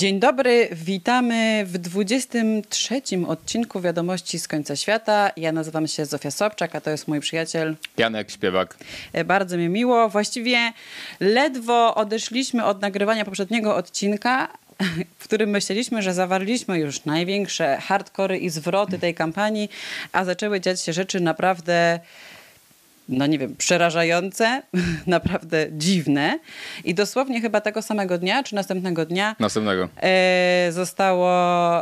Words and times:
Dzień 0.00 0.20
dobry, 0.20 0.68
witamy 0.72 1.64
w 1.66 1.78
23 1.78 3.02
odcinku 3.26 3.80
Wiadomości 3.80 4.38
z 4.38 4.48
końca 4.48 4.76
świata. 4.76 5.30
Ja 5.36 5.52
nazywam 5.52 5.88
się 5.88 6.06
Zofia 6.06 6.30
Sobczak, 6.30 6.74
a 6.74 6.80
to 6.80 6.90
jest 6.90 7.08
mój 7.08 7.20
przyjaciel 7.20 7.76
Janek 7.96 8.30
Śpiewak. 8.30 8.76
E, 9.12 9.24
Bardzo 9.24 9.56
mi 9.56 9.68
miło. 9.68 10.08
Właściwie 10.08 10.72
ledwo 11.20 11.94
odeszliśmy 11.94 12.64
od 12.64 12.82
nagrywania 12.82 13.24
poprzedniego 13.24 13.76
odcinka, 13.76 14.48
w 15.18 15.24
którym 15.24 15.50
myśleliśmy, 15.50 16.02
że 16.02 16.14
zawarliśmy 16.14 16.78
już 16.78 17.04
największe 17.04 17.76
hardkory 17.76 18.38
i 18.38 18.50
zwroty 18.50 18.98
tej 18.98 19.14
kampanii, 19.14 19.70
a 20.12 20.24
zaczęły 20.24 20.60
dziać 20.60 20.80
się 20.80 20.92
rzeczy 20.92 21.20
naprawdę 21.20 22.00
no 23.10 23.26
nie 23.26 23.38
wiem, 23.38 23.56
przerażające, 23.56 24.62
naprawdę 25.06 25.66
dziwne. 25.72 26.38
I 26.84 26.94
dosłownie 26.94 27.40
chyba 27.40 27.60
tego 27.60 27.82
samego 27.82 28.18
dnia, 28.18 28.42
czy 28.42 28.54
następnego 28.54 29.06
dnia 29.06 29.36
Następnego. 29.38 29.88
e, 30.02 30.68
zostało, 30.72 31.30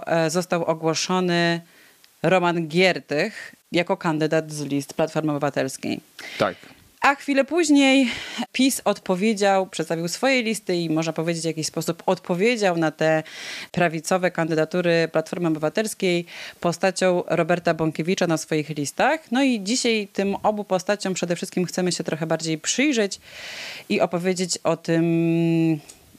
e, 0.06 0.30
został 0.30 0.64
ogłoszony 0.64 1.60
Roman 2.23 2.68
Giertych 2.68 3.54
jako 3.73 3.96
kandydat 3.96 4.52
z 4.52 4.62
list 4.62 4.95
Platformy 4.95 5.30
Obywatelskiej. 5.32 6.01
Tak. 6.38 6.54
A 7.01 7.15
chwilę 7.15 7.45
później 7.45 8.11
PiS 8.52 8.80
odpowiedział, 8.84 9.66
przedstawił 9.66 10.09
swoje 10.09 10.43
listy 10.43 10.77
i 10.77 10.91
można 10.91 11.12
powiedzieć 11.12 11.43
w 11.43 11.47
jakiś 11.47 11.66
sposób 11.66 12.02
odpowiedział 12.07 12.77
na 12.77 12.91
te 12.91 13.23
prawicowe 13.73 14.30
kandydatury 14.30 15.09
Platformy 15.12 15.48
Obywatelskiej 15.48 16.27
postacią 16.61 17.23
Roberta 17.27 17.74
Bąkiewicza 17.74 18.27
na 18.27 18.37
swoich 18.37 18.69
listach. 18.69 19.33
No 19.33 19.43
i 19.43 19.61
dzisiaj 19.61 20.09
tym 20.12 20.37
obu 20.43 20.65
postaciom 20.65 21.15
przede 21.15 21.37
wszystkim 21.37 21.65
chcemy 21.65 21.93
się 21.93 22.05
trochę 22.05 22.27
bardziej 22.27 22.59
przyjrzeć 22.59 23.21
i 23.88 24.01
opowiedzieć 24.01 24.59
o 24.59 24.77
tym, 24.77 25.05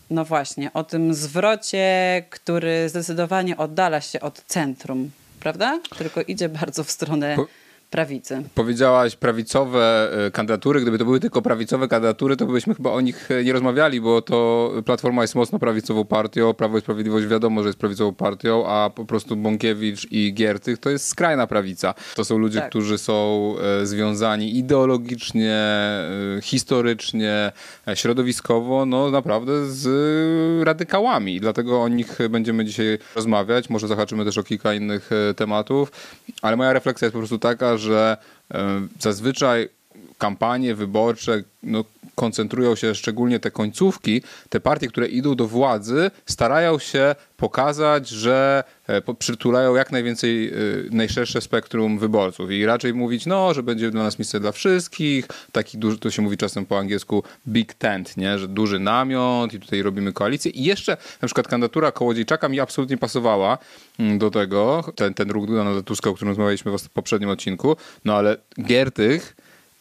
no 0.09 0.25
właśnie, 0.25 0.73
o 0.73 0.83
tym 0.83 1.13
zwrocie, 1.13 2.23
który 2.29 2.89
zdecydowanie 2.89 3.57
oddala 3.57 4.01
się 4.01 4.19
od 4.19 4.43
centrum, 4.47 5.11
prawda? 5.39 5.79
Tylko 5.97 6.21
idzie 6.21 6.49
bardzo 6.49 6.83
w 6.83 6.91
stronę 6.91 7.35
Po- 7.35 7.47
prawicy. 7.89 8.43
Powiedziałaś 8.55 9.15
prawicowe 9.15 10.09
e, 10.25 10.31
kandydatury. 10.31 10.81
Gdyby 10.81 10.97
to 10.97 11.05
były 11.05 11.19
tylko 11.19 11.41
prawicowe 11.41 11.87
kandydatury, 11.87 12.37
to 12.37 12.45
byśmy 12.45 12.75
chyba 12.75 12.91
o 12.91 13.01
nich 13.01 13.31
e, 13.31 13.43
nie 13.43 13.53
rozmawiali, 13.53 14.01
bo 14.01 14.21
to 14.21 14.71
Platforma 14.85 15.21
jest 15.21 15.35
mocno 15.35 15.59
prawicową 15.59 16.05
partią, 16.05 16.53
Prawo 16.53 16.77
i 16.77 16.81
Sprawiedliwość 16.81 17.27
wiadomo, 17.27 17.63
że 17.63 17.69
jest 17.69 17.79
prawicową 17.79 18.13
partią, 18.13 18.67
a 18.67 18.89
po 18.89 19.05
prostu 19.05 19.35
Bąkiewicz 19.35 20.07
i 20.11 20.33
Giertych 20.33 20.77
to 20.77 20.89
jest 20.89 21.07
skrajna 21.07 21.47
prawica. 21.47 21.93
To 22.15 22.25
są 22.25 22.37
ludzie, 22.37 22.59
Tak. 22.59 22.69
którzy 22.69 22.97
są 22.97 23.55
e, 23.81 23.85
związani 23.85 24.57
ideologicznie, 24.57 25.59
historycznie, 26.41 27.51
środowiskowo, 27.95 28.85
no 28.85 29.11
naprawdę 29.11 29.65
z 29.65 29.87
radykałami. 30.63 31.39
Dlatego 31.39 31.81
o 31.81 31.87
nich 31.87 32.17
będziemy 32.29 32.65
dzisiaj 32.65 32.97
rozmawiać. 33.15 33.69
Może 33.69 33.87
zahaczymy 33.87 34.25
też 34.25 34.37
o 34.37 34.43
kilka 34.43 34.73
innych 34.73 35.09
tematów, 35.35 35.91
ale 36.41 36.57
moja 36.57 36.73
refleksja 36.73 37.05
jest 37.05 37.13
po 37.13 37.19
prostu 37.19 37.39
taka, 37.39 37.77
że 37.79 38.17
e, 38.53 38.87
zazwyczaj 38.99 39.69
kampanie 40.17 40.75
wyborcze 40.75 41.43
no, 41.63 41.83
koncentrują 42.19 42.75
się 42.75 42.95
szczególnie 42.95 43.39
te 43.39 43.51
końcówki, 43.51 44.21
te 44.49 44.59
partie, 44.59 44.87
które 44.87 45.07
idą 45.07 45.35
do 45.35 45.47
władzy, 45.47 46.11
starają 46.25 46.79
się 46.79 47.15
pokazać, 47.37 48.09
że 48.09 48.63
e, 48.87 49.13
przytulają 49.13 49.75
jak 49.75 49.91
najwięcej, 49.91 50.47
e, 50.47 50.53
najszersze 50.91 51.41
spektrum 51.41 51.99
wyborców. 51.99 52.51
I 52.51 52.65
raczej 52.65 52.93
mówić, 52.93 53.25
no, 53.25 53.53
że 53.53 53.63
będzie 53.63 53.91
dla 53.91 54.03
nas 54.03 54.19
miejsce 54.19 54.39
dla 54.39 54.51
wszystkich, 54.51 55.27
taki 55.51 55.77
duży, 55.77 55.99
to 55.99 56.11
się 56.11 56.21
mówi 56.21 56.37
czasem 56.37 56.65
po 56.65 56.79
angielsku 56.79 57.23
big 57.47 57.73
tent, 57.73 58.17
nie? 58.17 58.39
że 58.39 58.47
duży 58.47 58.79
namiot 58.79 59.53
i 59.53 59.59
tutaj 59.59 59.81
robimy 59.81 60.13
koalicję. 60.13 60.51
I 60.51 60.63
jeszcze 60.63 60.97
na 61.21 61.25
przykład 61.25 61.47
kandydatura 61.47 61.91
Kołodziejczaka 61.91 62.49
mi 62.49 62.59
absolutnie 62.59 62.97
pasowała 62.97 63.57
mm, 63.99 64.19
do 64.19 64.31
tego, 64.31 64.83
ten, 64.95 65.13
ten 65.13 65.31
ruch 65.31 65.47
Donalda 65.47 65.81
Tuska, 65.81 66.09
o 66.09 66.13
którym 66.13 66.29
rozmawialiśmy 66.29 66.77
w 66.77 66.89
poprzednim 66.89 67.29
odcinku, 67.29 67.75
no 68.05 68.15
ale 68.15 68.37
Giertych 68.65 69.35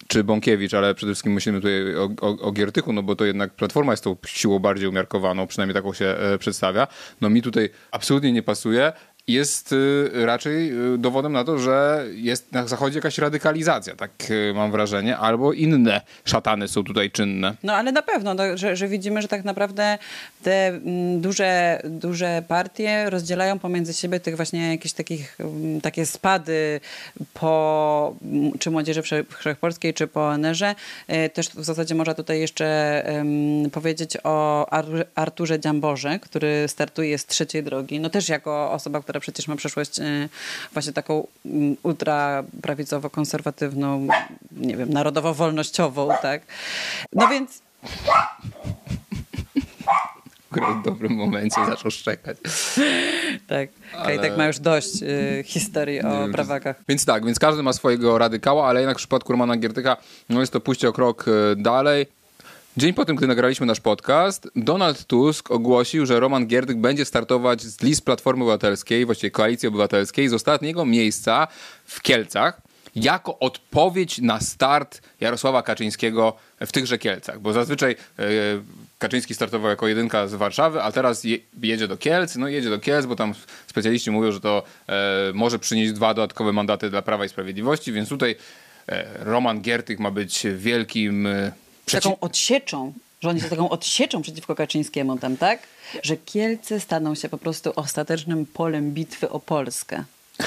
czy 0.08 0.24
Bąkiewicz, 0.24 0.74
ale 0.74 0.94
przede 0.94 1.12
wszystkim 1.12 1.32
myślimy 1.32 1.58
tutaj 1.58 1.96
o, 1.96 2.08
o, 2.20 2.28
o 2.40 2.52
Giertychu, 2.52 2.92
no 2.92 3.02
bo 3.02 3.16
to 3.16 3.24
jednak 3.24 3.54
Platforma 3.54 3.92
jest 3.92 4.04
tą 4.04 4.16
siłą 4.26 4.58
bardziej 4.58 4.88
umiarkowaną, 4.88 5.46
przynajmniej 5.46 5.74
taką 5.74 5.92
się 5.92 6.04
e, 6.06 6.38
przedstawia. 6.38 6.86
No 7.20 7.30
mi 7.30 7.42
tutaj 7.42 7.70
absolutnie 7.90 8.32
nie 8.32 8.42
pasuje. 8.42 8.92
Jest 9.28 9.72
y, 9.72 10.10
raczej 10.14 10.72
y, 10.94 10.98
dowodem 10.98 11.32
na 11.32 11.44
to, 11.44 11.58
że 11.58 12.04
jest 12.14 12.52
na 12.52 12.66
zachodzie 12.66 12.98
jakaś 12.98 13.18
radykalizacja, 13.18 13.96
tak 13.96 14.10
y, 14.30 14.52
mam 14.54 14.70
wrażenie, 14.72 15.16
albo 15.16 15.52
inne 15.52 16.00
szatany 16.24 16.68
są 16.68 16.84
tutaj 16.84 17.10
czynne. 17.10 17.54
No 17.62 17.72
ale 17.72 17.92
na 17.92 18.02
pewno, 18.02 18.34
no, 18.34 18.42
że, 18.54 18.76
że 18.76 18.88
widzimy, 18.88 19.22
że 19.22 19.28
tak 19.28 19.44
naprawdę 19.44 19.98
te 20.42 20.66
mm, 20.66 21.20
duże, 21.20 21.80
duże 21.84 22.42
partie 22.48 23.10
rozdzielają 23.10 23.58
pomiędzy 23.58 23.94
siebie 23.94 24.20
tych 24.20 24.36
właśnie 24.36 24.70
jakieś 24.70 24.92
takich, 24.92 25.36
mm, 25.40 25.80
takie 25.80 26.06
spady 26.06 26.80
po 27.34 28.14
mm, 28.22 28.58
czy 28.58 28.70
Młodzieży 28.70 29.02
Wsze- 29.02 29.24
Wszechpolskiej, 29.38 29.94
czy 29.94 30.06
po 30.06 30.28
ONR-ze. 30.28 30.74
Też 31.32 31.48
w 31.48 31.64
zasadzie 31.64 31.94
można 31.94 32.14
tutaj 32.14 32.40
jeszcze 32.40 32.68
powiedzieć 33.72 34.16
o 34.24 34.66
Ar- 34.70 35.06
Arturze 35.14 35.60
Dziamborze, 35.60 36.18
który 36.18 36.64
startuje 36.68 37.18
z 37.18 37.26
trzeciej 37.26 37.62
drogi. 37.62 38.00
No 38.00 38.10
też 38.10 38.28
jako 38.28 38.72
osoba, 38.72 39.00
która 39.02 39.17
przecież 39.20 39.48
ma 39.48 39.56
przeszłość 39.56 39.98
e, 39.98 40.28
właśnie 40.72 40.92
taką 40.92 41.26
mm, 41.46 41.76
ultraprawicowo-konserwatywną, 41.82 44.08
nie 44.52 44.76
wiem, 44.76 44.90
narodowo-wolnościową, 44.90 46.08
tak? 46.22 46.42
No 47.12 47.28
więc 47.28 47.62
w 50.50 50.82
dobrym 50.84 51.12
momencie 51.12 51.66
zaczął 51.66 51.90
szczekać. 51.90 52.36
Tak, 53.46 53.68
Ale- 53.92 54.06
Kajtek 54.06 54.36
ma 54.36 54.46
już 54.46 54.58
dość 54.58 55.02
y, 55.02 55.42
historii 55.46 56.02
o 56.02 56.20
wiem, 56.20 56.32
prawakach. 56.32 56.76
Więc 56.88 57.04
tak, 57.04 57.24
więc 57.24 57.38
każdy 57.38 57.62
ma 57.62 57.72
swojego 57.72 58.18
radykała, 58.18 58.68
ale 58.68 58.80
jednak 58.80 58.96
w 58.96 58.98
przypadku 58.98 59.32
Romana 59.32 59.56
Giertycha 59.56 59.96
no 60.28 60.40
jest 60.40 60.52
to 60.52 60.60
pójście 60.60 60.88
o 60.88 60.92
krok 60.92 61.24
e, 61.28 61.56
dalej. 61.56 62.06
Dzień 62.76 62.94
po 62.94 63.04
tym, 63.04 63.16
gdy 63.16 63.26
nagraliśmy 63.26 63.66
nasz 63.66 63.80
podcast, 63.80 64.48
Donald 64.56 65.04
Tusk 65.04 65.50
ogłosił, 65.50 66.06
że 66.06 66.20
Roman 66.20 66.46
Giertych 66.46 66.76
będzie 66.76 67.04
startować 67.04 67.62
z 67.62 67.82
list 67.82 68.04
Platformy 68.04 68.44
Obywatelskiej, 68.44 69.06
właściwie 69.06 69.30
Koalicji 69.30 69.68
Obywatelskiej, 69.68 70.28
z 70.28 70.32
ostatniego 70.32 70.86
miejsca 70.86 71.48
w 71.84 72.02
Kielcach, 72.02 72.60
jako 72.94 73.38
odpowiedź 73.38 74.18
na 74.18 74.40
start 74.40 75.02
Jarosława 75.20 75.62
Kaczyńskiego 75.62 76.36
w 76.60 76.72
tychże 76.72 76.98
Kielcach. 76.98 77.40
Bo 77.40 77.52
zazwyczaj 77.52 77.96
e, 78.18 78.24
Kaczyński 78.98 79.34
startował 79.34 79.70
jako 79.70 79.88
jedynka 79.88 80.26
z 80.26 80.34
Warszawy, 80.34 80.82
a 80.82 80.92
teraz 80.92 81.24
je, 81.24 81.38
jedzie 81.62 81.88
do 81.88 81.96
Kielc. 81.96 82.36
No 82.36 82.48
jedzie 82.48 82.70
do 82.70 82.78
Kielc, 82.78 83.06
bo 83.06 83.16
tam 83.16 83.34
specjaliści 83.66 84.10
mówią, 84.10 84.32
że 84.32 84.40
to 84.40 84.62
e, 84.88 84.92
może 85.34 85.58
przynieść 85.58 85.92
dwa 85.92 86.14
dodatkowe 86.14 86.52
mandaty 86.52 86.90
dla 86.90 87.02
Prawa 87.02 87.24
i 87.24 87.28
Sprawiedliwości, 87.28 87.92
więc 87.92 88.08
tutaj 88.08 88.36
e, 88.88 89.24
Roman 89.24 89.60
Giertych 89.60 89.98
ma 89.98 90.10
być 90.10 90.46
wielkim... 90.56 91.28
przeci- 91.88 92.02
Taką 92.02 92.20
odsieczą, 92.20 92.92
że 93.20 93.28
oni 93.28 93.40
są 93.40 93.48
taką 93.48 93.68
odsieczą 93.68 94.22
przeciwko 94.22 94.54
Kaczyńskiemu 94.54 95.18
tam, 95.18 95.36
tak? 95.36 95.58
Że 96.02 96.16
Kielce 96.16 96.80
staną 96.80 97.14
się 97.14 97.28
po 97.28 97.38
prostu 97.38 97.72
ostatecznym 97.76 98.46
polem 98.46 98.90
bitwy 98.90 99.30
o 99.30 99.40
Polskę. 99.40 100.04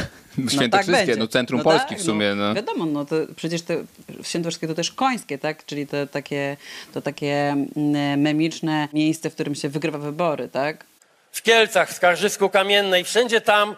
Świętokrzyskie, 0.49 0.91
będzie. 0.91 1.15
no 1.15 1.27
centrum 1.27 1.57
No 1.57 1.63
Polski 1.63 1.89
tak, 1.89 1.97
w 1.99 2.03
sumie. 2.03 2.35
No, 2.35 2.47
No. 2.47 2.53
Wiadomo, 2.53 2.85
no 2.85 3.05
to 3.05 3.15
przecież 3.35 3.61
te 3.61 3.83
świętokrzyskie 4.23 4.67
to 4.67 4.73
też 4.73 4.91
końskie, 4.91 5.37
tak? 5.37 5.65
Czyli 5.65 5.87
to 5.87 6.07
takie, 6.07 6.57
to 6.93 7.01
takie 7.01 7.55
mm, 7.75 8.21
memiczne 8.21 8.87
miejsce, 8.93 9.29
w 9.29 9.33
którym 9.33 9.55
się 9.55 9.69
wygrywa 9.69 9.97
wybory, 9.97 10.49
tak? 10.49 10.85
w 11.31 11.41
Kielcach, 11.41 11.89
w 11.89 11.93
Skarżysku 11.93 12.49
Kamiennej, 12.49 13.03
wszędzie 13.03 13.41
tam 13.41 13.75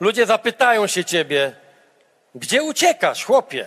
ludzie 0.00 0.26
zapytają 0.26 0.86
się 0.86 1.04
ciebie, 1.04 1.52
gdzie 2.34 2.62
uciekasz, 2.62 3.24
chłopie? 3.24 3.66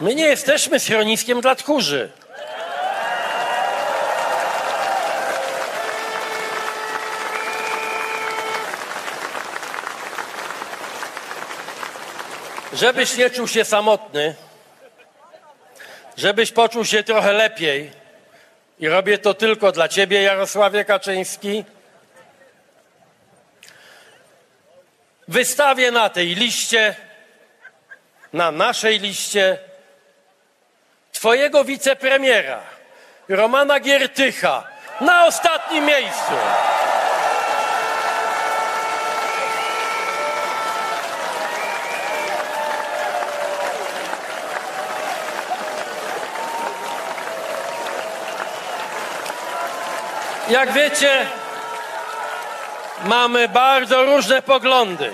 My 0.00 0.14
nie 0.14 0.26
jesteśmy 0.26 0.80
schroniskiem 0.80 1.40
dla 1.40 1.54
tchórzy. 1.54 2.10
Żebyś 12.72 13.16
nie 13.16 13.30
czuł 13.30 13.48
się 13.48 13.64
samotny, 13.64 14.34
żebyś 16.16 16.52
poczuł 16.52 16.84
się 16.84 17.02
trochę 17.02 17.32
lepiej, 17.32 17.90
i 18.80 18.88
robię 18.88 19.18
to 19.18 19.34
tylko 19.34 19.72
dla 19.72 19.88
ciebie, 19.88 20.22
Jarosławie 20.22 20.84
Kaczyński. 20.84 21.64
Wystawię 25.28 25.90
na 25.90 26.08
tej 26.08 26.26
liście, 26.26 26.96
na 28.32 28.50
naszej 28.50 28.98
liście, 28.98 29.58
twojego 31.20 31.64
wicepremiera, 31.64 32.60
Romana 33.28 33.80
Giertycha, 33.80 34.62
na 35.00 35.26
ostatnim 35.26 35.84
miejscu. 35.84 36.32
Jak 50.50 50.72
wiecie, 50.72 51.26
mamy 53.04 53.48
bardzo 53.48 54.04
różne 54.04 54.42
poglądy. 54.42 55.10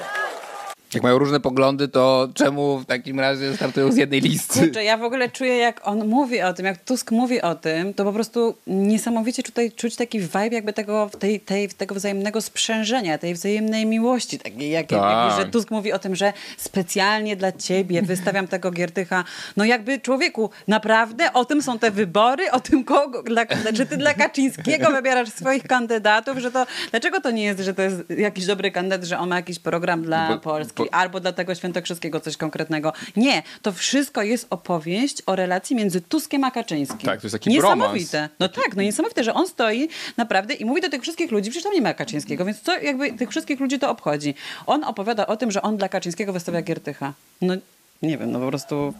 Jak 0.97 1.03
mają 1.03 1.19
różne 1.19 1.41
poglądy, 1.41 1.89
to 1.89 2.29
czemu 2.35 2.79
w 2.79 2.87
takim 2.87 3.21
razie 3.21 3.57
startują 3.57 3.93
z 3.93 3.97
jednej 3.97 4.21
listy? 4.21 4.61
Kurczę, 4.61 4.85
ja 4.85 4.97
w 4.97 5.03
ogóle 5.03 5.31
czuję, 5.31 5.57
jak 5.57 5.89
on 5.89 6.09
mówi 6.09 6.43
o 6.43 6.53
tym, 6.53 6.67
jak 6.67 6.79
Tusk 6.85 7.11
mówi 7.11 7.43
o 7.43 7.55
tym, 7.55 7.95
to 7.95 8.05
po 8.05 8.13
prostu 8.13 8.55
niesamowicie 8.67 9.43
tutaj 9.43 9.73
czuć 9.73 9.97
taki 9.97 10.21
vibe 10.21 10.49
jakby 10.51 10.73
tego, 10.73 11.11
tej, 11.19 11.41
tej, 11.41 11.69
tego 11.69 11.95
wzajemnego 11.95 12.41
sprzężenia, 12.41 13.19
tej 13.19 13.35
wzajemnej 13.35 13.87
miłości, 13.87 14.39
takiej, 14.39 14.71
jak, 14.71 14.87
Tak. 14.87 15.31
jak, 15.31 15.47
że 15.47 15.53
Tusk 15.53 15.71
mówi 15.71 15.93
o 15.93 15.99
tym, 15.99 16.17
że 16.17 16.33
specjalnie 16.57 17.37
dla 17.37 17.53
ciebie 17.53 18.03
wystawiam 18.03 18.49
tego 18.49 18.71
Giertycha. 18.71 19.25
No 19.57 19.65
jakby 19.65 20.01
człowieku, 20.01 20.51
naprawdę 20.69 21.33
o 21.33 21.45
tym 21.45 21.63
są 21.63 21.79
te 21.79 21.91
wybory, 21.91 22.51
o 22.51 22.61
tym 22.61 22.85
kogo, 22.85 23.23
dla, 23.23 23.43
że 23.73 23.87
ty 23.87 23.97
dla 23.97 24.15
Kaczyńskiego 24.15 24.91
wybierasz 24.91 25.29
swoich 25.29 25.63
kandydatów, 25.63 26.39
że 26.39 26.51
to, 26.51 26.67
dlaczego 26.91 27.21
to 27.21 27.31
nie 27.31 27.45
jest, 27.45 27.61
że 27.61 27.75
to 27.75 27.83
jest 27.83 27.97
jakiś 28.19 28.47
dobry 28.47 28.71
kandydat, 28.71 29.05
że 29.05 29.19
on 29.19 29.29
ma 29.29 29.37
jakiś 29.37 29.59
program 29.59 30.03
dla 30.03 30.39
Polski, 30.39 30.86
bo- 30.91 30.95
albo 30.95 31.21
dla 31.21 31.33
tego 31.33 31.55
świętokrzyskiego 31.55 32.21
coś 32.21 32.37
konkretnego. 32.37 32.93
Nie, 33.17 33.43
to 33.63 33.73
wszystko 33.73 34.23
jest 34.23 34.47
opowieść 34.51 35.23
o 35.27 35.37
relacji 35.37 35.77
między 35.77 36.01
Tuskiem 36.01 36.45
a 36.45 36.51
Kaczyńskim. 36.51 36.99
Tak, 36.99 37.21
to 37.21 37.27
jest 37.27 37.35
taki 37.35 37.51
Niesamowite. 37.51 38.29
No 38.41 38.49
tak, 38.49 38.77
no 38.77 38.83
niesamowite, 38.83 39.25
że 39.25 39.35
on 39.35 39.49
stoi 39.49 39.89
naprawdę 40.17 40.55
i 40.55 40.65
mówi 40.65 40.81
do 40.81 40.91
tych 40.91 41.03
wszystkich 41.03 41.31
ludzi, 41.31 41.51
przecież 41.51 41.65
tam 41.65 41.73
nie 41.73 41.83
ma 41.83 41.95
Kaczyńskiego, 41.95 42.45
więc 42.45 42.61
co 42.61 42.79
jakby 42.79 43.13
tych 43.13 43.31
wszystkich 43.31 43.61
ludzi 43.61 43.79
to 43.79 43.91
obchodzi. 43.91 44.35
On 44.67 44.85
opowiada 44.85 45.27
o 45.27 45.37
tym, 45.37 45.51
że 45.51 45.63
on 45.63 45.77
dla 45.77 45.89
Kaczyńskiego 45.89 46.33
wystawia 46.33 46.63
Giertycha. 46.63 47.13
No 47.43 47.55
nie 48.03 48.19
wiem, 48.19 48.33
no 48.33 48.41
po 48.41 48.49
prostu... 48.49 48.95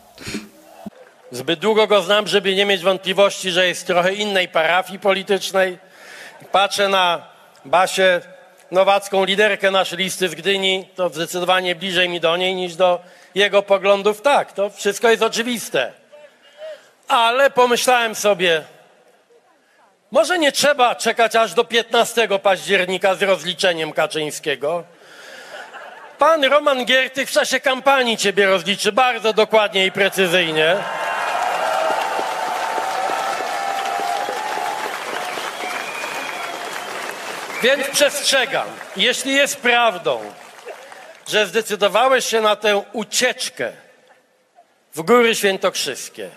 Zbyt 1.33 1.61
długo 1.61 1.87
go 1.87 2.03
znam, 2.03 2.27
żeby 2.27 2.55
nie 2.55 2.67
mieć 2.67 2.83
wątpliwości, 2.83 3.51
że 3.51 3.67
jest 3.69 3.87
trochę 3.87 4.15
innej 4.15 4.49
parafii 4.49 4.99
politycznej. 4.99 5.79
Patrzę 6.53 6.89
na 6.89 7.27
Basię 7.65 8.21
Nowacką, 8.71 9.25
liderkę 9.25 9.71
naszej 9.71 9.99
listy 9.99 10.29
z 10.29 10.35
Gdyni, 10.35 10.89
to 10.97 11.09
zdecydowanie 11.09 11.75
bliżej 11.75 12.09
mi 12.09 12.21
do 12.21 12.37
niej 12.37 12.55
niż 12.55 12.77
do 12.77 13.01
jego 13.35 13.63
poglądów. 13.63 14.23
Tak, 14.23 14.53
to 14.53 14.71
wszystko 14.71 15.11
jest 15.11 15.23
oczywiste. 15.23 15.93
Ale 17.09 17.51
pomyślałem 17.51 18.15
sobie, 18.15 18.63
może 20.11 20.39
nie 20.39 20.53
trzeba 20.53 20.95
czekać 20.95 21.37
aż 21.37 21.55
do 21.55 21.65
15 21.65 22.29
października 22.43 23.15
z 23.15 23.23
rozliczeniem 23.23 23.93
Kaczyńskiego. 23.93 24.85
Pan 26.19 26.45
Roman 26.45 26.85
Giertych 26.85 27.29
w 27.29 27.33
czasie 27.33 27.61
kampanii 27.61 28.17
ciebie 28.17 28.47
rozliczy 28.47 28.93
bardzo 28.93 29.33
dokładnie 29.33 29.87
i 29.87 29.93
precyzyjnie. 29.93 30.77
Więc 37.67 37.89
przestrzegam, 37.89 38.67
jeśli 38.97 39.35
jest 39.35 39.57
prawdą, 39.57 40.21
że 41.29 41.47
zdecydowałeś 41.47 42.27
się 42.27 42.41
na 42.41 42.57
tę 42.57 42.83
ucieczkę 42.93 43.73
w 44.95 45.03
Góry 45.03 45.35
Świętokrzyskie, 45.35 46.31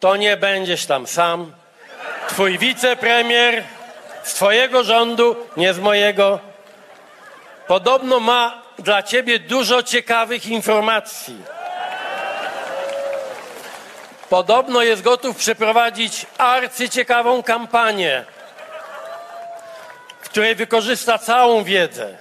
to 0.00 0.16
nie 0.16 0.36
będziesz 0.36 0.86
tam 0.86 1.06
sam. 1.06 1.52
Twój 2.28 2.58
wicepremier 2.58 3.64
z 4.22 4.34
twojego 4.34 4.84
rządu, 4.84 5.36
nie 5.56 5.74
z 5.74 5.78
mojego, 5.78 6.40
podobno 7.66 8.20
ma 8.20 8.62
dla 8.78 9.02
ciebie 9.02 9.38
dużo 9.38 9.82
ciekawych 9.82 10.46
informacji. 10.46 11.36
Podobno 14.30 14.82
jest 14.82 15.02
gotów 15.02 15.36
przeprowadzić 15.36 16.26
arcyciekawą 16.38 17.42
kampanię, 17.42 18.24
której 20.34 20.54
wykorzysta 20.54 21.18
całą 21.18 21.64
wiedzę 21.64 22.18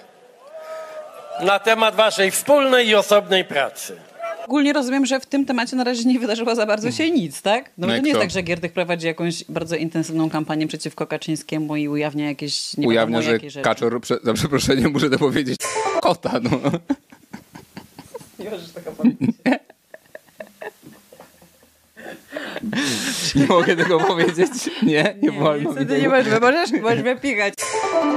na 1.41 1.59
temat 1.59 1.95
waszej 1.95 2.31
wspólnej 2.31 2.87
i 2.87 2.95
osobnej 2.95 3.45
pracy. 3.45 3.97
Ogólnie 4.45 4.73
rozumiem, 4.73 5.05
że 5.05 5.19
w 5.19 5.25
tym 5.25 5.45
temacie 5.45 5.75
na 5.75 5.83
razie 5.83 6.03
nie 6.03 6.19
wydarzyło 6.19 6.55
za 6.55 6.65
bardzo 6.65 6.91
się 6.91 7.11
nic, 7.11 7.41
tak? 7.41 7.71
No 7.77 7.87
No 7.87 7.93
to 7.93 7.99
nie 7.99 8.09
jest 8.09 8.21
tak, 8.21 8.31
że 8.31 8.41
Giertych 8.41 8.73
prowadzi 8.73 9.07
jakąś 9.07 9.43
bardzo 9.43 9.75
intensywną 9.75 10.29
kampanię 10.29 10.67
przeciwko 10.67 11.07
Kaczyńskiemu 11.07 11.75
i 11.75 11.87
ujawnia 11.87 12.25
jakieś 12.25 12.77
nie 12.77 12.87
Ujawnia, 12.87 13.19
wiadomo 13.21 13.39
że 13.39 13.45
rzeczy. 13.47 13.61
kaczor, 13.61 14.01
prze, 14.01 14.17
za 14.23 14.33
przeproszeniem 14.33 14.91
muszę 14.91 15.09
to 15.09 15.19
powiedzieć, 15.19 15.59
kota, 16.01 16.39
no. 16.43 16.49
Nie 18.39 18.49
możesz 18.49 18.69
tego 18.71 18.91
powiedzieć. 18.91 19.29
Nie 23.35 23.45
mogę 23.47 23.75
tego 23.75 23.99
powiedzieć. 23.99 24.49
Nie, 24.83 24.93
nie, 24.93 25.15
Nie, 25.21 25.31
wolno 25.31 25.69
mi 25.69 25.75
niestety 25.75 26.01
nie 26.01 26.09
tego. 26.09 26.15
możesz, 26.15 26.41
możesz, 26.41 26.71
możesz 26.81 27.01
wypikać. 27.01 27.53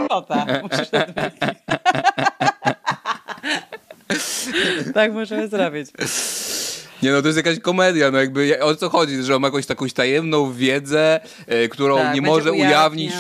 Kota. 0.09 0.47
Musisz 0.63 0.89
tak 4.95 5.13
możemy 5.13 5.49
zrobić. 5.49 5.89
Nie 7.03 7.13
no, 7.13 7.23
to 7.23 7.29
jest 7.29 7.37
jakaś 7.37 7.59
komedia, 7.61 8.11
no 8.11 8.19
jakby 8.19 8.47
ja- 8.47 8.61
o 8.61 8.75
co 8.77 8.89
chodzi, 8.89 9.23
że 9.23 9.37
on 9.37 9.43
ma 9.43 9.49
jakąś 9.49 9.67
taką 9.67 9.87
tajemną 9.89 10.53
wiedzę, 10.53 11.21
e, 11.47 11.69
którą 11.69 11.97
Tak, 11.97 12.15
nie 12.15 12.21
może 12.23 12.53
ujawnić 12.53 13.13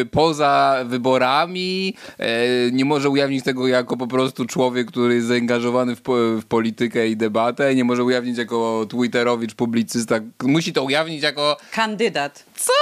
e, 0.00 0.04
poza 0.04 0.76
wyborami, 0.86 1.94
e, 2.18 2.26
nie 2.72 2.84
może 2.84 3.08
ujawnić 3.10 3.44
tego 3.44 3.66
jako 3.68 3.96
po 3.96 4.06
prostu 4.06 4.44
człowiek, 4.46 4.86
który 4.88 5.14
jest 5.14 5.26
zaangażowany 5.26 5.96
w, 5.96 6.00
w 6.40 6.44
politykę 6.44 7.08
i 7.08 7.16
debatę, 7.16 7.74
nie 7.74 7.84
może 7.84 8.04
ujawnić 8.04 8.38
jako 8.38 8.86
twitterowicz, 8.88 9.54
publicysta, 9.54 10.14
musi 10.42 10.72
to 10.72 10.84
ujawnić 10.84 11.22
jako 11.22 11.56
Kandydat. 11.72 12.44
co? 12.56 12.72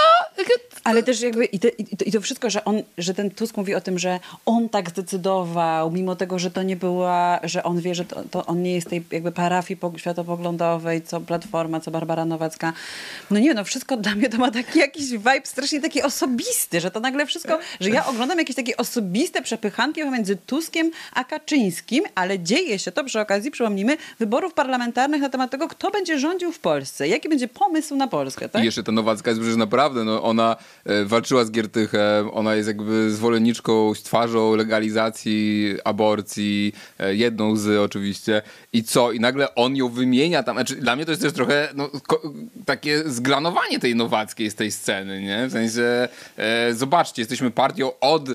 Ale 0.84 1.02
też 1.02 1.20
jakby 1.20 1.44
i, 1.44 1.58
te, 1.58 1.68
i, 1.68 1.96
to, 1.96 2.04
i 2.04 2.12
to 2.12 2.20
wszystko, 2.20 2.50
że 2.50 2.64
on, 2.64 2.82
że 2.98 3.14
ten 3.14 3.30
Tusk 3.30 3.56
mówi 3.56 3.74
o 3.74 3.80
tym, 3.80 3.98
że 3.98 4.20
on 4.46 4.68
tak 4.68 4.90
zdecydował, 4.90 5.90
mimo 5.90 6.16
tego, 6.16 6.38
że 6.38 6.50
to 6.50 6.62
nie 6.62 6.76
była, 6.76 7.40
że 7.42 7.62
on 7.62 7.80
wie, 7.80 7.94
że 7.94 8.04
to, 8.04 8.22
to 8.30 8.46
on 8.46 8.62
nie 8.62 8.74
jest 8.74 8.90
tej 8.90 9.04
jakby 9.12 9.32
parafii 9.32 9.80
pog- 9.80 9.98
światopoglądowej, 10.42 11.02
co 11.02 11.20
Platforma, 11.20 11.80
co 11.80 11.90
Barbara 11.90 12.24
Nowacka. 12.24 12.72
No 13.30 13.38
nie, 13.38 13.54
no 13.54 13.64
wszystko 13.64 13.96
dla 13.96 14.14
mnie 14.14 14.28
to 14.28 14.38
ma 14.38 14.50
taki 14.50 14.78
jakiś 14.78 15.10
vibe 15.10 15.40
strasznie 15.44 15.80
taki 15.80 16.02
osobisty, 16.02 16.80
że 16.80 16.90
to 16.90 17.00
nagle 17.00 17.26
wszystko, 17.26 17.58
że 17.80 17.90
ja 17.90 18.06
oglądam 18.06 18.38
jakieś 18.38 18.56
takie 18.56 18.76
osobiste 18.76 19.42
przepychanki 19.42 20.02
pomiędzy 20.02 20.36
Tuskiem 20.36 20.90
a 21.12 21.24
Kaczyńskim, 21.24 22.04
ale 22.14 22.38
dzieje 22.38 22.78
się 22.78 22.92
to 22.92 23.04
przy 23.04 23.20
okazji, 23.20 23.50
przypomnijmy, 23.50 23.96
wyborów 24.18 24.54
parlamentarnych 24.54 25.20
na 25.20 25.28
temat 25.28 25.50
tego, 25.50 25.68
kto 25.68 25.90
będzie 25.90 26.18
rządził 26.18 26.52
w 26.52 26.58
Polsce, 26.58 27.08
jaki 27.08 27.28
będzie 27.28 27.48
pomysł 27.48 27.96
na 27.96 28.08
Polskę, 28.08 28.48
tak? 28.48 28.62
I 28.62 28.64
jeszcze 28.64 28.82
ta 28.82 28.92
Nowacka 28.92 29.30
jest 29.30 29.40
przecież 29.40 29.56
naprawdę, 29.56 30.04
no, 30.04 30.22
ona 30.22 30.56
e, 30.84 31.04
walczyła 31.04 31.44
z 31.44 31.50
Giertychem, 31.50 32.30
ona 32.32 32.54
jest 32.54 32.68
jakby 32.68 33.10
zwolenniczką 33.10 33.92
twarzą 34.04 34.56
legalizacji 34.56 35.74
aborcji, 35.84 36.72
e, 36.98 37.14
jedną 37.14 37.56
z 37.56 37.78
oczywiście. 37.78 38.42
I 38.72 38.84
co? 38.84 39.12
I 39.12 39.20
nagle 39.20 39.54
on 39.54 39.76
ją 39.76 39.88
wymienia 39.88 40.21
tam. 40.30 40.56
Znaczy, 40.56 40.76
dla 40.76 40.96
mnie 40.96 41.04
to 41.04 41.10
jest 41.10 41.22
też 41.22 41.32
trochę 41.32 41.68
no, 41.74 41.90
takie 42.66 43.02
zglanowanie 43.06 43.78
tej 43.78 43.96
Nowackiej 43.96 44.50
z 44.50 44.54
tej 44.54 44.72
sceny, 44.72 45.22
nie? 45.22 45.46
W 45.46 45.52
sensie, 45.52 46.08
e, 46.36 46.74
zobaczcie, 46.74 47.22
jesteśmy 47.22 47.50
partią 47.50 47.90
od 48.00 48.28
e, 48.28 48.34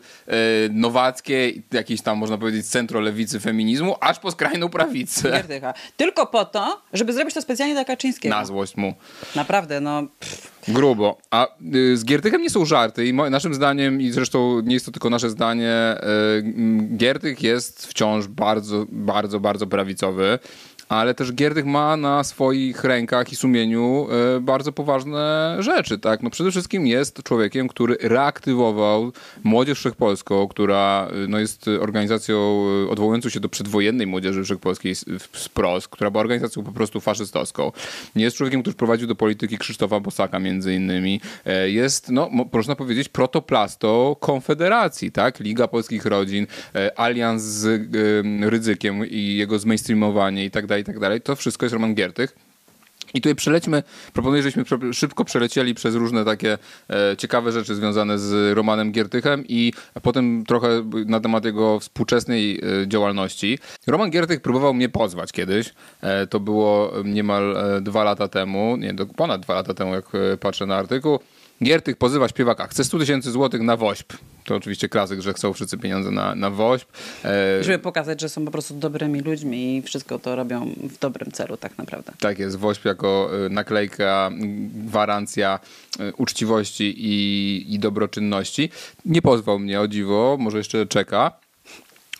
Nowackiej, 0.72 1.64
jakiejś 1.72 2.02
tam, 2.02 2.18
można 2.18 2.38
powiedzieć, 2.38 2.66
centrolewicy 2.66 3.40
feminizmu, 3.40 3.96
aż 4.00 4.20
po 4.20 4.32
skrajną 4.32 4.70
prawicę. 4.70 5.32
Giertycha. 5.32 5.74
Tylko 5.98 6.26
po 6.26 6.46
to, 6.46 6.82
żeby 6.94 7.14
zrobić 7.14 7.34
to 7.34 7.42
specjalnie 7.42 7.74
dla 7.74 7.86
Kaczyńskiego. 7.86 8.36
Na 8.36 8.46
złość 8.46 8.78
mu. 8.78 8.94
Naprawdę, 9.36 9.82
no. 9.82 10.04
Pff. 10.20 10.58
Grubo. 10.68 11.18
A 11.32 11.48
y, 11.76 11.98
z 11.98 12.06
Giertychem 12.06 12.42
nie 12.42 12.50
są 12.50 12.66
żarty 12.66 13.06
i 13.06 13.14
mo- 13.14 13.30
naszym 13.30 13.54
zdaniem, 13.54 14.02
i 14.02 14.12
zresztą 14.12 14.62
nie 14.62 14.74
jest 14.74 14.86
to 14.86 14.92
tylko 14.92 15.10
nasze 15.10 15.30
zdanie, 15.30 15.96
y, 16.40 16.98
Giertych 16.98 17.44
jest 17.44 17.88
wciąż 17.88 18.28
bardzo, 18.28 18.86
bardzo, 18.90 19.40
bardzo 19.40 19.68
prawicowy. 19.68 20.40
Ale 20.90 21.14
też 21.14 21.34
Giertych 21.34 21.66
ma 21.66 21.98
na 21.98 22.24
swoich 22.24 22.84
rękach 22.84 23.32
i 23.32 23.36
sumieniu 23.36 24.08
y, 24.38 24.42
bardzo 24.42 24.72
poważne 24.72 25.56
rzeczy, 25.60 26.00
tak? 26.00 26.24
No 26.24 26.30
przede 26.30 26.52
wszystkim 26.52 26.88
jest 26.88 27.24
człowiekiem, 27.24 27.68
który 27.68 27.98
reaktywował 28.02 29.12
Młodzież 29.44 29.80
Wszechpolską, 29.80 30.48
która 30.48 31.08
y, 31.24 31.28
no, 31.28 31.40
jest 31.40 31.68
organizacją 31.68 32.66
y, 32.86 32.90
odwołującą 32.90 33.30
się 33.30 33.40
do 33.40 33.50
przedwojennej 33.50 34.08
Młodzieży 34.08 34.44
Wszechpolskiej 34.44 34.96
z- 34.96 35.50
PROS, 35.54 35.88
która 35.88 36.12
była 36.12 36.22
organizacją 36.22 36.64
po 36.64 36.72
prostu 36.72 37.02
faszystowską. 37.02 37.72
Jest 38.16 38.38
człowiekiem, 38.38 38.62
który 38.62 38.76
prowadził 38.76 39.08
do 39.08 39.16
polityki 39.16 39.58
Krzysztofa 39.58 40.00
Bosaka 40.00 40.40
między 40.40 40.74
innymi. 40.74 41.22
E, 41.46 41.70
Jest, 41.70 42.10
no, 42.12 42.30
mo- 42.32 42.46
można 42.54 42.76
powiedzieć, 42.76 43.10
protoplastą 43.10 44.16
Konfederacji, 44.20 45.12
tak? 45.12 45.40
Liga 45.40 45.68
Polskich 45.68 46.06
Rodzin, 46.06 46.48
e, 46.76 47.00
alians 47.00 47.42
z 47.44 47.82
Rydzykiem 48.50 49.06
i 49.10 49.36
jego 49.36 49.60
zmainstreamowanie 49.60 50.46
i 50.46 50.52
tak 50.52 50.68
dalej, 50.68 50.77
i 50.80 50.84
tak 50.84 51.00
dalej. 51.00 51.22
To 51.22 51.36
wszystko 51.36 51.66
jest 51.66 51.74
Roman 51.74 51.96
Giertych. 51.96 52.36
I 53.14 53.22
tutaj 53.22 53.36
przelećmy, 53.36 53.84
proponuję, 54.14 54.44
żebyśmy 54.44 54.94
szybko 54.94 55.26
przelecieli 55.26 55.76
przez 55.76 55.96
różne 55.96 56.26
takie 56.26 56.58
e, 56.90 57.18
ciekawe 57.18 57.52
rzeczy 57.52 57.76
związane 57.76 58.20
z 58.20 58.58
Romanem 58.58 58.92
Giertychem 58.92 59.44
i 59.48 59.74
potem 60.04 60.44
trochę 60.46 60.84
na 61.06 61.20
temat 61.20 61.46
jego 61.46 61.80
współczesnej 61.80 62.60
e, 62.84 62.88
działalności. 62.88 63.60
Roman 63.88 64.12
Giertych 64.12 64.42
próbował 64.42 64.74
mnie 64.74 64.90
pozwać 64.90 65.32
kiedyś. 65.32 65.74
E, 66.02 66.28
to 66.28 66.40
było 66.40 66.94
niemal 67.06 67.58
e, 67.58 67.82
dwa 67.82 68.04
lata 68.04 68.28
temu, 68.28 68.78
nie, 68.78 68.94
ponad 69.16 69.42
dwa 69.42 69.54
lata 69.54 69.74
temu, 69.74 69.94
jak 69.96 70.06
e, 70.16 70.38
patrzę 70.38 70.66
na 70.66 70.76
artykuł. 70.76 71.20
Giertych 71.64 71.98
pozywa 71.98 72.28
śpiewaka, 72.28 72.68
chce 72.68 72.84
100 72.84 73.00
tysięcy 73.00 73.32
złotych 73.32 73.62
na 73.62 73.78
woźb. 73.78 74.14
To 74.46 74.56
oczywiście 74.56 74.90
klasyk, 74.90 75.20
że 75.20 75.34
chcą 75.34 75.54
wszyscy 75.54 75.78
pieniądze 75.78 76.12
na, 76.12 76.36
na 76.36 76.50
woźb. 76.50 76.88
E... 77.26 77.64
Żeby 77.64 77.80
pokazać, 77.80 78.22
że 78.22 78.30
są 78.30 78.46
po 78.46 78.52
prostu 78.52 78.74
dobrymi 78.74 79.22
ludźmi 79.22 79.78
i 79.78 79.82
wszystko 79.82 80.20
to 80.20 80.36
robią 80.36 80.74
w 80.84 81.00
dobrym 81.00 81.32
celu 81.32 81.58
tak 81.58 81.78
naprawdę. 81.78 82.12
Tak 82.20 82.40
jest, 82.40 82.56
woźb 82.56 82.86
jako 82.86 83.30
e, 83.46 83.50
naklejka, 83.50 84.32
gwarancja 84.86 85.60
e, 86.00 86.14
uczciwości 86.14 86.94
i, 86.98 87.74
i 87.74 87.80
dobroczynności. 87.80 88.70
Nie 89.06 89.22
pozwał 89.22 89.60
mnie, 89.60 89.82
o 89.82 89.88
dziwo, 89.88 90.38
może 90.40 90.58
jeszcze 90.58 90.86
czeka. 90.86 91.47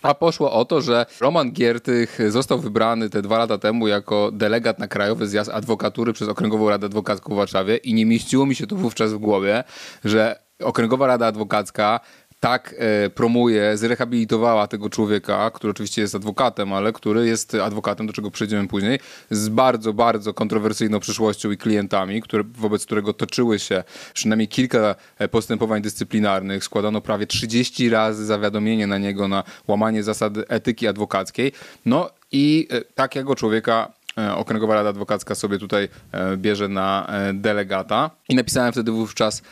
A 0.02 0.14
poszło 0.14 0.52
o 0.52 0.64
to, 0.64 0.80
że 0.80 1.06
Roman 1.20 1.52
Giertych 1.52 2.18
został 2.28 2.58
wybrany 2.58 3.10
te 3.10 3.22
dwa 3.22 3.38
lata 3.38 3.58
temu 3.58 3.88
jako 3.88 4.30
delegat 4.32 4.78
na 4.78 4.88
Krajowy 4.88 5.28
Zjazd 5.28 5.50
Adwokatury 5.50 6.12
przez 6.12 6.28
Okręgową 6.28 6.68
Radę 6.68 6.86
Adwokacką 6.86 7.34
w 7.34 7.36
Warszawie 7.36 7.76
i 7.76 7.94
nie 7.94 8.06
mieściło 8.06 8.46
mi 8.46 8.54
się 8.54 8.66
to 8.66 8.76
wówczas 8.76 9.12
w 9.12 9.18
głowie, 9.18 9.64
że 10.04 10.42
Okręgowa 10.62 11.06
Rada 11.06 11.26
Adwokacka 11.26 12.00
tak 12.40 12.74
e, 12.78 13.10
promuje, 13.10 13.76
zrehabilitowała 13.76 14.66
tego 14.66 14.90
człowieka, 14.90 15.50
który 15.50 15.70
oczywiście 15.70 16.02
jest 16.02 16.14
adwokatem, 16.14 16.72
ale 16.72 16.92
który 16.92 17.26
jest 17.26 17.54
adwokatem, 17.54 18.06
do 18.06 18.12
czego 18.12 18.30
przejdziemy 18.30 18.68
później, 18.68 18.98
z 19.30 19.48
bardzo, 19.48 19.92
bardzo 19.92 20.34
kontrowersyjną 20.34 21.00
przyszłością 21.00 21.50
i 21.50 21.56
klientami, 21.56 22.22
które, 22.22 22.44
wobec 22.44 22.86
którego 22.86 23.12
toczyły 23.12 23.58
się 23.58 23.84
przynajmniej 24.14 24.48
kilka 24.48 24.94
e, 25.18 25.28
postępowań 25.28 25.82
dyscyplinarnych. 25.82 26.64
Składano 26.64 27.00
prawie 27.00 27.26
30 27.26 27.90
razy 27.90 28.26
zawiadomienie 28.26 28.86
na 28.86 28.98
niego 28.98 29.28
na 29.28 29.44
łamanie 29.68 30.02
zasad 30.02 30.32
etyki 30.48 30.86
adwokackiej. 30.86 31.52
No 31.86 32.10
i 32.32 32.68
e, 32.70 32.80
takiego 32.80 33.34
człowieka 33.34 33.92
Okręgowa 34.36 34.74
Rada 34.74 34.88
Adwokacka 34.88 35.34
sobie 35.34 35.58
tutaj 35.58 35.88
bierze 36.36 36.68
na 36.68 37.10
delegata. 37.34 38.10
I 38.28 38.34
napisałem 38.34 38.72
wtedy 38.72 38.90
wówczas 38.90 39.42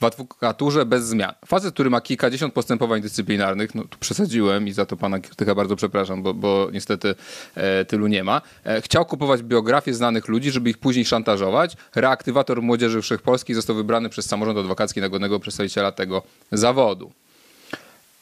w 0.00 0.04
adwokaturze 0.04 0.86
bez 0.86 1.04
zmian. 1.04 1.32
Facet, 1.46 1.74
który 1.74 1.90
ma 1.90 2.00
kilkadziesiąt 2.00 2.54
postępowań 2.54 3.02
dyscyplinarnych, 3.02 3.74
no 3.74 3.84
tu 3.84 3.98
przesadziłem 3.98 4.68
i 4.68 4.72
za 4.72 4.86
to 4.86 4.96
pana 4.96 5.20
Kiertycha 5.20 5.54
bardzo 5.54 5.76
przepraszam, 5.76 6.22
bo, 6.22 6.34
bo 6.34 6.68
niestety 6.72 7.14
e, 7.54 7.84
tylu 7.84 8.06
nie 8.06 8.24
ma, 8.24 8.42
e, 8.64 8.80
chciał 8.80 9.04
kupować 9.04 9.42
biografie 9.42 9.94
znanych 9.94 10.28
ludzi, 10.28 10.50
żeby 10.50 10.70
ich 10.70 10.78
później 10.78 11.04
szantażować. 11.04 11.76
Reaktywator 11.94 12.62
Młodzieży 12.62 13.02
Wszechpolskiej 13.02 13.54
został 13.54 13.76
wybrany 13.76 14.08
przez 14.08 14.26
samorząd 14.26 14.58
adwokacki 14.58 15.00
na 15.00 15.08
godnego 15.08 15.40
przedstawiciela 15.40 15.92
tego 15.92 16.22
zawodu. 16.52 17.12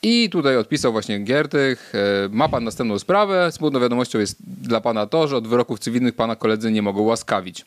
I 0.02 0.30
tutaj 0.30 0.56
odpisał 0.56 0.92
właśnie 0.92 1.18
Giertych, 1.18 1.92
e, 1.94 2.28
ma 2.28 2.48
pan 2.48 2.64
następną 2.64 2.98
sprawę, 2.98 3.52
smutną 3.52 3.80
wiadomością 3.80 4.18
jest 4.18 4.36
dla 4.62 4.80
pana 4.80 5.06
to, 5.06 5.28
że 5.28 5.36
od 5.36 5.48
wyroków 5.48 5.78
cywilnych 5.78 6.14
pana 6.14 6.36
koledzy 6.36 6.70
nie 6.70 6.82
mogą 6.82 7.02
łaskawić. 7.02 7.64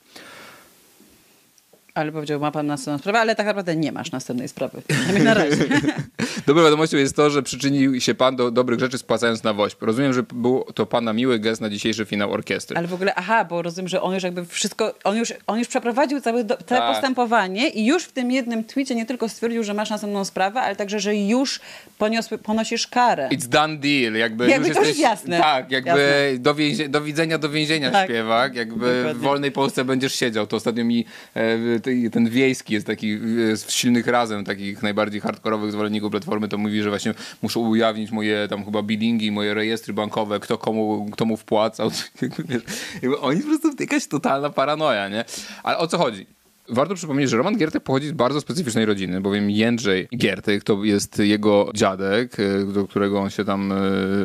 Ale 1.98 2.12
powiedział, 2.12 2.40
ma 2.40 2.52
pan 2.52 2.68
następną 2.68 2.98
sprawę, 2.98 3.20
ale 3.20 3.36
tak 3.36 3.46
naprawdę 3.46 3.76
nie 3.76 3.92
masz 3.92 4.12
następnej 4.12 4.48
sprawy. 4.48 4.82
Na 5.24 5.34
razie. 5.34 5.66
Dobrą 6.48 6.64
wiadomością 6.64 6.98
jest 6.98 7.16
to, 7.16 7.30
że 7.30 7.44
przyczynił 7.44 8.02
się 8.02 8.14
pan 8.14 8.36
do 8.36 8.52
dobrych 8.52 8.80
rzeczy 8.80 8.98
spłacając 8.98 9.44
na 9.44 9.54
woźb. 9.54 9.82
Rozumiem, 9.82 10.14
że 10.14 10.24
był 10.24 10.64
to 10.76 10.86
pana 10.86 11.14
miły 11.14 11.40
gest 11.40 11.62
na 11.62 11.70
dzisiejszy 11.70 12.06
finał 12.06 12.32
orkiestry. 12.32 12.78
Ale 12.78 12.88
w 12.88 12.94
ogóle, 12.94 13.16
aha, 13.16 13.46
bo 13.46 13.62
rozumiem, 13.62 13.88
że 13.88 14.02
on 14.02 14.14
już 14.14 14.24
jakby 14.24 14.46
wszystko, 14.46 14.94
on 15.04 15.18
już, 15.18 15.34
on 15.48 15.60
już 15.60 15.68
przeprowadził 15.68 16.22
całe, 16.22 16.44
do, 16.44 16.58
całe 16.58 16.82
tak. 16.82 16.94
postępowanie 16.94 17.70
i 17.70 17.86
już 17.86 18.04
w 18.04 18.12
tym 18.12 18.32
jednym 18.32 18.64
tweetie 18.64 18.96
nie 18.96 19.06
tylko 19.06 19.30
stwierdził, 19.30 19.64
że 19.64 19.74
masz 19.74 19.90
następną 19.90 20.26
sprawę, 20.26 20.62
ale 20.62 20.76
także, 20.76 21.00
że 21.00 21.16
już 21.16 21.60
ponios, 21.98 22.30
ponosisz 22.44 22.88
karę. 22.88 23.30
It's 23.32 23.48
done 23.48 23.78
deal. 23.78 24.14
Jakby, 24.14 24.50
jakby 24.50 24.68
już 24.68 24.78
to 24.78 24.84
jesteś, 24.84 25.00
jasne. 25.02 25.40
Tak, 25.40 25.72
jakby 25.72 25.90
jasne. 25.90 26.40
Do, 26.40 26.56
więzie, 26.56 26.90
do 26.90 27.02
widzenia, 27.02 27.38
do 27.38 27.50
więzienia 27.50 27.92
tak. 27.92 28.06
śpiewak. 28.06 28.56
Jakby 28.56 28.96
Dokładnie. 28.98 29.14
w 29.14 29.18
wolnej 29.18 29.52
Polsce 29.52 29.86
będziesz 29.86 30.16
siedział. 30.16 30.48
To 30.48 30.58
ostatnio 30.58 30.86
mi 30.86 31.06
e, 31.36 31.87
ten 32.12 32.30
wiejski 32.30 32.74
jest 32.74 32.88
taki 32.88 33.18
z 33.54 33.72
silnych 33.72 34.08
razem, 34.08 34.44
takich 34.46 34.84
najbardziej 34.84 35.22
hardkorowych 35.22 35.72
zwolenników 35.72 36.12
Platformy, 36.12 36.48
to 36.48 36.58
mówi, 36.58 36.82
że 36.82 36.90
właśnie 36.90 37.14
muszą 37.42 37.60
ujawnić 37.60 38.12
moje 38.12 38.48
tam 38.50 38.66
chyba 38.66 38.84
billingi, 38.84 39.32
moje 39.32 39.54
rejestry 39.54 39.94
bankowe, 39.94 40.40
kto 40.40 40.58
komu, 40.58 41.10
kto 41.12 41.26
mu 41.26 41.38
wpłacał. 41.38 41.92
Oni 43.22 43.42
po 43.42 43.48
prostu 43.48 43.72
jakaś 43.80 44.08
totalna 44.08 44.50
paranoja, 44.50 45.10
nie? 45.10 45.26
Ale 45.64 45.78
o 45.78 45.88
co 45.88 45.98
chodzi? 45.98 46.37
Warto 46.70 46.96
przypomnieć, 46.96 47.30
że 47.30 47.38
Roman 47.38 47.58
Giertek 47.58 47.84
pochodzi 47.84 48.08
z 48.08 48.12
bardzo 48.12 48.42
specyficznej 48.42 48.86
rodziny, 48.86 49.22
bowiem 49.22 49.50
Jędrzej 49.50 50.08
Giertek 50.18 50.64
to 50.64 50.84
jest 50.84 51.20
jego 51.20 51.72
dziadek, 51.74 52.38
e, 52.40 52.66
do 52.74 52.88
którego 52.88 53.20
on 53.20 53.30
się 53.30 53.46
tam 53.46 53.72
e, 53.72 53.76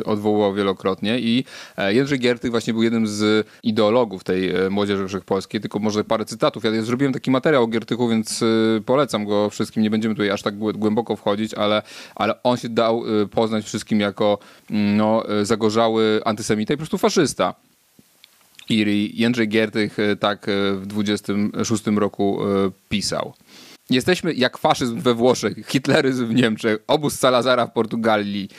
odwoływał 0.03 0.53
wielokrotnie 0.53 1.19
i 1.19 1.45
e, 1.77 1.93
Jędrzej 1.93 2.19
Giertek 2.19 2.51
właśnie 2.51 2.73
był 2.73 2.83
jednym 2.83 3.07
z 3.07 3.47
ideologów 3.63 4.23
tej 4.23 4.53
Młodzieży 4.69 5.07
Wszechpolskiej, 5.07 5.61
tylko 5.61 5.79
może 5.79 6.03
parę 6.03 6.25
cytatów. 6.25 6.63
Ja 6.63 6.81
zrobiłem 6.81 7.13
taki 7.13 7.31
materiał 7.31 7.63
o 7.63 7.67
Giertyku, 7.67 8.09
więc 8.09 8.43
polecam 8.85 9.25
go 9.25 9.49
wszystkim. 9.49 9.83
Nie 9.83 9.89
będziemy 9.89 10.15
tutaj 10.15 10.29
aż 10.29 10.41
tak 10.41 10.57
głęboko 10.57 11.15
wchodzić, 11.15 11.53
ale, 11.53 11.81
ale 12.15 12.43
on 12.43 12.57
się 12.57 12.69
dał 12.69 13.03
poznać 13.31 13.65
wszystkim 13.65 13.99
jako 13.99 14.37
mm, 14.71 14.97
no, 14.97 15.23
zagorzały 15.43 16.21
antysemita 16.25 16.73
i 16.73 16.77
po 16.77 16.81
prostu 16.81 16.97
faszysta. 16.97 17.55
I 18.69 19.11
Jędrzej 19.13 19.47
Giertych 19.47 19.99
e, 19.99 20.15
tak 20.15 20.49
e, 20.49 20.73
w 20.73 20.85
26 20.85 21.83
roku 21.87 22.39
e, 22.43 22.71
pisał. 22.89 23.33
Jesteśmy 23.89 24.33
jak 24.33 24.57
faszyzm 24.57 24.99
we 24.99 25.13
Włoszech, 25.13 25.57
hitleryzm 25.71 26.25
w 26.25 26.33
Niemczech, 26.35 26.77
obóz 26.87 27.19
Salazara 27.19 27.65
w 27.65 27.71
Portugalii, 27.71 28.49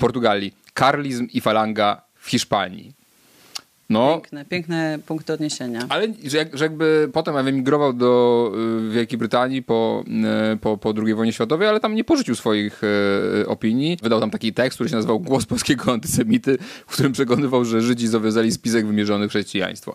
Portugalii 0.00 0.52
karlizm 0.74 1.28
i 1.32 1.40
falanga 1.40 2.02
w 2.14 2.30
Hiszpanii. 2.30 3.01
No, 3.92 4.14
piękne, 4.14 4.44
piękne 4.44 4.98
punkty 5.06 5.32
odniesienia. 5.32 5.86
Ale 5.88 6.06
że, 6.24 6.46
że 6.52 6.64
jakby 6.64 7.10
potem 7.12 7.36
emigrował 7.36 7.92
do 7.92 8.52
y, 8.88 8.90
Wielkiej 8.90 9.18
Brytanii 9.18 9.62
po, 9.62 10.04
y, 10.54 10.56
po, 10.56 10.78
po 10.78 10.94
II 11.04 11.14
wojnie 11.14 11.32
światowej, 11.32 11.68
ale 11.68 11.80
tam 11.80 11.94
nie 11.94 12.04
porzucił 12.04 12.34
swoich 12.34 12.82
y, 12.84 13.48
opinii. 13.48 13.98
Wydał 14.02 14.20
tam 14.20 14.30
taki 14.30 14.52
tekst, 14.52 14.76
który 14.76 14.90
się 14.90 14.96
nazywał 14.96 15.20
Głos 15.20 15.46
polskiego 15.46 15.92
antysemity, 15.92 16.58
w 16.86 16.92
którym 16.92 17.12
przekonywał, 17.12 17.64
że 17.64 17.82
Żydzi 17.82 18.08
zawiązali 18.08 18.52
spisek 18.52 18.86
wymierzony 18.86 19.26
w 19.26 19.30
chrześcijaństwo. 19.30 19.94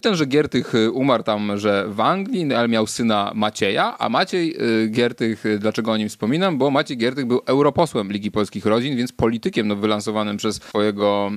Tenże 0.00 0.26
Giertych 0.26 0.72
umarł 0.92 1.22
tam, 1.22 1.58
że 1.58 1.86
w 1.88 2.00
Anglii, 2.00 2.44
no, 2.44 2.56
ale 2.56 2.68
miał 2.68 2.86
syna 2.86 3.32
Macieja, 3.34 3.98
a 3.98 4.08
Maciej 4.08 4.56
Giertych, 4.90 5.44
dlaczego 5.58 5.92
o 5.92 5.96
nim 5.96 6.08
wspominam? 6.08 6.58
Bo 6.58 6.70
Maciej 6.70 6.96
Giertych 6.96 7.26
był 7.26 7.40
europosłem 7.46 8.12
Ligi 8.12 8.30
Polskich 8.30 8.66
Rodzin, 8.66 8.96
więc 8.96 9.12
politykiem 9.12 9.68
no, 9.68 9.76
wylansowanym 9.76 10.36
przez 10.36 10.56
swojego 10.56 11.30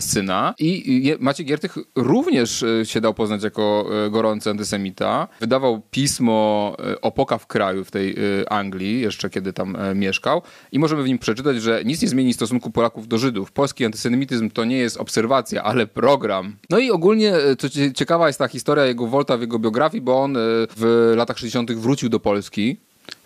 syna. 0.00 0.54
I 0.58 1.16
Maciej 1.20 1.46
Giertych 1.46 1.51
również 1.96 2.62
e, 2.62 2.86
się 2.86 3.00
dał 3.00 3.14
poznać 3.14 3.42
jako 3.42 3.86
e, 4.06 4.10
gorący 4.10 4.50
antysemita. 4.50 5.28
Wydawał 5.40 5.82
pismo 5.90 6.76
e, 6.78 7.00
Opoka 7.00 7.38
w 7.38 7.46
kraju 7.46 7.84
w 7.84 7.90
tej 7.90 8.16
Anglii, 8.50 9.00
jeszcze 9.00 9.30
kiedy 9.30 9.52
tam 9.52 9.76
mieszkał. 9.94 10.42
I 10.72 10.78
możemy 10.78 11.02
w 11.02 11.06
nim 11.06 11.18
przeczytać, 11.18 11.62
że 11.62 11.82
nic 11.84 12.02
nie 12.02 12.08
zmieni 12.08 12.34
stosunku 12.34 12.70
Polaków 12.70 13.08
do 13.08 13.18
Żydów. 13.18 13.52
Polski 13.52 13.84
antysemityzm 13.84 14.50
to 14.50 14.64
nie 14.64 14.78
jest 14.78 14.96
obserwacja, 14.96 15.62
ale 15.62 15.86
program. 15.86 16.56
No 16.70 16.78
i 16.78 16.90
ogólnie, 16.90 17.34
co 17.58 17.68
ciekawa 17.94 18.26
jest 18.26 18.38
ta 18.38 18.48
historia 18.48 18.86
jego 18.86 19.06
Volta 19.06 19.36
w 19.36 19.40
jego 19.40 19.58
biografii, 19.58 20.02
bo 20.02 20.22
on 20.22 20.36
w 20.76 21.12
latach 21.16 21.38
60. 21.38 21.72
wrócił 21.72 22.08
do 22.08 22.20
Polski 22.20 22.76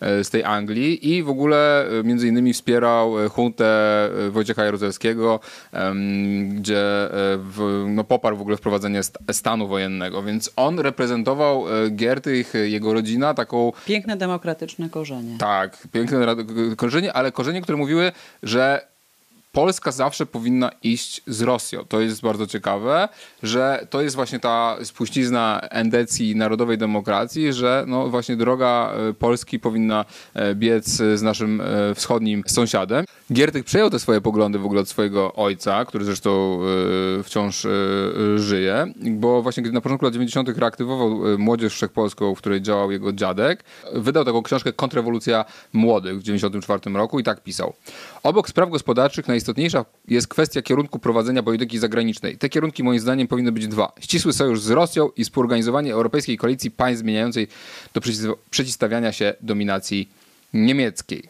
z 0.00 0.30
tej 0.30 0.44
Anglii 0.44 1.14
i 1.14 1.22
w 1.22 1.28
ogóle 1.28 1.86
e, 1.86 2.02
między 2.02 2.28
innymi 2.28 2.52
wspierał 2.52 3.24
e, 3.24 3.28
huntę 3.28 3.66
Wojciecha 4.30 4.64
Jaruzelskiego, 4.64 5.40
gdzie 6.48 6.82
w, 7.36 7.84
no, 7.88 8.04
poparł 8.04 8.36
w 8.36 8.40
ogóle 8.40 8.56
wprowadzenie 8.56 9.00
stanu 9.32 9.68
wojennego, 9.68 10.22
więc 10.22 10.50
on 10.56 10.78
reprezentował 10.78 11.64
Giertych, 11.90 12.52
jego 12.64 12.92
rodzina, 12.92 13.34
taką... 13.34 13.72
Piękne 13.86 14.16
demokratyczne 14.16 14.90
korzenie. 14.90 15.38
Tak, 15.38 15.88
piękne 15.92 16.36
korzenie, 16.76 17.12
ale 17.12 17.32
korzenie, 17.32 17.62
które 17.62 17.78
mówiły, 17.78 18.12
że 18.42 18.95
Polska 19.56 19.92
zawsze 19.92 20.26
powinna 20.26 20.70
iść 20.82 21.22
z 21.26 21.42
Rosją. 21.42 21.84
To 21.88 22.00
jest 22.00 22.22
bardzo 22.22 22.46
ciekawe, 22.46 23.08
że 23.42 23.86
to 23.90 24.02
jest 24.02 24.16
właśnie 24.16 24.40
ta 24.40 24.76
spuścizna 24.84 25.60
endecji 25.70 26.36
narodowej 26.36 26.78
demokracji, 26.78 27.52
że 27.52 27.84
no 27.86 28.08
właśnie 28.08 28.36
droga 28.36 28.92
e, 28.92 29.12
Polski 29.12 29.58
powinna 29.60 30.04
e, 30.34 30.54
biec 30.54 30.88
z 30.88 31.22
naszym 31.22 31.60
e, 31.60 31.94
wschodnim 31.94 32.42
sąsiadem. 32.46 33.04
Giertych 33.32 33.64
przejął 33.64 33.90
te 33.90 33.98
swoje 33.98 34.20
poglądy 34.20 34.58
w 34.58 34.64
ogóle 34.64 34.80
od 34.80 34.88
swojego 34.88 35.34
ojca, 35.34 35.84
który 35.84 36.04
zresztą 36.04 36.60
wciąż 37.22 37.66
żyje, 38.36 38.92
bo 38.96 39.42
właśnie 39.42 39.62
gdy 39.62 39.72
na 39.72 39.80
początku 39.80 40.04
lat 40.04 40.14
90. 40.14 40.48
reaktywował 40.48 41.38
Młodzież 41.38 41.74
Wszechpolską, 41.74 42.34
w 42.34 42.38
której 42.38 42.62
działał 42.62 42.92
jego 42.92 43.12
dziadek, 43.12 43.64
wydał 43.92 44.24
taką 44.24 44.42
książkę 44.42 44.72
Kontrrewolucja 44.72 45.44
Młodych 45.72 46.18
w 46.18 46.22
94 46.22 46.80
roku 46.94 47.20
i 47.20 47.24
tak 47.24 47.42
pisał. 47.42 47.72
Obok 48.26 48.48
spraw 48.48 48.70
gospodarczych 48.70 49.28
najistotniejsza 49.28 49.84
jest 50.08 50.28
kwestia 50.28 50.62
kierunku 50.62 50.98
prowadzenia 50.98 51.42
polityki 51.42 51.78
zagranicznej. 51.78 52.38
Te 52.38 52.48
kierunki 52.48 52.84
moim 52.84 53.00
zdaniem 53.00 53.28
powinny 53.28 53.52
być 53.52 53.68
dwa. 53.68 53.92
Ścisły 54.00 54.32
sojusz 54.32 54.60
z 54.60 54.70
Rosją 54.70 55.10
i 55.16 55.24
współorganizowanie 55.24 55.92
europejskiej 55.92 56.36
koalicji 56.36 56.70
państw 56.70 57.00
zmieniającej 57.00 57.48
do 57.94 58.00
przeciwstawiania 58.50 59.12
się 59.12 59.34
dominacji 59.40 60.08
niemieckiej. 60.54 61.28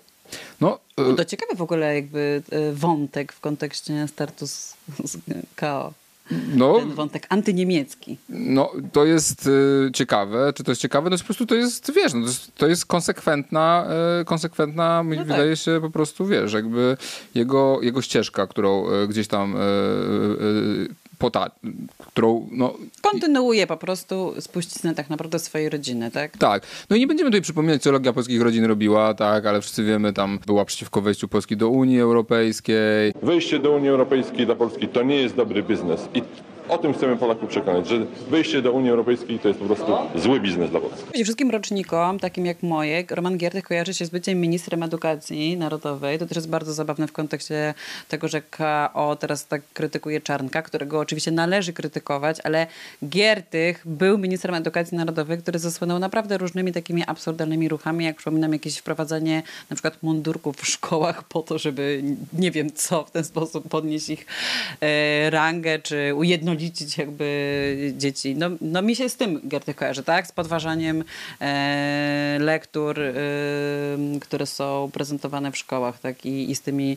No, 0.60 0.78
to 1.16 1.24
ciekawy 1.24 1.54
w 1.54 1.62
ogóle 1.62 1.94
jakby 1.94 2.42
e, 2.50 2.72
wątek 2.72 3.32
w 3.32 3.40
kontekście 3.40 4.08
startu 4.08 4.46
z, 4.46 4.74
z 5.04 5.18
KO. 5.56 5.92
No, 6.30 6.78
ten 6.78 6.94
wątek 6.94 7.26
antyniemiecki. 7.28 8.18
No, 8.28 8.72
to 8.92 9.04
jest 9.04 9.46
y, 9.46 9.90
ciekawe. 9.94 10.52
Czy 10.56 10.64
to 10.64 10.70
jest 10.70 10.80
ciekawe? 10.80 11.10
No 11.10 11.18
po 11.18 11.24
prostu 11.24 11.46
to 11.46 11.54
jest, 11.54 11.92
wiesz, 11.92 12.14
no, 12.14 12.20
to, 12.20 12.26
jest, 12.26 12.54
to 12.54 12.66
jest 12.66 12.86
konsekwentna, 12.86 13.86
y, 14.20 14.24
konsekwentna, 14.24 15.02
no 15.02 15.16
tak. 15.16 15.26
wydaje 15.26 15.56
się 15.56 15.78
po 15.80 15.90
prostu, 15.90 16.26
wiesz, 16.26 16.52
jakby 16.52 16.96
jego, 17.34 17.78
jego 17.82 18.02
ścieżka, 18.02 18.46
którą 18.46 18.90
y, 18.90 19.08
gdzieś 19.08 19.28
tam 19.28 19.56
y, 19.56 19.58
y, 19.58 21.05
pota, 21.18 21.50
którą... 21.98 22.48
No, 22.52 22.74
Kontynuuje 23.02 23.66
po 23.66 23.76
prostu 23.76 24.34
spuściznę 24.40 24.94
tak 24.94 25.10
naprawdę 25.10 25.38
swojej 25.38 25.68
rodziny, 25.68 26.10
tak? 26.10 26.36
Tak. 26.38 26.62
No 26.90 26.96
i 26.96 27.00
nie 27.00 27.06
będziemy 27.06 27.30
tutaj 27.30 27.42
przypominać, 27.42 27.82
co 27.82 27.92
Logia 27.92 28.12
Polskich 28.12 28.42
Rodzin 28.42 28.64
robiła, 28.64 29.14
tak, 29.14 29.46
ale 29.46 29.60
wszyscy 29.60 29.84
wiemy, 29.84 30.12
tam 30.12 30.38
była 30.46 30.64
przeciwko 30.64 31.00
wejściu 31.00 31.28
Polski 31.28 31.56
do 31.56 31.68
Unii 31.68 32.00
Europejskiej. 32.00 33.12
Wejście 33.22 33.58
do 33.58 33.70
Unii 33.70 33.88
Europejskiej 33.88 34.46
dla 34.46 34.54
Polski 34.54 34.88
to 34.88 35.02
nie 35.02 35.16
jest 35.16 35.36
dobry 35.36 35.62
biznes. 35.62 36.08
I 36.14 36.22
o 36.68 36.78
tym 36.78 36.94
chcemy 36.94 37.16
Polaków 37.16 37.48
przekonać, 37.48 37.88
że 37.88 38.06
wejście 38.30 38.62
do 38.62 38.72
Unii 38.72 38.90
Europejskiej 38.90 39.38
to 39.38 39.48
jest 39.48 39.60
po 39.60 39.66
prostu 39.66 39.92
zły 40.14 40.40
biznes 40.40 40.70
dla 40.70 40.80
Polski. 40.80 41.24
Wszystkim 41.24 41.50
rocznikom, 41.50 42.18
takim 42.18 42.46
jak 42.46 42.62
moje, 42.62 43.04
Roman 43.10 43.38
Giertych 43.38 43.64
kojarzy 43.64 43.94
się 43.94 44.06
z 44.06 44.10
byciem 44.10 44.40
ministrem 44.40 44.82
edukacji 44.82 45.56
narodowej. 45.56 46.18
To 46.18 46.26
też 46.26 46.36
jest 46.36 46.48
bardzo 46.48 46.72
zabawne 46.72 47.06
w 47.06 47.12
kontekście 47.12 47.74
tego, 48.08 48.28
że 48.28 48.42
KO 48.42 49.16
teraz 49.20 49.46
tak 49.46 49.62
krytykuje 49.72 50.20
Czarnka, 50.20 50.62
którego 50.62 50.98
oczywiście 50.98 51.30
należy 51.30 51.72
krytykować, 51.72 52.36
ale 52.44 52.66
Giertych 53.08 53.82
był 53.84 54.18
ministrem 54.18 54.54
edukacji 54.54 54.96
narodowej, 54.96 55.38
który 55.38 55.58
zasłynął 55.58 55.98
naprawdę 55.98 56.38
różnymi 56.38 56.72
takimi 56.72 57.02
absurdalnymi 57.06 57.68
ruchami, 57.68 58.04
jak 58.04 58.16
przypominam 58.16 58.52
jakieś 58.52 58.78
wprowadzenie 58.78 59.42
na 59.70 59.76
przykład 59.76 60.02
mundurków 60.02 60.56
w 60.56 60.66
szkołach 60.66 61.24
po 61.24 61.42
to, 61.42 61.58
żeby 61.58 62.02
nie 62.32 62.50
wiem 62.50 62.72
co, 62.72 63.04
w 63.04 63.10
ten 63.10 63.24
sposób 63.24 63.68
podnieść 63.68 64.08
ich 64.08 64.26
e, 64.80 65.30
rangę, 65.30 65.78
czy 65.78 66.14
ujednolicić 66.14 66.55
ujednolicić 66.56 66.98
jakby 66.98 67.92
dzieci. 67.96 68.36
No, 68.36 68.50
no 68.60 68.82
mi 68.82 68.96
się 68.96 69.08
z 69.08 69.16
tym 69.16 69.40
Gerty 69.44 69.74
kojarzy, 69.74 70.02
tak? 70.02 70.26
Z 70.26 70.32
podważaniem 70.32 71.04
e, 71.40 72.38
lektur, 72.40 73.00
e, 73.00 73.12
które 74.20 74.46
są 74.46 74.90
prezentowane 74.92 75.52
w 75.52 75.56
szkołach, 75.56 75.98
tak? 75.98 76.26
I, 76.26 76.50
I 76.50 76.54
z 76.54 76.60
tymi 76.60 76.96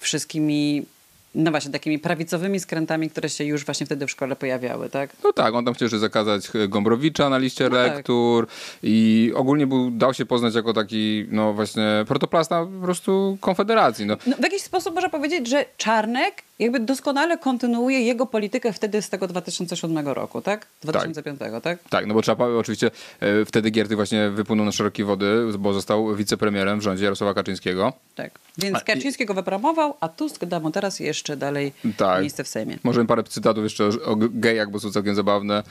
wszystkimi 0.00 0.86
no 1.34 1.50
właśnie, 1.50 1.72
takimi 1.72 1.98
prawicowymi 1.98 2.60
skrętami, 2.60 3.10
które 3.10 3.28
się 3.28 3.44
już 3.44 3.64
właśnie 3.64 3.86
wtedy 3.86 4.06
w 4.06 4.10
szkole 4.10 4.36
pojawiały, 4.36 4.90
tak? 4.90 5.10
No 5.24 5.32
tak, 5.32 5.54
on 5.54 5.64
tam 5.64 5.74
chciał 5.74 5.86
jeszcze 5.86 5.98
zakazać 5.98 6.50
Gombrowicza 6.68 7.28
na 7.28 7.38
liście 7.38 7.64
no 7.64 7.70
tak. 7.70 7.94
lektur 7.94 8.46
tak. 8.46 8.56
i 8.82 9.32
ogólnie 9.34 9.66
był, 9.66 9.90
dał 9.90 10.14
się 10.14 10.26
poznać 10.26 10.54
jako 10.54 10.72
taki, 10.72 11.26
no 11.30 11.52
właśnie, 11.52 12.04
protoplasta 12.08 12.66
po 12.66 12.84
prostu 12.84 13.38
Konfederacji. 13.40 14.06
No. 14.06 14.16
no 14.26 14.36
w 14.36 14.42
jakiś 14.42 14.62
sposób 14.62 14.94
można 14.94 15.08
powiedzieć, 15.08 15.48
że 15.48 15.64
Czarnek 15.76 16.42
jakby 16.58 16.80
doskonale 16.80 17.38
kontynuuje 17.38 18.00
jego 18.00 18.26
politykę 18.26 18.72
wtedy 18.72 19.02
z 19.02 19.08
tego 19.08 19.28
2007 19.28 20.08
roku, 20.08 20.42
tak? 20.42 20.66
2005, 20.82 21.38
tak? 21.38 21.62
Tak, 21.62 21.78
tak 21.90 22.06
no 22.06 22.14
bo 22.14 22.22
trzeba 22.22 22.46
oczywiście 22.46 22.90
e, 23.20 23.44
wtedy 23.44 23.70
Gierty 23.70 23.96
właśnie 23.96 24.30
wypłynął 24.30 24.66
na 24.66 24.72
szerokie 24.72 25.04
wody, 25.04 25.44
bo 25.58 25.72
został 25.72 26.16
wicepremierem 26.16 26.80
w 26.80 26.82
rządzie 26.82 27.04
Jarosława 27.04 27.34
Kaczyńskiego. 27.34 27.92
Tak. 28.14 28.30
Więc 28.58 28.84
Kaczyńskiego 28.84 29.32
i... 29.32 29.36
wypromował, 29.36 29.94
a 30.00 30.08
Tusk 30.08 30.44
da 30.44 30.60
mu 30.60 30.70
teraz 30.70 31.00
jeszcze 31.00 31.36
dalej 31.36 31.72
tak. 31.96 32.20
miejsce 32.20 32.44
w 32.44 32.48
Sejmie. 32.48 32.78
Możemy 32.84 33.06
parę 33.06 33.22
cytatów 33.22 33.64
jeszcze 33.64 33.84
o, 33.84 33.88
o 34.04 34.16
gejach, 34.16 34.70
bo 34.70 34.80
są 34.80 34.92
całkiem 34.92 35.14
zabawne. 35.14 35.58
E, 35.58 35.62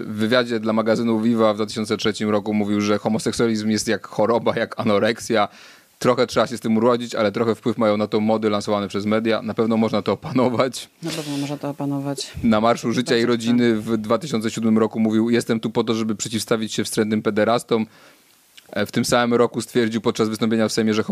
w 0.00 0.14
wywiadzie 0.14 0.60
dla 0.60 0.72
magazynu 0.72 1.20
Viva 1.20 1.52
w 1.52 1.56
2003 1.56 2.12
roku 2.24 2.54
mówił, 2.54 2.80
że 2.80 2.98
homoseksualizm 2.98 3.70
jest 3.70 3.88
jak 3.88 4.06
choroba, 4.06 4.56
jak 4.56 4.80
anoreksja. 4.80 5.48
Trochę 5.98 6.26
trzeba 6.26 6.46
się 6.46 6.56
z 6.56 6.60
tym 6.60 6.76
urodzić, 6.76 7.14
ale 7.14 7.32
trochę 7.32 7.54
wpływ 7.54 7.78
mają 7.78 7.96
na 7.96 8.06
to 8.06 8.20
mody 8.20 8.50
lansowane 8.50 8.88
przez 8.88 9.06
media. 9.06 9.42
Na 9.42 9.54
pewno 9.54 9.76
można 9.76 10.02
to 10.02 10.12
opanować. 10.12 10.88
Na 11.02 11.10
pewno 11.10 11.36
można 11.36 11.56
to 11.56 11.68
opanować. 11.70 12.32
Na 12.42 12.60
Marszu 12.60 12.92
Życia 12.92 13.16
i 13.16 13.24
Rodziny 13.24 13.74
w 13.74 13.96
2007 13.96 14.78
roku 14.78 15.00
mówił 15.00 15.30
jestem 15.30 15.60
tu 15.60 15.70
po 15.70 15.84
to, 15.84 15.94
żeby 15.94 16.14
przeciwstawić 16.14 16.74
się 16.74 16.84
wstrętnym 16.84 17.22
pederastom. 17.22 17.86
E, 18.70 18.86
w 18.86 18.92
tym 18.92 19.04
samym 19.04 19.34
roku 19.34 19.60
stwierdził 19.60 20.00
podczas 20.00 20.28
wystąpienia 20.28 20.68
w 20.68 20.72
Sejmie, 20.72 20.94
że 20.94 21.04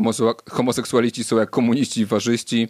homoseksualiści 0.50 1.24
są 1.24 1.36
jak 1.36 1.50
komuniści 1.50 2.00
i 2.00 2.06
faszyści. 2.06 2.68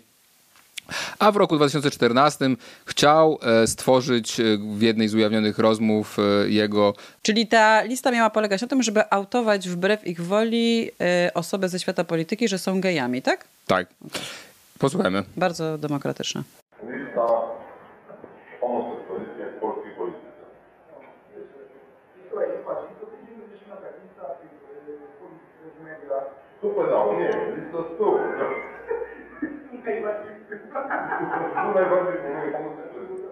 A 1.18 1.32
w 1.32 1.36
roku 1.36 1.56
2014 1.56 2.44
chciał 2.84 3.38
e, 3.42 3.66
stworzyć 3.66 4.40
e, 4.40 4.44
w 4.76 4.82
jednej 4.82 5.08
z 5.08 5.14
ujawnionych 5.14 5.58
rozmów 5.58 6.16
jego. 6.46 6.94
Czyli 7.22 7.46
ta 7.46 7.82
lista 7.82 8.10
miała 8.10 8.30
polegać 8.30 8.62
na 8.62 8.68
tym, 8.68 8.82
żeby 8.82 9.10
autować 9.10 9.68
wbrew 9.68 10.06
ich 10.06 10.20
woli 10.20 10.90
osoby 11.34 11.68
ze 11.68 11.78
świata 11.78 12.04
polityki, 12.04 12.48
że 12.48 12.58
są 12.58 12.80
gejami, 12.80 13.22
tak? 13.22 13.44
Tak. 13.66 13.88
Posłuchajmy. 14.78 15.22
Bardzo 15.36 15.78
demokratyczne. 15.78 16.42
Lista 16.82 17.26
Tu 26.60 26.70
pedało, 26.70 27.20
nie 27.20 27.28
wiem, 27.28 27.64
lista 27.64 27.78
stu. 27.94 28.18
Najbardziej 31.74 32.18
pomogę 32.52 32.82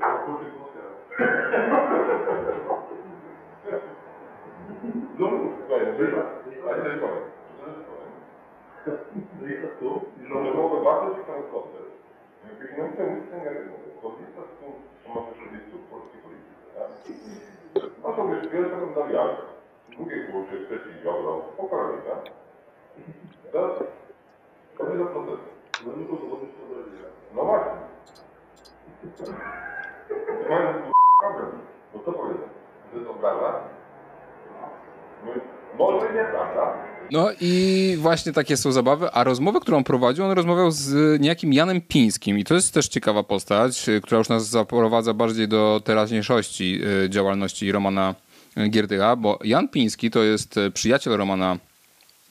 pomóc 0.06 0.34
No, 5.18 5.30
słuchaj, 5.58 5.92
wyżej. 5.98 6.20
A 6.70 6.76
nie 6.76 7.00
powiem. 7.00 7.24
No, 10.28 10.40
mogę 10.54 10.84
bardzo 10.84 11.14
ciekawy. 11.16 11.42
No 12.78 12.86
i 12.86 12.96
to 12.96 13.02
nic 13.02 13.32
nie 13.32 13.38
mówię. 13.70 13.90
To 14.02 14.08
lista 14.20 14.42
stu, 14.56 14.66
to 15.04 15.08
mamy 15.14 15.26
40 15.34 15.70
w 15.70 15.90
polskiej 15.90 16.20
polityce, 16.22 16.64
tak? 16.74 16.88
No 18.02 18.12
to 18.12 18.28
wiesz. 18.28 18.44
Drugie 19.88 20.16
tak? 22.08 22.32
Teraz 23.52 23.78
to 24.78 24.84
jest 24.84 25.10
proces. 25.12 25.63
No 25.86 25.92
to 25.92 26.16
to 27.34 27.44
właśnie. 27.44 27.70
Mają 30.48 30.74
problem. 31.20 31.60
No 31.94 32.00
co 32.04 32.12
powiedzą? 32.12 32.42
Że 32.94 33.00
to 33.00 33.14
prawda? 33.14 33.60
Może 35.78 36.06
nie 36.14 36.24
prawda? 36.24 36.72
No 37.10 37.28
i 37.40 37.96
właśnie 38.00 38.32
takie 38.32 38.56
są 38.56 38.72
zabawy, 38.72 39.10
a 39.10 39.24
rozmowę, 39.24 39.60
którą 39.60 39.84
prowadził, 39.84 40.24
on 40.24 40.30
rozmawiał 40.30 40.70
z 40.70 41.20
niejakim 41.20 41.52
Janem 41.52 41.80
Pińskim 41.80 42.38
i 42.38 42.44
to 42.44 42.54
jest 42.54 42.74
też 42.74 42.88
ciekawa 42.88 43.22
postać, 43.22 43.86
która 44.02 44.18
już 44.18 44.28
nas 44.28 44.48
zaprowadza 44.48 45.14
bardziej 45.14 45.48
do 45.48 45.80
teraźniejszości 45.84 46.80
y, 47.04 47.10
działalności 47.10 47.72
Romana 47.72 48.14
Giertycha, 48.70 49.16
bo 49.16 49.38
Jan 49.44 49.68
Piński 49.68 50.10
to 50.10 50.22
jest 50.22 50.60
przyjaciel 50.74 51.16
Romana 51.16 51.58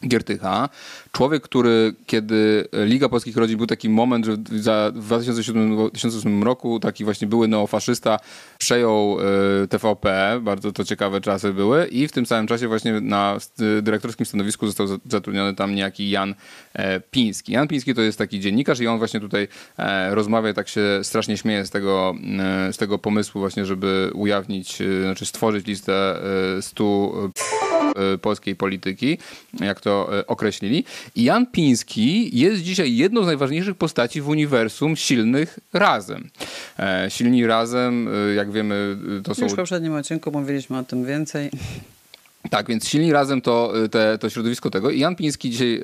Giertycha. 0.07 0.69
Człowiek, 1.11 1.43
który 1.43 1.95
kiedy 2.05 2.67
Liga 2.85 3.09
Polskich 3.09 3.37
Rodzin 3.37 3.57
był 3.57 3.67
taki 3.67 3.89
moment, 3.89 4.25
że 4.25 4.33
w 4.33 4.91
2007, 4.93 6.43
roku 6.43 6.79
taki 6.79 7.03
właśnie 7.03 7.27
były 7.27 7.47
neofaszysta 7.47 8.19
przejął 8.57 9.17
e, 9.63 9.67
TVP, 9.67 10.39
bardzo 10.41 10.71
to 10.71 10.83
ciekawe 10.83 11.21
czasy 11.21 11.53
były 11.53 11.87
i 11.87 12.07
w 12.07 12.11
tym 12.11 12.25
samym 12.25 12.47
czasie 12.47 12.67
właśnie 12.67 13.01
na 13.01 13.37
dyrektorskim 13.81 14.25
stanowisku 14.25 14.67
został 14.67 14.87
zatrudniony 15.05 15.55
tam 15.55 15.75
niejaki 15.75 16.09
Jan 16.09 16.35
e, 16.73 16.99
Piński. 16.99 17.51
Jan 17.51 17.67
Piński 17.67 17.93
to 17.93 18.01
jest 18.01 18.17
taki 18.17 18.39
dziennikarz 18.39 18.79
i 18.79 18.87
on 18.87 18.97
właśnie 18.97 19.19
tutaj 19.19 19.47
e, 19.77 20.15
rozmawia, 20.15 20.53
tak 20.53 20.67
się 20.67 20.99
strasznie 21.03 21.37
śmieje 21.37 21.65
z 21.65 21.69
tego, 21.69 22.15
z 22.71 22.77
tego 22.77 22.99
pomysłu 22.99 23.41
właśnie, 23.41 23.65
żeby 23.65 24.11
ujawnić, 24.13 24.77
znaczy 25.01 25.25
stworzyć 25.25 25.67
listę 25.67 26.19
stu 26.61 27.13
polskiej 28.21 28.55
polityki, 28.55 29.17
jak 29.59 29.81
to 29.81 30.09
określili. 30.27 30.85
I 31.15 31.23
Jan 31.23 31.47
Piński 31.47 32.39
jest 32.39 32.61
dzisiaj 32.61 32.95
jedną 32.95 33.23
z 33.23 33.25
najważniejszych 33.25 33.75
postaci 33.75 34.21
w 34.21 34.27
uniwersum 34.27 34.95
silnych 34.95 35.59
razem. 35.73 36.29
E, 36.79 37.05
silni 37.09 37.47
razem, 37.47 38.07
e, 38.29 38.33
jak 38.33 38.51
wiemy, 38.51 38.97
e, 39.19 39.21
to 39.21 39.35
są... 39.35 39.43
Już 39.43 39.53
w 39.53 39.55
poprzednim 39.55 39.93
odcinku 39.93 40.31
mówiliśmy 40.31 40.77
o 40.77 40.83
tym 40.83 41.05
więcej. 41.05 41.49
Tak, 42.49 42.67
więc 42.67 42.87
silni 42.87 43.11
razem 43.11 43.41
to, 43.41 43.73
te, 43.91 44.17
to 44.17 44.29
środowisko 44.29 44.69
tego. 44.69 44.89
I 44.89 44.99
Jan 44.99 45.15
Piński 45.15 45.49
dzisiaj 45.49 45.81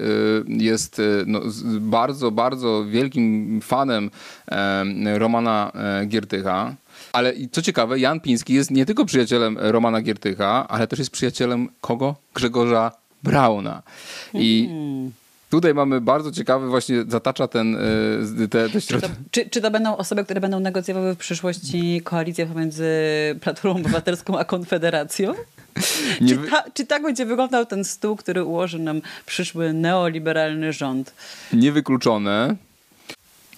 jest 0.47 1.01
no, 1.25 1.41
bardzo, 1.79 2.31
bardzo 2.31 2.85
wielkim 2.85 3.59
fanem 3.63 4.11
Romana 5.17 5.71
Giertycha. 6.07 6.75
Ale 7.13 7.33
co 7.51 7.61
ciekawe, 7.61 7.99
Jan 7.99 8.19
Piński 8.19 8.53
jest 8.53 8.71
nie 8.71 8.85
tylko 8.85 9.05
przyjacielem 9.05 9.57
Romana 9.59 10.01
Giertycha, 10.01 10.67
ale 10.67 10.87
też 10.87 10.99
jest 10.99 11.11
przyjacielem 11.11 11.69
kogo? 11.81 12.15
Grzegorza 12.33 12.91
Brauna. 13.23 13.83
I 14.33 14.65
hmm. 14.69 15.11
tutaj 15.49 15.73
mamy 15.73 16.01
bardzo 16.01 16.31
ciekawy, 16.31 16.67
właśnie 16.67 17.03
zatacza 17.07 17.47
ten 17.47 17.75
y, 17.75 18.47
te, 18.47 18.69
te 18.69 18.81
czy, 18.81 19.01
to, 19.01 19.07
czy, 19.31 19.49
czy, 19.49 19.61
to 19.61 19.71
będą 19.71 19.97
osoby, 19.97 20.23
które 20.23 20.41
będą 20.41 20.59
negocjowały 20.59 21.15
w 21.15 21.17
przyszłości 21.17 22.01
koalicję 22.03 22.45
pomiędzy 22.45 22.85
Platformą 23.41 23.79
Obywatelską 23.79 24.39
a 24.39 24.45
Konfederacją? 24.45 25.33
Czy, 26.27 26.37
ta, 26.37 26.63
czy, 26.73 26.85
tak 26.85 27.03
będzie 27.03 27.25
wyglądał 27.25 27.65
ten 27.65 27.83
stół, 27.83 28.15
który 28.15 28.43
ułoży 28.43 28.79
nam 28.79 29.01
przyszły 29.25 29.73
neoliberalny 29.73 30.73
rząd? 30.73 31.13
Niewykluczone. 31.53 32.55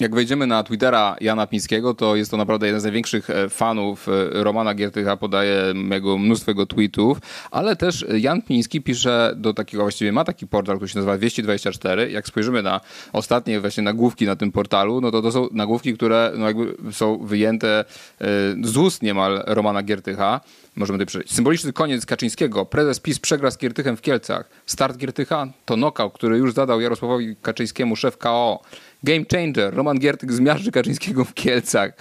Jak 0.02 0.16
wejdziemy 0.16 0.48
na 0.48 0.64
Twittera 0.64 1.16
Jana 1.22 1.48
Pińskiego, 1.48 1.94
to 1.94 2.16
jest 2.16 2.32
to 2.32 2.38
naprawdę 2.38 2.66
jeden 2.66 2.82
z 2.82 2.84
największych 2.84 3.30
e, 3.30 3.50
fanów 3.50 4.08
e, 4.08 4.44
Romana 4.44 4.74
Giertycha, 4.74 5.18
podaje 5.18 5.74
jego 5.92 6.18
mnóstwo 6.18 6.52
jego 6.52 6.66
tweetów, 6.66 7.18
ale 7.52 7.76
też 7.76 8.06
Jan 8.18 8.42
Piński 8.42 8.82
pisze 8.82 9.34
do 9.36 9.54
takiego, 9.54 9.84
właściwie 9.84 10.12
ma 10.12 10.24
taki 10.24 10.48
portal, 10.48 10.76
który 10.76 10.90
się 10.90 11.00
nazywa 11.00 11.18
224. 11.18 12.12
Jak 12.12 12.28
spojrzymy 12.28 12.64
na 12.64 12.82
ostatnie 13.14 13.60
właśnie 13.60 13.84
nagłówki 13.84 14.26
na 14.26 14.36
tym 14.36 14.52
portalu, 14.52 15.02
no 15.02 15.12
to 15.12 15.22
to 15.22 15.32
są 15.32 15.48
nagłówki, 15.52 15.94
które 15.94 16.32
no 16.38 16.46
jakby 16.48 16.76
są 16.92 17.18
wyjęte 17.18 17.80
e, 17.80 18.26
z 18.64 18.78
ust 18.78 19.04
niemal 19.04 19.44
Romana 19.48 19.84
Giertycha. 19.84 20.42
Możemy 20.76 20.98
tutaj 20.98 21.06
przeczytać. 21.06 21.36
Symboliczny 21.36 21.74
koniec 21.74 22.06
Kaczyńskiego. 22.06 22.66
Prezes 22.66 23.00
PiS 23.00 23.20
przegra 23.20 23.52
z 23.52 23.58
Giertychem 23.58 23.98
w 23.98 24.02
Kielcach. 24.02 24.50
Start 24.66 24.98
Giertycha 24.98 25.48
to 25.66 25.78
nokał, 25.78 26.12
który 26.12 26.38
już 26.38 26.54
zadał 26.54 26.82
Jarosławowi 26.82 27.36
Kaczyńskiemu 27.42 27.96
szef 27.96 28.18
KO. 28.18 28.62
Game 29.04 29.26
changer. 29.32 29.74
Roman 29.74 30.00
Giertych 30.00 30.32
zmiażdży 30.32 30.72
Kaczyńskiego 30.72 31.26
w 31.26 31.34
Kielcach. 31.34 31.92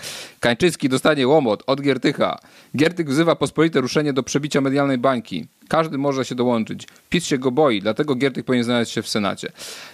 Kańczycki 0.41 0.89
dostanie 0.89 1.29
łomot 1.29 1.63
od 1.67 1.81
Giertycha. 1.81 2.39
Giertych 2.77 3.09
wzywa 3.09 3.37
pospolite 3.37 3.81
ruszenie 3.81 4.13
do 4.13 4.23
przebicia 4.23 4.61
medialnej 4.61 4.99
bańki. 4.99 5.47
Każdy 5.71 5.99
może 5.99 6.25
się 6.25 6.35
dołączyć. 6.35 6.87
PiS 7.11 7.27
się 7.27 7.39
go 7.39 7.51
boi, 7.51 7.81
dlatego 7.81 8.15
Giertych 8.15 8.45
powinien 8.45 8.65
znaleźć 8.65 8.93
się 8.93 9.03
w 9.03 9.09
Senacie. 9.09 9.53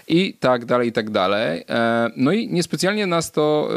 I 0.08 0.34
tak 0.40 0.64
dalej, 0.64 0.88
i 0.88 0.92
tak 0.92 1.10
dalej. 1.10 1.64
E, 1.68 2.10
no 2.16 2.32
i 2.32 2.48
niespecjalnie 2.48 3.06
nas 3.06 3.32
to 3.32 3.68
e, 3.70 3.74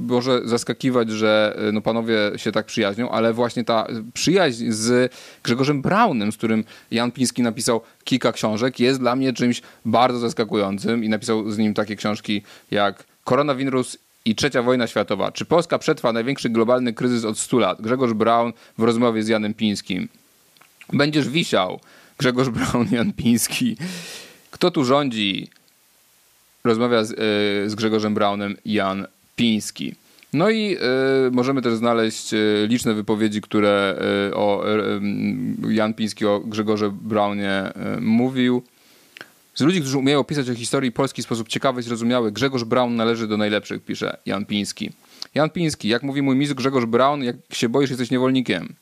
może 0.00 0.40
zaskakiwać, 0.44 1.10
że 1.10 1.56
e, 1.68 1.72
no 1.72 1.80
panowie 1.80 2.16
się 2.36 2.52
tak 2.52 2.66
przyjaźnią, 2.66 3.10
ale 3.10 3.32
właśnie 3.32 3.64
ta 3.64 3.86
przyjaźń 4.14 4.70
z 4.70 5.12
Grzegorzem 5.44 5.82
Braunem, 5.82 6.32
z 6.32 6.36
którym 6.36 6.64
Jan 6.90 7.10
Piński 7.12 7.42
napisał 7.42 7.80
kilka 8.04 8.32
książek, 8.32 8.80
jest 8.80 9.00
dla 9.00 9.16
mnie 9.16 9.32
czymś 9.32 9.62
bardzo 9.84 10.18
zaskakującym 10.18 11.04
i 11.04 11.08
napisał 11.08 11.50
z 11.50 11.58
nim 11.58 11.74
takie 11.74 11.96
książki 11.96 12.42
jak 12.70 13.04
Koronawirus 13.24 13.98
i 14.24 14.34
trzecia 14.34 14.62
wojna 14.62 14.86
światowa. 14.86 15.32
Czy 15.32 15.44
Polska 15.44 15.78
przetrwa 15.78 16.12
największy 16.12 16.50
globalny 16.50 16.92
kryzys 16.92 17.24
od 17.24 17.38
100 17.38 17.58
lat? 17.58 17.82
Grzegorz 17.82 18.12
Braun 18.12 18.52
w 18.78 18.82
rozmowie 18.82 19.22
z 19.22 19.28
Janem 19.28 19.54
Pińskim. 19.54 20.08
Będziesz 20.92 21.28
wisiał. 21.28 21.80
Grzegorz 22.18 22.48
Braun, 22.48 22.88
Jan 22.90 23.12
Piński. 23.12 23.76
Kto 24.50 24.70
tu 24.70 24.84
rządzi? 24.84 25.48
Rozmawia 26.64 27.04
z, 27.04 27.10
yy, 27.10 27.70
z 27.70 27.74
Grzegorzem 27.74 28.14
Braunem 28.14 28.56
Jan 28.64 29.06
Piński. 29.36 29.94
No 30.32 30.50
i 30.50 30.76
y, 31.26 31.30
możemy 31.30 31.62
też 31.62 31.74
znaleźć 31.74 32.34
y, 32.34 32.66
liczne 32.68 32.94
wypowiedzi, 32.94 33.40
które 33.40 33.98
y, 34.30 34.34
o 34.34 34.64
Jan 35.68 35.94
Piński 35.94 36.26
o 36.26 36.40
Grzegorze 36.40 36.90
Braunie 36.90 37.72
mówił. 38.00 38.62
Z 39.54 39.60
ludzi, 39.60 39.80
którzy 39.80 39.98
umieją 39.98 40.18
opisać 40.18 40.50
o 40.50 40.54
historii 40.54 40.92
Polski 40.92 41.22
w 41.22 41.24
sposób 41.24 41.48
ciekawy 41.48 41.80
i 41.80 41.84
zrozumiały, 41.84 42.32
Grzegorz 42.32 42.64
Braun 42.64 42.96
należy 42.96 43.28
do 43.28 43.36
najlepszych, 43.36 43.84
pisze 43.84 44.16
Jan 44.26 44.46
Piński. 44.46 44.90
Jan 45.34 45.50
Piński, 45.50 45.88
jak 45.88 46.02
mówi 46.02 46.22
mój 46.22 46.36
mistrz 46.36 46.54
Grzegorz 46.54 46.86
Braun, 46.86 47.24
jak 47.24 47.36
się 47.52 47.68
boisz, 47.68 47.90
jesteś 47.90 48.10
niewolnikiem. 48.10 48.74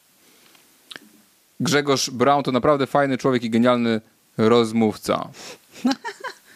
Grzegorz 1.61 2.11
Braun 2.11 2.43
to 2.43 2.53
naprawdę 2.53 2.87
fajny 2.87 3.19
człowiek 3.19 3.45
i 3.45 3.51
genialny 3.51 4.01
rozmówca. 4.39 5.29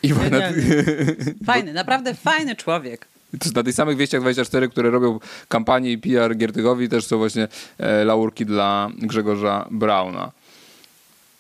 I 0.02 0.12
fajny, 1.46 1.72
naprawdę 1.72 2.14
fajny 2.14 2.56
człowiek. 2.56 3.06
Na 3.54 3.62
tych 3.62 3.74
samych 3.74 3.96
wieściach 3.96 4.20
24, 4.20 4.68
które 4.68 4.90
robią 4.90 5.20
kampanię 5.48 5.92
i 5.92 5.98
PR 5.98 6.36
Giertygowi, 6.36 6.88
też 6.88 7.06
są 7.06 7.18
właśnie 7.18 7.48
e, 7.78 8.04
laurki 8.04 8.46
dla 8.46 8.90
Grzegorza 8.98 9.68
Brauna. 9.70 10.32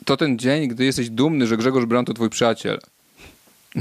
To 0.04 0.16
ten 0.16 0.38
dzień, 0.38 0.68
gdy 0.68 0.84
jesteś 0.84 1.10
dumny, 1.10 1.46
że 1.46 1.56
Grzegorz 1.56 1.84
Braun 1.84 2.04
to 2.04 2.14
twój 2.14 2.30
przyjaciel. 2.30 2.80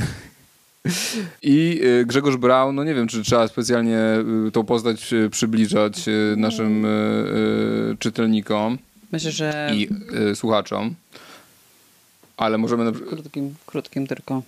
I 1.42 1.82
e, 2.02 2.06
Grzegorz 2.06 2.38
Braun, 2.38 2.76
no 2.76 2.84
nie 2.84 2.96
wiem, 2.96 3.08
czy 3.08 3.24
trzeba 3.24 3.48
specjalnie 3.48 3.98
e, 3.98 4.52
tą 4.54 4.66
postać 4.66 5.14
przybliżać 5.32 6.06
naszym 6.38 6.86
czytelnikom. 8.00 8.78
Myślę, 9.14 9.32
że. 9.32 9.72
I 9.74 9.90
y, 10.32 10.36
słuchaczom. 10.36 10.96
Ale 12.38 12.58
możemy. 12.58 12.84
Na... 12.84 12.92
Krótkim, 12.92 13.56
krótkim 13.66 14.08
tylko. 14.08 14.42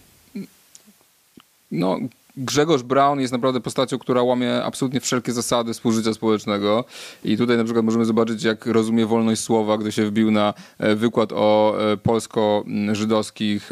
No, 1.72 2.00
Grzegorz 2.38 2.84
Brown 2.84 3.20
jest 3.20 3.34
naprawdę 3.34 3.62
postacią, 3.62 4.00
która 4.00 4.24
łamie 4.24 4.64
absolutnie 4.64 5.00
wszelkie 5.00 5.34
zasady 5.34 5.74
współżycia 5.74 6.14
społecznego. 6.14 6.86
I 7.24 7.38
tutaj 7.38 7.58
na 7.58 7.64
przykład 7.64 7.86
możemy 7.86 8.06
zobaczyć, 8.06 8.44
jak 8.44 8.66
rozumie 8.66 9.06
wolność 9.06 9.42
słowa, 9.42 9.78
gdy 9.78 9.92
się 9.92 10.06
wbił 10.06 10.32
na 10.32 10.54
e, 10.80 10.96
wykład 10.96 11.30
o 11.34 11.76
e, 11.92 11.98
polsko-żydowskich 11.98 13.70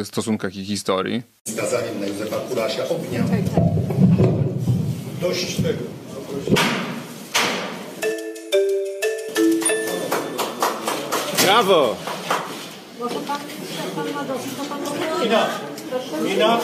e, 0.00 0.04
stosunkach 0.04 0.56
i 0.56 0.64
historii. 0.64 1.22
Skazaniem 1.48 2.00
na 2.00 2.06
Józefa 2.06 2.36
Kurasia 2.36 2.88
ognia. 2.88 3.24
Dość 5.20 5.56
tego. 5.56 5.82
Brawo! 11.42 11.96
Może 12.98 13.14
pan, 13.14 13.40
pan 13.96 14.12
ma 14.14 14.24
dosyć, 14.24 14.52
to 14.58 14.64
pan 14.64 14.80
może... 14.80 15.24
Mina! 15.24 15.46
Mina! 16.24 16.58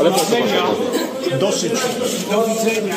Ale 0.00 0.10
Dosyć. 1.38 1.72
Do 2.30 2.46
widzenia. 2.46 2.94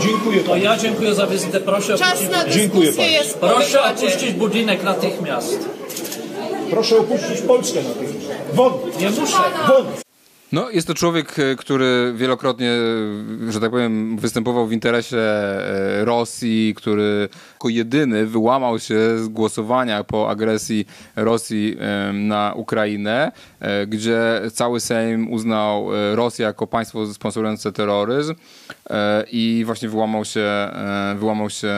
Dziękuję 0.00 0.40
To 0.40 0.50
panu. 0.50 0.62
ja 0.64 0.76
dziękuję 0.76 1.14
za 1.14 1.26
wizytę. 1.26 1.60
Proszę 1.60 1.98
Czas 1.98 2.12
opuścić, 2.12 2.30
na 2.30 2.48
Dziękuję 2.48 2.92
pani. 2.92 3.12
jest 3.12 3.38
proszę 3.38 3.82
opuścić 3.82 4.32
budynek 4.32 4.82
natychmiast. 4.82 5.68
Proszę 6.70 6.98
opuścić 6.98 7.40
Polskę 7.40 7.82
na 7.82 7.90
tym. 7.90 8.06
Won! 8.52 8.72
Nie 9.00 9.10
muszę. 9.10 9.36
Won! 9.68 9.86
No, 10.52 10.70
jest 10.70 10.86
to 10.86 10.94
człowiek, 10.94 11.38
e, 11.38 11.56
który 11.56 12.12
wielokrotnie, 12.16 12.70
e, 13.48 13.52
że 13.52 13.60
tak 13.60 13.70
powiem, 13.70 14.16
występował 14.18 14.66
w 14.66 14.72
interesie 14.72 15.18
e, 15.18 16.04
Rosji, 16.04 16.74
który 16.76 17.28
jako 17.60 17.68
jedyny 17.68 18.26
wyłamał 18.26 18.78
się 18.78 19.18
z 19.18 19.28
głosowania 19.28 20.04
po 20.04 20.30
agresji 20.30 20.86
Rosji 21.16 21.76
na 22.12 22.52
Ukrainę, 22.56 23.32
gdzie 23.86 24.40
cały 24.52 24.80
Sejm 24.80 25.32
uznał 25.32 25.88
Rosję 26.14 26.44
jako 26.44 26.66
państwo 26.66 27.14
sponsorujące 27.14 27.72
terroryzm 27.72 28.34
i 29.32 29.62
właśnie 29.66 29.88
wyłamał 29.88 30.24
się, 30.24 30.48
wyłamał 31.16 31.50
się 31.50 31.74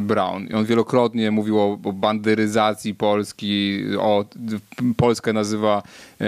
Brown. 0.00 0.46
I 0.46 0.52
on 0.52 0.64
wielokrotnie 0.64 1.30
mówił 1.30 1.60
o, 1.60 1.76
bandyryzacji 1.92 2.94
Polski, 2.94 3.84
o 3.98 4.24
Polskę 4.96 5.32
nazywa 5.32 5.82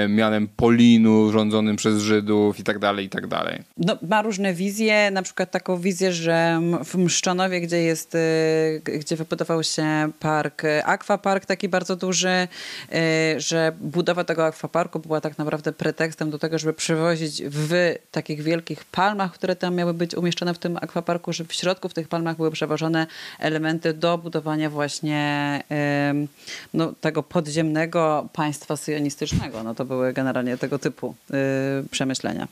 mianem 0.08 0.48
Polinu 0.56 1.32
rządzonym 1.32 1.76
przez 1.76 2.00
Żydów 2.02 2.60
i 2.60 2.62
tak 2.62 2.78
dalej, 2.78 3.06
i 3.06 3.08
tak 3.08 3.26
dalej. 3.26 3.62
No, 3.76 3.98
ma 4.08 4.22
różne 4.22 4.54
wizje, 4.54 5.10
na 5.10 5.22
przykład 5.22 5.50
taką 5.50 5.76
wizję, 5.76 6.12
że 6.12 6.60
w 6.84 6.94
Mszczonowie, 6.94 7.60
gdzie 7.60 7.82
jest, 7.82 8.03
y, 8.14 8.98
gdzie 8.98 9.16
wybudował 9.16 9.62
się 9.62 10.10
park, 10.20 10.64
y, 10.64 10.84
akwapark 10.84 11.46
taki 11.46 11.68
bardzo 11.68 11.96
duży, 11.96 12.48
y, 12.94 13.40
że 13.40 13.72
budowa 13.80 14.24
tego 14.24 14.44
akwaparku 14.44 14.98
była 14.98 15.20
tak 15.20 15.38
naprawdę 15.38 15.72
pretekstem 15.72 16.30
do 16.30 16.38
tego, 16.38 16.58
żeby 16.58 16.72
przywozić 16.72 17.42
w 17.46 17.94
takich 18.10 18.42
wielkich 18.42 18.84
palmach, 18.84 19.32
które 19.32 19.56
tam 19.56 19.74
miały 19.74 19.94
być 19.94 20.14
umieszczone 20.14 20.54
w 20.54 20.58
tym 20.58 20.76
akwaparku, 20.76 21.32
że 21.32 21.44
w 21.44 21.52
środku 21.52 21.88
w 21.88 21.94
tych 21.94 22.08
palmach 22.08 22.36
były 22.36 22.50
przewożone 22.50 23.06
elementy 23.38 23.94
do 23.94 24.18
budowania 24.18 24.70
właśnie 24.70 25.62
no, 26.74 26.92
tego 27.00 27.22
podziemnego 27.22 28.28
państwa 28.32 28.76
syjonistycznego. 28.76 29.62
No 29.62 29.74
to 29.74 29.84
były 29.84 30.12
generalnie 30.12 30.56
tego 30.56 30.78
typu 30.78 31.14
przemyślenia. 31.90 32.48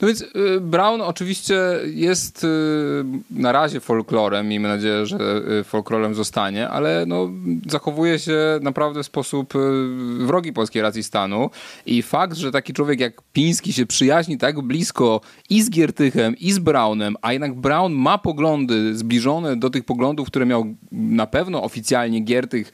No 0.00 0.08
więc 0.08 0.24
Brown 0.60 1.00
oczywiście 1.00 1.60
jest 1.84 2.46
na 3.30 3.52
razie 3.52 3.80
folklorem, 3.80 4.48
miejmy 4.48 4.68
nadzieję, 4.68 4.93
że 5.02 5.42
folklorem 5.64 6.14
zostanie, 6.14 6.68
ale 6.68 7.04
no, 7.06 7.30
zachowuje 7.68 8.18
się 8.18 8.38
naprawdę 8.62 9.02
w 9.02 9.06
sposób 9.06 9.54
wrogi 10.18 10.52
polskiej 10.52 10.82
racji 10.82 11.02
stanu 11.02 11.50
i 11.86 12.02
fakt, 12.02 12.36
że 12.36 12.52
taki 12.52 12.72
człowiek 12.72 13.00
jak 13.00 13.22
Piński 13.32 13.72
się 13.72 13.86
przyjaźni 13.86 14.38
tak 14.38 14.60
blisko 14.60 15.20
i 15.50 15.62
z 15.62 15.70
Giertychem, 15.70 16.36
i 16.36 16.52
z 16.52 16.58
Braunem, 16.58 17.16
a 17.22 17.32
jednak 17.32 17.54
Braun 17.54 17.92
ma 17.92 18.18
poglądy 18.18 18.96
zbliżone 18.96 19.56
do 19.56 19.70
tych 19.70 19.84
poglądów, 19.84 20.26
które 20.26 20.46
miał 20.46 20.74
na 20.92 21.26
pewno 21.26 21.62
oficjalnie 21.62 22.20
Giertych 22.20 22.72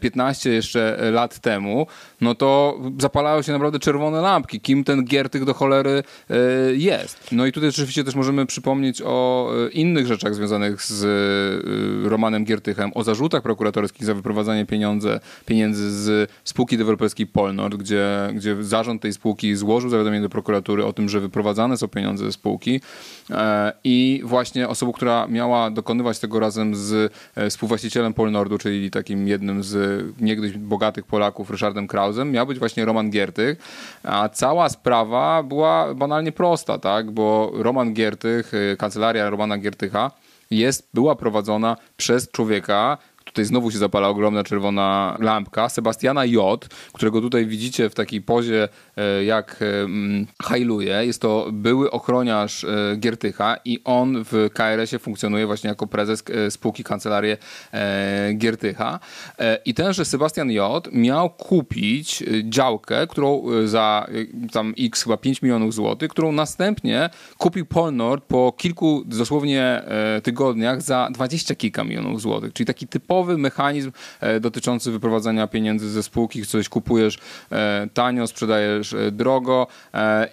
15 0.00 0.50
jeszcze 0.50 1.10
lat 1.12 1.38
temu, 1.38 1.86
no 2.20 2.34
to 2.34 2.78
zapalają 2.98 3.42
się 3.42 3.52
naprawdę 3.52 3.78
czerwone 3.78 4.20
lampki, 4.20 4.60
kim 4.60 4.84
ten 4.84 5.04
Giertych 5.04 5.44
do 5.44 5.54
cholery 5.54 6.02
e, 6.30 6.36
jest. 6.74 7.28
No 7.32 7.46
i 7.46 7.52
tutaj 7.52 7.68
oczywiście 7.68 8.04
też 8.04 8.14
możemy 8.14 8.46
przypomnieć 8.46 9.02
o 9.04 9.50
e, 9.66 9.68
innych 9.68 10.06
rzeczach 10.06 10.34
związanych 10.34 10.82
z 10.82 11.04
e, 11.04 12.08
Romanem 12.08 12.44
Giertychem, 12.44 12.90
o 12.94 13.04
zarzutach 13.04 13.42
prokuratorskich 13.42 14.04
za 14.04 14.14
wyprowadzanie 14.14 14.66
pieniądze, 14.66 15.20
pieniędzy 15.46 15.90
z 15.90 16.30
spółki 16.44 16.78
deweloperskiej 16.78 17.26
Polnord, 17.26 17.74
gdzie, 17.76 18.30
gdzie 18.34 18.64
zarząd 18.64 19.02
tej 19.02 19.12
spółki 19.12 19.56
złożył 19.56 19.90
zawiadomienie 19.90 20.22
do 20.22 20.28
prokuratury 20.28 20.84
o 20.84 20.92
tym, 20.92 21.08
że 21.08 21.20
wyprowadzane 21.20 21.76
są 21.76 21.88
pieniądze 21.88 22.02
ze 22.18 22.32
spółki. 22.32 22.80
E, 23.30 23.72
i 23.84 24.20
właśnie 24.24 24.68
osobą, 24.68 24.92
która 24.92 25.26
miała 25.26 25.70
dokonywać 25.70 26.18
tego 26.18 26.40
razem 26.40 26.74
z 26.74 27.12
e, 27.34 27.50
współwłaścicielem 27.50 28.14
Polnordu, 28.14 28.58
czyli 28.58 28.90
takim 28.90 29.28
jednym 29.28 29.62
z 29.62 30.04
niegdyś 30.20 30.52
bogatych 30.52 31.04
Polaków, 31.04 31.50
Ryszardem 31.50 31.86
Krausem, 31.86 32.30
miał 32.30 32.46
być 32.46 32.58
właśnie 32.58 32.84
Roman 32.84 33.10
Giertych, 33.10 33.58
a 34.04 34.28
cała 34.28 34.68
sprawa 34.68 35.42
była 35.42 35.94
banalnie 35.94 36.32
prosta, 36.32 36.78
tak, 36.78 37.10
bo 37.10 37.52
Roman 37.54 37.94
Giertych, 37.94 38.52
e, 38.54 38.76
kancelaria 38.76 39.30
Romana 39.30 39.58
Giertycha 39.58 40.10
jest, 40.50 40.88
była 40.94 41.14
prowadzona 41.14 41.76
przez 41.96 42.30
człowieka, 42.30 42.98
Tutaj 43.32 43.44
znowu 43.44 43.70
się 43.70 43.78
zapala 43.78 44.08
ogromna 44.08 44.44
czerwona 44.44 45.16
lampka. 45.20 45.68
Sebastiana 45.68 46.24
J., 46.24 46.68
którego 46.92 47.20
tutaj 47.20 47.46
widzicie 47.46 47.90
w 47.90 47.94
takiej 47.94 48.22
pozie, 48.22 48.68
e, 48.96 49.24
jak 49.24 49.62
e, 49.62 49.80
mm, 49.80 50.26
hajluje. 50.42 51.06
Jest 51.06 51.22
to 51.22 51.48
były 51.52 51.90
ochroniarz 51.90 52.64
e, 52.64 52.96
Giertycha 52.96 53.56
i 53.64 53.80
on 53.84 54.24
w 54.24 54.48
KRS-ie 54.54 54.98
funkcjonuje 54.98 55.46
właśnie 55.46 55.68
jako 55.68 55.86
prezes 55.86 56.24
spółki 56.50 56.84
Kancelarii 56.84 57.36
Giertycha. 58.34 59.00
I 59.64 59.74
tenże 59.74 60.04
Sebastian 60.04 60.50
J. 60.50 60.88
miał 60.92 61.30
kupić 61.30 62.24
działkę, 62.44 63.06
którą 63.06 63.42
za 63.64 64.06
tam 64.52 64.74
x 64.78 65.02
chyba 65.02 65.16
5 65.16 65.42
milionów 65.42 65.74
złotych, 65.74 66.10
którą 66.10 66.32
następnie 66.32 67.10
kupił 67.38 67.66
Polnord 67.66 68.24
po 68.24 68.54
kilku 68.56 69.02
dosłownie 69.06 69.82
tygodniach 70.22 70.82
za 70.82 71.08
20 71.12 71.54
kilka 71.54 71.84
milionów 71.84 72.20
złotych. 72.20 72.52
Czyli 72.52 72.66
taki 72.66 72.86
typowy 72.86 73.21
mechanizm 73.24 73.92
e, 74.20 74.40
dotyczący 74.40 74.90
wyprowadzania 74.90 75.46
pieniędzy 75.46 75.90
ze 75.90 76.02
spółki. 76.02 76.46
Coś 76.46 76.68
kupujesz 76.68 77.18
e, 77.52 77.88
tanio, 77.94 78.26
sprzedajesz 78.26 78.94
e, 78.94 79.10
drogo 79.10 79.66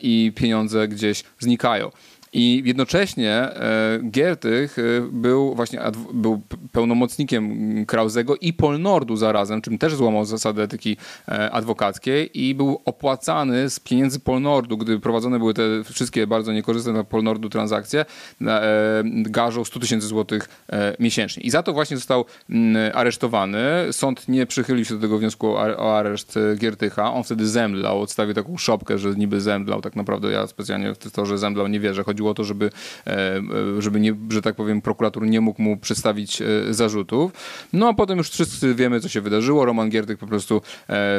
i 0.02 0.32
pieniądze 0.36 0.88
gdzieś 0.88 1.24
znikają. 1.40 1.92
I 2.34 2.62
jednocześnie 2.66 3.32
e, 3.32 4.00
Giertych 4.12 4.80
e, 4.80 4.82
był 5.12 5.56
właśnie 5.56 5.82
był 6.14 6.42
pełnomocnikiem 6.72 7.86
Krauzego 7.86 8.36
i 8.36 8.54
Polnordu 8.54 9.16
zarazem, 9.16 9.62
czym 9.62 9.78
też 9.78 9.96
złamał 9.96 10.26
zasady 10.26 10.62
etyki 10.62 10.98
e, 11.28 11.52
adwokackiej 11.52 12.48
i 12.48 12.56
był 12.56 12.82
opłacany 12.86 13.70
z 13.70 13.80
pieniędzy 13.80 14.20
Polnordu, 14.20 14.78
gdy 14.78 15.00
prowadzone 15.00 15.40
były 15.40 15.54
te 15.54 15.64
wszystkie 15.84 16.28
bardzo 16.28 16.54
niekorzystne 16.54 16.94
dla 16.94 17.04
Polnordu 17.04 17.50
transakcje, 17.50 18.06
garzą 19.06 19.66
100 19.66 19.80
tysięcy 19.80 20.08
złotych 20.08 20.66
miesięcznie. 21.00 21.44
I 21.44 21.50
za 21.50 21.64
to 21.64 21.74
właśnie 21.74 21.98
został 21.98 22.26
mm, 22.50 22.92
aresztowany. 22.96 23.60
Sąd 23.92 24.28
nie 24.28 24.46
przychylił 24.46 24.86
się 24.86 24.96
do 24.96 25.02
tego 25.02 25.18
wniosku 25.18 25.48
o, 25.48 25.62
ar- 25.62 25.76
o 25.80 25.98
areszt 25.98 26.40
Giertycha. 26.58 27.14
On 27.14 27.24
wtedy 27.24 27.48
zemdlał, 27.48 28.02
odstawił 28.02 28.34
taką 28.34 28.58
szopkę, 28.58 28.98
że 28.98 29.10
niby 29.16 29.42
zemdlał. 29.42 29.82
Tak 29.82 29.96
naprawdę 29.96 30.32
ja 30.32 30.48
specjalnie 30.48 30.94
w 30.94 31.12
to, 31.12 31.26
że 31.26 31.38
zemdlał 31.38 31.68
nie 31.68 31.80
wierzę. 31.80 32.04
Chodziło 32.20 32.32
o 32.32 32.34
to, 32.34 32.44
żeby, 32.44 32.70
e, 33.08 33.38
e, 33.38 33.82
żeby 33.82 34.00
nie, 34.00 34.16
że 34.30 34.42
tak 34.42 34.56
powiem, 34.56 34.82
prokurator 34.82 35.28
nie 35.28 35.42
mógł 35.42 35.62
mu 35.62 35.78
przedstawić 35.78 36.42
e, 36.42 36.46
zarzutów. 36.74 37.32
No 37.74 37.88
a 37.88 37.94
potem 37.94 38.18
już 38.18 38.30
wszyscy 38.30 38.76
wiemy, 38.76 39.00
co 39.00 39.10
się 39.10 39.22
wydarzyło. 39.22 39.66
Roman 39.66 39.90
Giertych 39.90 40.18
po 40.18 40.28
prostu, 40.28 40.62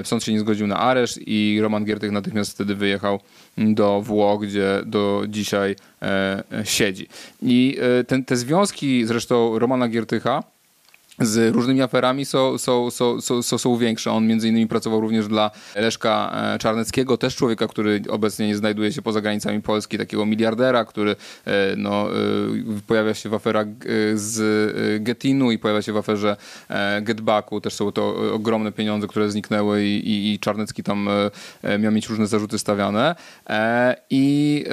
sąd 0.05 0.25
się 0.25 0.33
nie 0.33 0.41
zgodził 0.41 0.67
na 0.67 0.79
areszt 0.79 1.19
i 1.27 1.59
Roman 1.63 1.85
Giertych 1.85 2.11
natychmiast 2.11 2.53
wtedy 2.53 2.75
wyjechał 2.75 3.21
do 3.59 4.01
Włoch, 4.01 4.43
gdzie 4.43 4.83
do 4.87 5.25
dzisiaj 5.29 5.77
siedzi. 6.65 7.09
I 7.43 7.79
ten, 8.07 8.25
te 8.25 8.37
związki 8.37 9.07
zresztą 9.07 9.59
Romana 9.59 9.89
Giertycha 9.89 10.43
z 11.21 11.55
różnymi 11.55 11.83
aferami 11.83 12.25
są, 12.25 12.59
są, 12.59 12.91
są, 12.91 13.21
są, 13.21 13.43
są, 13.43 13.59
są 13.59 13.77
większe. 13.77 14.13
On 14.13 14.27
między 14.27 14.49
innymi 14.49 14.67
pracował 14.67 15.01
również 15.01 15.29
dla 15.29 15.51
Leszka 15.77 16.33
e, 16.55 16.59
Czarneckiego, 16.59 17.17
też 17.17 17.37
człowieka, 17.37 17.69
który 17.69 18.03
obecnie 18.09 18.47
nie 18.47 18.57
znajduje 18.57 18.93
się 18.93 19.03
poza 19.03 19.21
granicami 19.21 19.63
Polski, 19.63 19.99
takiego 19.99 20.27
miliardera, 20.27 20.85
który 20.85 21.11
e, 21.11 21.77
no, 21.77 22.09
e, 22.11 22.17
pojawia 22.87 23.15
się 23.15 23.29
w 23.29 23.35
aferach 23.35 23.67
z 24.15 25.03
Getinu 25.03 25.51
i 25.51 25.59
pojawia 25.59 25.83
się 25.83 25.93
w 25.93 25.97
aferze 25.97 26.37
Getbacku. 27.03 27.61
Też 27.61 27.75
są 27.75 27.93
to 27.93 28.35
ogromne 28.35 28.73
pieniądze, 28.73 29.07
które 29.07 29.31
zniknęły 29.31 29.85
i, 29.85 30.11
i, 30.11 30.35
i 30.35 30.39
Czarnecki 30.39 30.83
tam 30.83 31.09
miał 31.79 31.93
mieć 31.93 32.09
różne 32.09 32.27
zarzuty 32.27 32.59
stawiane. 32.59 33.15
I 34.11 34.65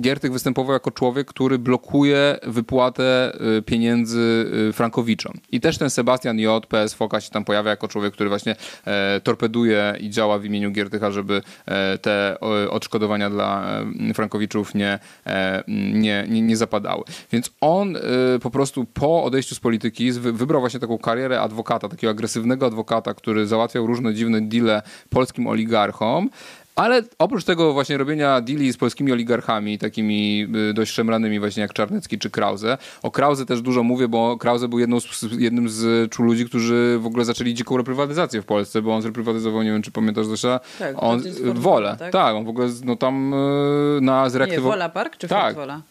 Giertych 0.00 0.32
występował 0.32 0.72
jako 0.72 0.90
człowiek, 0.90 1.26
który 1.26 1.58
blokuje 1.58 2.38
wypłatę 2.46 3.36
pieniędzy 3.66 4.50
Frankowiczom. 4.72 5.32
I 5.52 5.60
też 5.60 5.78
ten 5.82 5.90
Sebastian 5.90 6.38
J. 6.38 6.66
PS 6.66 6.94
Foka 6.94 7.20
się 7.20 7.30
tam 7.30 7.44
pojawia 7.44 7.70
jako 7.70 7.88
człowiek, 7.88 8.14
który 8.14 8.28
właśnie 8.28 8.56
e, 8.84 9.20
torpeduje 9.20 9.94
i 10.00 10.10
działa 10.10 10.38
w 10.38 10.44
imieniu 10.44 10.70
Giertycha, 10.70 11.10
żeby 11.10 11.42
e, 11.66 11.98
te 11.98 12.36
o, 12.40 12.70
odszkodowania 12.70 13.30
dla 13.30 13.80
e, 14.10 14.14
Frankowiczów 14.14 14.74
nie, 14.74 14.98
e, 15.26 15.64
nie, 15.92 16.26
nie, 16.28 16.42
nie 16.42 16.56
zapadały. 16.56 17.02
Więc 17.32 17.50
on 17.60 17.96
e, 17.96 18.00
po 18.42 18.50
prostu 18.50 18.84
po 18.84 19.24
odejściu 19.24 19.54
z 19.54 19.60
polityki 19.60 20.12
wy- 20.12 20.32
wybrał 20.32 20.60
właśnie 20.60 20.80
taką 20.80 20.98
karierę 20.98 21.40
adwokata, 21.40 21.88
takiego 21.88 22.10
agresywnego 22.10 22.66
adwokata, 22.66 23.14
który 23.14 23.46
załatwiał 23.46 23.86
różne 23.86 24.14
dziwne 24.14 24.40
deale 24.40 24.82
polskim 25.10 25.46
oligarchom. 25.46 26.30
Ale 26.76 27.02
oprócz 27.18 27.44
tego 27.44 27.72
właśnie 27.72 27.98
robienia 27.98 28.40
deali 28.40 28.72
z 28.72 28.76
polskimi 28.76 29.12
oligarchami, 29.12 29.78
takimi 29.78 30.46
y, 30.70 30.74
dość 30.74 30.92
szemranymi 30.92 31.40
właśnie 31.40 31.60
jak 31.60 31.72
Czarnecki 31.72 32.18
czy 32.18 32.30
Krause. 32.30 32.78
O 33.02 33.10
Krause 33.10 33.46
też 33.46 33.62
dużo 33.62 33.82
mówię, 33.82 34.08
bo 34.08 34.36
Krause 34.38 34.68
był 34.68 34.78
jedną 34.78 35.00
z, 35.00 35.22
jednym 35.38 35.68
z 35.68 36.10
czu 36.10 36.22
ludzi, 36.22 36.46
którzy 36.46 36.98
w 37.00 37.06
ogóle 37.06 37.24
zaczęli 37.24 37.54
dziką 37.54 37.76
reprywatyzację 37.76 38.42
w 38.42 38.44
Polsce, 38.44 38.82
bo 38.82 38.94
on 38.94 39.02
zreprywatyzował, 39.02 39.62
nie 39.62 39.72
wiem 39.72 39.82
czy 39.82 39.90
pamiętasz 39.90 40.26
Zosia, 40.26 40.60
Tak, 40.78 41.02
on 41.02 41.20
sformułował, 41.20 41.62
Wolę, 41.62 41.96
tak? 41.98 42.12
tak? 42.12 42.34
on 42.34 42.44
w 42.44 42.48
ogóle 42.48 42.68
no 42.84 42.96
tam 42.96 43.34
y, 43.34 44.00
na 44.00 44.24
Nie, 44.24 44.30
zreaktywował... 44.30 44.72
Wola 44.72 44.88
Park 44.88 45.16
czy 45.16 45.28
Tak. 45.28 45.54
Wola? 45.54 45.82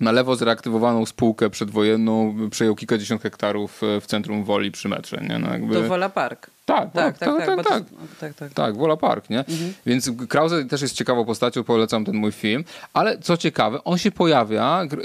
Na 0.00 0.12
lewo 0.12 0.36
zreaktywowaną 0.36 1.06
spółkę 1.06 1.50
przedwojenną 1.50 2.34
przejął 2.50 2.74
kilkadziesiąt 2.76 3.22
hektarów 3.22 3.82
e, 3.82 4.00
w 4.00 4.06
centrum 4.06 4.44
Woli 4.44 4.70
przy 4.72 4.88
metrze. 4.88 5.20
Nie? 5.28 5.38
No 5.38 5.52
jakby... 5.52 5.74
To 5.74 5.82
Wola 5.82 6.08
Park. 6.08 6.50
Tak, 6.64 6.92
Tak, 6.92 7.18
tak, 7.18 7.36
tak. 7.36 7.46
tak, 7.46 7.56
bo 7.56 7.62
tak. 7.64 7.84
to- 7.84 7.94
tak, 8.20 8.34
tak. 8.34 8.52
Tak, 8.52 8.76
Wola 8.76 8.96
Park, 8.96 9.30
nie? 9.30 9.44
Więc 9.86 10.10
Krause 10.28 10.64
też 10.64 10.82
jest 10.82 10.94
ciekawą 10.94 11.24
postacią, 11.24 11.64
polecam 11.64 12.04
ten 12.04 12.16
mój 12.16 12.32
film. 12.32 12.64
Ale 12.92 13.18
co 13.18 13.36
ciekawe, 13.36 13.84
on 13.84 13.98
się 13.98 14.10
pojawia, 14.10 14.82
y, 14.84 14.96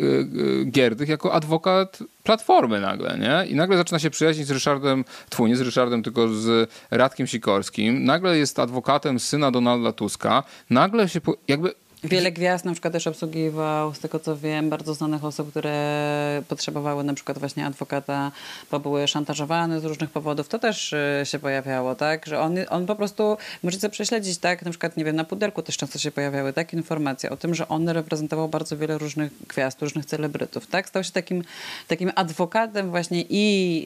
y, 0.62 0.66
Gierdych, 0.66 1.10
jako 1.10 1.34
adwokat 1.34 2.00
Platformy 2.24 2.80
nagle, 2.80 3.18
nie? 3.20 3.48
I 3.52 3.56
nagle 3.56 3.78
zaczyna 3.78 4.00
się 4.00 4.10
przyjaźnić 4.10 4.48
z 4.48 4.52
Ryszardem, 4.52 5.06
twój, 5.30 5.50
nie 5.50 5.56
z 5.56 5.62
Ryszardem, 5.62 6.04
tylko 6.04 6.28
z 6.28 6.70
Radkiem 6.92 7.28
Sikorskim. 7.28 8.06
Nagle 8.06 8.38
jest 8.38 8.60
adwokatem 8.60 9.20
syna 9.20 9.52
Donalda 9.52 9.92
Tuska. 9.92 10.44
Nagle 10.70 11.10
się 11.10 11.20
jakby 11.48 11.74
Wiele 12.04 12.32
gwiazd 12.32 12.66
na 12.66 12.72
przykład 12.72 12.94
też 12.94 13.08
obsługiwał, 13.08 13.94
z 13.94 14.00
tego 14.00 14.20
co 14.20 14.38
wiem, 14.38 14.70
bardzo 14.70 14.94
znanych 14.94 15.26
osób, 15.26 15.50
które 15.50 16.44
potrzebowały 16.48 17.04
na 17.04 17.14
przykład 17.14 17.40
właśnie 17.40 17.66
adwokata, 17.66 18.32
bo 18.72 18.80
były 18.80 19.08
szantażowane 19.08 19.80
z 19.80 19.86
różnych 19.86 20.10
powodów. 20.10 20.48
To 20.48 20.60
też 20.60 20.94
y, 20.94 21.22
się 21.24 21.40
pojawiało, 21.40 21.96
tak? 21.96 22.26
Że 22.26 22.40
on, 22.40 22.56
on 22.70 22.86
po 22.86 22.96
prostu, 22.96 23.38
możecie 23.64 23.90
prześledzić, 23.90 24.38
tak? 24.38 24.66
Na 24.66 24.72
przykład, 24.72 24.98
nie 24.98 25.06
wiem, 25.06 25.16
na 25.16 25.24
puderku 25.24 25.62
też 25.62 25.78
często 25.78 26.00
się 26.00 26.12
pojawiały 26.12 26.54
takie 26.54 26.78
informacje 26.78 27.30
o 27.30 27.38
tym, 27.38 27.56
że 27.56 27.68
on 27.68 27.90
reprezentował 27.90 28.50
bardzo 28.50 28.78
wiele 28.78 28.98
różnych 28.98 29.32
gwiazd, 29.48 29.82
różnych 29.82 30.06
celebrytów, 30.06 30.68
tak? 30.68 30.90
Stał 30.90 31.04
się 31.04 31.12
takim, 31.12 31.44
takim 31.88 32.12
adwokatem 32.16 32.90
właśnie 32.90 33.24
i, 33.30 33.86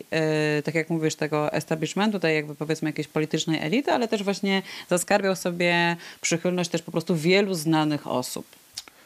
y, 0.59 0.63
tak 0.63 0.75
jak 0.75 0.89
mówisz, 0.89 1.15
tego 1.15 1.53
establishmentu, 1.53 2.19
tej 2.19 2.35
jakby 2.35 2.55
powiedzmy 2.55 2.89
jakiejś 2.89 3.07
politycznej 3.07 3.59
elity, 3.61 3.91
ale 3.91 4.07
też 4.07 4.23
właśnie 4.23 4.61
zaskarbiał 4.89 5.35
sobie 5.35 5.97
przychylność 6.21 6.69
też 6.69 6.81
po 6.81 6.91
prostu 6.91 7.15
wielu 7.15 7.53
znanych 7.53 8.06
osób. 8.09 8.45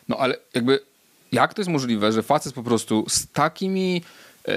No 0.07 0.17
ale 0.17 0.37
jakby 0.53 0.79
jak 1.31 1.53
to 1.53 1.61
jest 1.61 1.69
możliwe, 1.69 2.11
że 2.11 2.23
facet 2.23 2.53
po 2.53 2.63
prostu 2.63 3.05
z 3.09 3.27
takimi 3.27 4.01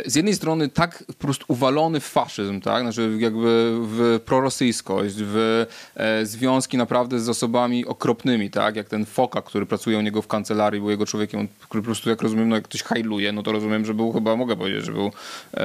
z 0.07 0.15
jednej 0.15 0.35
strony 0.35 0.69
tak 0.69 1.05
po 1.07 1.15
prostu 1.15 1.45
uwalony 1.49 2.01
w 2.01 2.05
faszyzm, 2.05 2.61
tak? 2.61 2.83
Znaczy 2.83 3.17
jakby 3.19 3.73
w 3.81 4.21
prorosyjskość, 4.25 5.15
w 5.19 5.67
e, 5.97 6.27
związki 6.27 6.77
naprawdę 6.77 7.21
z 7.21 7.29
osobami 7.29 7.87
okropnymi, 7.87 8.51
tak? 8.51 8.77
Jak 8.77 8.89
ten 8.89 9.05
Foka, 9.07 9.43
który 9.43 9.67
pracuje 9.67 9.99
u 9.99 10.01
niego 10.01 10.23
w 10.23 10.27
kancelarii, 10.27 10.81
był 10.81 10.91
jego 10.91 11.07
człowiekiem, 11.07 11.49
który 11.61 11.83
po 11.83 11.87
prostu, 11.87 12.11
jak 12.11 12.23
rozumiem, 12.23 12.49
no 12.49 12.55
jak 12.57 12.65
ktoś 12.65 12.83
hajluje, 12.83 13.33
no 13.33 13.43
to 13.43 13.53
rozumiem, 13.53 13.85
że 13.85 13.95
był 13.95 14.13
chyba, 14.13 14.37
mogę 14.37 14.57
powiedzieć, 14.57 14.85
że 14.85 14.93
był 14.93 15.07
e, 15.07 15.61
e, 15.61 15.65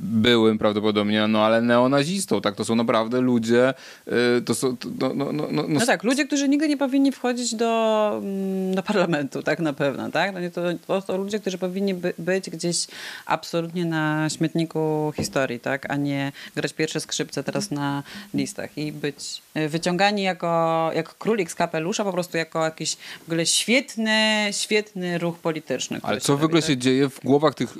byłym 0.00 0.58
prawdopodobnie, 0.58 1.26
no 1.28 1.44
ale 1.44 1.62
neonazistą, 1.62 2.40
tak? 2.40 2.54
To 2.54 2.64
są 2.64 2.74
naprawdę 2.74 3.20
ludzie, 3.20 3.74
e, 4.06 4.40
to 4.44 4.54
są, 4.54 4.76
to, 4.76 4.88
no, 4.98 5.14
no, 5.14 5.32
no, 5.32 5.46
no, 5.50 5.64
No 5.68 5.86
tak, 5.86 6.04
ludzie, 6.04 6.26
którzy 6.26 6.48
nigdy 6.48 6.68
nie 6.68 6.76
powinni 6.76 7.12
wchodzić 7.12 7.54
do, 7.54 8.10
mm, 8.22 8.74
do 8.74 8.82
parlamentu, 8.82 9.42
tak 9.42 9.60
na 9.60 9.72
pewno, 9.72 10.10
tak? 10.10 10.34
No 10.34 10.40
nie, 10.40 10.50
to, 10.50 10.62
to 10.86 11.00
są 11.00 11.16
ludzie, 11.18 11.38
którzy 11.38 11.58
powinni 11.58 11.94
by, 11.94 12.12
być 12.18 12.50
gdzieś 12.50 12.67
gdzieś 12.68 12.86
absolutnie 13.26 13.84
na 13.84 14.30
śmietniku 14.30 15.12
historii, 15.16 15.60
tak? 15.60 15.90
A 15.90 15.96
nie 15.96 16.32
grać 16.56 16.72
pierwsze 16.72 17.00
skrzypce 17.00 17.44
teraz 17.44 17.70
na 17.70 18.02
listach 18.34 18.78
i 18.78 18.92
być 18.92 19.42
y, 19.56 19.68
wyciągani 19.68 20.22
jako, 20.22 20.90
jak 20.94 21.18
królik 21.18 21.50
z 21.50 21.54
kapelusza, 21.54 22.04
po 22.04 22.12
prostu 22.12 22.36
jako 22.36 22.64
jakiś 22.64 22.96
w 22.96 23.28
ogóle 23.28 23.46
świetny, 23.46 24.48
świetny 24.50 25.18
ruch 25.18 25.38
polityczny. 25.38 26.00
Ale 26.02 26.20
co 26.20 26.36
w 26.36 26.44
ogóle 26.44 26.60
tak? 26.60 26.70
się 26.70 26.76
dzieje 26.76 27.08
w 27.08 27.20
głowach 27.20 27.54
tych 27.54 27.76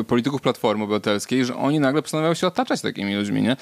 y, 0.00 0.04
polityków 0.04 0.40
Platformy 0.40 0.84
Obywatelskiej, 0.84 1.44
że 1.44 1.56
oni 1.56 1.80
nagle 1.80 2.02
postanawiają 2.02 2.34
się 2.34 2.46
otaczać 2.46 2.80
takimi 2.80 3.14
ludźmi, 3.14 3.42
nie? 3.42 3.56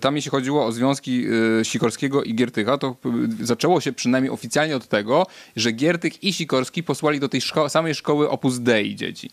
Tam 0.00 0.16
jeśli 0.16 0.30
chodziło 0.30 0.66
o 0.66 0.72
związki 0.72 1.24
y, 1.60 1.64
Sikorskiego 1.64 2.22
i 2.22 2.34
Giertycha, 2.34 2.78
to 2.78 2.96
y, 3.40 3.46
zaczęło 3.46 3.80
się 3.80 3.92
przynajmniej 3.92 4.30
oficjalnie 4.32 4.76
od 4.76 4.88
tego, 4.88 5.26
że 5.56 5.72
Giertych 5.72 6.24
i 6.24 6.32
Sikorski 6.32 6.82
posłali 6.82 7.20
do 7.20 7.28
tej 7.28 7.40
szko- 7.40 7.68
samej 7.68 7.94
szkoły 7.94 8.30
Opus 8.30 8.58
Dei 8.58 8.96
dzieci. 8.96 9.30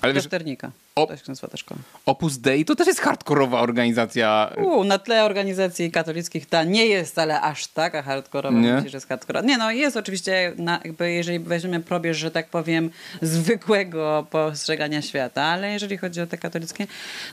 Ale 0.00 0.12
wiesz, 0.12 0.24
Koszternika. 0.24 0.70
O- 0.98 1.06
To 1.06 1.16
się 1.16 1.22
nazywa 1.28 1.48
ta 1.48 1.56
szkoła. 1.56 1.80
Opus 2.06 2.38
Dei 2.38 2.64
to 2.64 2.74
też 2.76 2.86
jest 2.86 3.00
hardkorowa 3.00 3.60
organizacja. 3.60 4.50
U, 4.56 4.84
na 4.84 4.98
tle 4.98 5.24
organizacji 5.24 5.90
katolickich 5.90 6.46
ta 6.46 6.64
nie 6.64 6.86
jest, 6.86 7.18
ale 7.18 7.40
aż 7.40 7.66
taka 7.66 8.02
hardkorowa. 8.02 8.58
Nie? 8.58 8.72
Myślisz, 8.72 8.92
że 8.92 8.96
jest 8.96 9.08
hardkorowa. 9.08 9.46
Nie 9.46 9.58
no, 9.58 9.70
jest 9.70 9.96
oczywiście, 9.96 10.52
na, 10.56 10.80
jakby 10.84 11.12
jeżeli 11.12 11.38
weźmiemy 11.38 11.80
probierz, 11.80 12.16
że 12.16 12.30
tak 12.30 12.48
powiem, 12.48 12.90
zwykłego 13.22 14.26
postrzegania 14.30 15.02
świata, 15.02 15.42
ale 15.42 15.72
jeżeli 15.72 15.98
chodzi 15.98 16.20
o 16.20 16.26
te 16.26 16.38
katolickie. 16.38 16.86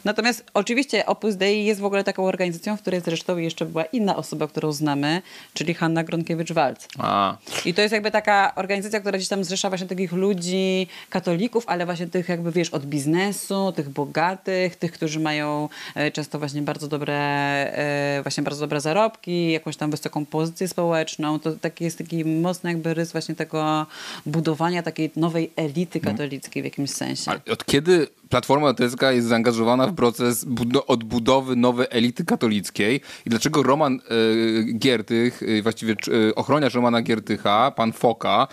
Natomiast 0.06 0.44
oczywiście 0.54 1.06
Opus 1.06 1.36
Dei 1.36 1.66
jest 1.66 1.82
w 1.82 1.86
ogóle 1.86 2.04
taką 2.04 2.26
organizacją, 2.26 2.78
w 2.78 2.82
której 2.82 3.02
zresztą 3.02 3.38
jeszcze 3.38 3.66
była 3.66 3.84
inna 3.86 4.16
osoba, 4.16 4.48
którą 4.48 4.72
znamy, 4.72 5.22
czyli 5.54 5.74
Hanna 5.74 6.04
Gronkiewicz-Walc. 6.04 6.88
A, 7.00 7.38
I 7.66 7.74
to 7.74 7.82
jest 7.82 7.94
jakby 7.94 8.12
taka 8.12 8.56
organizacja, 8.56 9.00
która 9.00 9.18
gdzieś 9.18 9.30
tam 9.30 9.44
zrzesza 9.44 9.70
właśnie 9.70 9.88
takich 9.88 10.12
ludzi, 10.12 10.88
katolików, 11.10 11.64
ale 11.68 11.86
właśnie 11.86 12.08
tych 12.08 12.30
jakby, 12.30 12.52
wiesz, 12.52 12.70
od 12.70 12.86
biznesu, 12.86 13.55
tych 13.76 13.90
bogatych, 13.90 14.76
tych, 14.76 14.92
którzy 14.92 15.20
mają 15.20 15.70
e, 15.96 16.12
często 16.12 16.40
właśnie 16.40 16.62
bardzo 16.62 16.88
dobre, 16.88 17.16
e, 17.18 18.20
właśnie 18.24 18.44
bardzo 18.44 18.62
dobre 18.62 18.82
zarobki, 18.82 19.52
jakąś 19.52 19.78
tam 19.78 19.92
wysoką 19.92 20.26
pozycję 20.26 20.68
społeczną. 20.68 21.40
To 21.40 21.52
taki 21.52 21.84
jest 21.84 21.98
taki 21.98 22.26
mocny 22.26 22.70
jakby 22.70 22.94
rys 22.94 23.12
właśnie 23.12 23.36
tego 23.36 23.86
budowania 24.26 24.84
takiej 24.84 25.12
nowej 25.16 25.52
elity 25.56 26.00
katolickiej 26.00 26.62
w 26.62 26.66
jakimś 26.66 26.90
sensie. 26.90 27.32
ale 27.32 27.42
od 27.52 27.66
kiedy 27.66 28.08
Platforma 28.30 28.68
Obywatelska 28.68 29.12
jest 29.12 29.28
zaangażowana 29.28 29.88
w 29.88 29.96
proces 29.96 30.46
budo- 30.46 30.84
odbudowy 30.88 31.56
nowej 31.56 31.88
elity 31.90 32.26
katolickiej 32.26 33.02
i 33.26 33.30
dlaczego 33.30 33.64
Roman 33.64 34.00
y, 34.12 34.74
Giertych, 34.74 35.44
y, 35.44 35.62
właściwie 35.64 35.96
y, 36.08 36.36
ochroniarz 36.36 36.74
Romana 36.74 37.02
Giertycha, 37.02 37.72
pan 37.72 37.94
Foka, 37.94 38.48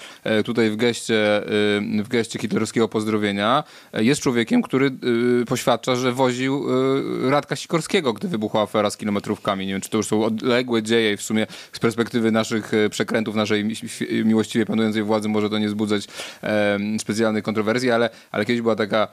tutaj 0.45 0.71
w 0.71 0.77
geście, 0.77 1.43
w 2.05 2.07
geście 2.09 2.39
hitlerowskiego 2.39 2.89
pozdrowienia, 2.89 3.65
jest 3.93 4.21
człowiekiem, 4.21 4.63
który 4.63 4.91
poświadcza, 5.49 5.97
że 5.97 6.13
woził 6.13 6.67
Radka 7.31 7.57
Sikorskiego, 7.57 8.13
gdy 8.13 8.29
wybuchła 8.29 8.63
afera 8.63 8.91
z 8.91 8.97
kilometrówkami. 8.97 9.67
Nie 9.67 9.73
wiem, 9.73 9.81
czy 9.81 9.91
to 9.91 9.97
już 9.97 10.07
są 10.07 10.25
odległe 10.25 10.83
dzieje 10.83 11.17
w 11.17 11.23
sumie 11.23 11.47
z 11.73 11.79
perspektywy 11.79 12.31
naszych 12.33 12.73
przekrętów, 12.91 13.35
naszej 13.35 13.65
mi- 13.65 13.75
mi- 14.11 14.25
miłościwie 14.25 14.67
panującej 14.67 15.03
władzy 15.03 15.29
może 15.29 15.51
to 15.51 15.59
nie 15.59 15.67
wzbudzać 15.69 16.07
em, 16.43 17.01
specjalnych 17.01 17.45
kontrowersji, 17.45 17.91
ale, 17.91 18.11
ale 18.31 18.45
kiedyś 18.45 18.63
była 18.63 18.77
taka 18.77 19.09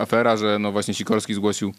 afera, 0.00 0.36
że 0.36 0.58
no 0.58 0.72
właśnie 0.72 0.94
Sikorski 0.94 1.34
zgłosił 1.34 1.72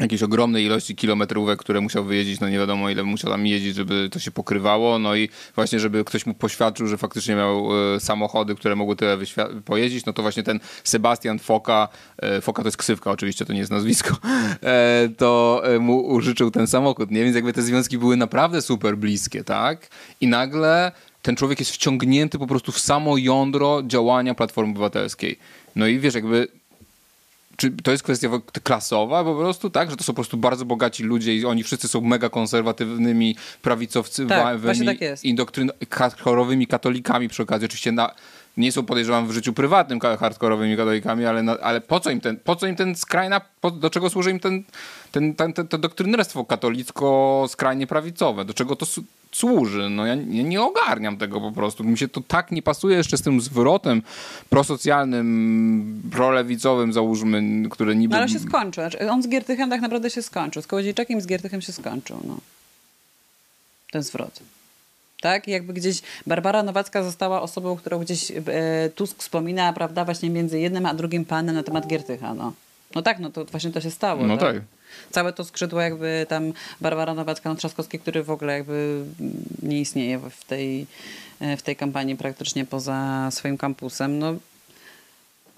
jakieś 0.00 0.22
ogromnej 0.22 0.64
ilości 0.64 0.96
kilometrówek, 0.96 1.58
które 1.58 1.80
musiał 1.80 2.04
wyjeździć, 2.04 2.40
no 2.40 2.48
nie 2.48 2.58
wiadomo 2.58 2.90
ile 2.90 3.02
musiał 3.02 3.30
tam 3.30 3.46
jeździć, 3.46 3.76
żeby 3.76 4.08
to 4.12 4.18
się 4.18 4.30
pokrywało, 4.30 4.98
no 4.98 5.16
i 5.16 5.28
właśnie, 5.54 5.80
żeby 5.80 6.04
ktoś 6.04 6.26
mu 6.26 6.34
poświadczył, 6.34 6.86
że 6.86 6.98
faktycznie 6.98 7.34
miał 7.34 7.68
e, 7.94 8.00
samochody, 8.00 8.54
które 8.54 8.76
mogły 8.76 8.96
tyle 8.96 9.18
pojeździć, 9.64 10.04
no 10.04 10.12
to 10.12 10.22
właśnie 10.22 10.42
ten 10.42 10.60
Sebastian 10.84 11.38
Foka, 11.38 11.88
e, 12.18 12.40
Foka 12.40 12.62
to 12.62 12.68
jest 12.68 12.76
ksywka 12.76 13.10
oczywiście, 13.10 13.44
to 13.44 13.52
nie 13.52 13.58
jest 13.58 13.70
nazwisko, 13.70 14.16
e, 14.62 15.08
to 15.16 15.62
e, 15.64 15.78
mu 15.78 16.06
użyczył 16.06 16.50
ten 16.50 16.66
samochód, 16.66 17.10
nie? 17.10 17.24
Więc 17.24 17.36
jakby 17.36 17.52
te 17.52 17.62
związki 17.62 17.98
były 17.98 18.16
naprawdę 18.16 18.62
super 18.62 18.98
bliskie, 18.98 19.44
tak? 19.44 19.88
I 20.20 20.26
nagle 20.26 20.92
ten 21.22 21.36
człowiek 21.36 21.60
jest 21.60 21.72
wciągnięty 21.72 22.38
po 22.38 22.46
prostu 22.46 22.72
w 22.72 22.78
samo 22.78 23.16
jądro 23.16 23.82
działania 23.86 24.34
Platformy 24.34 24.70
Obywatelskiej. 24.70 25.38
No 25.76 25.86
i 25.86 25.98
wiesz, 25.98 26.14
jakby 26.14 26.48
czy 27.56 27.70
to 27.70 27.90
jest 27.90 28.02
kwestia 28.02 28.28
klasowa 28.62 29.24
po 29.24 29.34
prostu, 29.34 29.70
tak? 29.70 29.90
Że 29.90 29.96
to 29.96 30.04
są 30.04 30.12
po 30.12 30.14
prostu 30.14 30.36
bardzo 30.36 30.64
bogaci 30.64 31.02
ludzie 31.02 31.36
i 31.36 31.44
oni 31.44 31.62
wszyscy 31.62 31.88
są 31.88 32.00
mega 32.00 32.28
konserwatywnymi 32.28 33.36
prawicowcymi, 33.62 34.28
Tak, 34.28 34.38
tak 35.80 35.94
hardkorowymi 35.94 36.66
katolikami 36.66 37.28
przy 37.28 37.42
okazji. 37.42 37.64
Oczywiście 37.64 37.92
na, 37.92 38.14
nie 38.56 38.72
są 38.72 38.84
podejrzewam 38.84 39.26
w 39.26 39.32
życiu 39.32 39.52
prywatnym 39.52 40.00
hardkorowymi 40.00 40.76
katolikami, 40.76 41.26
ale, 41.26 41.42
na, 41.42 41.58
ale 41.58 41.80
po 41.80 42.00
co 42.00 42.10
im 42.10 42.20
ten, 42.20 42.36
po 42.36 42.56
co 42.56 42.66
im 42.66 42.76
ten 42.76 42.94
skrajna, 42.96 43.40
po, 43.60 43.70
do 43.70 43.90
czego 43.90 44.10
służy 44.10 44.30
im 44.30 44.40
ten, 44.40 44.62
ten, 45.12 45.34
ten, 45.34 45.52
ten, 45.52 45.68
to 45.68 45.78
doktrynerstwo 45.78 46.44
katolicko-skrajnie 46.44 47.86
prawicowe? 47.86 48.44
Do 48.44 48.54
czego 48.54 48.76
to 48.76 48.86
su- 48.86 49.04
służy? 49.32 49.90
No 49.90 50.06
ja, 50.06 50.14
nie 50.14 50.62
ogarniam 50.62 51.16
tego 51.16 51.40
po 51.40 51.52
prostu. 51.52 51.84
Mi 51.84 51.98
się 51.98 52.08
to 52.08 52.20
tak 52.20 52.50
nie 52.52 52.62
pasuje 52.62 52.96
jeszcze 52.96 53.16
z 53.16 53.22
tym 53.22 53.40
zwrotem 53.40 54.02
prosocjalnym, 54.50 56.02
prolewicowym 56.12 56.92
załóżmy, 56.92 57.68
które 57.70 57.94
niby... 57.96 58.12
No 58.12 58.18
ale 58.18 58.28
się 58.28 58.38
skończył. 58.38 58.84
Znaczy, 58.84 59.10
On 59.10 59.22
z 59.22 59.28
Giertychem 59.28 59.70
tak 59.70 59.80
naprawdę 59.80 60.10
się 60.10 60.22
skończył. 60.22 60.62
Z 60.62 60.66
Kołodziejczakiem 60.66 61.20
z 61.20 61.26
Giertychem 61.26 61.60
się 61.60 61.72
skończył. 61.72 62.20
No. 62.24 62.36
Ten 63.92 64.02
zwrot. 64.02 64.40
Tak? 65.22 65.48
Jakby 65.48 65.72
gdzieś 65.72 66.02
Barbara 66.26 66.62
Nowacka 66.62 67.02
została 67.02 67.42
osobą, 67.42 67.76
którą 67.76 67.98
gdzieś 67.98 68.30
e, 68.30 68.90
Tusk 68.94 69.18
wspomina, 69.18 69.72
prawda, 69.72 70.04
właśnie 70.04 70.30
między 70.30 70.60
jednym 70.60 70.86
a 70.86 70.94
drugim 70.94 71.24
panem 71.24 71.54
na 71.54 71.62
temat 71.62 71.86
Giertycha. 71.86 72.34
No, 72.34 72.52
no 72.94 73.02
tak, 73.02 73.18
no 73.18 73.30
to 73.30 73.44
właśnie 73.44 73.70
to 73.70 73.80
się 73.80 73.90
stało. 73.90 74.26
No 74.26 74.36
tak. 74.36 74.56
Całe 75.10 75.32
to 75.32 75.44
skrzydło 75.44 75.80
jakby 75.80 76.26
tam 76.28 76.52
Barbara 76.80 77.14
Nowacka, 77.14 77.48
no 77.50 77.56
Trzaskowski, 77.56 77.98
który 77.98 78.22
w 78.22 78.30
ogóle 78.30 78.52
jakby 78.52 79.04
nie 79.62 79.80
istnieje 79.80 80.18
w- 80.18 80.30
w 80.30 80.44
tej, 80.44 80.86
e, 81.40 81.56
w 81.56 81.62
tej 81.62 81.76
kampanii 81.76 82.16
praktycznie 82.16 82.64
poza 82.64 83.28
swoim 83.30 83.58
kampusem. 83.58 84.18
No, 84.18 84.34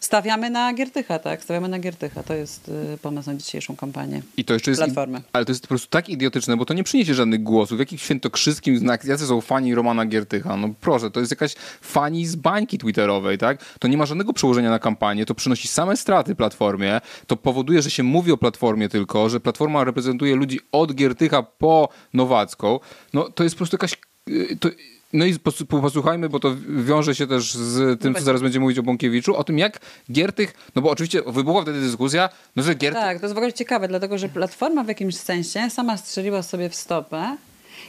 stawiamy 0.04 0.50
na 0.50 0.74
Giertycha, 0.74 1.18
tak? 1.18 1.42
Stawiamy 1.42 1.68
na 1.68 1.78
Giertycha. 1.78 2.22
To 2.22 2.34
jest 2.34 2.68
y, 2.94 2.98
pomysł 3.02 3.30
na 3.30 3.36
dzisiejszą 3.36 3.76
kampanię. 3.76 4.22
I 4.36 4.44
to 4.44 4.54
jeszcze 4.54 4.70
jest. 4.70 4.82
Platformy. 4.82 5.22
Ale 5.32 5.44
to 5.44 5.52
jest 5.52 5.62
po 5.62 5.68
prostu 5.68 5.88
tak 5.88 6.08
idiotyczne, 6.08 6.56
bo 6.56 6.64
to 6.64 6.74
nie 6.74 6.84
przyniesie 6.84 7.14
żadnych 7.14 7.42
głosów. 7.42 7.78
Jaki 7.78 7.98
świętokrzyskim 7.98 8.78
znak, 8.78 9.04
jacy 9.04 9.26
są 9.26 9.40
fani 9.40 9.74
Romana 9.74 10.06
Giertycha? 10.06 10.56
No 10.56 10.68
proszę, 10.80 11.10
to 11.10 11.20
jest 11.20 11.32
jakaś 11.32 11.54
fani 11.80 12.26
z 12.26 12.36
bańki 12.36 12.78
twitterowej, 12.78 13.38
tak? 13.38 13.64
To 13.78 13.88
nie 13.88 13.96
ma 13.96 14.06
żadnego 14.06 14.32
przełożenia 14.32 14.70
na 14.70 14.78
kampanię, 14.78 15.26
to 15.26 15.34
przynosi 15.34 15.68
same 15.68 15.96
straty 15.96 16.34
platformie, 16.34 17.00
to 17.26 17.36
powoduje, 17.36 17.82
że 17.82 17.90
się 17.90 18.02
mówi 18.02 18.32
o 18.32 18.36
platformie 18.36 18.88
tylko, 18.88 19.28
że 19.28 19.40
platforma 19.40 19.84
reprezentuje 19.84 20.36
ludzi 20.36 20.60
od 20.72 20.94
Giertycha 20.94 21.42
po 21.42 21.88
Nowacką. 22.14 22.80
No 23.12 23.28
to 23.30 23.44
jest 23.44 23.54
po 23.54 23.58
prostu 23.58 23.74
jakaś. 23.74 23.96
Y, 24.30 24.56
To, 24.60 24.68
no 25.12 25.24
i 25.24 25.34
pos- 25.34 25.64
posłuchajmy, 25.80 26.28
bo 26.28 26.40
to 26.40 26.56
wiąże 26.68 27.14
się 27.14 27.26
też 27.26 27.54
z 27.54 28.00
tym, 28.00 28.14
co 28.14 28.20
zaraz 28.20 28.42
będziemy 28.42 28.62
mówić 28.62 28.78
o 28.78 28.82
Bąkiewiczu, 28.82 29.36
o 29.36 29.44
tym 29.44 29.58
jak 29.58 29.80
Giertych, 30.12 30.54
no 30.74 30.82
bo 30.82 30.90
oczywiście 30.90 31.22
wybuchła 31.26 31.62
wtedy 31.62 31.80
dyskusja, 31.80 32.28
no 32.56 32.62
że 32.62 32.74
Giertych 32.74 33.02
Tak, 33.02 33.18
to 33.20 33.24
jest 33.26 33.34
w 33.34 33.38
ogóle 33.38 33.52
ciekawe, 33.52 33.88
dlatego 33.88 34.18
że 34.18 34.28
Platforma 34.28 34.84
w 34.84 34.88
jakimś 34.88 35.16
sensie 35.16 35.70
sama 35.70 35.96
strzeliła 35.96 36.42
sobie 36.42 36.68
w 36.70 36.74
stopę 36.74 37.36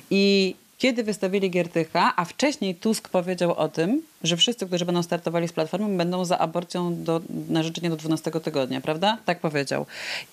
i 0.09 0.55
kiedy 0.85 1.03
wystawili 1.03 1.49
Giertycha, 1.49 2.13
a 2.15 2.25
wcześniej 2.25 2.75
Tusk 2.75 3.09
powiedział 3.09 3.53
o 3.53 3.69
tym, 3.69 4.01
że 4.23 4.37
wszyscy, 4.37 4.67
którzy 4.67 4.85
będą 4.85 5.03
startowali 5.03 5.47
z 5.47 5.53
Platformą, 5.53 5.97
będą 5.97 6.25
za 6.25 6.37
aborcją 6.37 7.03
do, 7.03 7.21
na 7.49 7.63
życzenie 7.63 7.89
do 7.89 7.95
12 7.95 8.31
tygodnia, 8.31 8.81
prawda? 8.81 9.17
Tak 9.25 9.39
powiedział. 9.39 9.85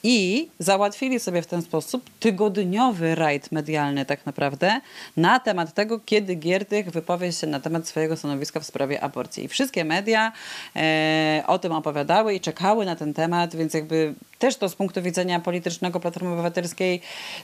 I 0.03 0.49
załatwili 0.59 1.21
sobie 1.21 1.43
w 1.43 1.47
ten 1.47 1.63
sposób 1.63 2.11
tygodniowy 2.21 3.15
rajd 3.15 3.53
medialny 3.53 4.05
tak 4.05 4.27
naprawdę 4.27 4.81
na 5.17 5.41
temat 5.41 5.75
tego, 5.75 6.01
kiedy 6.07 6.35
Giertych 6.35 6.91
wypowie 6.91 7.33
się 7.33 7.47
na 7.47 7.61
temat 7.61 7.89
swojego 7.89 8.17
stanowiska 8.17 8.61
w 8.61 8.65
sprawie 8.65 9.01
aborcji. 9.01 9.45
I 9.45 9.49
wszystkie 9.49 9.85
media 9.85 10.33
e, 10.77 11.45
o 11.47 11.59
tym 11.59 11.73
opowiadały 11.73 12.35
i 12.35 12.41
czekały 12.41 12.87
na 12.87 12.97
ten 12.97 13.15
temat, 13.15 13.57
więc 13.57 13.75
jakby 13.75 14.15
też 14.39 14.57
to 14.57 14.69
z 14.69 14.75
punktu 14.75 15.03
widzenia 15.03 15.41
politycznego 15.41 16.01
Platformy 16.01 16.33
Obywatelskiej, 16.33 17.01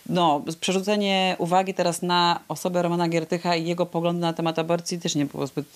no, 0.09 0.43
przerzucenie 0.61 1.37
uwagi 1.39 1.75
teraz 1.75 2.03
na 2.03 2.41
osobę 2.49 2.83
Romana 2.83 2.98
Giertycha 3.07 3.57
i 3.57 3.67
jego 3.67 3.87
poglądy 3.87 4.21
na 4.21 4.33
temat 4.33 4.59
aborcji 4.59 4.99
też 4.99 5.15
nie 5.15 5.27
było 5.27 5.47
zbyt... 5.47 5.67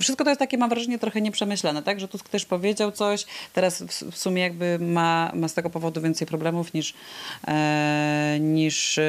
Wszystko 0.00 0.24
to 0.24 0.30
jest 0.30 0.38
takie, 0.38 0.58
mam 0.58 0.70
wrażenie, 0.70 0.98
trochę 0.98 1.20
nieprzemyślane, 1.20 1.82
tak? 1.82 2.00
Że 2.00 2.08
Tusk 2.08 2.28
też 2.28 2.46
powiedział 2.46 2.92
coś, 2.92 3.26
teraz 3.52 3.82
w, 3.82 4.18
sumie 4.18 4.42
jakby 4.42 4.78
ma, 4.78 5.32
ma 5.34 5.48
z 5.48 5.54
tego 5.54 5.70
powodu 5.70 6.00
więcej 6.00 6.26
problemów 6.26 6.74
niż, 6.74 6.94
e, 7.48 8.36
niż 8.40 8.98
e, 8.98 9.02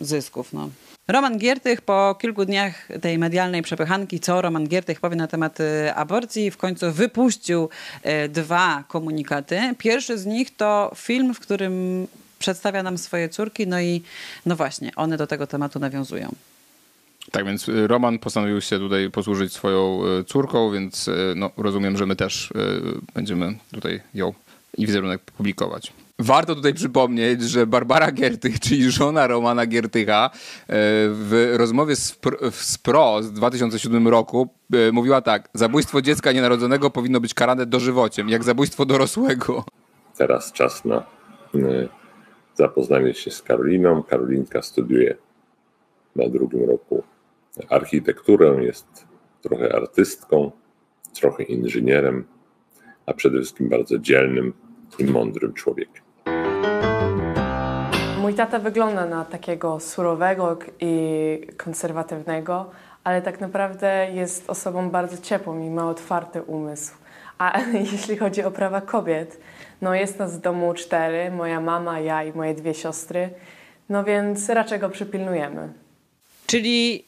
zysków, 0.00 0.52
no. 0.52 0.68
Roman 1.08 1.38
Giertych 1.38 1.80
po 1.80 2.16
kilku 2.20 2.44
dniach 2.44 2.88
tej 3.00 3.18
medialnej 3.18 3.62
przepychanki, 3.62 4.20
co 4.20 4.42
Roman 4.42 4.68
Giertych 4.68 5.00
powie 5.00 5.16
na 5.16 5.26
temat 5.26 5.60
e, 5.60 5.94
aborcji, 5.94 6.50
w 6.50 6.56
końcu 6.56 6.92
wypuścił 6.92 7.68
e, 8.02 8.28
dwa 8.28 8.84
komunikaty. 8.88 9.74
Pierwszy 9.78 10.18
z 10.18 10.26
nich 10.26 10.56
to 10.56 10.92
film, 10.96 11.34
w 11.34 11.40
którym 11.40 12.06
przedstawia 12.38 12.82
nam 12.82 12.98
swoje 12.98 13.28
córki, 13.28 13.66
no 13.66 13.80
i 13.80 14.02
no 14.46 14.56
właśnie, 14.56 14.92
one 14.96 15.16
do 15.16 15.26
tego 15.26 15.46
tematu 15.46 15.78
nawiązują. 15.78 16.34
Tak 17.30 17.44
więc 17.44 17.68
y, 17.68 17.86
Roman 17.86 18.18
postanowił 18.18 18.60
się 18.60 18.78
tutaj 18.78 19.10
posłużyć 19.10 19.52
swoją 19.52 20.00
y, 20.20 20.24
córką, 20.24 20.72
więc 20.72 21.08
y, 21.08 21.32
no, 21.36 21.50
rozumiem, 21.56 21.96
że 21.96 22.06
my 22.06 22.16
też 22.16 22.52
będziemy 23.14 23.58
tutaj 23.72 24.00
ją 24.14 24.34
i 24.78 24.86
wizerunek 24.86 25.20
publikować. 25.20 25.92
Warto 26.18 26.54
tutaj 26.54 26.74
przypomnieć, 26.74 27.42
że 27.42 27.66
Barbara 27.66 28.12
Giertych, 28.12 28.60
czyli 28.60 28.90
żona 28.90 29.26
Romana 29.26 29.66
Giertycha, 29.66 30.30
w 31.08 31.54
rozmowie 31.56 31.96
z, 31.96 32.20
Pr- 32.20 32.50
z 32.52 32.78
PRO 32.78 33.22
z 33.22 33.32
2007 33.32 34.08
roku 34.08 34.48
mówiła 34.92 35.20
tak: 35.20 35.48
Zabójstwo 35.54 36.02
dziecka 36.02 36.32
nienarodzonego 36.32 36.90
powinno 36.90 37.20
być 37.20 37.34
karane 37.34 37.66
dożywociem, 37.66 38.28
jak 38.28 38.44
zabójstwo 38.44 38.86
dorosłego. 38.86 39.64
Teraz 40.16 40.52
czas 40.52 40.84
na 40.84 41.02
y, 42.58 42.62
zapoznanie 42.62 43.14
się 43.14 43.30
z 43.30 43.42
Karoliną. 43.42 44.02
Karolinka 44.02 44.62
studiuje 44.62 45.16
na 46.16 46.28
drugim 46.28 46.64
roku 46.70 47.02
architekturę, 47.68 48.64
jest 48.64 49.06
trochę 49.42 49.74
artystką, 49.76 50.50
trochę 51.20 51.42
inżynierem, 51.42 52.24
a 53.06 53.14
przede 53.14 53.38
wszystkim 53.38 53.68
bardzo 53.68 53.98
dzielnym 53.98 54.52
i 54.98 55.04
mądrym 55.04 55.52
człowiekiem. 55.52 56.02
Mój 58.20 58.34
tata 58.34 58.58
wygląda 58.58 59.06
na 59.06 59.24
takiego 59.24 59.80
surowego 59.80 60.58
i 60.80 61.40
konserwatywnego, 61.56 62.70
ale 63.04 63.22
tak 63.22 63.40
naprawdę 63.40 64.10
jest 64.14 64.50
osobą 64.50 64.90
bardzo 64.90 65.22
ciepłą 65.22 65.60
i 65.60 65.70
ma 65.70 65.90
otwarty 65.90 66.42
umysł. 66.42 66.94
A 67.38 67.60
jeśli 67.92 68.16
chodzi 68.16 68.42
o 68.42 68.50
prawa 68.50 68.80
kobiet, 68.80 69.40
no 69.82 69.94
jest 69.94 70.18
nas 70.18 70.36
w 70.36 70.40
domu 70.40 70.74
cztery, 70.74 71.30
moja 71.30 71.60
mama, 71.60 72.00
ja 72.00 72.24
i 72.24 72.32
moje 72.32 72.54
dwie 72.54 72.74
siostry, 72.74 73.30
no 73.88 74.04
więc 74.04 74.48
raczej 74.48 74.78
go 74.78 74.90
przypilnujemy. 74.90 75.68
Czyli 76.46 77.04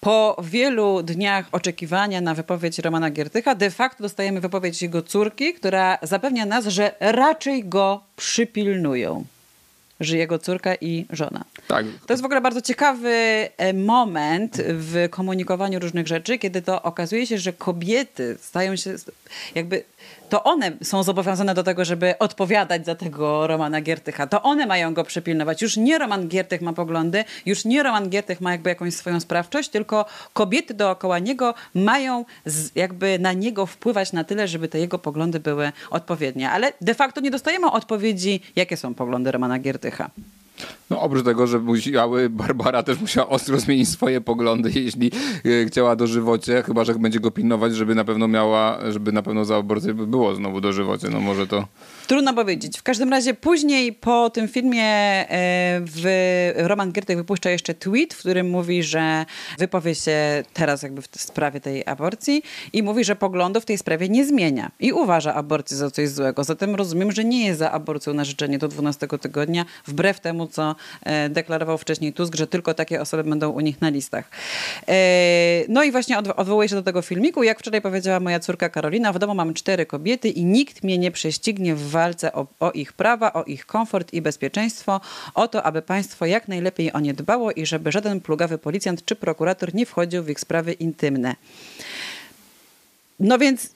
po 0.00 0.36
wielu 0.44 1.02
dniach 1.02 1.46
oczekiwania 1.52 2.20
na 2.20 2.34
wypowiedź 2.34 2.78
Romana 2.78 3.10
Giertycha, 3.10 3.54
de 3.54 3.70
facto 3.70 4.02
dostajemy 4.02 4.40
wypowiedź 4.40 4.82
jego 4.82 5.02
córki, 5.02 5.54
która 5.54 5.98
zapewnia 6.02 6.46
nas, 6.46 6.66
że 6.66 6.94
raczej 7.00 7.64
go 7.64 8.02
przypilnują. 8.16 9.24
Że 10.00 10.16
jego 10.16 10.38
córka 10.38 10.74
i 10.74 11.06
żona. 11.10 11.44
Tak. 11.68 11.86
To 12.06 12.12
jest 12.12 12.22
w 12.22 12.26
ogóle 12.26 12.40
bardzo 12.40 12.62
ciekawy 12.62 13.14
e, 13.56 13.72
moment 13.72 14.56
w 14.56 15.08
komunikowaniu 15.10 15.78
różnych 15.78 16.06
rzeczy, 16.06 16.38
kiedy 16.38 16.62
to 16.62 16.82
okazuje 16.82 17.26
się, 17.26 17.38
że 17.38 17.52
kobiety 17.52 18.36
stają 18.40 18.76
się 18.76 18.94
jakby. 19.54 19.84
To 20.28 20.44
one 20.44 20.72
są 20.82 21.02
zobowiązane 21.02 21.54
do 21.54 21.62
tego, 21.62 21.84
żeby 21.84 22.18
odpowiadać 22.18 22.86
za 22.86 22.94
tego 22.94 23.46
Romana 23.46 23.80
Giertycha. 23.80 24.26
To 24.26 24.42
one 24.42 24.66
mają 24.66 24.94
go 24.94 25.04
przypilnować. 25.04 25.62
Już 25.62 25.76
nie 25.76 25.98
Roman 25.98 26.28
Giertych 26.28 26.60
ma 26.60 26.72
poglądy, 26.72 27.24
już 27.46 27.64
nie 27.64 27.82
Roman 27.82 28.08
Giertych 28.08 28.40
ma 28.40 28.52
jakby 28.52 28.70
jakąś 28.70 28.94
swoją 28.94 29.20
sprawczość, 29.20 29.68
tylko 29.68 30.04
kobiety 30.32 30.74
dookoła 30.74 31.18
niego 31.18 31.54
mają 31.74 32.24
jakby 32.74 33.18
na 33.18 33.32
niego 33.32 33.66
wpływać 33.66 34.12
na 34.12 34.24
tyle, 34.24 34.48
żeby 34.48 34.68
te 34.68 34.78
jego 34.78 34.98
poglądy 34.98 35.40
były 35.40 35.72
odpowiednie. 35.90 36.50
Ale 36.50 36.72
de 36.80 36.94
facto 36.94 37.20
nie 37.20 37.30
dostajemy 37.30 37.70
odpowiedzi, 37.70 38.40
jakie 38.56 38.76
są 38.76 38.94
poglądy 38.94 39.32
Romana 39.32 39.58
Giertycha. 39.58 40.10
No 40.90 41.00
oprócz 41.00 41.24
tego, 41.24 41.46
że 41.46 41.58
musiały, 41.58 42.30
Barbara 42.30 42.82
też 42.82 43.00
musiała 43.00 43.28
ostro 43.28 43.60
zmienić 43.60 43.88
swoje 43.88 44.20
poglądy, 44.20 44.70
jeśli 44.74 45.10
e, 45.44 45.66
chciała 45.66 45.96
dożywocie, 45.96 46.62
chyba, 46.62 46.84
że 46.84 46.94
będzie 46.94 47.20
go 47.20 47.30
pilnować, 47.30 47.76
żeby 47.76 47.94
na 47.94 48.04
pewno 48.04 48.28
miała, 48.28 48.78
żeby 48.90 49.12
na 49.12 49.22
pewno 49.22 49.44
za 49.44 49.56
aborcję 49.56 49.94
było 49.94 50.34
znowu 50.34 50.60
dożywocie, 50.60 51.08
no 51.08 51.20
może 51.20 51.46
to... 51.46 51.66
Trudno 52.06 52.34
powiedzieć. 52.34 52.78
W 52.78 52.82
każdym 52.82 53.10
razie 53.10 53.34
później 53.34 53.92
po 53.92 54.30
tym 54.30 54.48
filmie 54.48 54.84
e, 54.84 55.26
w 55.80 56.04
Roman 56.56 56.92
Giertych 56.92 57.16
wypuszcza 57.16 57.50
jeszcze 57.50 57.74
tweet, 57.74 58.14
w 58.14 58.18
którym 58.18 58.50
mówi, 58.50 58.82
że 58.82 59.26
wypowie 59.58 59.94
się 59.94 60.44
teraz 60.52 60.82
jakby 60.82 61.02
w 61.02 61.08
sprawie 61.16 61.60
tej 61.60 61.86
aborcji 61.86 62.42
i 62.72 62.82
mówi, 62.82 63.04
że 63.04 63.16
poglądów 63.16 63.62
w 63.62 63.66
tej 63.66 63.78
sprawie 63.78 64.08
nie 64.08 64.26
zmienia 64.26 64.70
i 64.80 64.92
uważa 64.92 65.34
aborcję 65.34 65.76
za 65.76 65.90
coś 65.90 66.08
złego. 66.08 66.44
Zatem 66.44 66.74
rozumiem, 66.74 67.12
że 67.12 67.24
nie 67.24 67.46
jest 67.46 67.58
za 67.58 67.72
aborcją 67.72 68.14
na 68.14 68.24
życzenie 68.24 68.58
do 68.58 68.68
12 68.68 69.08
tygodnia, 69.20 69.64
wbrew 69.86 70.20
temu, 70.20 70.46
co 70.46 70.74
deklarował 71.30 71.78
wcześniej 71.78 72.12
Tusk, 72.12 72.34
że 72.34 72.46
tylko 72.46 72.74
takie 72.74 73.00
osoby 73.00 73.24
będą 73.24 73.50
u 73.50 73.60
nich 73.60 73.80
na 73.80 73.88
listach. 73.88 74.30
E, 74.88 75.64
No 75.68 75.84
i 75.84 75.92
właśnie 75.92 76.18
odwo- 76.18 76.34
odwołuję 76.36 76.68
się 76.68 76.74
do 76.74 76.82
tego 76.82 77.02
filmiku. 77.02 77.42
Jak 77.42 77.58
wczoraj 77.58 77.80
powiedziała 77.82 78.20
moja 78.20 78.40
córka 78.40 78.68
Karolina, 78.68 79.12
w 79.12 79.18
domu 79.18 79.34
mam 79.34 79.54
cztery 79.54 79.86
kobiety 79.86 80.28
i 80.28 80.44
nikt 80.44 80.82
mnie 80.84 80.98
nie 80.98 81.10
prześcignie 81.10 81.74
w 81.74 81.90
walce 81.90 82.32
o, 82.32 82.46
o 82.60 82.70
ich 82.70 82.92
prawa, 82.92 83.32
o 83.32 83.44
ich 83.44 83.66
komfort 83.66 84.12
i 84.12 84.22
bezpieczeństwo, 84.22 85.00
o 85.34 85.48
to, 85.48 85.62
aby 85.62 85.82
państwo 85.82 86.26
jak 86.26 86.48
najlepiej 86.48 86.92
o 86.92 87.00
nie 87.00 87.14
dbało 87.14 87.52
i 87.52 87.66
żeby 87.66 87.92
żaden 87.92 88.20
plugawy 88.20 88.58
policjant 88.58 89.04
czy 89.04 89.16
prokurator 89.16 89.74
nie 89.74 89.86
wchodził 89.86 90.22
w 90.22 90.30
ich 90.30 90.40
sprawy 90.40 90.72
intymne. 90.72 91.36
No 93.20 93.38
więc 93.38 93.70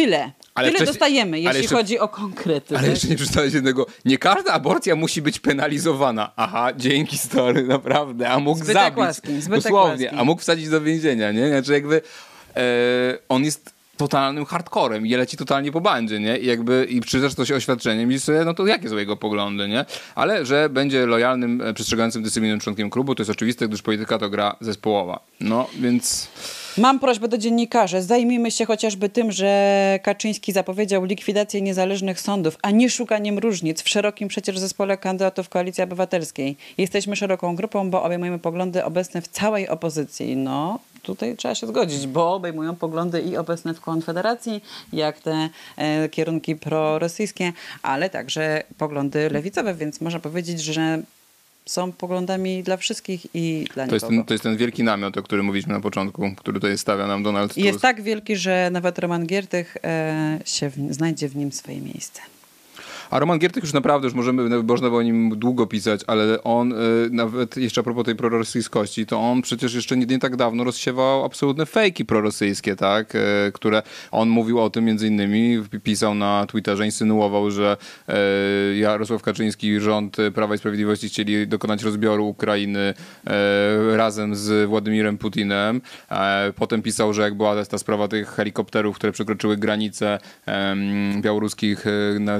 tyle. 0.00 0.32
Ale 0.54 0.72
tyle 0.72 0.86
dostajemy, 0.86 1.40
jeśli 1.40 1.62
jeszcze- 1.62 1.76
chodzi 1.76 1.98
o 1.98 2.08
konkrety. 2.08 2.78
Ale 2.78 2.88
jeszcze 2.88 3.08
nie 3.08 3.16
przeczytałeś 3.16 3.54
jednego. 3.54 3.86
Nie 4.04 4.18
każda 4.18 4.52
aborcja 4.52 4.96
musi 4.96 5.22
być 5.22 5.40
penalizowana. 5.40 6.32
Aha, 6.36 6.68
dzięki 6.76 7.18
stary, 7.18 7.62
naprawdę. 7.62 8.28
A 8.28 8.38
mógł 8.38 8.58
Zbytek 8.58 8.74
zabić. 8.74 8.98
łaski, 8.98 9.32
dosłownie. 9.48 10.04
łaski. 10.06 10.20
A 10.20 10.24
mógł 10.24 10.42
wsadzić 10.42 10.68
do 10.68 10.80
więzienia, 10.80 11.32
nie? 11.32 11.48
Znaczy 11.48 11.72
jakby 11.72 12.02
e, 12.56 12.62
on 13.28 13.44
jest 13.44 13.76
totalnym 13.96 14.44
hardcorem 14.44 15.06
i 15.06 15.10
leci 15.14 15.36
totalnie 15.36 15.72
po 15.72 15.80
bandzie, 15.80 16.20
nie? 16.20 16.38
I 16.38 16.46
jakby 16.46 16.86
i 16.90 17.00
przyjrzasz 17.00 17.34
to 17.34 17.44
się 17.44 17.54
oświadczeniem 17.54 18.12
i 18.12 18.20
sobie, 18.20 18.44
no 18.44 18.54
to 18.54 18.66
jakie 18.66 18.88
są 18.88 18.96
jego 18.96 19.16
poglądy, 19.16 19.68
nie? 19.68 19.84
Ale 20.14 20.46
że 20.46 20.68
będzie 20.68 21.06
lojalnym, 21.06 21.60
e, 21.60 21.74
przestrzegającym 21.74 22.22
dyscyplinę 22.22 22.58
członkiem 22.58 22.90
klubu, 22.90 23.14
to 23.14 23.22
jest 23.22 23.30
oczywiste, 23.30 23.68
gdyż 23.68 23.82
polityka 23.82 24.18
to 24.18 24.30
gra 24.30 24.56
zespołowa. 24.60 25.20
No, 25.40 25.68
więc... 25.80 26.28
Mam 26.78 26.98
prośbę 26.98 27.28
do 27.28 27.38
dziennikarzy. 27.38 28.02
Zajmijmy 28.02 28.50
się 28.50 28.66
chociażby 28.66 29.08
tym, 29.08 29.32
że 29.32 29.98
Kaczyński 30.02 30.52
zapowiedział 30.52 31.04
likwidację 31.04 31.62
niezależnych 31.62 32.20
sądów, 32.20 32.58
a 32.62 32.70
nie 32.70 32.90
szukaniem 32.90 33.38
różnic 33.38 33.82
w 33.82 33.88
szerokim 33.88 34.28
przecież 34.28 34.58
zespole 34.58 34.98
kandydatów 34.98 35.48
Koalicji 35.48 35.84
Obywatelskiej. 35.84 36.56
Jesteśmy 36.78 37.16
szeroką 37.16 37.56
grupą, 37.56 37.90
bo 37.90 38.02
obejmujemy 38.02 38.38
poglądy 38.38 38.84
obecne 38.84 39.22
w 39.22 39.28
całej 39.28 39.68
opozycji. 39.68 40.36
No, 40.36 40.78
tutaj 41.02 41.36
trzeba 41.36 41.54
się 41.54 41.66
zgodzić, 41.66 42.06
bo 42.06 42.34
obejmują 42.34 42.76
poglądy 42.76 43.20
i 43.20 43.36
obecne 43.36 43.74
w 43.74 43.80
Konfederacji, 43.80 44.64
jak 44.92 45.20
te 45.20 45.48
e, 45.76 46.08
kierunki 46.08 46.56
prorosyjskie, 46.56 47.52
ale 47.82 48.10
także 48.10 48.62
poglądy 48.78 49.30
lewicowe, 49.30 49.74
więc 49.74 50.00
można 50.00 50.20
powiedzieć, 50.20 50.60
że 50.60 51.02
są 51.66 51.92
poglądami 51.92 52.62
dla 52.62 52.76
wszystkich 52.76 53.26
i 53.34 53.66
dla 53.74 53.86
To 53.86 53.94
jest, 53.94 54.04
nikogo. 54.06 54.20
ten, 54.20 54.26
to 54.26 54.34
jest 54.34 54.44
ten 54.44 54.56
wielki 54.56 54.84
namiot, 54.84 55.16
o 55.16 55.22
którym 55.22 55.46
mówiliśmy 55.46 55.72
na 55.72 55.80
początku, 55.80 56.34
który 56.36 56.60
tutaj 56.60 56.78
stawia 56.78 57.06
nam 57.06 57.22
Donald 57.22 57.54
Tusk. 57.54 57.66
Jest 57.66 57.80
tak 57.80 58.02
wielki, 58.02 58.36
że 58.36 58.68
nawet 58.72 58.98
Roman 58.98 59.26
Giertych 59.26 59.76
e, 59.84 60.38
się 60.44 60.70
w, 60.70 60.94
znajdzie 60.94 61.28
w 61.28 61.36
nim 61.36 61.52
swoje 61.52 61.80
miejsce. 61.80 62.20
A 63.10 63.18
Roman 63.18 63.38
Giertych 63.38 63.62
już 63.62 63.72
naprawdę, 63.72 64.06
już 64.06 64.14
możemy, 64.14 64.62
można 64.62 64.90
by 64.90 64.96
o 64.96 65.02
nim 65.02 65.38
długo 65.38 65.66
pisać, 65.66 66.00
ale 66.06 66.42
on 66.42 66.72
y, 66.72 66.76
nawet 67.10 67.56
jeszcze 67.56 67.80
a 67.80 67.84
propos 67.84 68.04
tej 68.04 68.16
prorosyjskości, 68.16 69.06
to 69.06 69.20
on 69.20 69.42
przecież 69.42 69.74
jeszcze 69.74 69.96
nie, 69.96 70.06
nie 70.06 70.18
tak 70.18 70.36
dawno 70.36 70.64
rozsiewał 70.64 71.24
absolutne 71.24 71.66
fejki 71.66 72.04
prorosyjskie, 72.04 72.76
tak? 72.76 73.14
Y, 73.14 73.18
które 73.52 73.82
on 74.10 74.28
mówił 74.28 74.60
o 74.60 74.70
tym 74.70 74.84
między 74.84 75.06
innymi, 75.08 75.62
pisał 75.82 76.14
na 76.14 76.46
Twitterze, 76.46 76.86
insynuował, 76.86 77.50
że 77.50 77.76
y, 78.72 78.76
Jarosław 78.76 79.22
Kaczyński 79.22 79.66
i 79.66 79.80
rząd 79.80 80.16
Prawa 80.34 80.54
i 80.54 80.58
Sprawiedliwości 80.58 81.08
chcieli 81.08 81.48
dokonać 81.48 81.82
rozbioru 81.82 82.26
Ukrainy 82.26 82.94
razem 83.96 84.36
z 84.36 84.68
Władimirem 84.68 85.18
Putinem. 85.18 85.80
E, 86.10 86.52
Potem 86.56 86.82
pisał, 86.82 87.12
że 87.12 87.22
jak 87.22 87.34
była 87.34 87.64
ta 87.64 87.78
sprawa 87.78 88.08
tych 88.08 88.28
helikopterów, 88.28 88.96
które 88.96 89.12
przekroczyły 89.12 89.56
granice 89.56 90.18
białoruskich 91.20 91.84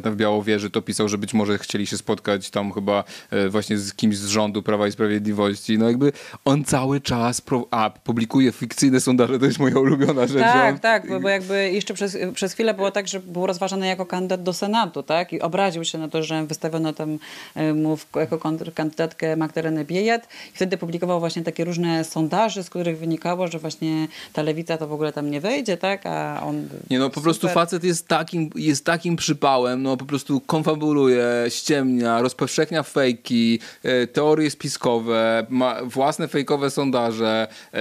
w 0.04 0.16
Białowieży, 0.16 0.55
to 0.70 0.82
pisał, 0.82 1.08
że 1.08 1.18
być 1.18 1.34
może 1.34 1.58
chcieli 1.58 1.86
się 1.86 1.96
spotkać 1.98 2.50
tam 2.50 2.72
chyba 2.72 3.04
e, 3.30 3.48
właśnie 3.48 3.78
z 3.78 3.94
kimś 3.94 4.16
z 4.16 4.26
rządu 4.26 4.62
Prawa 4.62 4.88
i 4.88 4.92
Sprawiedliwości. 4.92 5.78
No 5.78 5.86
jakby 5.86 6.12
on 6.44 6.64
cały 6.64 7.00
czas 7.00 7.40
pro, 7.40 7.66
a, 7.70 7.90
publikuje 7.90 8.52
fikcyjne 8.52 9.00
sondaże, 9.00 9.38
to 9.38 9.46
jest 9.46 9.58
moja 9.58 9.78
ulubiona 9.78 10.26
rzecz. 10.26 10.42
Tak, 10.42 10.74
on, 10.74 10.80
tak, 10.80 11.08
bo, 11.08 11.20
bo 11.20 11.28
jakby 11.28 11.70
jeszcze 11.72 11.94
przez, 11.94 12.18
przez 12.34 12.52
chwilę 12.52 12.74
było 12.74 12.90
tak, 12.90 13.08
że 13.08 13.20
był 13.20 13.46
rozważany 13.46 13.86
jako 13.86 14.06
kandydat 14.06 14.42
do 14.42 14.52
Senatu, 14.52 15.02
tak? 15.02 15.32
I 15.32 15.40
obraził 15.40 15.84
się 15.84 15.98
na 15.98 16.08
to, 16.08 16.22
że 16.22 16.46
wystawiono 16.46 16.92
tam 16.92 17.18
e, 17.54 17.74
mu 17.74 17.98
jako 18.16 18.38
kontrkandydatkę 18.38 19.36
Magdalenę 19.36 19.84
Biejat. 19.84 20.28
I 20.54 20.56
wtedy 20.56 20.76
publikował 20.76 21.20
właśnie 21.20 21.42
takie 21.42 21.64
różne 21.64 22.04
sondaże, 22.04 22.64
z 22.64 22.70
których 22.70 22.98
wynikało, 22.98 23.48
że 23.48 23.58
właśnie 23.58 24.08
ta 24.32 24.42
lewica 24.42 24.78
to 24.78 24.86
w 24.86 24.92
ogóle 24.92 25.12
tam 25.12 25.30
nie 25.30 25.40
wejdzie, 25.40 25.76
tak? 25.76 26.06
A 26.06 26.42
on... 26.42 26.68
Nie 26.90 26.98
no, 26.98 27.10
po 27.10 27.20
prostu 27.20 27.40
super. 27.40 27.54
facet 27.54 27.84
jest 27.84 28.08
takim, 28.08 28.50
jest 28.54 28.84
takim 28.84 29.16
przypałem, 29.16 29.82
no 29.82 29.96
po 29.96 30.04
prostu 30.04 30.40
konfabuluje, 30.46 31.26
ściemnia, 31.48 32.20
rozpowszechnia 32.20 32.82
fejki, 32.82 33.58
e, 33.82 34.06
teorie 34.06 34.50
spiskowe, 34.50 35.46
ma 35.50 35.84
własne 35.84 36.28
fejkowe 36.28 36.70
sondaże, 36.70 37.48
e, 37.74 37.78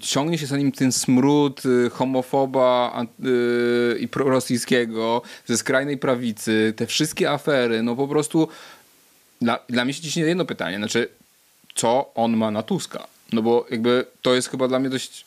ciągnie 0.00 0.38
się 0.38 0.46
za 0.46 0.56
nim 0.56 0.72
ten 0.72 0.92
smród 0.92 1.62
e, 1.86 1.90
homofoba 1.90 3.06
i 4.00 4.08
prorosyjskiego 4.08 5.22
ze 5.46 5.56
skrajnej 5.56 5.98
prawicy, 5.98 6.74
te 6.76 6.86
wszystkie 6.86 7.30
afery, 7.30 7.82
no 7.82 7.96
po 7.96 8.08
prostu 8.08 8.48
dla, 9.40 9.58
dla 9.68 9.84
mnie 9.84 9.94
się 9.94 10.02
ciśnie 10.02 10.22
jedno 10.22 10.44
pytanie, 10.44 10.76
znaczy 10.76 11.08
co 11.74 12.10
on 12.14 12.36
ma 12.36 12.50
na 12.50 12.62
Tuska? 12.62 13.06
No 13.32 13.42
bo 13.42 13.66
jakby 13.70 14.04
to 14.22 14.34
jest 14.34 14.48
chyba 14.48 14.68
dla 14.68 14.78
mnie 14.78 14.90
dość 14.90 15.25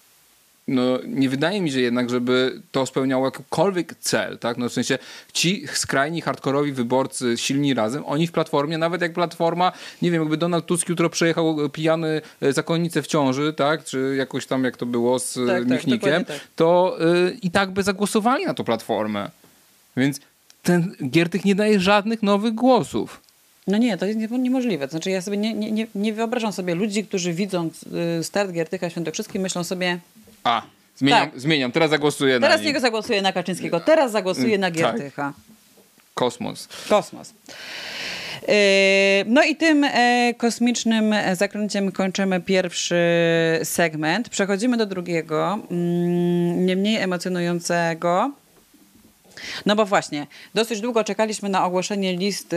no, 0.70 1.00
nie 1.08 1.30
wydaje 1.30 1.62
mi 1.62 1.72
się 1.72 1.82
jednak, 1.82 2.10
żeby 2.10 2.62
to 2.72 2.86
spełniało 2.86 3.26
jakikolwiek 3.26 3.96
cel, 4.00 4.38
tak? 4.38 4.58
No, 4.58 4.70
w 4.70 4.74
sensie 4.74 4.98
ci 5.34 5.68
skrajni, 5.74 6.22
hardkorowi 6.22 6.72
wyborcy 6.72 7.38
silni 7.38 7.74
razem, 7.74 8.04
oni 8.06 8.28
w 8.28 8.32
Platformie, 8.32 8.78
nawet 8.78 9.02
jak 9.02 9.14
Platforma, 9.14 9.72
nie 10.02 10.12
wiem, 10.12 10.22
jakby 10.22 10.38
Donald 10.38 10.66
Tusk 10.66 10.90
jutro 10.90 11.10
przejechał 11.10 11.70
pijany 11.70 12.22
e, 12.42 12.54
zakonnicę 12.54 13.02
w 13.02 13.08
ciąży, 13.08 13.54
tak? 13.54 13.84
Czy 13.84 14.16
jakoś 14.18 14.46
tam, 14.46 14.64
jak 14.64 14.78
to 14.78 14.86
było 14.86 15.20
z 15.20 15.40
tak, 15.48 15.68
Michnikiem, 15.68 16.26
tak, 16.26 16.40
tak. 16.40 16.48
to 16.56 16.98
y, 17.28 17.38
i 17.42 17.52
tak 17.52 17.72
by 17.72 17.84
zagłosowali 17.84 18.46
na 18.46 18.54
tą 18.54 18.64
Platformę. 18.64 19.30
Więc 19.98 20.20
ten 20.64 20.96
Giertych 21.10 21.46
nie 21.46 21.56
daje 21.56 21.80
żadnych 21.80 22.24
nowych 22.24 22.54
głosów. 22.54 23.22
No 23.68 23.78
nie, 23.78 23.98
to 23.98 24.06
jest 24.06 24.20
niemożliwe. 24.20 24.88
Znaczy 24.88 25.10
ja 25.10 25.22
sobie 25.22 25.38
nie, 25.38 25.54
nie, 25.54 25.88
nie 25.96 26.14
wyobrażam 26.14 26.54
sobie 26.54 26.76
ludzi, 26.76 27.04
którzy 27.04 27.34
widząc 27.34 27.84
y, 28.20 28.24
start 28.24 28.52
Giertycha 28.52 28.90
Świętokrzyskiej 28.90 29.42
myślą 29.42 29.64
sobie 29.64 30.00
a, 30.44 30.62
zmieniam, 30.96 31.30
tak. 31.32 31.40
zmieniam. 31.40 31.72
teraz 31.72 31.90
zagłosuję 31.90 32.34
teraz 32.34 32.42
na 32.42 32.48
Teraz 32.48 32.66
niego 32.66 32.80
zagłosuję 32.80 33.22
na 33.22 33.34
Kaczyńskiego, 33.34 33.80
teraz 33.80 34.12
zagłosuję 34.12 34.58
na 34.58 34.68
tak. 34.68 34.78
Giertycha. 34.78 35.24
Tak. 35.24 35.50
Kosmos. 36.14 36.68
Kosmos. 36.90 37.34
Y, 38.50 39.26
no 39.26 39.44
i 39.44 39.56
tym 39.56 39.84
e, 39.84 40.34
kosmicznym 40.38 41.16
zakręciem 41.34 41.92
kończymy 41.92 42.42
pierwszy 42.42 42.96
segment. 43.64 44.30
Przechodzimy 44.30 44.78
do 44.78 44.86
drugiego, 44.86 45.60
mm, 45.72 46.66
nie 46.66 46.76
mniej 46.76 46.96
emocjonującego. 46.96 48.32
No 49.66 49.76
bo 49.76 49.86
właśnie, 49.86 50.28
dosyć 50.54 50.82
długo 50.82 51.04
czekaliśmy 51.04 51.50
na 51.50 51.66
ogłoszenie 51.66 52.18
list 52.18 52.56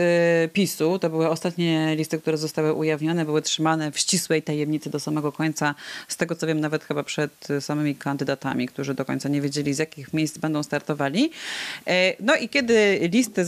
PiSu. 0.53 0.99
To 0.99 1.09
były 1.09 1.29
ostatnie 1.29 1.95
listy, 1.95 2.19
które 2.19 2.37
zostały 2.37 2.73
ujawnione, 2.73 3.25
były 3.25 3.41
trzymane 3.41 3.91
w 3.91 3.99
ścisłej 3.99 4.43
tajemnicy 4.43 4.89
do 4.89 4.99
samego 4.99 5.31
końca. 5.31 5.75
Z 6.07 6.17
tego 6.17 6.35
co 6.35 6.47
wiem, 6.47 6.59
nawet 6.59 6.83
chyba 6.83 7.03
przed 7.03 7.47
samymi 7.59 7.95
kandydatami, 7.95 8.67
którzy 8.67 8.93
do 8.93 9.05
końca 9.05 9.29
nie 9.29 9.41
wiedzieli, 9.41 9.73
z 9.73 9.77
jakich 9.77 10.13
miejsc 10.13 10.37
będą 10.37 10.63
startowali. 10.63 11.31
E, 11.87 12.15
no 12.19 12.35
i 12.35 12.49
kiedy 12.49 12.99
listy 13.11 13.45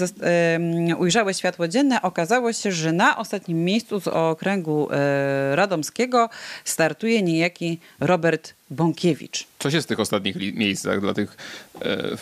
ujrzały 0.97 1.33
światło 1.33 1.67
dzienne, 1.67 2.01
okazało 2.01 2.53
się, 2.53 2.71
że 2.71 2.91
na 2.91 3.17
ostatnim 3.17 3.65
miejscu 3.65 3.99
z 3.99 4.07
okręgu 4.07 4.87
e, 4.91 5.55
radomskiego 5.55 6.29
startuje 6.63 7.21
niejaki 7.21 7.79
Robert 7.99 8.53
Bąkiewicz. 8.69 9.47
Co 9.59 9.71
się 9.71 9.81
z 9.81 9.85
tych 9.85 9.99
ostatnich 9.99 10.35
miejscach 10.55 11.01
dla 11.01 11.13
tych 11.13 11.37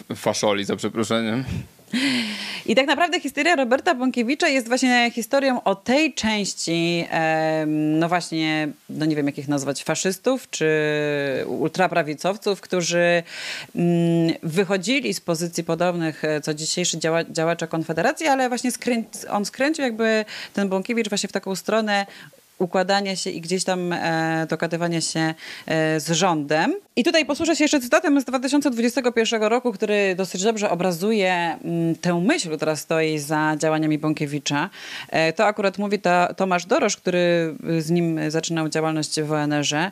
e, 0.10 0.16
faszoli, 0.16 0.66
za 0.66 0.76
przeproszeniem? 0.76 1.44
I 2.66 2.76
tak 2.76 2.88
naprawdę 2.88 3.20
historia 3.20 3.56
Roberta 3.56 3.96
Bąkiewicza 3.96 4.48
jest 4.48 4.68
właśnie 4.68 5.12
historią 5.16 5.64
o 5.64 5.76
tej 5.76 6.14
części, 6.14 7.08
no 7.68 8.10
właśnie, 8.10 8.68
no 8.90 9.06
nie 9.06 9.16
wiem 9.16 9.26
jak 9.26 9.38
ich 9.38 9.48
nazwać, 9.48 9.84
faszystów 9.84 10.50
czy 10.50 10.70
ultraprawicowców, 11.48 12.62
którzy 12.62 13.24
mm, 13.76 14.34
wychodzili 14.44 15.14
z 15.14 15.22
pozycji 15.22 15.64
podobnych 15.64 16.24
e, 16.24 16.42
co 16.42 16.54
dzisiejszy 16.54 16.98
działa, 16.98 17.24
działacze 17.24 17.68
Konfederacji, 17.68 18.28
ale 18.28 18.50
właśnie 18.50 18.72
skrę 18.72 19.04
on 19.30 19.46
skręcił 19.46 19.84
jakby 19.84 20.26
ten 20.54 20.70
Bąkiewicz 20.70 21.10
właśnie 21.10 21.30
w 21.30 21.32
taką 21.32 21.56
stronę 21.56 22.06
układania 22.64 23.16
się 23.16 23.30
i 23.30 23.42
gdzieś 23.42 23.64
tam 23.64 23.94
e, 23.94 24.48
się 25.00 25.34
e, 25.66 26.00
z 26.00 26.12
rządem. 26.12 26.74
I 26.96 27.04
tutaj 27.04 27.26
posłużę 27.26 27.56
się 27.56 27.64
jeszcze 27.64 27.80
cytatem 27.80 28.22
z 28.22 28.26
2021 28.26 29.44
roku, 29.44 29.72
który 29.72 30.16
dosyć 30.16 30.44
dobrze 30.44 30.70
obrazuje 30.70 31.34
m, 31.34 31.60
mm, 31.64 31.96
tę 31.96 32.22
myśl, 32.22 32.56
która 32.56 32.76
stoi 32.76 33.20
za 33.20 33.56
działaniami 33.60 33.98
Bąkiewicza. 33.98 34.70
E, 35.10 35.34
to 35.34 35.46
akurat 35.46 35.78
mówi 35.78 36.00
Tomasz 36.38 36.66
Dorosz, 36.66 36.98
który 36.98 37.56
z 37.80 37.90
nim 37.90 38.32
zaczynał 38.32 38.70
działalność 38.70 39.22
w 39.22 39.32
ONR-ze 39.32 39.92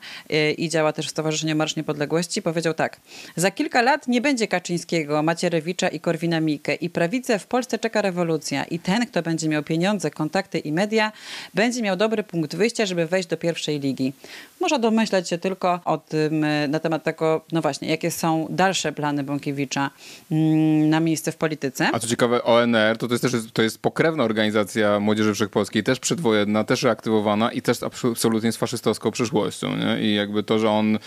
i 0.57 0.69
działa 0.69 0.93
też 0.93 1.07
w 1.07 1.09
Stowarzyszeniu 1.09 1.55
Marsz 1.55 1.75
Niepodległości. 1.75 2.41
Powiedział 2.41 2.73
tak. 2.73 2.99
Za 3.35 3.51
kilka 3.51 3.81
lat 3.81 4.07
nie 4.07 4.21
będzie 4.21 4.47
Kaczyńskiego, 4.47 5.23
Macierewicza 5.23 5.87
i 5.87 5.99
Korwina-Mikke 5.99 6.77
i 6.81 6.89
prawicę 6.89 7.39
w 7.39 7.47
Polsce 7.47 7.79
czeka 7.79 8.01
rewolucja 8.01 8.63
i 8.63 8.79
ten, 8.79 9.05
kto 9.05 9.21
będzie 9.21 9.49
miał 9.49 9.63
pieniądze, 9.63 10.11
kontakty 10.11 10.59
i 10.59 10.71
media, 10.71 11.11
będzie 11.53 11.81
miał 11.81 11.95
dobry 11.95 12.23
punkt 12.23 12.55
wyjścia, 12.61 12.85
żeby 12.85 13.05
wejść 13.05 13.29
do 13.29 13.37
pierwszej 13.37 13.79
ligi. 13.79 14.13
Można 14.59 14.79
domyślać 14.79 15.29
się 15.29 15.37
tylko 15.37 15.79
o 15.85 15.97
tym, 15.97 16.43
e, 16.43 16.67
na 16.67 16.79
temat 16.79 17.03
tego, 17.03 17.41
no 17.51 17.61
właśnie, 17.61 17.89
jakie 17.89 18.11
są 18.11 18.47
dalsze 18.49 18.91
plany 18.91 19.23
Bąkiewicza 19.23 19.89
mm, 20.31 20.89
na 20.89 20.99
miejsce 20.99 21.31
w 21.31 21.35
polityce. 21.35 21.89
A 21.93 21.99
co 21.99 22.07
ciekawe, 22.07 22.43
ONR 22.43 22.97
to, 22.97 23.07
to 23.07 23.13
jest 23.13 23.21
też 23.21 23.33
to 23.53 23.61
jest 23.61 23.81
pokrewna 23.81 24.23
organizacja 24.23 24.99
Młodzieży 24.99 25.33
Wszechpolskiej, 25.33 25.83
też 25.83 25.99
przedwojenna, 25.99 26.63
też 26.63 26.83
reaktywowana 26.83 27.51
i 27.51 27.61
też 27.61 27.83
absolutnie 27.83 28.51
z 28.51 28.57
faszystowską 28.57 29.11
przyszłością. 29.11 29.77
Nie? 29.77 30.01
I 30.01 30.15
jakby 30.15 30.43
to, 30.43 30.59
że 30.59 30.69
on 30.69 30.95
e, 30.95 30.99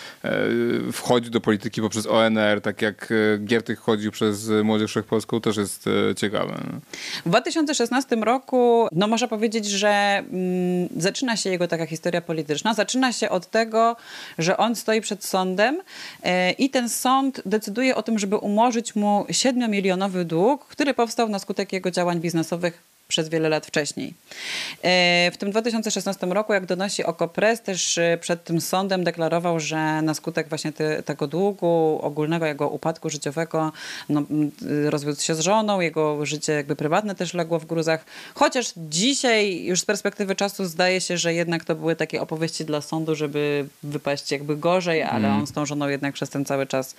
wchodzi 0.93 1.31
do 1.31 1.41
polityki 1.41 1.81
poprzez 1.81 2.07
ONR, 2.07 2.61
tak 2.63 2.83
jak 2.83 3.13
e, 3.13 3.39
Giertych 3.39 3.79
chodził 3.79 4.13
przez 4.13 4.51
Młodzież 4.65 4.91
Wszechpolską, 4.91 5.41
też 5.41 5.57
jest 5.57 5.85
ciekawe. 6.17 6.53
Nie? 6.53 6.81
W 7.27 7.29
2016 7.29 8.17
roku, 8.17 8.89
no 8.93 9.09
można 9.09 9.29
powiedzieć, 9.29 9.67
że 9.67 9.89
mm, 9.89 10.89
zaczyna 10.97 11.34
się 11.37 11.51
jego 11.51 11.69
taka 11.69 11.87
historia 11.87 12.21
polityczna. 12.21 12.75
Zaczyna 12.75 13.13
się 13.13 13.31
od 13.31 13.51
tego, 13.51 13.97
że 14.39 14.57
on 14.57 14.77
stoi 14.77 15.01
przed 15.01 15.25
sądem 15.25 15.81
e, 16.23 16.53
i 16.53 16.71
ten 16.71 16.89
sąd 16.89 17.43
decyduje 17.47 17.97
o 17.97 18.03
tym, 18.03 18.19
żeby 18.19 18.37
umorzyć 18.37 18.95
mu 18.95 19.25
7-milionowy 19.29 20.25
dług, 20.25 20.67
który 20.67 20.95
powstał 20.95 21.29
na 21.29 21.39
skutek 21.39 21.73
jego 21.73 21.91
działań 21.91 22.21
biznesowych 22.21 22.94
przez 23.09 23.29
wiele 23.29 23.49
lat 23.49 23.67
wcześniej. 23.67 24.15
E, 24.83 25.31
w 25.31 25.37
tym 25.37 25.51
2016 25.51 26.27
roku, 26.27 26.53
jak 26.53 26.67
donosi 26.67 27.05
Okopres, 27.05 27.63
też 27.63 27.99
e, 27.99 28.19
przed 28.21 28.45
tym 28.45 28.61
sądem 28.61 29.05
deklarował, 29.05 29.61
że 29.61 30.03
na 30.03 30.15
skutek 30.15 30.49
właśnie 30.49 30.73
te, 30.73 31.03
tego 31.03 31.27
długu, 31.27 31.99
ogólnego 32.03 32.47
jego 32.47 32.69
upadku 32.69 33.11
życiowego, 33.11 33.73
no, 34.09 34.23
rozwiódł 34.85 35.21
się 35.21 35.35
z 35.35 35.41
żoną, 35.41 35.81
jego 35.81 36.27
życie 36.27 36.53
jakby 36.53 36.77
prywatne 36.77 37.15
też 37.15 37.35
legło 37.35 37.59
w 37.59 37.67
gruzach. 37.67 38.05
Chociaż 38.35 38.73
dzisiaj 38.77 39.65
już 39.65 39.81
z 39.81 39.85
perspektywy 39.85 40.35
czasu 40.35 40.65
zdaje 40.65 41.01
się, 41.01 41.19
że 41.19 41.35
jednak 41.35 41.65
to 41.65 41.75
były 41.75 41.97
takie 41.97 42.23
opowieści 42.23 42.65
dla 42.65 42.81
sądu, 42.81 43.15
żeby 43.15 43.67
wypaść 43.83 44.33
jakby 44.33 44.57
gorzej, 44.57 45.03
ale 45.03 45.29
mm. 45.29 45.41
on 45.41 45.47
z 45.47 45.53
tą 45.53 45.67
żoną 45.67 45.89
jednak 45.89 46.15
przez 46.15 46.31
ten 46.31 46.45
cały 46.45 46.67
czas 46.67 46.95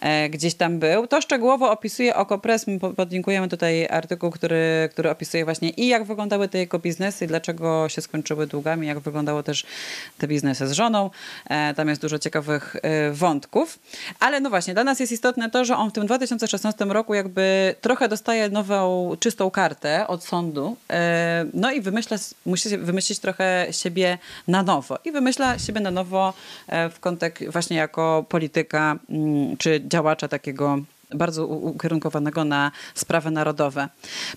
e, 0.00 0.28
gdzieś 0.30 0.54
tam 0.54 0.78
był. 0.78 1.06
To 1.06 1.20
szczegółowo 1.20 1.70
opisuje 1.70 2.16
Okopres. 2.16 2.66
My 2.66 2.78
podlinkujemy 2.78 3.48
tutaj 3.48 3.86
artykuł, 3.90 4.30
który, 4.30 4.88
który 4.92 5.10
opisuje 5.10 5.44
właśnie 5.48 5.70
i 5.70 5.88
jak 5.88 6.04
wyglądały 6.04 6.48
te 6.48 6.58
jego 6.58 6.78
biznesy, 6.78 7.26
dlaczego 7.26 7.88
się 7.88 8.02
skończyły 8.02 8.46
długami, 8.46 8.86
jak 8.86 8.98
wyglądało 9.00 9.42
też 9.42 9.66
te 10.18 10.28
biznesy 10.28 10.68
z 10.68 10.72
żoną. 10.72 11.10
E, 11.50 11.74
tam 11.74 11.88
jest 11.88 12.00
dużo 12.00 12.18
ciekawych 12.18 12.76
e, 12.82 13.10
wątków. 13.12 13.78
Ale 14.20 14.40
no 14.40 14.50
właśnie, 14.50 14.74
dla 14.74 14.84
nas 14.84 15.00
jest 15.00 15.12
istotne 15.12 15.50
to, 15.50 15.64
że 15.64 15.76
on 15.76 15.90
w 15.90 15.92
tym 15.92 16.06
2016 16.06 16.84
roku 16.84 17.14
jakby 17.14 17.74
trochę 17.80 18.08
dostaje 18.08 18.48
nową, 18.48 19.16
czystą 19.20 19.50
kartę 19.50 20.06
od 20.06 20.24
sądu. 20.24 20.76
E, 20.90 21.46
no 21.54 21.72
i 21.72 21.80
wymyśla, 21.80 22.16
musi 22.46 22.78
wymyślić 22.78 23.18
trochę 23.18 23.66
siebie 23.70 24.18
na 24.48 24.62
nowo. 24.62 24.98
I 25.04 25.12
wymyśla 25.12 25.58
siebie 25.58 25.80
na 25.80 25.90
nowo 25.90 26.32
w 26.68 27.00
kontekście 27.00 27.50
właśnie 27.50 27.76
jako 27.76 28.24
polityka 28.28 28.96
mm, 29.10 29.56
czy 29.56 29.82
działacza 29.88 30.28
takiego 30.28 30.78
bardzo 31.14 31.46
ukierunkowanego 31.46 32.44
na 32.44 32.72
sprawy 32.94 33.30
narodowe. 33.30 33.88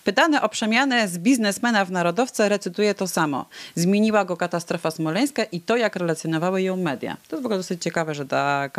Pytany 0.04 0.42
o 0.42 0.50
przemianę 0.50 1.08
z 1.08 1.18
biznesmena 1.18 1.86
w 1.86 1.92
narodowca 1.92 2.50
recytuje 2.50 2.96
to 2.96 3.08
samo. 3.08 3.46
Zmieniła 3.76 4.26
go 4.26 4.38
katastrofa 4.38 4.92
smoleńska 4.92 5.44
i 5.44 5.62
to, 5.62 5.78
jak 5.78 5.96
relacjonowały 5.96 6.62
ją 6.62 6.78
media. 6.78 7.18
To 7.28 7.36
jest 7.36 7.44
w 7.44 7.46
ogóle 7.46 7.58
dosyć 7.58 7.84
ciekawe, 7.84 8.16
że 8.16 8.26
ta 8.26 8.70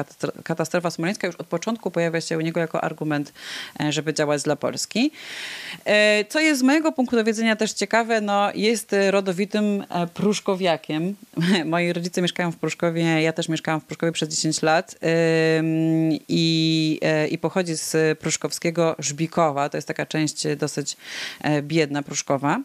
katastrofa 0.44 0.90
smoleńska 0.90 1.26
już 1.26 1.36
od 1.36 1.46
początku 1.46 1.90
pojawia 1.90 2.20
się 2.20 2.38
u 2.38 2.40
niego 2.40 2.60
jako 2.60 2.84
argument, 2.84 3.32
e, 3.80 3.92
żeby 3.92 4.14
działać 4.14 4.42
dla 4.42 4.56
Polski. 4.56 5.10
E, 5.84 6.24
co 6.24 6.40
jest 6.40 6.60
z 6.60 6.62
mojego 6.62 6.92
punktu 6.92 7.24
widzenia 7.24 7.56
też 7.56 7.72
ciekawe, 7.72 8.20
no 8.20 8.50
jest 8.54 8.94
rodowitym 9.10 9.84
e, 9.90 10.06
pruszkowiakiem. 10.06 11.14
Moi 11.64 11.92
rodzice 11.92 12.22
mieszkają 12.22 12.52
w 12.52 12.56
Pruszkowie, 12.56 13.22
ja 13.22 13.32
też 13.32 13.48
mieszkałam 13.48 13.80
w 13.80 13.84
Pruszkowie 13.84 14.12
przez 14.12 14.28
10 14.28 14.62
lat 14.62 14.98
i, 16.28 17.00
i 17.30 17.38
pochodzi 17.38 17.76
z 17.76 17.81
z 17.82 18.18
pruszkowskiego 18.18 18.96
Żbikowa. 18.98 19.68
To 19.68 19.76
jest 19.76 19.88
taka 19.88 20.06
część 20.06 20.46
dosyć 20.56 20.96
e, 21.40 21.62
biedna 21.62 22.02
Pruszkowa. 22.02 22.60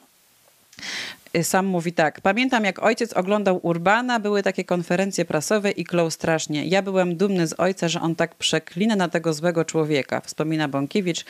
E, 1.33 1.43
sam 1.43 1.65
mówi 1.65 1.93
tak. 1.93 2.21
Pamiętam, 2.21 2.63
jak 2.63 2.83
ojciec 2.83 3.13
oglądał 3.13 3.59
Urbana, 3.63 4.19
były 4.19 4.43
takie 4.43 4.63
konferencje 4.63 5.25
prasowe 5.25 5.71
i 5.71 5.83
klął 5.83 6.11
strasznie. 6.11 6.65
Ja 6.65 6.81
byłem 6.81 7.17
dumny 7.17 7.47
z 7.47 7.59
ojca, 7.59 7.89
że 7.89 8.01
on 8.01 8.15
tak 8.15 8.35
przeklina 8.35 8.95
na 8.95 9.09
tego 9.09 9.33
złego 9.33 9.65
człowieka. 9.65 10.21
Wspomina 10.21 10.67
Bąkiewicz 10.67 11.25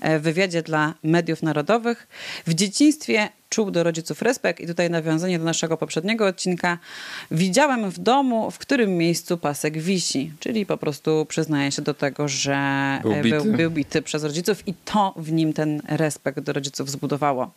e, 0.00 0.18
w 0.18 0.22
wywiadzie 0.22 0.62
dla 0.62 0.94
mediów 1.02 1.42
narodowych. 1.42 2.08
W 2.46 2.54
dzieciństwie 2.54 3.28
czuł 3.48 3.70
do 3.70 3.82
rodziców 3.82 4.22
respekt 4.22 4.60
i 4.60 4.66
tutaj 4.66 4.90
nawiązanie 4.90 5.38
do 5.38 5.44
naszego 5.44 5.76
poprzedniego 5.76 6.26
odcinka. 6.26 6.78
Widziałem 7.30 7.90
w 7.90 7.98
domu, 7.98 8.50
w 8.50 8.58
którym 8.58 8.96
miejscu 8.96 9.38
pasek 9.38 9.78
wisi, 9.78 10.32
czyli 10.40 10.66
po 10.66 10.76
prostu 10.76 11.26
przyznaje 11.28 11.72
się 11.72 11.82
do 11.82 11.94
tego, 11.94 12.28
że 12.28 12.98
był 13.02 13.14
bity, 13.14 13.30
był, 13.30 13.44
był 13.44 13.70
bity 13.70 14.02
przez 14.02 14.24
rodziców 14.24 14.68
i 14.68 14.74
to 14.84 15.14
w 15.16 15.32
nim 15.32 15.52
ten 15.52 15.82
respekt 15.88 16.40
do 16.40 16.52
rodziców 16.52 16.90
zbudowało. 16.90 17.50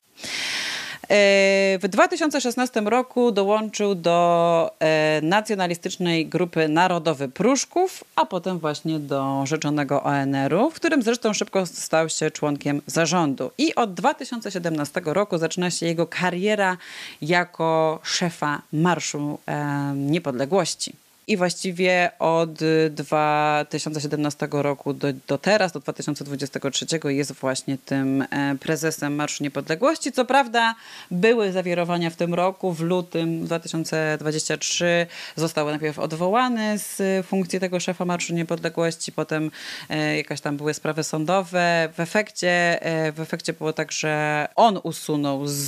W 1.10 1.86
2016 1.90 2.82
roku 2.82 3.32
dołączył 3.32 3.96
do 3.96 4.72
e, 4.80 5.20
nacjonalistycznej 5.22 6.28
grupy 6.28 6.68
Narodowy 6.68 7.30
Pruszków, 7.30 8.04
a 8.16 8.26
potem 8.26 8.60
właśnie 8.60 9.00
do 9.00 9.46
rzeczonego 9.46 10.04
ONR-u, 10.04 10.70
w 10.70 10.74
którym 10.74 11.02
zresztą 11.02 11.34
szybko 11.34 11.66
stał 11.66 12.10
się 12.10 12.32
członkiem 12.32 12.82
zarządu. 12.88 13.52
I 13.58 13.76
od 13.76 13.94
2017 13.94 15.02
roku 15.06 15.38
zaczyna 15.38 15.72
się 15.72 15.86
jego 15.86 16.08
kariera 16.08 16.78
jako 17.22 18.00
szefa 18.04 18.62
Marszu 18.74 19.40
e, 19.48 19.94
Niepodległości. 19.96 21.05
I 21.28 21.38
właściwie 21.38 22.12
od 22.20 22.60
2017 22.90 24.48
roku 24.52 24.94
do, 24.94 25.08
do 25.28 25.38
teraz, 25.38 25.72
do 25.72 25.80
2023 25.80 26.86
jest 27.06 27.32
właśnie 27.34 27.78
tym 27.78 28.22
e, 28.22 28.56
prezesem 28.60 29.16
Marszu 29.16 29.44
Niepodległości. 29.44 30.12
Co 30.12 30.26
prawda 30.26 30.76
były 31.12 31.52
zawirowania 31.52 32.10
w 32.10 32.16
tym 32.16 32.34
roku. 32.34 32.74
W 32.74 32.82
lutym 32.82 33.46
2023 33.46 35.08
został 35.36 35.70
najpierw 35.70 36.00
odwołany 36.00 36.80
z 36.80 37.26
funkcji 37.26 37.60
tego 37.60 37.80
szefa 37.80 38.06
Marszu 38.06 38.34
Niepodległości, 38.34 39.12
potem 39.12 39.52
e, 39.90 40.18
jakaś 40.18 40.42
tam 40.42 40.58
były 40.58 40.74
sprawy 40.74 41.04
sądowe. 41.04 41.90
W 41.94 42.00
efekcie, 42.00 42.82
e, 42.82 43.12
w 43.12 43.20
efekcie 43.20 43.54
było 43.54 43.74
tak, 43.74 43.92
że 43.92 44.48
on 44.56 44.80
usunął 44.84 45.48
z, 45.48 45.68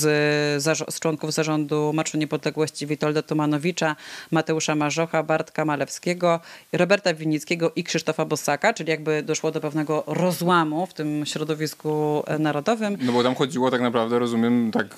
z 0.64 0.99
członków 0.99 1.34
zarządu 1.34 1.93
Marszu 1.93 2.18
Niepodległości 2.18 2.88
Witolda 2.88 3.22
Tomanowicza, 3.22 3.95
Mateusza 4.32 4.76
Marzocha, 4.76 5.24
Bart 5.24 5.47
Bartka 5.48 5.66
Malewskiego, 5.66 6.39
Roberta 6.74 7.14
Winnickiego 7.14 7.72
i 7.76 7.84
Krzysztofa 7.84 8.26
Bosaka, 8.26 8.74
czyli 8.74 8.89
jakby 8.89 9.24
doszło 9.24 9.52
do 9.52 9.62
pewnego 9.62 10.04
rozłamu 10.08 10.86
w 10.86 10.93
tym 10.93 11.26
środowisku 11.26 12.24
e, 12.28 12.39
narodowym. 12.39 12.98
No 13.02 13.12
bo 13.12 13.24
tam 13.24 13.36
chodziło 13.36 13.72
tak 13.72 13.82
naprawdę, 13.82 14.20
rozumiem, 14.20 14.72
tak 14.72 14.95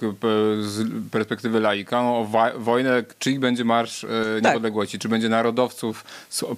z 0.60 0.88
perspektywy 1.12 1.60
laika, 1.60 2.04
no, 2.04 2.20
o 2.20 2.28
wojnę, 2.60 3.04
czyj 3.20 3.39
będzie 3.39 3.66
Marsz 3.66 4.04
e, 4.04 4.08
tak. 4.08 4.43
Niepodległości, 4.43 4.97
tak. 4.97 5.02
czy 5.02 5.10
będzie 5.10 5.30
narodowców 5.30 6.06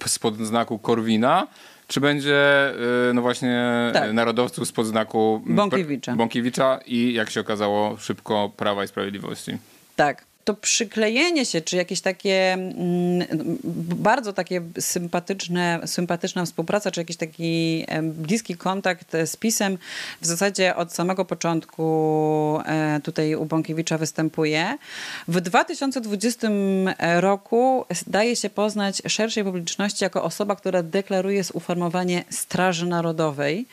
spod 0.05 0.37
znaku 0.37 0.79
Korwina, 0.79 1.47
czy 1.87 2.01
będzie 2.01 2.69
e, 3.09 3.13
no 3.13 3.21
właśnie 3.21 3.91
tak. 3.93 4.13
narodowców 4.13 4.67
spod 4.67 4.87
znaku 4.87 5.41
Bąkiewicza. 5.45 6.15
Bąkiewicza 6.15 6.79
i 6.85 7.13
jak 7.13 7.29
się 7.29 7.41
okazało 7.41 7.97
szybko 7.97 8.51
Prawa 8.57 8.83
i 8.83 8.87
Sprawiedliwości. 8.87 9.57
Tak 9.95 10.30
to 10.43 10.53
przyklejenie 10.53 11.45
się, 11.45 11.61
czy 11.61 11.77
jakieś 11.77 12.01
takie 12.01 12.53
mm, 12.53 13.27
bardzo 13.95 14.33
takie 14.33 14.61
sympatyczne, 14.79 15.79
sympatyczna 15.85 16.45
współpraca, 16.45 16.91
czy 16.91 17.01
jakiś 17.01 17.17
taki 17.17 17.85
bliski 18.03 18.57
kontakt 18.57 19.11
z 19.25 19.35
pisem 19.35 19.77
w 20.21 20.25
zasadzie 20.25 20.75
od 20.75 20.93
samego 20.93 21.25
początku 21.25 22.59
e, 22.65 22.99
tutaj 23.03 23.35
u 23.35 23.45
Bąkiewicza 23.45 23.97
występuje. 23.97 24.77
W 25.27 25.41
2020 25.41 26.47
roku 27.19 27.85
daje 28.07 28.35
się 28.35 28.49
poznać 28.49 29.01
szerszej 29.07 29.43
publiczności 29.43 30.03
jako 30.03 30.23
osoba, 30.23 30.55
która 30.55 30.83
deklaruje 30.83 31.43
uformowanie 31.53 32.23
Straży 32.29 32.85
Narodowej. 32.85 33.65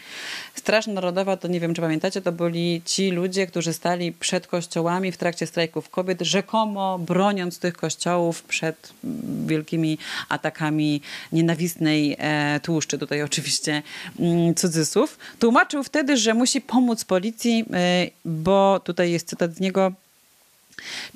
Straż 0.55 0.87
Narodowa, 0.87 1.37
to 1.37 1.49
nie 1.49 1.61
wiem, 1.61 1.75
czy 1.75 1.81
pamiętacie, 1.81 2.21
to 2.21 2.33
byli 2.33 2.83
ci 2.85 3.11
ludzie, 3.11 3.47
którzy 3.47 3.73
stali 3.73 4.13
przed 4.13 4.47
kościołami 4.47 5.13
w 5.13 5.17
trakcie 5.17 5.47
strajków 5.47 5.91
kobiet, 5.91 6.23
rzekomo 6.23 6.58
broniąc 6.99 7.59
tych 7.59 7.75
kościołów 7.75 8.43
przed 8.43 8.93
wielkimi 9.47 9.99
atakami 10.29 11.01
nienawistnej 11.33 12.17
e, 12.19 12.61
tłuszczy, 12.63 12.99
tutaj 12.99 13.23
oczywiście 13.23 13.83
mm, 14.19 14.55
cudzysłów. 14.55 15.19
Tłumaczył 15.39 15.83
wtedy, 15.83 16.17
że 16.17 16.35
musi 16.35 16.61
pomóc 16.61 17.05
policji, 17.05 17.65
e, 17.73 18.07
bo 18.25 18.81
tutaj 18.85 19.11
jest 19.11 19.29
cytat 19.29 19.55
z 19.55 19.61
niego, 19.61 19.93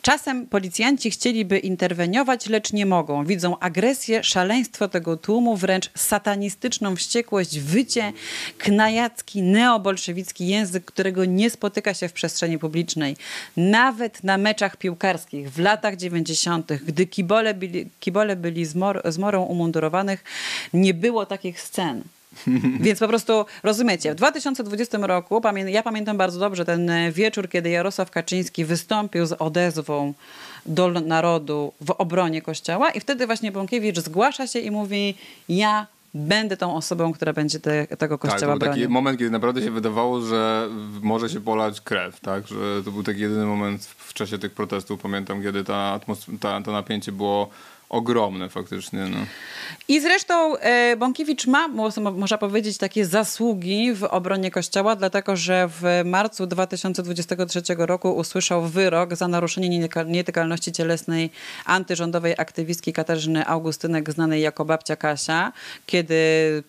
Czasem 0.03 0.47
policjanci 0.47 1.11
chcieliby 1.11 1.59
interweniować, 1.59 2.49
lecz 2.49 2.73
nie 2.73 2.87
mogą. 2.87 3.25
Widzą 3.25 3.59
agresję, 3.59 4.25
szaleństwo 4.25 4.89
tego 4.89 5.17
tłumu, 5.17 5.57
wręcz 5.57 5.91
satanistyczną 5.95 6.97
wściekłość, 6.97 7.59
wycie, 7.59 8.13
knajacki, 8.59 9.43
neobolszewicki 9.43 10.47
język, 10.47 10.85
którego 10.85 11.25
nie 11.25 11.51
spotyka 11.51 11.95
się 11.95 12.09
w 12.09 12.13
przestrzeni 12.13 12.59
publicznej. 12.59 13.17
Nawet 13.57 14.25
na 14.25 14.39
meczach 14.39 14.77
piłkarskich 14.77 15.53
w 15.53 15.59
latach 15.59 15.97
90., 15.97 16.73
gdy 16.73 17.07
kibole 17.07 17.55
byli, 17.55 17.89
kibole 18.01 18.37
byli 18.37 18.65
zmor, 18.65 19.03
zmorą 19.05 19.43
umundurowanych, 19.43 20.25
nie 20.73 20.95
było 20.95 21.27
takich 21.27 21.61
scen. 21.61 22.03
Więc 22.81 22.99
po 22.99 23.09
prostu 23.09 23.45
rozumiecie, 23.63 24.13
w 24.13 24.15
2020 24.15 24.99
roku, 24.99 25.43
ja 25.67 25.83
pamiętam 25.83 26.17
bardzo 26.17 26.41
dobrze 26.41 26.65
ten 26.65 26.91
wieczór, 27.13 27.49
kiedy 27.49 27.71
Jarosław 27.71 28.11
Kaczyński 28.11 28.65
wystąpił 28.65 29.27
z 29.27 29.33
odezwą 29.33 30.15
do 30.67 30.91
narodu 30.91 31.73
w 31.81 31.91
obronie 31.91 32.43
Kościoła 32.43 32.91
i 32.91 33.01
wtedy 33.01 33.27
właśnie 33.27 33.53
Bąkiewicz 33.53 33.99
zgłasza 33.99 34.47
się 34.47 34.59
i 34.59 34.71
mówi 34.71 35.15
ja 35.49 35.87
będę 36.15 36.57
tą 36.57 36.75
osobą, 36.75 37.13
która 37.13 37.33
będzie 37.33 37.61
te, 37.61 37.87
tego 37.87 38.19
kościoła 38.19 38.41
tak, 38.41 38.41
to 38.41 38.47
był 38.47 38.59
bronił. 38.59 38.83
taki 38.83 38.93
moment, 38.93 39.19
kiedy 39.19 39.31
naprawdę 39.31 39.63
się 39.63 39.71
wydawało, 39.71 40.21
że 40.21 40.69
może 41.03 41.29
się 41.29 41.41
polać 41.41 41.81
krew, 41.81 42.21
tak? 42.21 42.47
Że 42.47 42.83
to 42.85 42.91
był 42.91 43.03
taki 43.03 43.21
jedyny 43.21 43.45
moment 43.47 43.85
w 43.85 44.15
czasie 44.15 44.39
tych 44.39 44.53
protestów, 44.53 45.01
pamiętam, 45.01 45.43
kiedy 45.43 45.65
ta, 45.65 46.01
ta, 46.41 46.63
to 46.63 46.73
napięcie 46.73 47.13
było 47.13 47.49
ogromne 47.93 48.49
faktycznie. 48.49 49.01
No. 49.01 49.19
I 49.89 50.01
zresztą 50.01 50.57
e, 50.57 50.97
Bąkiewicz 50.97 51.47
ma, 51.47 51.69
można 52.17 52.39
powiedzieć, 52.39 52.79
takie 52.79 53.07
zasługi 53.07 53.93
w 53.95 54.05
obronie 54.05 54.51
Kościoła, 54.51 54.97
dlatego 54.97 55.37
że 55.37 55.69
w 55.69 55.83
marcu 56.05 56.47
2023 56.47 57.63
roku 57.79 58.17
usłyszał 58.17 58.63
wyrok 58.63 59.15
za 59.15 59.29
naruszenie 59.29 59.89
nietykalności 60.07 60.73
cielesnej 60.73 61.31
antyrządowej 61.65 62.35
aktywistki 62.39 62.93
Katarzyny 62.93 63.47
Augustynek, 63.47 64.13
znanej 64.13 64.43
jako 64.43 64.65
babcia 64.65 64.97
Kasia, 64.97 65.53
kiedy 65.87 66.15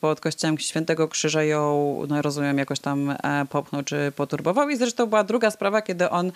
pod 0.01 0.19
kościołem 0.19 0.57
Świętego 0.57 1.07
Krzyża 1.07 1.43
ją, 1.43 1.99
no 2.07 2.21
rozumiem, 2.21 2.57
jakoś 2.57 2.79
tam 2.79 3.09
e, 3.09 3.15
popchnął 3.49 3.83
czy 3.83 4.11
poturbował. 4.15 4.69
I 4.69 4.77
zresztą 4.77 5.05
była 5.05 5.23
druga 5.23 5.51
sprawa, 5.51 5.81
kiedy 5.81 6.09
on 6.09 6.31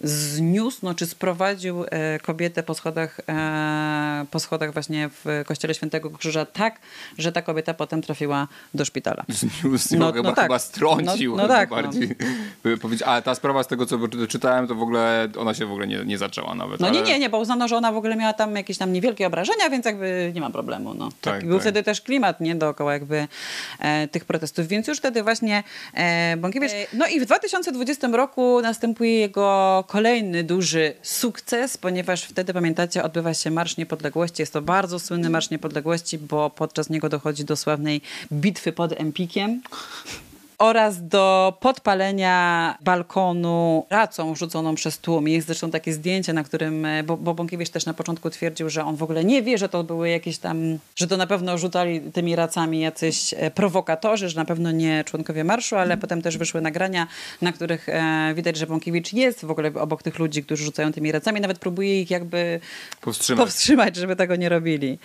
zniósł, 0.00 0.78
no, 0.82 0.94
czy 0.94 1.06
sprowadził 1.06 1.84
e, 1.90 2.18
kobietę 2.18 2.62
po 2.62 2.74
schodach, 2.74 3.20
e, 3.28 4.26
po 4.30 4.40
schodach 4.40 4.72
właśnie 4.72 5.10
w 5.24 5.42
kościele 5.46 5.74
Świętego 5.74 6.10
Krzyża 6.10 6.46
tak, 6.46 6.78
że 7.18 7.32
ta 7.32 7.42
kobieta 7.42 7.74
potem 7.74 8.02
trafiła 8.02 8.48
do 8.74 8.84
szpitala. 8.84 9.24
Zniósł 9.28 9.96
no, 9.98 10.12
chyba, 10.12 10.28
no 10.28 10.34
tak. 10.34 10.44
chyba 10.44 10.58
strącił. 10.58 11.36
No, 11.36 11.42
no 11.42 11.48
tak, 11.48 11.70
bardziej. 11.70 12.16
No. 12.64 12.76
Powiedzieć, 12.78 13.02
ale 13.02 13.22
ta 13.22 13.34
sprawa 13.34 13.62
z 13.62 13.66
tego, 13.66 13.86
co 13.86 13.98
czytałem, 14.28 14.66
to 14.66 14.74
w 14.74 14.82
ogóle 14.82 15.28
ona 15.38 15.54
się 15.54 15.66
w 15.66 15.70
ogóle 15.70 15.86
nie, 15.86 16.04
nie 16.04 16.18
zaczęła 16.18 16.54
nawet. 16.54 16.80
No 16.80 16.88
ale... 16.88 16.96
nie, 16.96 17.02
nie, 17.02 17.18
nie, 17.18 17.30
bo 17.30 17.38
uznano, 17.38 17.68
że 17.68 17.76
ona 17.76 17.92
w 17.92 17.96
ogóle 17.96 18.16
miała 18.16 18.32
tam 18.32 18.56
jakieś 18.56 18.78
tam 18.78 18.92
niewielkie 18.92 19.26
obrażenia, 19.26 19.70
więc 19.70 19.86
jakby 19.86 20.32
nie 20.34 20.40
ma 20.40 20.50
problemu. 20.50 20.94
No. 20.94 21.08
Tak, 21.08 21.34
tak 21.34 21.46
był 21.46 21.56
tak. 21.56 21.62
wtedy 21.62 21.82
też 21.82 22.00
klimat, 22.00 22.40
nie, 22.40 22.54
dookoła 22.54 22.92
jakby 22.92 23.28
e, 23.78 24.08
tych 24.08 24.24
protestów, 24.24 24.68
więc 24.68 24.88
już 24.88 24.98
wtedy 24.98 25.22
właśnie 25.22 25.62
e, 25.94 26.36
Bąkiewicz... 26.36 26.72
E, 26.72 26.86
no 26.92 27.06
i 27.06 27.20
w 27.20 27.24
2020 27.24 28.08
roku 28.08 28.60
następuje 28.62 29.20
jego 29.20 29.83
kolejny 29.86 30.44
duży 30.44 30.94
sukces, 31.02 31.76
ponieważ 31.76 32.24
wtedy, 32.24 32.52
pamiętacie, 32.54 33.02
odbywa 33.02 33.34
się 33.34 33.50
Marsz 33.50 33.76
Niepodległości. 33.76 34.42
Jest 34.42 34.52
to 34.52 34.62
bardzo 34.62 34.98
słynny 34.98 35.30
Marsz 35.30 35.50
Niepodległości, 35.50 36.18
bo 36.18 36.50
podczas 36.50 36.90
niego 36.90 37.08
dochodzi 37.08 37.44
do 37.44 37.56
sławnej 37.56 38.00
bitwy 38.32 38.72
pod 38.72 39.00
Empikiem 39.00 39.62
oraz 40.58 41.08
do 41.08 41.56
podpalenia 41.60 42.78
balkonu 42.80 43.86
racą 43.90 44.34
rzuconą 44.34 44.74
przez 44.74 44.98
tłum. 44.98 45.28
Jest 45.28 45.46
zresztą 45.46 45.70
takie 45.70 45.92
zdjęcie, 45.92 46.32
na 46.32 46.44
którym, 46.44 46.84
e, 46.84 47.02
bo, 47.02 47.16
bo 47.16 47.34
Bąkiewicz 47.34 47.70
też 47.70 47.86
na 47.86 47.94
początku 47.94 48.30
twierdził, 48.30 48.70
że 48.70 48.84
on 48.84 48.96
w 48.96 49.02
ogóle 49.02 49.24
nie 49.24 49.42
wie, 49.42 49.58
że 49.58 49.68
to 49.68 49.84
były 49.84 50.10
jakieś 50.10 50.38
tam, 50.38 50.78
że 50.96 51.06
to 51.06 51.16
na 51.16 51.26
pewno 51.26 51.58
rzucali 51.58 52.00
tymi 52.00 52.36
racami 52.36 52.80
jacyś 52.80 53.34
e, 53.36 53.50
prowokatorzy, 53.50 54.28
że 54.28 54.36
na 54.36 54.44
pewno 54.44 54.70
nie 54.70 55.04
członkowie 55.04 55.44
marszu, 55.44 55.76
ale 55.76 55.96
potem 55.96 56.22
też 56.22 56.38
wyszły 56.38 56.60
nagrania, 56.60 57.06
na 57.42 57.52
których 57.52 57.88
e, 57.88 58.32
widać, 58.34 58.56
że 58.56 58.66
Bąkiewicz 58.66 59.12
jest 59.12 59.44
w 59.44 59.50
ogóle 59.50 59.72
obok 59.74 60.02
tych 60.02 60.18
ludzi, 60.18 60.42
którzy 60.42 60.64
rzucają 60.64 60.92
tymi 60.92 61.12
racami, 61.12 61.40
nawet 61.40 61.58
próbuje 61.58 62.00
ich 62.00 62.10
jakby 62.10 62.60
powstrzymać, 63.00 63.44
powstrzymać 63.44 63.96
żeby 63.96 64.16
tego 64.16 64.36
nie 64.36 64.48
robili. 64.48 64.98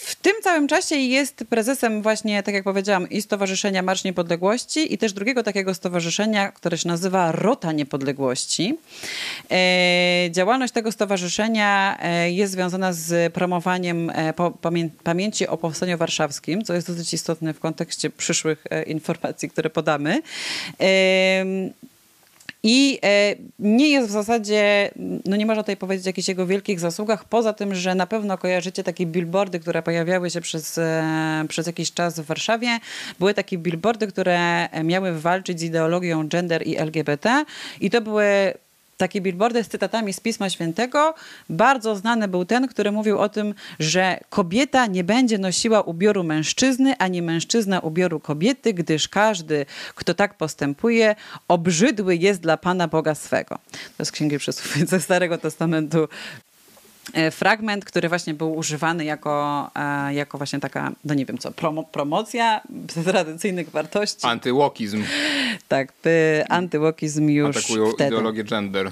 W 0.00 0.14
tym 0.14 0.32
całym 0.42 0.68
czasie 0.68 0.96
jest 0.96 1.44
prezesem 1.50 2.02
właśnie, 2.02 2.42
tak 2.42 2.54
jak 2.54 2.64
powiedziałam, 2.64 3.10
i 3.10 3.22
Stowarzyszenia 3.22 3.82
Marsz 3.82 4.04
Niepodległości 4.04 4.94
i 4.94 4.98
też 4.98 5.12
drugiego 5.12 5.42
takiego 5.42 5.74
stowarzyszenia, 5.74 6.52
które 6.52 6.78
się 6.78 6.88
nazywa 6.88 7.32
Rota 7.32 7.72
Niepodległości. 7.72 8.78
E, 9.50 10.28
działalność 10.30 10.72
tego 10.72 10.92
stowarzyszenia 10.92 11.98
e, 12.00 12.30
jest 12.30 12.52
związana 12.52 12.92
z 12.92 13.32
promowaniem 13.32 14.10
e, 14.10 14.34
pamięci 15.04 15.46
o 15.46 15.56
Powstaniu 15.56 15.98
Warszawskim, 15.98 16.64
co 16.64 16.74
jest 16.74 16.86
dosyć 16.86 17.14
istotne 17.14 17.54
w 17.54 17.60
kontekście 17.60 18.10
przyszłych 18.10 18.64
informacji, 18.86 19.50
które 19.50 19.70
podamy. 19.70 20.22
I 22.70 22.98
e, 23.04 23.34
nie 23.58 23.90
jest 23.90 24.08
w 24.08 24.10
zasadzie, 24.10 24.90
no 25.24 25.36
nie 25.36 25.46
można 25.46 25.62
tutaj 25.62 25.76
powiedzieć 25.76 26.06
o 26.06 26.08
jakichś 26.08 26.28
jego 26.28 26.46
wielkich 26.46 26.80
zasługach, 26.80 27.24
poza 27.24 27.52
tym, 27.52 27.74
że 27.74 27.94
na 27.94 28.06
pewno 28.06 28.38
kojarzycie 28.38 28.84
takie 28.84 29.06
billboardy, 29.06 29.60
które 29.60 29.82
pojawiały 29.82 30.30
się 30.30 30.40
przez, 30.40 30.78
e, 30.78 31.44
przez 31.48 31.66
jakiś 31.66 31.92
czas 31.92 32.20
w 32.20 32.24
Warszawie. 32.24 32.78
Były 33.18 33.34
takie 33.34 33.58
billboardy, 33.58 34.06
które 34.06 34.68
miały 34.84 35.20
walczyć 35.20 35.60
z 35.60 35.62
ideologią 35.62 36.28
gender 36.28 36.66
i 36.66 36.76
LGBT 36.76 37.44
i 37.80 37.90
to 37.90 38.00
były 38.00 38.54
takie 38.98 39.20
billboardy 39.20 39.64
z 39.64 39.68
cytatami 39.68 40.12
z 40.12 40.20
Pisma 40.20 40.50
Świętego. 40.50 41.14
Bardzo 41.50 41.96
znany 41.96 42.28
był 42.28 42.44
ten, 42.44 42.68
który 42.68 42.92
mówił 42.92 43.18
o 43.18 43.28
tym, 43.28 43.54
że 43.78 44.20
kobieta 44.30 44.86
nie 44.86 45.04
będzie 45.04 45.38
nosiła 45.38 45.80
ubioru 45.82 46.24
mężczyzny, 46.24 46.96
ani 46.98 47.22
mężczyzna 47.22 47.80
ubioru 47.80 48.20
kobiety, 48.20 48.74
gdyż 48.74 49.08
każdy, 49.08 49.66
kto 49.94 50.14
tak 50.14 50.36
postępuje, 50.36 51.16
obrzydły 51.48 52.16
jest 52.16 52.40
dla 52.40 52.56
Pana 52.56 52.88
Boga 52.88 53.14
swego. 53.14 53.58
To 53.72 53.78
jest 53.98 54.12
Księgi 54.12 54.38
Przysłów 54.38 54.88
ze 54.88 55.00
Starego 55.00 55.38
Testamentu 55.38 56.08
fragment, 57.30 57.84
który 57.84 58.08
właśnie 58.08 58.34
był 58.34 58.56
używany 58.56 59.04
jako, 59.04 59.70
e, 59.74 60.14
jako 60.14 60.38
właśnie 60.38 60.60
taka, 60.60 60.92
no 61.04 61.14
nie 61.14 61.26
wiem 61.26 61.38
co, 61.38 61.52
promo, 61.52 61.84
promocja 61.84 62.60
tradycyjnych 63.04 63.70
wartości. 63.70 64.26
Antywokizm. 64.26 65.04
Tak, 65.68 65.92
by 66.04 66.44
antyłokizm 66.48 67.28
już 67.28 67.56
Atakują 67.56 67.90
wtedy. 67.90 68.08
ideologię 68.08 68.44
gender. 68.44 68.90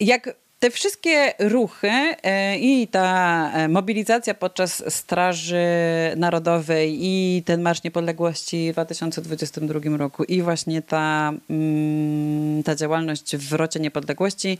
Jak 0.00 0.34
te 0.58 0.70
wszystkie 0.70 1.34
ruchy 1.38 1.90
e, 2.22 2.58
i 2.58 2.88
ta 2.88 3.50
e, 3.52 3.68
mobilizacja 3.68 4.34
podczas 4.34 4.94
Straży 4.94 5.66
Narodowej 6.16 6.98
i 7.00 7.42
ten 7.42 7.62
Marsz 7.62 7.84
Niepodległości 7.84 8.70
w 8.70 8.74
2022 8.74 9.96
roku 9.96 10.24
i 10.24 10.42
właśnie 10.42 10.82
ta, 10.82 11.32
mm, 11.50 12.62
ta 12.62 12.74
działalność 12.74 13.36
w 13.36 13.52
Rocie 13.52 13.80
Niepodległości 13.80 14.58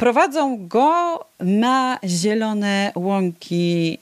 prowadzą 0.00 0.68
go 0.68 1.24
na 1.40 1.98
zielone 2.04 2.92
łąki 2.94 3.98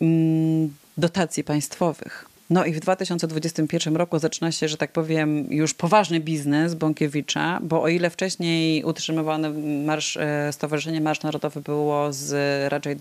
mm, 0.00 0.74
dotacji 0.98 1.44
państwowych. 1.44 2.28
No 2.50 2.64
i 2.64 2.72
w 2.72 2.80
2021 2.80 3.96
roku 3.96 4.18
zaczyna 4.18 4.52
się, 4.52 4.68
że 4.68 4.76
tak 4.76 4.92
powiem, 4.92 5.46
już 5.50 5.74
poważny 5.74 6.20
biznes 6.20 6.74
Bąkiewicza, 6.74 7.58
bo 7.62 7.82
o 7.82 7.88
ile 7.88 8.10
wcześniej 8.10 8.84
utrzymywany 8.84 9.50
marsz, 9.84 10.16
e, 10.16 10.52
Stowarzyszenie 10.52 11.00
Marsz 11.00 11.22
Narodowy 11.22 11.60
było 11.60 12.12
z 12.12 12.32
raczej 12.72 12.96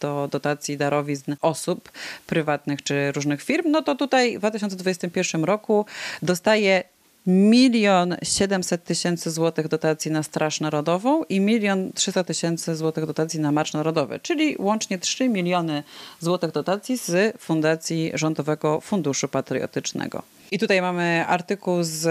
do 0.00 0.28
dotacji 0.30 0.76
darowizn 0.76 1.34
osób 1.40 1.92
prywatnych 2.26 2.82
czy 2.82 3.12
różnych 3.12 3.42
firm, 3.42 3.70
no 3.70 3.82
to 3.82 3.94
tutaj 3.94 4.36
w 4.36 4.38
2021 4.38 5.44
roku 5.44 5.86
dostaje 6.22 6.82
milion 7.26 8.16
siedemset 8.22 8.84
tysięcy 8.84 9.30
złotych 9.30 9.68
dotacji 9.68 10.10
na 10.10 10.22
Straż 10.22 10.60
Narodową 10.60 11.24
i 11.24 11.40
milion 11.40 11.92
trzysta 11.92 12.24
tysięcy 12.24 12.76
złotych 12.76 13.06
dotacji 13.06 13.40
na 13.40 13.52
Marsz 13.52 13.72
Narodowy, 13.72 14.20
czyli 14.20 14.56
łącznie 14.58 14.98
3 14.98 15.28
miliony 15.28 15.82
złotych 16.20 16.52
dotacji 16.52 16.98
z 16.98 17.38
Fundacji 17.40 18.10
Rządowego 18.14 18.80
Funduszu 18.80 19.28
Patriotycznego. 19.28 20.22
I 20.50 20.58
tutaj 20.58 20.82
mamy 20.82 21.24
artykuł 21.26 21.78
z 21.80 22.04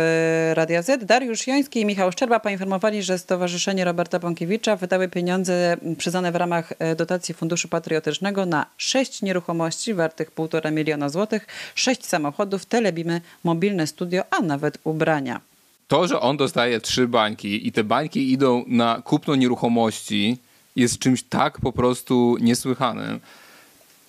Radia 0.57 0.81
Z. 0.81 1.05
Dariusz 1.05 1.47
Joński 1.47 1.79
i 1.79 1.85
Michał 1.85 2.11
Szczerba 2.11 2.39
poinformowali, 2.39 3.03
że 3.03 3.19
Stowarzyszenie 3.19 3.85
Roberta 3.85 4.19
Bąkiewicza 4.19 4.75
wydały 4.75 5.07
pieniądze 5.09 5.77
przyznane 5.97 6.31
w 6.31 6.35
ramach 6.35 6.73
e, 6.79 6.95
dotacji 6.95 7.33
Funduszu 7.33 7.67
Patriotycznego 7.67 8.45
na 8.45 8.65
sześć 8.77 9.21
nieruchomości 9.21 9.93
wartych 9.93 10.35
1,5 10.35 10.71
miliona 10.71 11.09
złotych, 11.09 11.47
sześć 11.75 12.05
samochodów, 12.05 12.65
telebimy, 12.65 13.21
mobilne 13.43 13.87
studio, 13.87 14.23
a 14.31 14.41
nawet 14.41 14.77
ubrania. 14.83 15.41
To, 15.87 16.07
że 16.07 16.19
on 16.19 16.37
dostaje 16.37 16.81
trzy 16.81 17.07
bańki 17.07 17.67
i 17.67 17.71
te 17.71 17.83
bańki 17.83 18.31
idą 18.31 18.63
na 18.67 19.01
kupno 19.01 19.35
nieruchomości, 19.35 20.37
jest 20.75 20.99
czymś 20.99 21.23
tak 21.23 21.59
po 21.59 21.71
prostu 21.71 22.37
niesłychanym. 22.41 23.19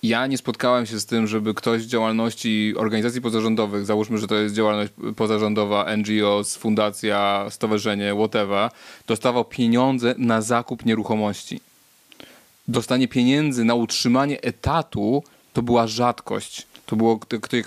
Ja 0.03 0.27
nie 0.27 0.37
spotkałem 0.37 0.85
się 0.85 0.99
z 0.99 1.05
tym, 1.05 1.27
żeby 1.27 1.53
ktoś 1.53 1.81
z 1.81 1.87
działalności 1.87 2.73
organizacji 2.77 3.21
pozarządowych, 3.21 3.85
załóżmy, 3.85 4.17
że 4.17 4.27
to 4.27 4.35
jest 4.35 4.55
działalność 4.55 4.93
pozarządowa, 5.15 5.95
NGOs, 5.97 6.55
fundacja, 6.55 7.45
stowarzyszenie, 7.49 8.13
whatever, 8.15 8.69
dostawał 9.07 9.45
pieniądze 9.45 10.15
na 10.17 10.41
zakup 10.41 10.85
nieruchomości. 10.85 11.59
Dostanie 12.67 13.07
pieniędzy 13.07 13.63
na 13.63 13.75
utrzymanie 13.75 14.41
etatu 14.41 15.23
to 15.53 15.61
była 15.61 15.87
rzadkość. 15.87 16.66
To 16.87 16.95
było, 16.95 17.19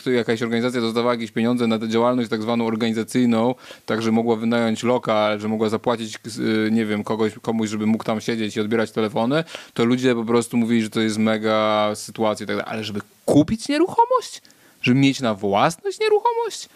jakaś 0.06 0.42
organizacja 0.42 0.80
dostawała 0.80 1.14
jakieś 1.14 1.30
pieniądze 1.30 1.66
na 1.66 1.78
tę 1.78 1.88
działalność 1.88 2.30
tak 2.30 2.42
zwaną 2.42 2.66
organizacyjną, 2.66 3.54
tak, 3.86 4.02
że 4.02 4.12
mogła 4.12 4.36
wynająć 4.36 4.82
lokal, 4.82 5.40
że 5.40 5.48
mogła 5.48 5.68
zapłacić, 5.68 6.18
y, 6.38 6.70
nie 6.72 6.86
wiem, 6.86 7.04
kogoś, 7.04 7.32
komuś, 7.42 7.68
żeby 7.68 7.86
mógł 7.86 8.04
tam 8.04 8.20
siedzieć 8.20 8.56
i 8.56 8.60
odbierać 8.60 8.90
telefony, 8.90 9.44
to 9.74 9.84
ludzie 9.84 10.14
po 10.14 10.24
prostu 10.24 10.56
mówili, 10.56 10.82
że 10.82 10.90
to 10.90 11.00
jest 11.00 11.18
mega 11.18 11.90
sytuacja 11.94 12.44
i 12.44 12.46
tak 12.46 12.56
dalej. 12.56 12.72
Ale 12.72 12.84
żeby 12.84 13.00
kupić 13.24 13.68
nieruchomość? 13.68 14.42
Żeby 14.82 15.00
mieć 15.00 15.20
na 15.20 15.34
własność 15.34 16.00
nieruchomość? 16.00 16.68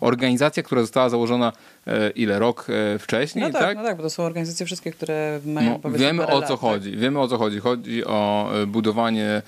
Organizacja, 0.00 0.62
która 0.62 0.80
została 0.80 1.08
założona 1.08 1.52
e, 1.86 2.10
ile? 2.10 2.38
Rok 2.38 2.66
e, 2.94 2.98
wcześniej, 2.98 3.44
no 3.44 3.50
tak, 3.50 3.62
tak? 3.62 3.76
No 3.76 3.82
tak, 3.84 3.96
bo 3.96 4.02
to 4.02 4.10
są 4.10 4.22
organizacje 4.22 4.66
wszystkie, 4.66 4.92
które 4.92 5.40
mają 5.44 5.80
no, 5.84 5.90
Wiemy 5.90 6.26
o 6.26 6.42
co 6.42 6.52
lat, 6.52 6.60
chodzi. 6.60 6.90
Tak? 6.90 7.00
Wiemy 7.00 7.20
o 7.20 7.28
co 7.28 7.38
chodzi. 7.38 7.60
Chodzi 7.60 8.04
o 8.04 8.50
e, 8.62 8.66
budowanie 8.66 9.42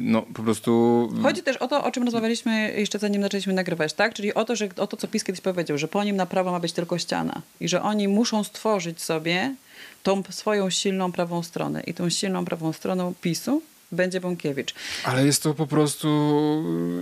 no 0.00 0.22
po 0.22 0.42
prostu... 0.42 1.08
Chodzi 1.22 1.42
też 1.42 1.56
o 1.56 1.68
to, 1.68 1.84
o 1.84 1.90
czym 1.90 2.04
rozmawialiśmy 2.04 2.72
jeszcze 2.76 2.98
zanim 2.98 3.22
zaczęliśmy 3.22 3.52
nagrywać, 3.52 3.92
tak? 3.92 4.14
Czyli 4.14 4.34
o 4.34 4.44
to, 4.44 4.56
że, 4.56 4.68
o 4.76 4.86
to, 4.86 4.96
co 4.96 5.08
PiS 5.08 5.24
kiedyś 5.24 5.40
powiedział, 5.40 5.78
że 5.78 5.88
po 5.88 6.04
nim 6.04 6.16
na 6.16 6.26
prawo 6.26 6.52
ma 6.52 6.60
być 6.60 6.72
tylko 6.72 6.98
ściana 6.98 7.42
i 7.60 7.68
że 7.68 7.82
oni 7.82 8.08
muszą 8.08 8.44
stworzyć 8.44 9.02
sobie 9.02 9.54
tą 10.02 10.22
swoją 10.30 10.70
silną 10.70 11.12
prawą 11.12 11.42
stronę 11.42 11.82
i 11.86 11.94
tą 11.94 12.10
silną 12.10 12.44
prawą 12.44 12.72
stroną 12.72 13.14
PiSu 13.20 13.62
będzie 13.92 14.20
Bąkiewicz. 14.20 14.74
Ale 15.04 15.26
jest 15.26 15.42
to 15.42 15.54
po 15.54 15.66
prostu, 15.66 16.08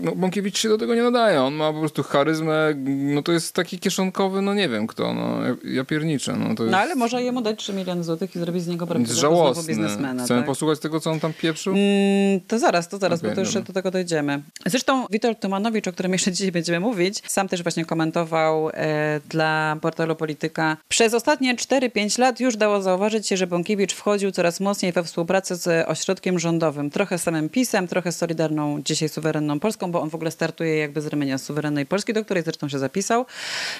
no 0.03 0.12
Bąkiewicz 0.16 0.59
się 0.59 0.68
do 0.68 0.78
tego 0.78 0.95
nie 0.95 1.03
nadaje, 1.03 1.43
on 1.43 1.55
ma 1.55 1.72
po 1.72 1.78
prostu 1.78 2.03
charyzmę, 2.03 2.74
no 2.86 3.22
to 3.22 3.32
jest 3.32 3.55
taki 3.55 3.78
kieszonkowy, 3.78 4.43
no 4.43 4.55
nie 4.55 4.68
wiem 4.68 4.86
kto, 4.86 5.14
no 5.14 5.38
ja, 5.64 5.84
pierniczę. 5.84 6.36
No, 6.36 6.55
to 6.55 6.62
jest... 6.62 6.72
no 6.72 6.78
ale 6.78 6.95
może 6.95 7.22
jemu 7.22 7.43
dać 7.43 7.59
3 7.59 7.72
miliony 7.72 8.05
złotych 8.05 8.36
i 8.36 8.38
zrobić 8.38 8.62
z 8.62 8.66
niego 8.66 8.86
prawdziwego 8.86 9.20
Żałosny. 9.20 9.68
biznesmena. 9.68 10.24
Chcemy 10.24 10.41
tak? 10.41 10.47
posłuchać 10.47 10.78
tego, 10.78 11.01
co 11.01 11.11
on 11.11 11.20
tam 11.20 11.32
pieprzył? 11.32 11.72
Mm, 11.72 12.41
to 12.49 12.59
zaraz, 12.59 12.88
to 12.88 12.99
zaraz, 12.99 13.20
okay, 13.20 13.30
bo 13.30 13.34
to 13.34 13.41
jeszcze 13.41 13.62
do 13.62 13.72
tego 13.72 13.91
dojdziemy. 13.91 14.43
Zresztą 14.66 15.07
Witold 15.11 15.41
Tumanowicz, 15.41 15.88
o 15.88 15.93
którym 15.93 16.12
jeszcze 16.12 16.32
dzisiaj 16.41 16.53
będziemy 16.53 16.80
mówić, 16.80 17.22
sam 17.26 17.49
też 17.49 17.62
właśnie 17.62 17.84
komentował 17.84 18.70
e, 18.70 19.20
dla 19.28 19.76
portalu 19.80 20.16
Polityka. 20.16 20.76
Przez 20.88 21.14
ostatnie 21.14 21.57
4-5 21.57 22.18
lat 22.18 22.41
już 22.41 22.57
dało 22.57 22.82
zauważyć 22.82 23.26
się, 23.26 23.36
że 23.36 23.47
Bąkiewicz 23.47 23.95
wchodził 23.95 24.30
coraz 24.30 24.61
mocniej 24.61 24.93
we 24.93 25.05
współpracę 25.05 25.57
z 25.57 25.88
ośrodkiem 25.88 26.38
rządowym 26.38 26.80
trochę 26.89 27.18
samym 27.18 27.49
PiSem, 27.49 27.89
trochę 27.89 28.12
Solidarną, 28.12 28.83
dzisiaj 28.83 29.09
suwerenną 29.09 29.61
Polską, 29.61 29.93
bo 29.93 30.01
on 30.03 30.11
w 30.11 30.14
ogóle 30.14 30.31
startuje 30.31 30.76
jakby 30.76 31.01
z 31.01 31.07
ramienia 31.07 31.39
suwerennej 31.39 31.87
Polski, 31.87 32.12
do 32.12 32.24
której 32.24 32.43
zresztą 32.43 32.68
się 32.68 32.78
zapisał. 32.78 33.26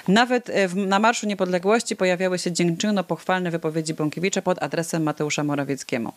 Nawet 0.07 0.49
e, 0.49 0.67
w, 0.67 0.75
na 0.75 0.99
Marszu 0.99 1.27
Niepodległości 1.27 1.95
pojawiały 1.95 2.39
się 2.39 2.51
dziękczyno-pochwalne 2.51 3.51
wypowiedzi 3.51 3.93
Bąkiewicza 3.93 4.41
pod 4.41 4.63
adresem 4.63 5.03
Mateusza 5.03 5.43
Morawieckiego. 5.43 6.13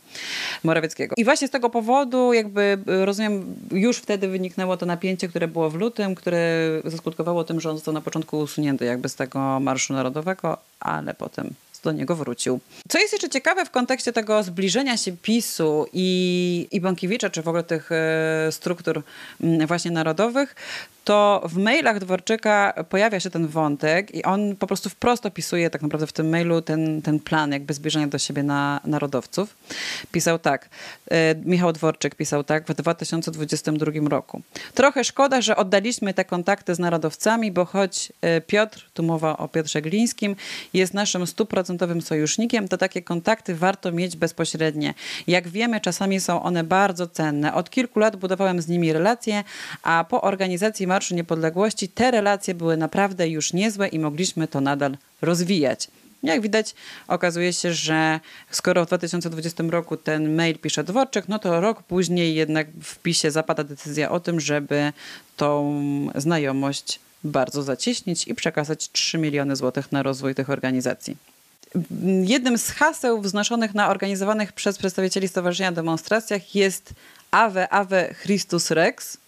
Morawieckiego. 0.64 1.14
I 1.18 1.24
właśnie 1.24 1.48
z 1.48 1.50
tego 1.50 1.70
powodu 1.70 2.32
jakby, 2.32 2.78
e, 2.86 3.06
rozumiem, 3.06 3.54
już 3.72 3.98
wtedy 3.98 4.28
wyniknęło 4.28 4.76
to 4.76 4.86
napięcie, 4.86 5.28
które 5.28 5.48
było 5.48 5.70
w 5.70 5.74
lutym, 5.74 6.14
które 6.14 6.68
zaskutkowało 6.84 7.44
tym, 7.44 7.60
że 7.60 7.70
on 7.70 7.76
został 7.76 7.94
na 7.94 8.00
początku 8.00 8.38
usunięty 8.38 8.84
jakby 8.84 9.08
z 9.08 9.14
tego 9.14 9.60
Marszu 9.60 9.92
Narodowego, 9.92 10.58
ale 10.80 11.14
potem 11.14 11.54
do 11.84 11.92
niego 11.92 12.16
wrócił. 12.16 12.60
Co 12.88 12.98
jest 12.98 13.12
jeszcze 13.12 13.30
ciekawe 13.30 13.64
w 13.64 13.70
kontekście 13.70 14.12
tego 14.12 14.42
zbliżenia 14.42 14.96
się 14.96 15.12
PiSu 15.12 15.86
i, 15.92 16.68
i 16.70 16.80
Bąkiewicza, 16.80 17.30
czy 17.30 17.42
w 17.42 17.48
ogóle 17.48 17.62
tych 17.62 17.92
e, 17.92 18.52
struktur 18.52 19.02
właśnie 19.66 19.90
narodowych, 19.90 20.54
to 21.04 21.42
w 21.44 21.56
mailach 21.56 21.98
Dworczyka 21.98 22.84
pojawia 22.88 23.20
się 23.20 23.30
ten 23.30 23.46
wątek 23.46 24.14
i 24.14 24.24
on 24.24 24.56
po 24.56 24.66
prostu 24.66 24.90
wprost 24.90 25.26
opisuje 25.26 25.70
tak 25.70 25.82
naprawdę 25.82 26.06
w 26.06 26.12
tym 26.12 26.28
mailu 26.28 26.62
ten, 26.62 27.02
ten 27.02 27.20
plan 27.20 27.52
jakby 27.52 27.74
zbliżenia 27.74 28.06
do 28.06 28.18
siebie 28.18 28.42
na 28.42 28.80
narodowców. 28.84 29.56
Pisał 30.12 30.38
tak, 30.38 30.68
e, 31.10 31.34
Michał 31.34 31.72
Dworczyk 31.72 32.14
pisał 32.14 32.44
tak 32.44 32.66
w 32.66 32.74
2022 32.74 34.08
roku. 34.08 34.42
Trochę 34.74 35.04
szkoda, 35.04 35.40
że 35.40 35.56
oddaliśmy 35.56 36.14
te 36.14 36.24
kontakty 36.24 36.74
z 36.74 36.78
narodowcami, 36.78 37.52
bo 37.52 37.64
choć 37.64 38.12
e, 38.20 38.40
Piotr, 38.40 38.90
tu 38.94 39.02
mowa 39.02 39.36
o 39.36 39.48
Piotrze 39.48 39.82
Glińskim, 39.82 40.36
jest 40.74 40.94
naszym 40.94 41.26
stuprocentowym 41.26 42.02
sojusznikiem, 42.02 42.68
to 42.68 42.78
takie 42.78 43.02
kontakty 43.02 43.54
warto 43.54 43.92
mieć 43.92 44.16
bezpośrednie. 44.16 44.94
Jak 45.26 45.48
wiemy, 45.48 45.80
czasami 45.80 46.20
są 46.20 46.42
one 46.42 46.64
bardzo 46.64 47.06
cenne. 47.06 47.54
Od 47.54 47.70
kilku 47.70 47.98
lat 47.98 48.16
budowałem 48.16 48.62
z 48.62 48.68
nimi 48.68 48.92
relacje, 48.92 49.44
a 49.82 50.04
po 50.08 50.22
organizacji 50.22 50.86
Marszu 50.94 51.14
Niepodległości 51.14 51.88
te 51.88 52.10
relacje 52.10 52.54
były 52.54 52.76
naprawdę 52.76 53.28
już 53.28 53.52
niezłe 53.52 53.88
i 53.88 53.98
mogliśmy 53.98 54.48
to 54.48 54.60
nadal 54.60 54.96
rozwijać. 55.22 55.88
Jak 56.22 56.40
widać, 56.40 56.74
okazuje 57.08 57.52
się, 57.52 57.72
że 57.72 58.20
skoro 58.50 58.84
w 58.84 58.86
2020 58.86 59.64
roku 59.70 59.96
ten 59.96 60.34
mail 60.34 60.58
pisze 60.58 60.84
Dworczyk, 60.84 61.28
no 61.28 61.38
to 61.38 61.60
rok 61.60 61.82
później 61.82 62.34
jednak 62.34 62.66
w 62.82 62.98
PiSie 62.98 63.30
zapada 63.30 63.64
decyzja 63.64 64.10
o 64.10 64.20
tym, 64.20 64.40
żeby 64.40 64.92
tą 65.36 65.74
znajomość 66.14 67.00
bardzo 67.24 67.62
zacieśnić 67.62 68.28
i 68.28 68.34
przekazać 68.34 68.90
3 68.90 69.18
miliony 69.18 69.56
złotych 69.56 69.92
na 69.92 70.02
rozwój 70.02 70.34
tych 70.34 70.50
organizacji. 70.50 71.16
Jednym 72.24 72.58
z 72.58 72.70
haseł 72.70 73.20
wznoszonych 73.20 73.74
na 73.74 73.88
organizowanych 73.90 74.52
przez 74.52 74.78
przedstawicieli 74.78 75.28
stowarzyszenia 75.28 75.72
demonstracjach 75.72 76.54
jest 76.54 76.94
Ave 77.30 77.68
Ave 77.68 78.14
Christus 78.22 78.70
Rex, 78.70 79.18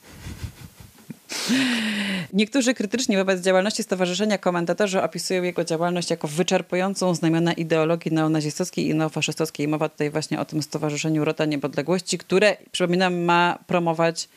Niektórzy 2.32 2.74
krytyczni 2.74 3.16
wobec 3.16 3.40
działalności 3.40 3.82
Stowarzyszenia 3.82 4.38
komentatorzy 4.38 5.02
opisują 5.02 5.42
jego 5.42 5.64
działalność 5.64 6.10
jako 6.10 6.28
wyczerpującą 6.28 7.14
znamiona 7.14 7.52
ideologii 7.52 8.12
neonazistowskiej 8.12 8.88
i 8.88 8.94
neofaszystowskiej. 8.94 9.68
Mowa 9.68 9.88
tutaj 9.88 10.10
właśnie 10.10 10.40
o 10.40 10.44
tym 10.44 10.62
Stowarzyszeniu 10.62 11.24
Rota 11.24 11.44
Niepodległości, 11.44 12.18
które, 12.18 12.56
przypominam, 12.72 13.14
ma 13.14 13.58
promować 13.66 14.28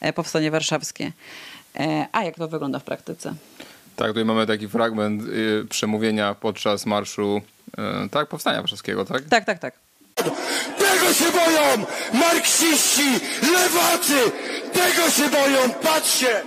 e, 0.00 0.12
powstanie 0.12 0.50
warszawskie. 0.50 1.12
E, 1.76 2.06
A 2.12 2.24
jak 2.24 2.36
to 2.36 2.48
wygląda 2.48 2.78
w 2.78 2.84
praktyce? 2.84 3.34
Tak, 3.96 4.08
tutaj 4.08 4.24
mamy 4.24 4.46
taki 4.46 4.68
fragment 4.68 5.22
y, 5.22 5.66
przemówienia 5.70 6.34
podczas 6.34 6.86
marszu, 6.86 7.40
y, 8.04 8.08
tak, 8.08 8.28
powstania 8.28 8.58
warszawskiego, 8.58 9.04
tak? 9.04 9.22
Tak, 9.24 9.44
tak, 9.44 9.58
tak. 9.58 9.89
Tego 10.78 11.14
się 11.14 11.24
boją 11.24 11.86
marksiści, 12.12 13.20
lewacy! 13.52 14.32
Tego 14.72 15.10
się 15.10 15.28
boją, 15.28 15.70
patrzcie! 15.70 16.42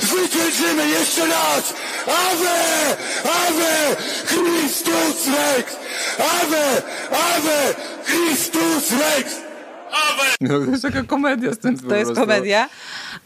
Zwyciężymy 0.00 0.88
jeszcze 0.88 1.26
raz! 1.26 1.74
Ave! 2.06 2.96
Ave! 3.46 3.96
Chrystus 4.26 5.26
Rex! 5.26 5.76
Ave! 6.18 6.82
Ave! 7.10 7.74
Chrystus 8.04 8.90
Rex! 8.92 9.45
No, 10.40 10.58
to 10.58 10.70
jest 10.70 10.82
taka 10.82 11.02
komedia 11.02 11.52
z 11.52 11.58
tym 11.58 11.78
To 11.78 11.94
jest 11.94 12.12
prostu. 12.12 12.26
komedia, 12.26 12.68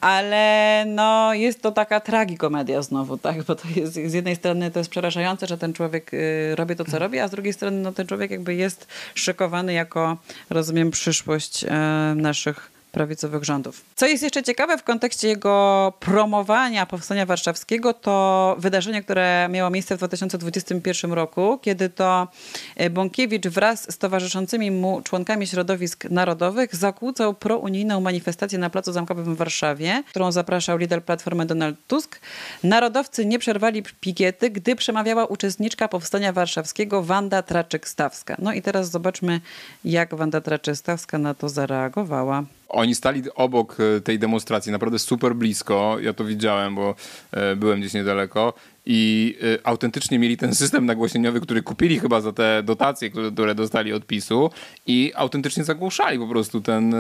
ale 0.01 0.85
no, 0.87 1.35
jest 1.35 1.63
to 1.63 1.73
taka 1.73 2.01
tragikomedia 2.01 2.83
znowu, 2.83 3.19
tak? 3.19 3.43
Bo 3.43 3.55
to 3.55 3.69
jest 3.77 3.93
z 3.95 4.13
jednej 4.13 4.37
strony 4.37 4.71
to 4.71 4.79
jest 4.79 4.91
przerażające, 4.91 5.47
że 5.47 5.59
ten 5.59 5.73
człowiek 5.73 6.15
y, 6.15 6.55
robi 6.57 6.77
to, 6.77 6.85
co 6.85 6.99
robi, 6.99 7.19
a 7.19 7.29
z 7.29 7.31
drugiej 7.31 7.53
strony 7.53 7.77
no, 7.81 7.93
ten 7.93 8.07
człowiek 8.07 8.31
jakby 8.31 8.55
jest 8.55 8.87
szykowany 9.15 9.73
jako, 9.73 10.17
rozumiem, 10.51 10.91
przyszłość 10.91 11.65
e, 11.65 11.69
naszych 12.17 12.71
prawicowych 12.91 13.45
rządów. 13.45 13.85
Co 13.97 14.07
jest 14.07 14.23
jeszcze 14.23 14.43
ciekawe 14.43 14.79
w 14.79 14.83
kontekście 14.83 15.29
jego 15.29 15.93
promowania 16.01 16.87
powstania 16.87 17.27
warszawskiego, 17.27 17.95
to 17.95 18.57
wydarzenie, 18.59 19.03
które 19.03 19.49
miało 19.51 19.71
miejsce 19.71 19.95
w 19.95 19.99
2021 19.99 21.13
roku, 21.13 21.59
kiedy 21.63 21.89
to 21.89 22.29
e, 22.77 22.91
Bąkiewicz 22.91 23.47
wraz 23.47 23.93
z 23.93 23.99
towarzyszącymi 23.99 24.71
mu 24.71 25.03
członkami 25.03 25.47
środowisk 25.47 26.05
narodowych 26.05 26.77
zakłócał 26.77 27.35
prounijną 27.35 28.01
manifestację 28.01 28.59
na 28.59 28.71
Placu 28.71 28.93
Zamkowym 28.93 29.35
w 29.35 29.39
Warszawie, 29.39 30.03
którą 30.11 30.33
zapraszał 30.33 30.79
lider 30.79 31.05
Platformy 31.05 31.47
Donald 31.47 31.77
Tusk. 31.89 32.21
Narodowcy 32.65 33.27
nie 33.27 33.39
przerwali 33.39 33.83
pikiety, 34.01 34.51
gdy 34.51 34.77
przemawiała 34.77 35.27
uczestniczka 35.27 35.89
powstania 35.89 36.33
warszawskiego 36.33 37.03
Wanda 37.03 37.41
Traczyk-Stawska. 37.43 38.35
No 38.39 38.53
i 38.53 38.63
teraz 38.63 38.91
zobaczmy, 38.91 39.41
jak 39.85 40.15
Wanda 40.15 40.41
Traczyk-Stawska 40.41 41.21
na 41.21 41.35
to 41.35 41.49
zareagowała. 41.49 42.45
Oni 42.71 42.95
stali 42.95 43.23
obok 43.35 43.77
e, 43.81 44.01
tej 44.01 44.19
demonstracji, 44.19 44.73
naprawdę 44.73 44.99
super 44.99 45.35
blisko. 45.35 45.97
Ja 46.01 46.13
to 46.13 46.25
widziałem, 46.25 46.75
bo 46.75 46.95
e, 47.33 47.57
byłem 47.57 47.81
gdzieś 47.81 47.95
niedaleko. 47.95 48.53
I 48.87 49.37
e, 49.43 49.67
autentycznie 49.67 50.19
mieli 50.19 50.37
ten 50.37 50.55
system 50.55 50.87
nagłośnieniowy, 50.87 51.41
który 51.41 51.63
kupili 51.63 52.01
chyba 52.01 52.21
za 52.21 52.33
te 52.33 52.63
dotacje, 52.63 53.11
które, 53.11 53.55
dostali 53.55 53.93
od 53.93 54.07
PiSu 54.07 54.51
i 54.87 55.13
autentycznie 55.15 55.65
zagłuszali 55.65 56.19
po 56.19 56.27
prostu 56.27 56.61
ten, 56.61 56.95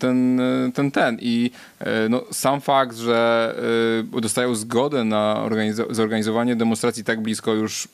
ten, 0.00 0.40
ten, 0.74 0.90
ten. 0.90 1.18
I 1.20 1.50
no, 2.10 2.24
sam 2.32 2.60
fakt, 2.60 2.96
że 2.96 3.54
dostają 4.20 4.54
zgodę 4.54 5.04
na 5.04 5.44
organizo- 5.46 5.94
zorganizowanie 5.94 6.56
demonstracji 6.56 7.04
tak 7.04 7.20
blisko 7.20 7.54
już 7.54 7.88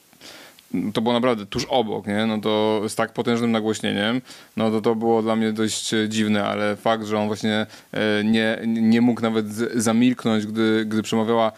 to 0.94 1.00
było 1.00 1.14
naprawdę 1.14 1.46
tuż 1.46 1.64
obok, 1.64 2.06
nie? 2.06 2.26
No 2.26 2.38
to 2.38 2.82
z 2.88 2.94
tak 2.94 3.12
potężnym 3.12 3.52
nagłośnieniem, 3.52 4.20
no 4.56 4.70
to 4.70 4.80
to 4.80 4.94
było 4.94 5.22
dla 5.22 5.36
mnie 5.36 5.52
dość 5.52 5.94
e, 5.94 6.08
dziwne, 6.08 6.44
ale 6.44 6.76
fakt, 6.76 7.06
że 7.06 7.18
on 7.18 7.26
właśnie 7.26 7.66
e, 7.92 8.24
nie, 8.24 8.58
nie 8.66 9.00
mógł 9.00 9.22
nawet 9.22 9.46
zamilknąć, 9.74 10.46
gdy, 10.46 10.84
gdy 10.88 11.02
przemawiała 11.02 11.52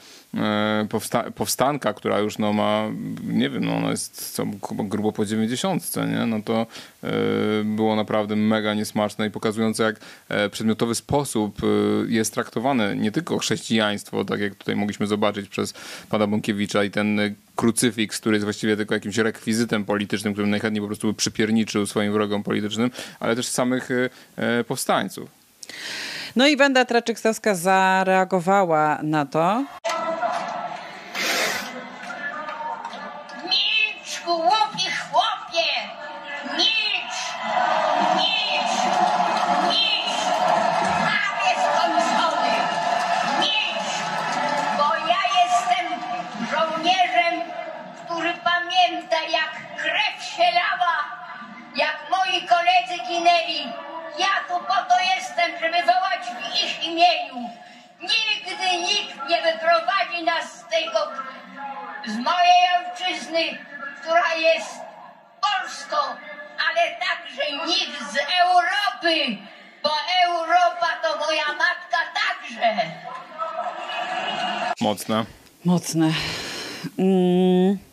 powsta- 0.88 1.30
powstanka, 1.30 1.94
która 1.94 2.18
już 2.18 2.38
no 2.38 2.52
ma, 2.52 2.84
nie 3.24 3.50
wiem, 3.50 3.64
no 3.64 3.76
ona 3.76 3.90
jest 3.90 4.34
co, 4.34 4.46
grubo 4.62 5.12
po 5.12 5.26
90, 5.26 5.96
nie? 5.96 6.26
No 6.26 6.42
to 6.44 6.66
e, 7.02 7.08
było 7.64 7.96
naprawdę 7.96 8.36
mega 8.36 8.74
niesmaczne 8.74 9.26
i 9.26 9.30
pokazujące, 9.30 9.82
jak 9.82 9.96
e, 10.28 10.50
przedmiotowy 10.50 10.94
sposób 10.94 11.62
e, 11.62 11.66
jest 12.08 12.34
traktowane 12.34 12.96
nie 12.96 13.12
tylko 13.12 13.38
chrześcijaństwo, 13.38 14.24
tak 14.24 14.40
jak 14.40 14.54
tutaj 14.54 14.76
mogliśmy 14.76 15.06
zobaczyć 15.06 15.48
przez 15.48 15.74
pana 16.08 16.26
Bąkiewicza 16.26 16.84
i 16.84 16.90
ten 16.90 17.20
e, 17.20 17.34
krucyfiks, 17.56 18.20
który 18.20 18.36
jest 18.36 18.44
właściwie 18.44 18.76
tylko 18.76 18.94
jakimś 18.94 19.16
rekwizytem 19.16 19.84
politycznym, 19.84 20.32
którym 20.32 20.50
najchętniej 20.50 20.80
po 20.80 20.86
prostu 20.86 21.14
przypierniczył 21.14 21.86
swoim 21.86 22.12
wrogom 22.12 22.42
politycznym, 22.42 22.90
ale 23.20 23.36
też 23.36 23.46
samych 23.46 23.90
e, 23.90 24.10
e, 24.36 24.64
powstańców. 24.64 25.30
No 26.38 26.46
i 26.46 26.56
Wanda 26.56 26.84
Traczyk-Stawska 26.84 27.54
zareagowała 27.54 28.98
na 29.02 29.26
to. 29.26 29.64
Milcz, 33.42 34.22
głupi 34.24 34.86
chłopie! 35.10 35.68
Milcz! 36.52 37.18
Milcz! 38.16 38.76
Milcz! 39.70 40.22
Prawie 41.04 41.50
skończony! 41.64 42.54
Milcz! 43.40 43.94
Bo 44.78 44.88
ja 45.12 45.22
jestem 45.38 45.86
żołnierzem, 46.50 47.50
który 48.04 48.34
pamięta 48.34 49.16
jak 49.30 49.52
krew 49.76 50.24
się 50.24 50.42
lała, 50.42 50.96
jak 51.76 51.96
moi 52.10 52.46
koledzy 52.46 53.04
ginęli. 53.08 53.72
Ja 54.18 54.34
tu 54.48 54.54
po 54.66 54.78
to 54.88 54.96
jestem, 55.16 55.50
żeby 55.60 55.82
wołać 55.82 56.22
w 56.36 56.64
ich 56.64 56.84
imieniu. 56.84 57.50
Nigdy 58.00 58.66
nikt 58.78 59.28
nie 59.28 59.42
wyprowadzi 59.42 60.24
nas 60.24 60.44
z 60.52 60.64
tego 60.68 61.00
z 62.06 62.16
mojej 62.18 62.62
ojczyzny, 62.78 63.58
która 64.00 64.34
jest 64.34 64.80
Polską, 65.40 65.96
ale 66.68 66.90
także 66.90 67.66
nikt 67.66 68.12
z 68.12 68.16
Europy, 68.40 69.38
bo 69.82 69.90
Europa 70.26 70.88
to 71.02 71.18
moja 71.18 71.46
matka 71.46 71.98
także. 72.14 72.74
Mocne. 74.80 75.24
Mocne. 75.64 76.12
Mm. 76.98 77.87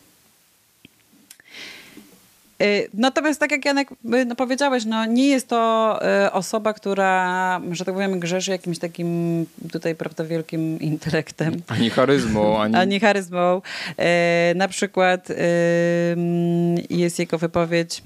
Y, 2.62 2.88
Natomiast 2.94 3.40
tak 3.40 3.50
jak 3.50 3.64
Janek 3.64 3.92
y, 3.92 4.24
no, 4.24 4.36
powiedziałeś, 4.36 4.84
no, 4.84 5.06
nie 5.06 5.28
jest 5.28 5.48
to 5.48 5.98
y, 6.26 6.32
osoba, 6.32 6.72
która, 6.72 7.60
że 7.70 7.84
tak 7.84 7.94
powiem, 7.94 8.20
grzeszy 8.20 8.50
jakimś 8.50 8.78
takim 8.78 9.46
tutaj, 9.72 9.94
prawda, 9.94 10.24
wielkim 10.24 10.80
intelektem. 10.80 11.62
Ani 11.68 11.90
charyzmą, 11.90 12.58
ani... 12.62 12.74
Ani 12.74 13.00
charyzmą. 13.00 13.62
Na 14.54 14.68
przykład 14.68 15.28
jest 16.90 17.18
jego 17.18 17.38
wypowiedź 17.38 18.02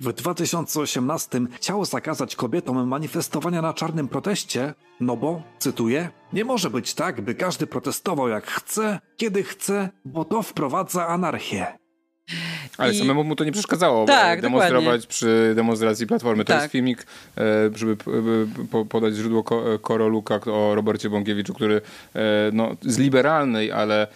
W 0.00 0.12
2018 0.12 1.40
chciał 1.52 1.84
zakazać 1.84 2.36
kobietom 2.36 2.88
manifestowania 2.88 3.62
na 3.62 3.74
czarnym 3.74 4.08
proteście, 4.08 4.74
no 5.00 5.16
bo, 5.16 5.42
cytuję, 5.58 6.08
nie 6.32 6.44
może 6.44 6.70
być 6.70 6.94
tak, 6.94 7.20
by 7.20 7.34
każdy 7.34 7.66
protestował 7.66 8.28
jak 8.28 8.46
chce, 8.46 9.00
kiedy 9.16 9.42
chce, 9.42 9.88
bo 10.04 10.24
to 10.24 10.42
wprowadza 10.42 11.06
anarchię. 11.06 11.85
Ale 12.78 12.92
I- 12.92 12.98
samemu 12.98 13.24
mu 13.24 13.36
to 13.36 13.44
nie 13.44 13.52
przeszkadzało 13.52 14.06
Tak, 14.06 14.40
demonstrować 14.40 14.84
dokładnie. 14.84 15.06
przy 15.08 15.52
demonstracji 15.56 16.06
Platformy. 16.06 16.44
To 16.44 16.52
Tak. 16.52 16.62
jest 16.62 16.72
filmik, 16.72 17.06
e, 17.38 17.42
żeby 17.74 17.96
podać 18.88 19.14
źródło 19.14 19.74
e, 19.74 19.78
Koroluka 19.78 20.40
o 20.46 20.74
Robercie 20.74 21.10
Bąkiewiczu, 21.10 21.54
który 21.54 21.74
e, 22.14 22.20
no, 22.52 22.76
z 22.82 22.98
liberalnej, 22.98 23.72
ale 23.72 24.06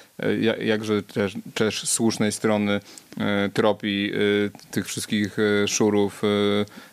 ja- 0.40 0.56
jakże 0.56 1.02
też, 1.02 1.34
też 1.54 1.88
słusznej 1.88 2.32
strony 2.32 2.80
tropi 3.54 4.12
e, 4.14 4.70
tych 4.70 4.86
wszystkich 4.86 5.36
e, 5.38 5.68
szurów 5.68 6.22
e, 6.24 6.26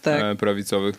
Tak. 0.01 0.21
e, 0.21 0.35
prawicowych. 0.35 0.95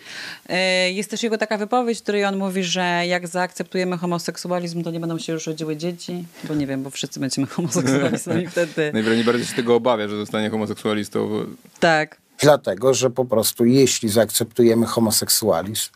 E, 0.49 0.93
Jest 0.93 1.11
też 1.11 1.23
jego 1.23 1.39
taka 1.39 1.59
wypowiedź, 1.59 1.99
w 1.99 2.03
której 2.03 2.25
on 2.25 2.37
mówi, 2.37 2.65
że 2.65 3.03
jak 3.07 3.29
zaakceptujemy 3.29 3.99
homoseksualizm, 3.99 4.83
to 4.85 4.91
nie 4.91 5.01
będą 5.01 5.19
się 5.19 5.33
już 5.33 5.47
rodziły 5.47 5.77
dzieci, 5.77 6.25
bo 6.45 6.55
nie 6.55 6.67
wiem, 6.67 6.83
bo 6.83 6.91
wszyscy 6.91 7.21
będziemy 7.21 7.47
homoseksualistami 7.57 8.47
wtedy. 8.47 8.91
Najwyraźniej 8.93 9.25
bardzo 9.27 9.45
się 9.45 9.55
tego 9.55 9.75
obawia, 9.75 10.09
że 10.09 10.17
zostanie 10.17 10.51
homoseksualistą. 10.51 11.47
Tak. 11.81 12.17
Dlatego, 12.41 12.95
że 12.95 13.11
po 13.11 13.25
prostu 13.25 13.65
jeśli 13.65 14.09
zaakceptujemy 14.09 14.87
homoseksualizm, 14.87 15.91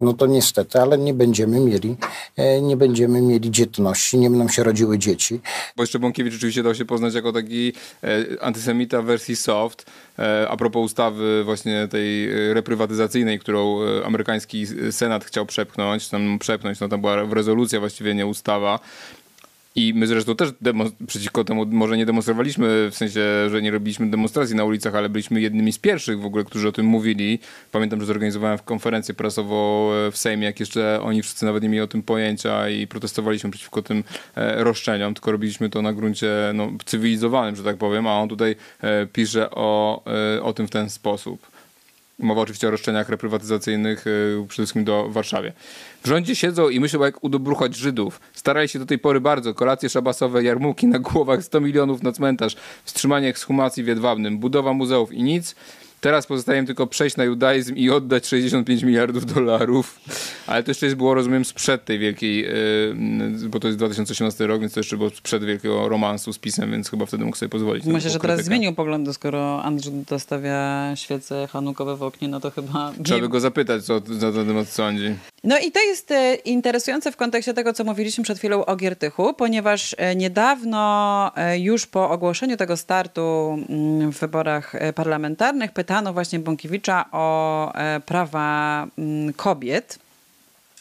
no 0.00 0.12
to 0.12 0.26
niestety, 0.26 0.80
ale 0.80 0.98
nie 0.98 1.14
będziemy 1.14 1.60
mieli, 1.60 1.96
e, 2.36 2.60
nie 2.60 2.76
będziemy 2.76 3.22
mieli 3.22 3.50
dzietności, 3.50 4.18
nie 4.18 4.30
będą 4.30 4.48
się 4.48 4.62
rodziły 4.62 4.98
dzieci. 4.98 5.40
Bo 5.76 5.82
jeszcze 5.82 5.98
Bąkiewicz 5.98 6.36
oczywiście 6.36 6.62
dał 6.62 6.74
się 6.74 6.84
poznać 6.84 7.14
jako 7.14 7.32
taki 7.32 7.72
e, 8.02 8.42
antysemita 8.42 9.02
w 9.02 9.04
wersji 9.04 9.36
soft, 9.36 9.86
e, 10.18 10.48
a 10.48 10.56
propos 10.56 10.84
ustawy 10.84 11.44
właśnie 11.44 11.88
tej 11.88 12.28
reprywatyzacyjnej, 12.54 13.38
którą 13.38 13.78
amerykański 14.04 14.66
Senat 14.90 15.24
chciał 15.24 15.46
przepchnąć, 15.46 16.08
tam 16.08 16.38
przepchnąć, 16.38 16.80
no 16.80 16.88
tam 16.88 17.00
była 17.00 17.16
rezolucja 17.34 17.80
właściwie, 17.80 18.14
nie 18.14 18.26
ustawa. 18.26 18.78
I 19.76 19.94
my 19.94 20.06
zresztą 20.06 20.36
też 20.36 20.48
przeciwko 21.06 21.44
temu 21.44 21.66
może 21.66 21.96
nie 21.96 22.06
demonstrowaliśmy, 22.06 22.90
w 22.90 22.94
sensie, 22.94 23.20
że 23.50 23.62
nie 23.62 23.70
robiliśmy 23.70 24.10
demonstracji 24.10 24.56
na 24.56 24.64
ulicach, 24.64 24.94
ale 24.94 25.08
byliśmy 25.08 25.40
jednymi 25.40 25.72
z 25.72 25.78
pierwszych 25.78 26.20
w 26.20 26.26
ogóle, 26.26 26.44
którzy 26.44 26.68
o 26.68 26.72
tym 26.72 26.86
mówili. 26.86 27.38
Pamiętam, 27.72 28.00
że 28.00 28.06
zorganizowałem 28.06 28.58
konferencję 28.58 29.14
prasową 29.14 29.92
e, 29.92 30.10
w 30.10 30.16
Sejmie, 30.16 30.46
jak 30.46 30.60
jeszcze 30.60 31.00
oni 31.02 31.22
wszyscy 31.22 31.44
nawet 31.44 31.62
nie 31.62 31.68
mieli 31.68 31.80
o 31.80 31.86
tym 31.86 32.02
pojęcia 32.02 32.68
i 32.68 32.86
protestowaliśmy 32.86 33.50
przeciwko 33.50 33.82
tym 33.82 34.04
e, 34.34 34.64
roszczeniom, 34.64 35.14
tylko 35.14 35.32
robiliśmy 35.32 35.70
to 35.70 35.82
na 35.82 35.92
gruncie 35.92 36.30
no, 36.54 36.70
cywilizowanym, 36.84 37.56
że 37.56 37.64
tak 37.64 37.76
powiem, 37.76 38.06
a 38.06 38.20
on 38.20 38.28
tutaj 38.28 38.56
e, 38.82 39.06
pisze 39.06 39.50
o, 39.50 40.04
o 40.42 40.52
tym 40.52 40.66
w 40.66 40.70
ten 40.70 40.90
sposób. 40.90 41.53
Mowa 42.18 42.40
oczywiście 42.40 42.68
o 42.68 42.70
roszczeniach 42.70 43.08
reprywatyzacyjnych, 43.08 44.06
yy, 44.06 44.46
przede 44.48 44.62
wszystkim 44.62 44.84
do 44.84 45.08
Warszawie. 45.08 45.52
W 46.02 46.08
rządzie 46.08 46.36
siedzą 46.36 46.68
i 46.68 46.80
myślą, 46.80 47.04
jak 47.04 47.24
udobruchać 47.24 47.76
Żydów. 47.76 48.20
Starali 48.32 48.68
się 48.68 48.78
do 48.78 48.86
tej 48.86 48.98
pory 48.98 49.20
bardzo. 49.20 49.54
Kolacje 49.54 49.88
szabasowe, 49.88 50.42
jarmułki 50.42 50.86
na 50.86 50.98
głowach, 50.98 51.44
100 51.44 51.60
milionów 51.60 52.02
na 52.02 52.12
cmentarz, 52.12 52.56
wstrzymanie 52.84 53.28
ekshumacji 53.28 53.84
w 53.84 53.86
Jedwabnym, 53.86 54.38
budowa 54.38 54.72
muzeów 54.72 55.12
i 55.12 55.22
nic. 55.22 55.54
Teraz 56.04 56.26
pozostaje 56.26 56.64
tylko 56.64 56.86
przejść 56.86 57.16
na 57.16 57.24
judaizm 57.24 57.74
i 57.74 57.90
oddać 57.90 58.26
65 58.26 58.82
miliardów 58.82 59.26
dolarów. 59.34 60.00
Ale 60.46 60.62
to 60.62 60.70
jeszcze 60.70 60.86
jest 60.86 60.96
było, 60.96 61.14
rozumiem, 61.14 61.44
sprzed 61.44 61.84
tej 61.84 61.98
wielkiej, 61.98 62.42
yy, 62.42 63.48
bo 63.48 63.60
to 63.60 63.68
jest 63.68 63.78
2018 63.78 64.46
rok, 64.46 64.60
więc 64.60 64.72
to 64.72 64.80
jeszcze 64.80 64.96
było 64.96 65.10
sprzed 65.10 65.44
wielkiego 65.44 65.88
romansu 65.88 66.32
z 66.32 66.38
pisem, 66.38 66.70
więc 66.70 66.90
chyba 66.90 67.06
wtedy 67.06 67.24
mógł 67.24 67.36
sobie 67.36 67.48
pozwolić. 67.48 67.84
Myślę, 67.84 68.10
że 68.10 68.18
teraz 68.18 68.44
zmienił 68.44 68.74
poglądy, 68.74 69.12
skoro 69.12 69.62
Andrzej 69.62 69.92
dostawia 69.92 70.92
świece 70.96 71.46
hanukowe 71.46 71.96
w 71.96 72.02
oknie, 72.02 72.28
no 72.28 72.40
to 72.40 72.50
chyba... 72.50 72.92
Trzeba 73.04 73.20
by 73.20 73.28
go 73.28 73.40
zapytać, 73.40 73.84
co 73.84 73.94
na 73.94 74.32
ten 74.32 74.46
temat 74.46 74.68
sądzi. 74.68 75.14
No 75.44 75.58
i 75.58 75.72
to 75.72 75.80
jest 75.80 76.10
e, 76.10 76.34
interesujące 76.34 77.12
w 77.12 77.16
kontekście 77.16 77.54
tego, 77.54 77.72
co 77.72 77.84
mówiliśmy 77.84 78.24
przed 78.24 78.38
chwilą 78.38 78.64
o 78.64 78.76
Giertychu, 78.76 79.34
ponieważ 79.34 79.94
e, 79.98 80.16
niedawno, 80.16 81.32
e, 81.36 81.58
już 81.58 81.86
po 81.86 82.10
ogłoszeniu 82.10 82.56
tego 82.56 82.76
startu 82.76 83.58
mm, 83.68 84.12
w 84.12 84.18
wyborach 84.18 84.72
parlamentarnych, 84.94 85.72
pytano 85.94 86.12
właśnie 86.12 86.38
Bąkiewicza 86.38 87.04
o 87.12 87.74
e, 87.74 88.00
prawa 88.00 88.86
mm, 88.98 89.32
kobiet. 89.32 89.98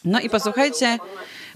No 0.05 0.19
i 0.19 0.29
posłuchajcie, 0.29 0.97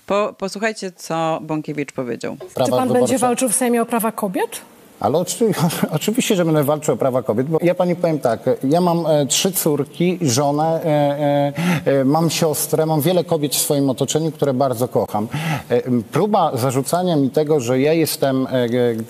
po, 0.06 0.36
posłuchajcie, 0.38 0.92
co 0.92 1.40
Bąkiewicz 1.42 1.92
powiedział. 1.92 2.38
Czy 2.66 2.72
pan 2.72 2.94
będzie 2.94 3.18
walczył 3.18 3.50
w 3.50 3.56
Sejmie 3.56 3.82
o 3.82 3.86
prawa 3.86 4.12
kobiet? 4.12 4.62
Ale 5.00 5.18
oczy, 5.18 5.52
oczywiście, 5.92 6.36
że 6.36 6.46
będę 6.46 6.64
walczył 6.64 6.94
o 6.94 6.98
prawa 6.98 7.24
kobiet, 7.24 7.48
bo 7.48 7.58
ja 7.62 7.76
pani 7.76 7.96
powiem 7.96 8.20
tak, 8.20 8.40
ja 8.64 8.82
mam 8.82 9.06
e, 9.06 9.26
trzy 9.26 9.52
córki, 9.52 10.20
żonę, 10.22 10.84
e, 10.86 11.54
e, 11.86 12.06
mam 12.06 12.30
siostrę, 12.30 12.86
mam 12.86 13.02
wiele 13.02 13.24
kobiet 13.24 13.56
w 13.56 13.58
swoim 13.58 13.90
otoczeniu, 13.90 14.32
które 14.32 14.54
bardzo 14.54 14.88
kocham. 14.88 15.28
Próba 16.12 16.58
zarzucania 16.58 17.16
mi 17.16 17.30
tego, 17.30 17.60
że 17.60 17.80
ja 17.80 17.94
jestem 17.94 18.48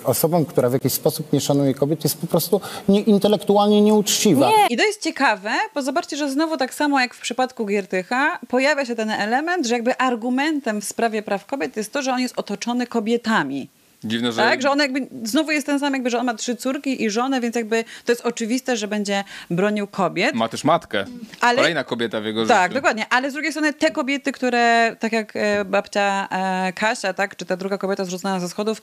osobą, 0.04 0.44
która 0.44 0.68
w 0.68 0.72
jakiś 0.72 0.92
sposób 0.92 1.32
nie 1.32 1.40
szanuje 1.40 1.74
kobiet, 1.74 2.04
jest 2.04 2.18
po 2.18 2.26
prostu 2.26 2.60
nie, 2.88 3.00
intelektualnie 3.00 3.82
nieuczciwa. 3.82 4.50
I 4.70 4.76
to 4.76 4.82
jest 4.82 5.02
ciekawe, 5.02 5.50
bo 5.74 5.82
zobaczcie, 5.82 6.16
że 6.16 6.30
znowu 6.30 6.56
tak 6.56 6.74
samo 6.74 7.00
jak 7.00 7.14
w 7.14 7.20
przypadku 7.20 7.66
Giertycha, 7.66 8.38
pojawia 8.48 8.84
się 8.84 8.94
ten 8.94 9.10
element, 9.10 9.66
że 9.66 9.74
jakby 9.74 9.96
argumentem 9.96 10.80
w 10.80 10.84
sprawie 10.84 11.22
praw 11.22 11.46
kobiet 11.46 11.76
jest 11.76 11.92
to, 11.92 12.02
że 12.02 12.12
on 12.12 12.20
jest 12.20 12.38
otoczony 12.38 12.86
kobietami. 12.86 13.68
Dziwne, 14.04 14.32
że... 14.32 14.42
Tak, 14.42 14.62
że 14.62 14.70
on 14.70 14.78
jakby 14.78 15.06
znowu 15.22 15.50
jest 15.50 15.66
ten 15.66 15.80
sam, 15.80 15.92
jakby, 15.92 16.10
że 16.10 16.18
on 16.18 16.26
ma 16.26 16.34
trzy 16.34 16.56
córki 16.56 17.02
i 17.04 17.10
żonę, 17.10 17.40
więc 17.40 17.56
jakby 17.56 17.84
to 18.04 18.12
jest 18.12 18.22
oczywiste, 18.26 18.76
że 18.76 18.88
będzie 18.88 19.24
bronił 19.50 19.86
kobiet. 19.86 20.34
Ma 20.34 20.48
też 20.48 20.64
matkę. 20.64 21.04
Ale- 21.40 21.56
Kolejna 21.56 21.84
kobieta 21.84 22.20
w 22.20 22.24
jego 22.24 22.46
Tak, 22.46 22.62
życiu. 22.70 22.74
dokładnie. 22.74 23.06
Ale 23.10 23.30
z 23.30 23.32
drugiej 23.32 23.52
strony 23.52 23.72
te 23.72 23.90
kobiety, 23.90 24.32
które, 24.32 24.96
tak 25.00 25.12
jak 25.12 25.36
e, 25.36 25.64
babcia 25.64 26.28
e, 26.30 26.72
Kasia, 26.72 27.12
tak, 27.14 27.36
czy 27.36 27.44
ta 27.46 27.56
druga 27.56 27.78
kobieta 27.78 28.04
zrzucona 28.04 28.40
ze 28.40 28.48
schodów, 28.48 28.82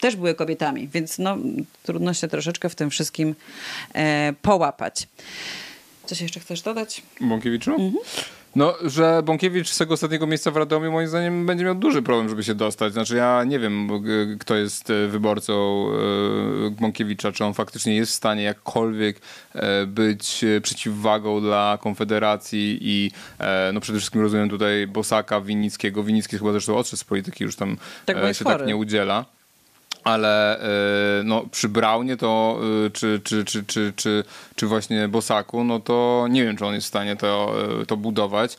też 0.00 0.16
były 0.16 0.34
kobietami, 0.34 0.88
więc 0.88 1.18
no, 1.18 1.36
trudno 1.82 2.14
się 2.14 2.28
troszeczkę 2.28 2.68
w 2.68 2.74
tym 2.74 2.90
wszystkim 2.90 3.34
e, 3.94 4.32
połapać. 4.42 5.08
Coś 6.06 6.20
jeszcze 6.20 6.40
chcesz 6.40 6.62
dodać? 6.62 7.02
Bąkiewiczu? 7.20 7.70
Mhm. 7.70 7.94
No, 8.56 8.74
że 8.84 9.22
Bąkiewicz 9.24 9.68
z 9.68 9.78
tego 9.78 9.94
ostatniego 9.94 10.26
miejsca 10.26 10.50
w 10.50 10.56
Radomiu 10.56 10.92
moim 10.92 11.08
zdaniem 11.08 11.46
będzie 11.46 11.64
miał 11.64 11.74
duży 11.74 12.02
problem, 12.02 12.28
żeby 12.28 12.44
się 12.44 12.54
dostać. 12.54 12.92
Znaczy 12.92 13.16
ja 13.16 13.44
nie 13.44 13.58
wiem, 13.58 13.88
e, 13.90 14.36
kto 14.36 14.54
jest 14.56 14.90
e, 14.90 15.06
wyborcą 15.06 15.86
e, 16.66 16.70
Bąkiewicza, 16.70 17.32
czy 17.32 17.44
on 17.44 17.54
faktycznie 17.54 17.96
jest 17.96 18.12
w 18.12 18.14
stanie 18.14 18.42
jakkolwiek 18.42 19.20
być 19.86 20.44
przeciwwagą 20.62 21.40
dla 21.40 21.78
Konfederacji 21.82 22.78
i 22.80 23.10
no 23.72 23.80
przede 23.80 23.98
wszystkim 23.98 24.20
rozumiem 24.20 24.48
tutaj 24.48 24.86
Bosaka, 24.86 25.40
Winnickiego. 25.40 26.02
Winnicki 26.02 26.38
chyba 26.38 26.52
zresztą 26.52 26.76
odszedł 26.76 27.00
z 27.00 27.04
polityki, 27.04 27.44
już 27.44 27.56
tam 27.56 27.76
Tak, 28.04 28.36
się 28.36 28.44
tak 28.44 28.66
nie 28.66 28.76
udziela. 28.76 29.35
Ale 30.06 30.60
e, 30.60 31.22
no, 31.24 31.44
przy 31.50 31.68
Braunie 31.68 32.16
to, 32.16 32.60
e, 32.86 32.90
czy, 32.90 33.20
czy, 33.24 33.44
czy, 33.44 33.64
czy, 33.64 33.92
czy, 33.96 34.24
czy 34.56 34.66
właśnie 34.66 35.08
Bosaku, 35.08 35.64
no 35.64 35.80
to 35.80 36.26
nie 36.30 36.44
wiem, 36.44 36.56
czy 36.56 36.66
on 36.66 36.74
jest 36.74 36.86
w 36.86 36.88
stanie 36.88 37.16
to, 37.16 37.54
e, 37.82 37.86
to 37.86 37.96
budować. 37.96 38.56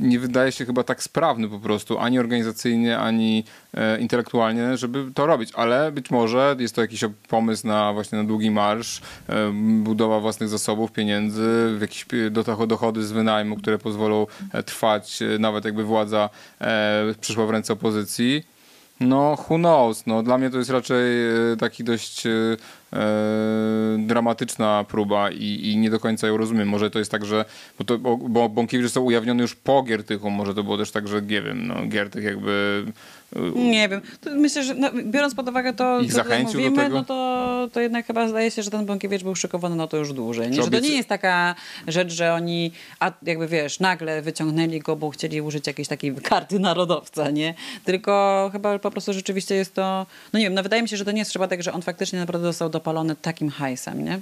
Nie 0.00 0.18
wydaje 0.18 0.52
się 0.52 0.66
chyba 0.66 0.82
tak 0.82 1.02
sprawny 1.02 1.48
po 1.48 1.58
prostu, 1.58 1.98
ani 1.98 2.18
organizacyjnie, 2.18 2.98
ani 2.98 3.44
e, 3.74 4.00
intelektualnie, 4.00 4.76
żeby 4.76 5.04
to 5.14 5.26
robić. 5.26 5.50
Ale 5.54 5.92
być 5.92 6.10
może 6.10 6.56
jest 6.58 6.74
to 6.74 6.80
jakiś 6.80 7.04
pomysł 7.28 7.66
na 7.66 7.92
właśnie 7.92 8.18
na 8.18 8.24
długi 8.24 8.50
marsz, 8.50 9.00
e, 9.28 9.52
budowa 9.82 10.20
własnych 10.20 10.48
zasobów, 10.48 10.92
pieniędzy, 10.92 11.78
jakieś 11.80 12.06
dochody 12.66 13.06
z 13.06 13.12
wynajmu, 13.12 13.56
które 13.56 13.78
pozwolą 13.78 14.26
e, 14.52 14.62
trwać, 14.62 15.18
nawet 15.38 15.64
jakby 15.64 15.84
władza 15.84 16.30
przyszła 17.20 17.46
w 17.46 17.50
ręce 17.50 17.72
opozycji. 17.72 18.55
No, 19.00 19.36
who 19.48 19.58
knows? 19.58 20.06
No, 20.06 20.22
dla 20.22 20.38
mnie 20.38 20.50
to 20.50 20.58
jest 20.58 20.70
raczej 20.70 21.28
e, 21.52 21.56
taki 21.56 21.84
dość 21.84 22.26
e, 22.26 22.30
e, 22.92 22.98
dramatyczna 23.98 24.84
próba 24.88 25.30
i, 25.30 25.70
i 25.70 25.76
nie 25.76 25.90
do 25.90 26.00
końca 26.00 26.26
ją 26.26 26.36
rozumiem. 26.36 26.68
Może 26.68 26.90
to 26.90 26.98
jest 26.98 27.10
tak, 27.10 27.24
że 27.24 27.44
bo, 27.78 27.98
bo, 27.98 28.16
bo 28.16 28.48
Bąkiewicz 28.48 28.86
został 28.86 29.06
ujawniony 29.06 29.42
już 29.42 29.54
po 29.54 29.82
Giertychu, 29.82 30.30
może 30.30 30.54
to 30.54 30.62
było 30.62 30.78
też 30.78 30.90
tak, 30.90 31.08
że 31.08 31.22
nie 31.22 31.42
wiem, 31.42 31.66
no, 31.66 31.86
Giertych 31.86 32.24
jakby 32.24 32.84
Nie 33.54 33.88
wiem. 33.88 34.00
Myślę, 34.34 34.64
że 34.64 34.74
no, 34.74 34.90
biorąc 35.04 35.34
pod 35.34 35.48
uwagę 35.48 35.72
to, 35.72 36.00
Ich 36.00 36.12
co 36.14 36.24
do 36.24 36.38
mówimy, 36.38 36.76
tego? 36.76 36.94
no 36.96 37.04
to, 37.04 37.68
to 37.72 37.80
jednak 37.80 38.06
chyba 38.06 38.28
zdaje 38.28 38.50
się, 38.50 38.62
że 38.62 38.70
ten 38.70 38.86
Bąkiewicz 38.86 39.22
był 39.22 39.34
szykowany 39.34 39.76
na 39.76 39.86
to 39.86 39.96
już 39.96 40.12
dłużej. 40.12 40.50
Nie? 40.50 40.62
Że 40.62 40.70
to 40.70 40.80
nie 40.80 40.96
jest 40.96 41.08
taka 41.08 41.54
rzecz, 41.88 42.12
że 42.12 42.34
oni, 42.34 42.72
a 43.00 43.12
jakby 43.22 43.48
wiesz, 43.48 43.80
nagle 43.80 44.22
wyciągnęli 44.22 44.80
go, 44.80 44.96
bo 44.96 45.10
chcieli 45.10 45.40
użyć 45.40 45.66
jakiejś 45.66 45.88
takiej 45.88 46.14
karty 46.14 46.58
narodowca, 46.58 47.30
nie? 47.30 47.54
Tylko 47.84 48.48
chyba 48.52 48.78
po 48.78 48.90
prostu 48.90 49.12
rzeczywiście 49.12 49.54
jest 49.54 49.74
to, 49.74 50.06
no 50.32 50.38
nie 50.38 50.44
wiem, 50.44 50.54
no 50.54 50.62
wydaje 50.62 50.82
mi 50.82 50.88
się, 50.88 50.96
że 50.96 51.04
to 51.04 51.12
nie 51.12 51.18
jest 51.18 51.30
przypadek, 51.30 51.62
że 51.62 51.72
on 51.72 51.82
faktycznie 51.82 52.18
naprawdę 52.18 52.46
został 52.46 52.68
dopalony 52.68 53.16
takim 53.16 53.50
hajsem, 53.50 54.04
nie? 54.04 54.20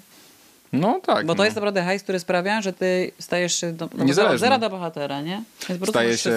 No 0.80 1.00
tak. 1.06 1.26
Bo 1.26 1.32
to 1.34 1.38
no. 1.38 1.44
jest 1.44 1.56
naprawdę 1.56 1.82
hajs, 1.82 2.02
który 2.02 2.18
sprawia, 2.18 2.62
że 2.62 2.72
ty 2.72 3.10
stajesz 3.18 3.60
się 3.60 3.72
do, 3.72 3.88
Niezależny. 3.98 4.34
od 4.34 4.40
zera 4.40 4.58
do 4.58 4.70
bohatera, 4.70 5.20
nie? 5.20 5.42
Więc 5.68 5.88
Staje 5.88 6.18
się, 6.18 6.30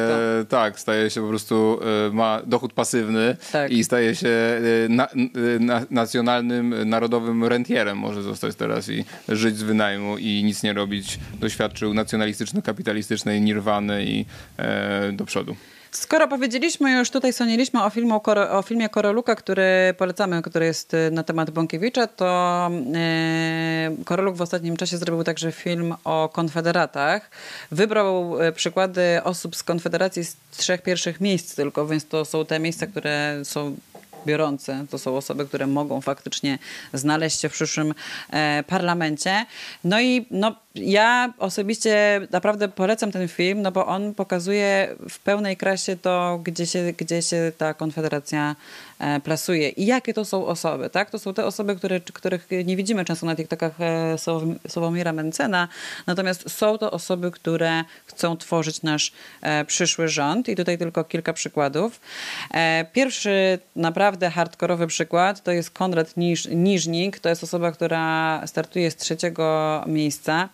tak, 0.49 0.79
staje 0.79 1.09
się 1.09 1.21
po 1.21 1.27
prostu, 1.27 1.79
e, 2.09 2.13
ma 2.13 2.41
dochód 2.45 2.73
pasywny 2.73 3.37
Tak. 3.51 3.71
i 3.71 3.83
staje 3.83 4.15
się 4.15 4.29
e, 4.29 4.89
na, 4.89 5.07
n- 5.07 5.29
na, 5.59 5.81
nacjonalnym, 5.89 6.73
e, 6.73 6.85
narodowym 6.85 7.43
rentierem 7.43 7.97
może 7.97 8.23
zostać 8.23 8.55
teraz 8.55 8.89
i 8.89 9.05
żyć 9.29 9.57
z 9.57 9.63
wynajmu 9.63 10.17
i 10.17 10.43
nic 10.43 10.63
nie 10.63 10.73
robić. 10.73 11.19
Doświadczył 11.39 11.93
nacjonalistyczno-kapitalistycznej 11.93 13.41
nirwany 13.41 14.05
i 14.05 14.25
e, 14.57 15.11
do 15.11 15.25
przodu. 15.25 15.55
Skoro 15.91 16.27
powiedzieliśmy 16.27 16.91
już 16.91 17.09
tutaj, 17.09 17.33
sądziliśmy 17.33 17.83
o, 17.83 17.89
filmu, 17.89 18.21
o 18.51 18.61
filmie 18.61 18.89
Koroluka, 18.89 19.35
który 19.35 19.93
polecamy, 19.97 20.41
który 20.41 20.65
jest 20.65 20.93
y, 20.93 21.11
na 21.11 21.23
temat 21.23 21.51
Bąkiewicza, 21.51 22.07
to 22.07 22.69
e, 22.95 23.95
Koroluk 24.05 24.35
w 24.35 24.41
ostatnim 24.41 24.77
czasie 24.77 24.97
zrobił 24.97 25.23
także 25.23 25.51
film 25.51 25.95
o 26.03 26.29
konfederatach. 26.33 27.31
Wybrał 27.71 28.41
e, 28.41 28.51
przykłady 28.51 29.01
osób 29.23 29.55
z 29.55 29.63
konfederacji 29.63 30.23
z 30.23 30.35
trzech 30.57 30.81
pierwszych 30.81 31.21
miejsc 31.21 31.55
tylko, 31.55 31.87
więc 31.87 32.07
to 32.07 32.25
są 32.25 32.45
te 32.45 32.59
miejsca, 32.59 32.87
które 32.87 33.39
są 33.43 33.75
biorące. 34.27 34.85
To 34.89 34.97
są 34.97 35.17
osoby, 35.17 35.45
które 35.45 35.67
mogą 35.67 36.01
faktycznie 36.01 36.59
znaleźć 36.93 37.41
się 37.41 37.49
w 37.49 37.53
przyszłym 37.53 37.93
e, 38.29 38.63
parlamencie. 38.67 39.45
No 39.83 40.01
i 40.01 40.25
no, 40.31 40.55
ja 40.75 41.33
osobiście 41.37 42.21
naprawdę 42.31 42.67
polecam 42.67 43.11
ten 43.11 43.27
film, 43.27 43.61
no 43.61 43.71
bo 43.71 43.85
on 43.85 44.13
pokazuje 44.13 44.95
w 45.09 45.19
pełnej 45.19 45.57
krasie 45.57 45.97
to, 45.97 46.39
gdzie 46.43 46.65
się, 46.65 46.93
gdzie 46.97 47.21
się 47.21 47.51
ta 47.57 47.73
konfederacja 47.73 48.55
plasuje 49.23 49.69
i 49.69 49.85
jakie 49.85 50.13
to 50.13 50.25
są 50.25 50.45
osoby. 50.45 50.89
Tak? 50.89 51.09
To 51.09 51.19
są 51.19 51.33
te 51.33 51.45
osoby, 51.45 51.75
które, 51.75 51.99
których 51.99 52.47
nie 52.65 52.75
widzimy 52.75 53.05
często 53.05 53.25
na 53.25 53.35
TikTokach 53.35 53.81
e, 53.81 54.15
Sławom- 54.15 54.55
Sławomira 54.67 55.13
Mencena, 55.13 55.67
natomiast 56.07 56.51
są 56.51 56.77
to 56.77 56.91
osoby, 56.91 57.31
które 57.31 57.83
chcą 58.05 58.37
tworzyć 58.37 58.81
nasz 58.81 59.11
e, 59.41 59.65
przyszły 59.65 60.07
rząd 60.07 60.49
i 60.49 60.55
tutaj 60.55 60.77
tylko 60.77 61.03
kilka 61.03 61.33
przykładów. 61.33 61.99
E, 62.51 62.85
pierwszy 62.93 63.59
naprawdę 63.75 64.29
hardkorowy 64.29 64.87
przykład 64.87 65.43
to 65.43 65.51
jest 65.51 65.71
Konrad 65.71 66.17
Niż, 66.17 66.45
Niżnik, 66.45 67.19
to 67.19 67.29
jest 67.29 67.43
osoba, 67.43 67.71
która 67.71 68.41
startuje 68.47 68.91
z 68.91 68.95
trzeciego 68.95 69.83
miejsca 69.87 70.49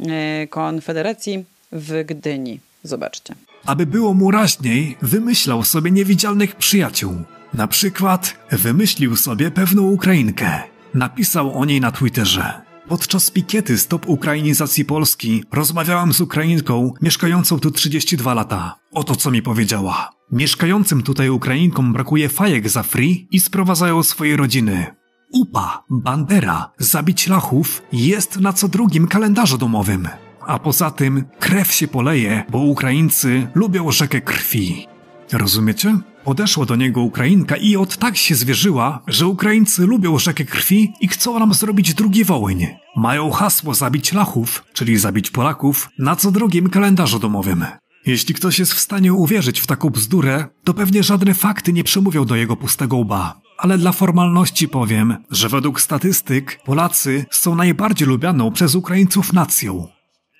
e, 0.00 0.46
Konfederacji 0.46 1.44
w 1.72 2.04
Gdyni. 2.04 2.60
Zobaczcie. 2.84 3.34
Aby 3.64 3.86
było 3.86 4.14
mu 4.14 4.30
raźniej, 4.30 4.96
wymyślał 5.02 5.64
sobie 5.64 5.90
niewidzialnych 5.90 6.54
przyjaciół. 6.56 7.14
Na 7.56 7.66
przykład 7.66 8.36
wymyślił 8.52 9.16
sobie 9.16 9.50
pewną 9.50 9.82
Ukrainkę. 9.82 10.60
Napisał 10.94 11.58
o 11.58 11.64
niej 11.64 11.80
na 11.80 11.92
Twitterze. 11.92 12.62
Podczas 12.88 13.30
pikiety 13.30 13.78
Stop 13.78 14.08
Ukrainizacji 14.08 14.84
Polski 14.84 15.44
rozmawiałam 15.52 16.12
z 16.12 16.20
Ukrainką 16.20 16.92
mieszkającą 17.02 17.58
tu 17.58 17.70
32 17.70 18.34
lata. 18.34 18.78
Oto 18.92 19.16
co 19.16 19.30
mi 19.30 19.42
powiedziała. 19.42 20.10
Mieszkającym 20.32 21.02
tutaj 21.02 21.28
Ukrainkom 21.28 21.92
brakuje 21.92 22.28
fajek 22.28 22.68
za 22.68 22.82
free 22.82 23.26
i 23.30 23.40
sprowadzają 23.40 24.02
swoje 24.02 24.36
rodziny. 24.36 24.86
UPA, 25.32 25.84
Bandera, 25.90 26.70
zabić 26.78 27.28
lachów 27.28 27.82
jest 27.92 28.40
na 28.40 28.52
co 28.52 28.68
drugim 28.68 29.06
kalendarzu 29.06 29.58
domowym. 29.58 30.08
A 30.40 30.58
poza 30.58 30.90
tym 30.90 31.24
krew 31.38 31.72
się 31.72 31.88
poleje, 31.88 32.44
bo 32.48 32.58
Ukraińcy 32.58 33.48
lubią 33.54 33.90
rzekę 33.90 34.20
krwi. 34.20 34.86
Rozumiecie? 35.32 35.98
Podeszła 36.26 36.66
do 36.66 36.76
niego 36.76 37.00
Ukrainka 37.02 37.56
i 37.56 37.76
od 37.76 37.96
tak 37.96 38.16
się 38.16 38.34
zwierzyła, 38.34 39.02
że 39.06 39.26
Ukraińcy 39.26 39.86
lubią 39.86 40.18
rzekę 40.18 40.44
krwi 40.44 40.92
i 41.00 41.08
chcą 41.08 41.38
nam 41.38 41.54
zrobić 41.54 41.94
drugi 41.94 42.24
Wołyń. 42.24 42.66
Mają 42.96 43.30
hasło 43.30 43.74
zabić 43.74 44.12
Lachów, 44.12 44.64
czyli 44.72 44.98
zabić 44.98 45.30
Polaków, 45.30 45.88
na 45.98 46.16
co 46.16 46.32
drugim 46.32 46.70
kalendarzu 46.70 47.18
domowym. 47.18 47.64
Jeśli 48.06 48.34
ktoś 48.34 48.58
jest 48.58 48.74
w 48.74 48.80
stanie 48.80 49.12
uwierzyć 49.12 49.60
w 49.60 49.66
taką 49.66 49.90
bzdurę, 49.90 50.46
to 50.64 50.74
pewnie 50.74 51.02
żadne 51.02 51.34
fakty 51.34 51.72
nie 51.72 51.84
przemówią 51.84 52.24
do 52.24 52.36
jego 52.36 52.56
pustego 52.56 52.96
łba. 52.96 53.40
Ale 53.58 53.78
dla 53.78 53.92
formalności 53.92 54.68
powiem, 54.68 55.16
że 55.30 55.48
według 55.48 55.80
statystyk 55.80 56.60
Polacy 56.64 57.26
są 57.30 57.54
najbardziej 57.54 58.08
lubianą 58.08 58.52
przez 58.52 58.74
Ukraińców 58.74 59.32
nacją. 59.32 59.88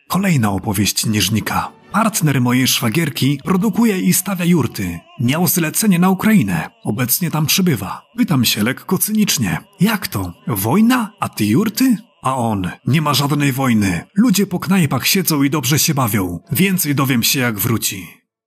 Kolejna 0.09 0.51
opowieść 0.51 1.07
Niżnika. 1.07 1.76
Partner 1.97 2.40
mojej 2.40 2.66
szwagierki 2.66 3.40
produkuje 3.44 4.01
i 4.01 4.12
stawia 4.12 4.44
jurty. 4.44 5.01
Miał 5.20 5.47
zlecenie 5.47 5.99
na 5.99 6.11
Ukrainę. 6.11 6.70
Obecnie 6.84 7.30
tam 7.30 7.47
przybywa. 7.47 8.03
Pytam 8.16 8.44
się 8.44 8.62
lekko 8.62 8.99
cynicznie. 8.99 9.59
Jak 9.80 10.09
to? 10.09 10.32
Wojna? 10.47 11.12
A 11.20 11.28
ty 11.28 11.47
jurty? 11.47 11.97
A 12.22 12.36
on, 12.36 12.70
nie 12.86 13.03
ma 13.03 13.14
żadnej 13.14 13.53
wojny. 13.53 14.05
Ludzie 14.14 14.47
po 14.47 14.59
knajpach 14.59 15.07
siedzą 15.07 15.42
i 15.42 15.51
dobrze 15.51 15.78
się 15.78 15.94
bawią. 15.94 16.40
Więcej 16.53 16.94
dowiem 16.94 17.22
się 17.22 17.40
jak 17.40 17.59
wróci. 17.59 18.07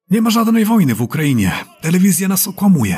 Nie 0.09 0.21
ma 0.21 0.29
żadnej 0.29 0.65
wojny 0.65 0.95
w 0.95 1.01
Ukrainie. 1.01 1.51
Telewizja 1.81 2.27
nas 2.27 2.47
okłamuje. 2.47 2.97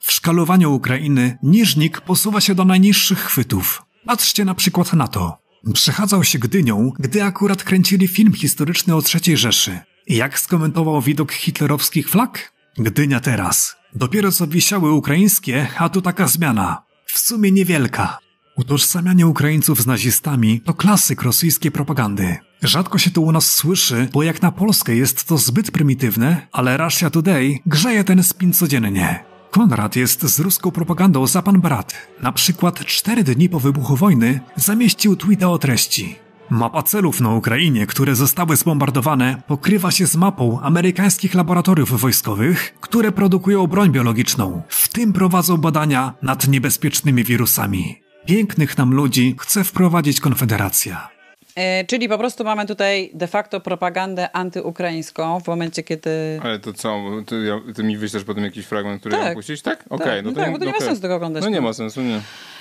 W 0.00 0.12
szkalowaniu 0.12 0.74
Ukrainy 0.74 1.38
Niżnik 1.42 2.00
posuwa 2.00 2.40
się 2.40 2.54
do 2.54 2.64
najniższych 2.64 3.18
chwytów. 3.18 3.82
Patrzcie 4.06 4.44
na 4.44 4.54
przykład 4.54 4.92
na 4.92 5.08
to. 5.08 5.38
Przechadzał 5.74 6.24
się 6.24 6.38
Gdynią, 6.38 6.92
gdy 6.98 7.24
akurat 7.24 7.62
kręcili 7.64 8.08
film 8.08 8.32
historyczny 8.32 8.94
o 8.94 9.02
III 9.14 9.36
Rzeszy. 9.36 9.80
Jak 10.12 10.38
skomentował 10.38 11.02
widok 11.02 11.32
hitlerowskich 11.32 12.08
flag? 12.08 12.52
Gdynia 12.78 13.20
teraz. 13.20 13.76
Dopiero 13.94 14.32
co 14.32 14.46
wisiały 14.46 14.92
ukraińskie, 14.92 15.68
a 15.78 15.88
tu 15.88 16.02
taka 16.02 16.28
zmiana. 16.28 16.82
W 17.06 17.18
sumie 17.18 17.52
niewielka. 17.52 18.18
Utożsamianie 18.56 19.26
Ukraińców 19.26 19.82
z 19.82 19.86
nazistami 19.86 20.60
to 20.60 20.74
klasyk 20.74 21.22
rosyjskiej 21.22 21.70
propagandy. 21.70 22.36
Rzadko 22.62 22.98
się 22.98 23.10
to 23.10 23.20
u 23.20 23.32
nas 23.32 23.54
słyszy, 23.54 24.08
bo 24.12 24.22
jak 24.22 24.42
na 24.42 24.52
Polskę 24.52 24.96
jest 24.96 25.24
to 25.24 25.38
zbyt 25.38 25.70
prymitywne, 25.70 26.48
ale 26.52 26.76
Russia 26.76 27.10
Today 27.10 27.58
grzeje 27.66 28.04
ten 28.04 28.22
spin 28.22 28.52
codziennie. 28.52 29.24
Konrad 29.50 29.96
jest 29.96 30.22
z 30.22 30.40
ruską 30.40 30.70
propagandą 30.70 31.26
za 31.26 31.42
pan 31.42 31.60
brat. 31.60 31.94
Na 32.22 32.32
przykład 32.32 32.84
cztery 32.84 33.24
dni 33.24 33.48
po 33.48 33.60
wybuchu 33.60 33.96
wojny 33.96 34.40
zamieścił 34.56 35.16
tweeta 35.16 35.48
o 35.48 35.58
treści. 35.58 36.16
Mapa 36.50 36.82
celów 36.82 37.20
na 37.20 37.34
Ukrainie, 37.34 37.86
które 37.86 38.14
zostały 38.14 38.56
zbombardowane, 38.56 39.42
pokrywa 39.46 39.90
się 39.90 40.06
z 40.06 40.16
mapą 40.16 40.60
amerykańskich 40.60 41.34
laboratoriów 41.34 42.00
wojskowych, 42.00 42.74
które 42.80 43.12
produkują 43.12 43.66
broń 43.66 43.90
biologiczną. 43.90 44.62
W 44.68 44.88
tym 44.88 45.12
prowadzą 45.12 45.56
badania 45.56 46.14
nad 46.22 46.48
niebezpiecznymi 46.48 47.24
wirusami. 47.24 48.02
Pięknych 48.26 48.78
nam 48.78 48.94
ludzi 48.94 49.36
chce 49.40 49.64
wprowadzić 49.64 50.20
Konfederacja. 50.20 51.08
E, 51.56 51.84
czyli 51.84 52.08
po 52.08 52.18
prostu 52.18 52.44
mamy 52.44 52.66
tutaj 52.66 53.10
de 53.14 53.26
facto 53.26 53.60
propagandę 53.60 54.36
antyukraińską 54.36 55.40
w 55.40 55.46
momencie, 55.46 55.82
kiedy... 55.82 56.40
Ale 56.42 56.58
to 56.58 56.72
co, 56.72 57.00
ty, 57.26 57.42
ja- 57.44 57.74
ty 57.74 57.84
mi 57.84 57.96
wyślesz 57.96 58.24
potem 58.24 58.44
jakiś 58.44 58.66
fragment, 58.66 59.00
który 59.00 59.14
Tak. 59.16 59.24
mam 59.24 59.34
puścić, 59.34 59.62
tak? 59.62 59.84
Okej, 59.90 60.22
no 60.22 60.30
no 60.30 60.34
to 60.34 60.40
tak, 60.40 60.52
bo 60.52 60.58
to 60.58 60.64
nie 60.64 60.70
ma 60.70 60.76
okej. 60.76 60.88
sensu 60.88 61.02
tego 61.02 61.14
oglądać. 61.14 61.44
No 61.44 61.50
nie 61.50 61.60
ma 61.60 61.72
sensu, 61.72 62.00
nie. 62.02 62.20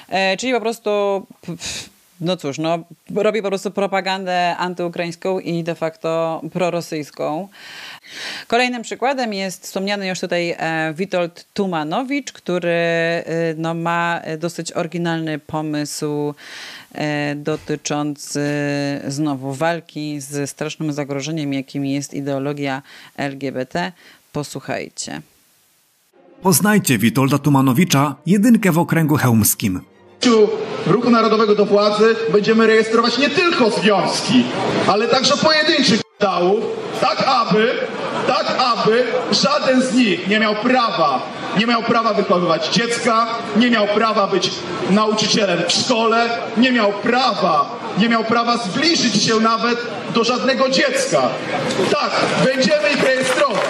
E, 0.10 0.38
czyli 0.38 0.54
po 0.54 0.62
prostu, 0.62 0.90
pff, 1.46 1.90
no 2.22 2.38
cóż, 2.38 2.58
no, 2.58 2.80
robi 3.16 3.42
po 3.42 3.48
prostu 3.48 3.72
propagandę 3.72 4.58
antyukraińską 4.58 5.40
i 5.40 5.64
de 5.64 5.76
facto 5.76 6.42
prorosyjską. 6.54 7.48
Kolejnym 8.48 8.82
przykładem 8.82 9.34
jest 9.34 9.64
wspomniany 9.64 10.08
już 10.08 10.20
tutaj 10.20 10.56
e, 10.58 10.94
Witold 10.94 11.46
Tumanowicz, 11.54 12.32
który 12.32 12.70
e, 12.70 13.24
no, 13.58 13.74
ma 13.74 14.22
dosyć 14.38 14.72
oryginalny 14.72 15.40
pomysł 15.40 16.34
e, 16.92 17.36
dotyczący 17.36 18.42
znowu 19.08 19.54
walki 19.54 20.20
ze 20.20 20.48
strasznym 20.48 20.94
zagrożeniem, 20.94 21.54
jakim 21.54 21.86
jest 21.86 22.14
ideologia 22.14 22.82
LGBT. 23.18 23.92
Posłuchajcie. 24.32 25.22
Poznajcie 26.42 26.98
Witolda 26.98 27.38
Tumanowicza, 27.38 28.16
jedynkę 28.26 28.72
w 28.72 28.78
okręgu 28.78 29.16
chełmskim. 29.16 29.91
Ruchu 30.88 31.10
Narodowego 31.10 31.56
do 31.56 31.66
władzy 31.66 32.16
będziemy 32.30 32.68
rejestrować 32.68 33.18
nie 33.18 33.30
tylko 33.30 33.70
związki, 33.70 34.44
ale 34.88 35.08
także 35.08 35.38
pojedynczych 35.38 36.02
dałów, 36.20 36.64
tak 37.02 37.24
aby, 37.28 37.74
tak 38.28 38.46
aby 38.60 39.04
żaden 39.32 39.82
z 39.82 39.94
nich 39.94 40.28
nie 40.28 40.40
miał 40.40 40.56
prawa, 40.56 41.22
nie 41.60 41.68
miał 41.68 41.84
prawa 41.84 42.14
wychowywać 42.14 42.68
dziecka, 42.68 43.28
nie 43.56 43.70
miał 43.70 43.88
prawa 43.88 44.28
być 44.28 44.52
nauczycielem 44.90 45.60
w 45.68 45.72
szkole, 45.72 46.30
nie 46.58 46.72
miał 46.72 46.94
prawa, 46.94 47.80
nie 47.98 48.10
miał 48.10 48.24
prawa 48.24 48.58
zbliżyć 48.58 49.24
się 49.24 49.40
nawet 49.40 49.78
do 50.14 50.24
żadnego 50.24 50.70
dziecka. 50.70 51.22
Tak, 51.92 52.12
będziemy 52.46 52.90
ich 52.90 53.04
rejestrować. 53.04 53.62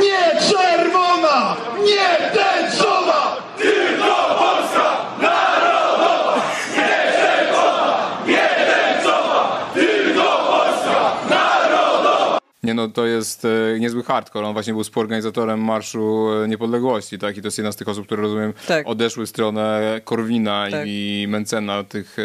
Nie 0.00 0.33
czerwona, 0.50 1.56
nie 1.84 2.30
tęczowa, 2.30 3.42
tylko 3.58 4.36
Polska 4.38 4.96
narodowa. 5.22 6.42
Nie 6.76 7.12
czerwona, 7.12 7.98
nie 8.26 8.48
tęczowa, 8.66 9.70
tylko 9.74 10.22
Polska 10.22 11.12
narodowa. 11.30 12.38
Nie 12.62 12.74
no, 12.74 12.88
to 12.88 13.06
jest 13.06 13.44
e, 13.44 13.80
niezły 13.80 14.02
hardcore. 14.02 14.46
On 14.46 14.52
właśnie 14.52 14.72
był 14.72 14.82
współorganizatorem 14.84 15.64
Marszu 15.64 16.28
e, 16.44 16.48
Niepodległości, 16.48 17.18
tak? 17.18 17.36
I 17.36 17.40
to 17.42 17.46
jest 17.46 17.58
jedna 17.58 17.72
z 17.72 17.76
tych 17.76 17.88
osób, 17.88 18.06
które 18.06 18.22
rozumiem 18.22 18.52
Tak. 18.66 18.86
odeszły 18.88 19.26
w 19.26 19.28
stronę 19.28 20.00
Korwina 20.04 20.66
Tak. 20.70 20.82
i 20.86 21.26
Mencena, 21.28 21.84
tych, 21.84 22.16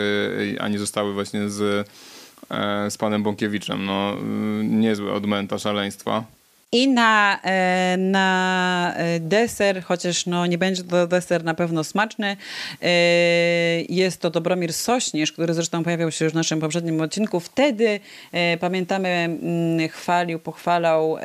e, 0.58 0.62
a 0.62 0.68
nie 0.68 0.80
zostały 0.80 1.14
właśnie 1.14 1.50
z, 1.50 1.88
e, 2.52 2.92
z 2.92 2.98
panem 2.98 3.24
Bąkiewiczem. 3.24 3.86
No, 3.86 4.12
e, 4.14 4.16
niezły 4.64 5.14
odmęta 5.14 5.60
szaleństwa. 5.60 6.24
I 6.72 6.88
na, 6.88 7.40
e, 7.44 7.98
na 7.98 8.94
e, 8.96 9.20
deser, 9.20 9.84
chociaż 9.84 10.26
no 10.26 10.46
nie 10.46 10.58
będzie 10.58 10.84
to 10.84 11.08
deser 11.08 11.44
na 11.44 11.54
pewno 11.54 11.84
smaczny, 11.84 12.38
e, 12.82 12.88
jest 13.90 14.22
to 14.22 14.30
Dobromir 14.30 14.74
Sośnierz, 14.74 15.32
który 15.32 15.54
zresztą 15.54 15.84
pojawiał 15.84 16.12
się 16.12 16.26
już 16.26 16.34
w 16.34 16.36
naszym 16.36 16.60
poprzednim 16.60 17.02
odcinku. 17.02 17.40
Wtedy, 17.40 18.00
pamiętamy, 18.60 19.10
mm, 19.10 19.90
chwalił, 19.90 20.40
pochwalał 20.40 21.18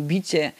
bicie 0.00 0.52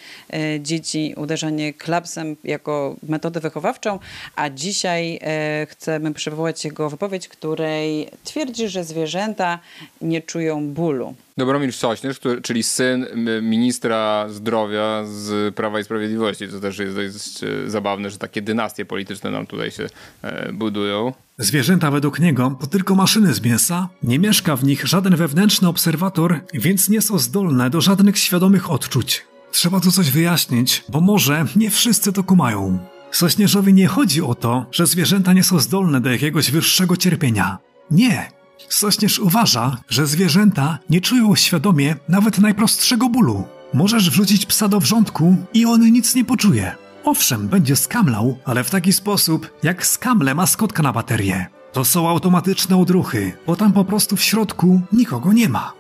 dzieci, 0.61 1.15
uderzanie 1.17 1.73
klapsem 1.73 2.37
jako 2.45 2.97
metodę 3.03 3.41
wychowawczą, 3.41 3.99
a 4.37 4.51
dzisiaj 4.51 5.21
chcemy 5.69 6.15
przywołać 6.15 6.65
jego 6.65 6.91
wypowiedź, 6.91 7.29
której 7.29 8.09
twierdzi, 8.25 8.69
że 8.69 8.85
zwierzęta 8.85 9.59
nie 10.01 10.23
czują 10.23 10.69
bólu. 10.69 11.15
Dobromir 11.39 11.73
Sośnierz, 11.73 12.19
który, 12.19 12.43
czyli 12.43 12.63
syn 12.63 13.07
ministra 13.43 14.29
zdrowia 14.29 15.05
z 15.05 15.55
Prawa 15.55 15.81
i 15.81 15.85
Sprawiedliwości. 15.85 16.49
To 16.49 16.61
też 16.61 16.79
jest 16.79 16.97
dość 16.97 17.45
e, 17.45 17.71
zabawne, 17.71 18.11
że 18.11 18.19
takie 18.19 18.43
dynastie 18.43 18.85
polityczne 18.85 19.31
nam 19.31 19.47
tutaj 19.47 19.71
się 19.71 19.87
e, 20.23 20.53
budują. 20.53 21.13
Zwierzęta 21.39 21.91
według 21.91 22.21
niego 22.21 22.59
to 22.61 22.67
tylko 22.67 22.95
maszyny 22.95 23.35
z 23.35 23.43
mięsa, 23.43 23.89
nie 24.03 24.19
mieszka 24.19 24.57
w 24.57 24.65
nich 24.65 24.87
żaden 24.87 25.17
wewnętrzny 25.17 25.69
obserwator, 25.69 26.41
więc 26.55 26.89
nie 26.89 27.03
są 27.03 27.19
zdolne 27.19 27.71
do 27.71 27.81
żadnych 27.81 28.19
świadomych 28.19 28.71
odczuć. 28.71 29.25
Trzeba 29.53 29.81
tu 29.81 29.93
coś 29.93 30.11
wyjaśnić, 30.11 30.85
bo 30.89 31.01
może 31.01 31.45
nie 31.57 31.71
wszyscy 31.71 32.13
to 32.13 32.25
kumają. 32.25 32.79
Sośnierzowi 33.11 33.75
nie 33.75 33.87
chodzi 33.87 34.23
o 34.23 34.35
to, 34.35 34.67
że 34.73 34.87
zwierzęta 34.87 35.33
nie 35.33 35.45
są 35.45 35.59
zdolne 35.59 36.01
do 36.01 36.11
jakiegoś 36.11 36.51
wyższego 36.51 36.97
cierpienia. 36.97 37.59
Nie. 37.91 38.38
Sośnierz 38.69 39.19
uważa, 39.19 39.77
że 39.89 40.07
zwierzęta 40.07 40.79
nie 40.91 41.01
czują 41.01 41.37
świadomie 41.37 41.97
nawet 42.09 42.39
najprostszego 42.39 43.09
bólu. 43.09 43.45
Możesz 43.75 44.11
wrzucić 44.11 44.47
psa 44.47 44.69
do 44.69 44.81
wrzątku 44.81 45.37
i 45.55 45.67
on 45.67 45.93
nic 45.93 46.15
nie 46.15 46.25
poczuje. 46.25 46.73
Owszem, 47.05 47.49
będzie 47.49 47.77
skamlał, 47.77 48.39
ale 48.45 48.65
w 48.65 48.71
taki 48.71 48.93
sposób, 48.93 49.51
jak 49.63 49.87
skamle 49.87 50.35
maskotka 50.35 50.83
na 50.83 50.93
baterię. 50.93 51.47
To 51.73 51.85
są 51.85 52.09
automatyczne 52.09 52.77
odruchy, 52.77 53.33
bo 53.47 53.57
tam 53.57 53.73
po 53.73 53.85
prostu 53.85 54.17
w 54.17 54.23
środku 54.23 54.81
nikogo 54.93 55.33
nie 55.33 55.49
ma. 55.49 55.73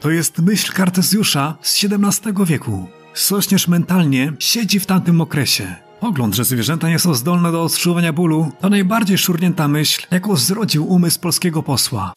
To 0.00 0.10
jest 0.10 0.38
myśl 0.38 0.72
Kartezjusza 0.72 1.54
z 1.62 1.84
XVII 1.84 2.32
wieku. 2.44 2.86
Sośnierz 3.14 3.68
mentalnie 3.68 4.32
siedzi 4.38 4.80
w 4.80 4.86
tamtym 4.86 5.20
okresie. 5.20 5.85
Pogląd, 6.06 6.34
że 6.34 6.44
zwierzęta 6.44 6.88
nie 6.88 6.98
są 6.98 7.14
zdolne 7.14 7.52
do 7.52 7.62
odczuwania 7.62 8.12
bólu, 8.12 8.50
to 8.60 8.68
najbardziej 8.68 9.18
szurnięta 9.18 9.68
myśl, 9.68 10.06
jaką 10.10 10.36
zrodził 10.36 10.92
umysł 10.92 11.20
polskiego 11.20 11.62
posła. 11.62 12.12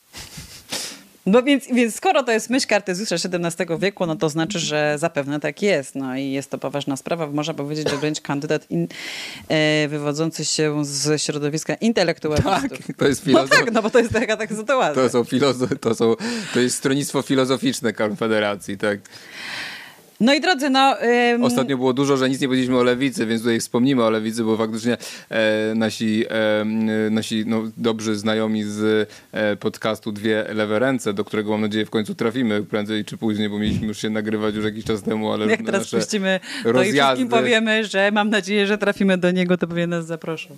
No 1.26 1.44
więc, 1.44 1.66
więc 1.74 1.96
skoro 1.96 2.24
to 2.24 2.32
jest 2.32 2.50
myśl 2.50 2.68
Kartezjusza 2.68 3.16
XVII 3.16 3.66
wieku, 3.80 4.06
no 4.06 4.16
to 4.16 4.30
znaczy, 4.30 4.60
że 4.60 4.96
zapewne 4.98 5.40
tak 5.40 5.62
jest. 5.62 5.96
No 5.96 6.16
i 6.18 6.32
jest 6.32 6.50
to 6.52 6.58
poważna 6.58 6.98
sprawa. 6.98 7.28
Można 7.28 7.54
powiedzieć, 7.54 7.90
że 7.90 7.98
wręcz 7.98 8.22
kandydat 8.22 8.72
in, 8.72 8.88
e, 9.48 9.88
wywodzący 9.88 10.46
się 10.46 10.86
z 10.86 11.22
środowiska 11.22 11.74
intelektualistów. 11.74 12.52
Tak, 12.52 12.72
to 12.98 13.08
jest 13.08 13.22
No 13.22 13.26
filozof. 13.26 13.50
tak, 13.50 13.72
no 13.72 13.82
bo 13.82 13.90
to 13.90 14.00
jest 14.00 14.14
taka, 14.14 14.38
taka 14.38 14.56
sytuacja. 14.56 15.04
To 15.04 15.10
są 15.10 15.22
filozo- 15.24 15.80
to, 15.80 15.96
są, 15.96 16.16
to 16.54 16.60
jest 16.60 16.78
stronnictwo 16.78 17.22
filozoficzne 17.22 17.94
Konfederacji, 17.94 18.78
tak. 18.78 19.00
No 20.20 20.34
i 20.34 20.42
drodzy, 20.42 20.70
no... 20.70 21.02
ym, 21.02 21.44
Ostatnio 21.44 21.78
było 21.78 21.94
dużo, 21.94 22.18
że 22.18 22.30
nic 22.30 22.42
nie 22.42 22.48
powiedzieliśmy 22.48 22.78
o 22.78 22.84
lewicy, 22.84 23.26
więc 23.26 23.42
tutaj 23.42 23.60
wspomnimy 23.60 24.04
o 24.04 24.10
lewicy, 24.10 24.44
bo 24.44 24.58
faktycznie 24.58 24.98
e, 25.30 25.74
nasi, 25.76 26.26
e, 26.30 27.10
nasi 27.12 27.44
no, 27.48 27.64
dobrzy 27.78 28.16
znajomi 28.16 28.64
z 28.64 29.10
e, 29.32 29.56
podcastu 29.56 30.12
Dwie 30.12 30.46
Lewe 30.54 30.80
Ręce, 30.80 31.14
do 31.14 31.26
którego 31.26 31.52
mam 31.52 31.62
nadzieję 31.62 31.86
w 31.86 31.90
końcu 31.90 32.16
trafimy 32.16 32.64
prędzej 32.64 33.06
czy 33.06 33.18
później, 33.18 33.50
bo 33.50 33.60
mieliśmy 33.60 33.88
już 33.88 34.02
się 34.02 34.10
nagrywać 34.10 34.56
już 34.56 34.66
jakiś 34.66 34.86
czas 34.86 35.04
temu, 35.04 35.32
ale 35.32 35.46
Jak 35.46 35.66
teraz 35.66 35.92
puścimy, 35.92 36.40
to 36.64 36.70
i 36.70 36.72
rozjazdy, 36.72 37.16
wszystkim 37.16 37.30
powiemy, 37.30 37.86
że 37.86 38.12
mam 38.12 38.30
nadzieję, 38.30 38.68
że 38.68 38.78
trafimy 38.78 39.18
do 39.18 39.32
niego, 39.32 39.58
to 39.58 39.68
pewnie 39.68 39.88
nas 39.88 40.06
zaproszą. 40.06 40.50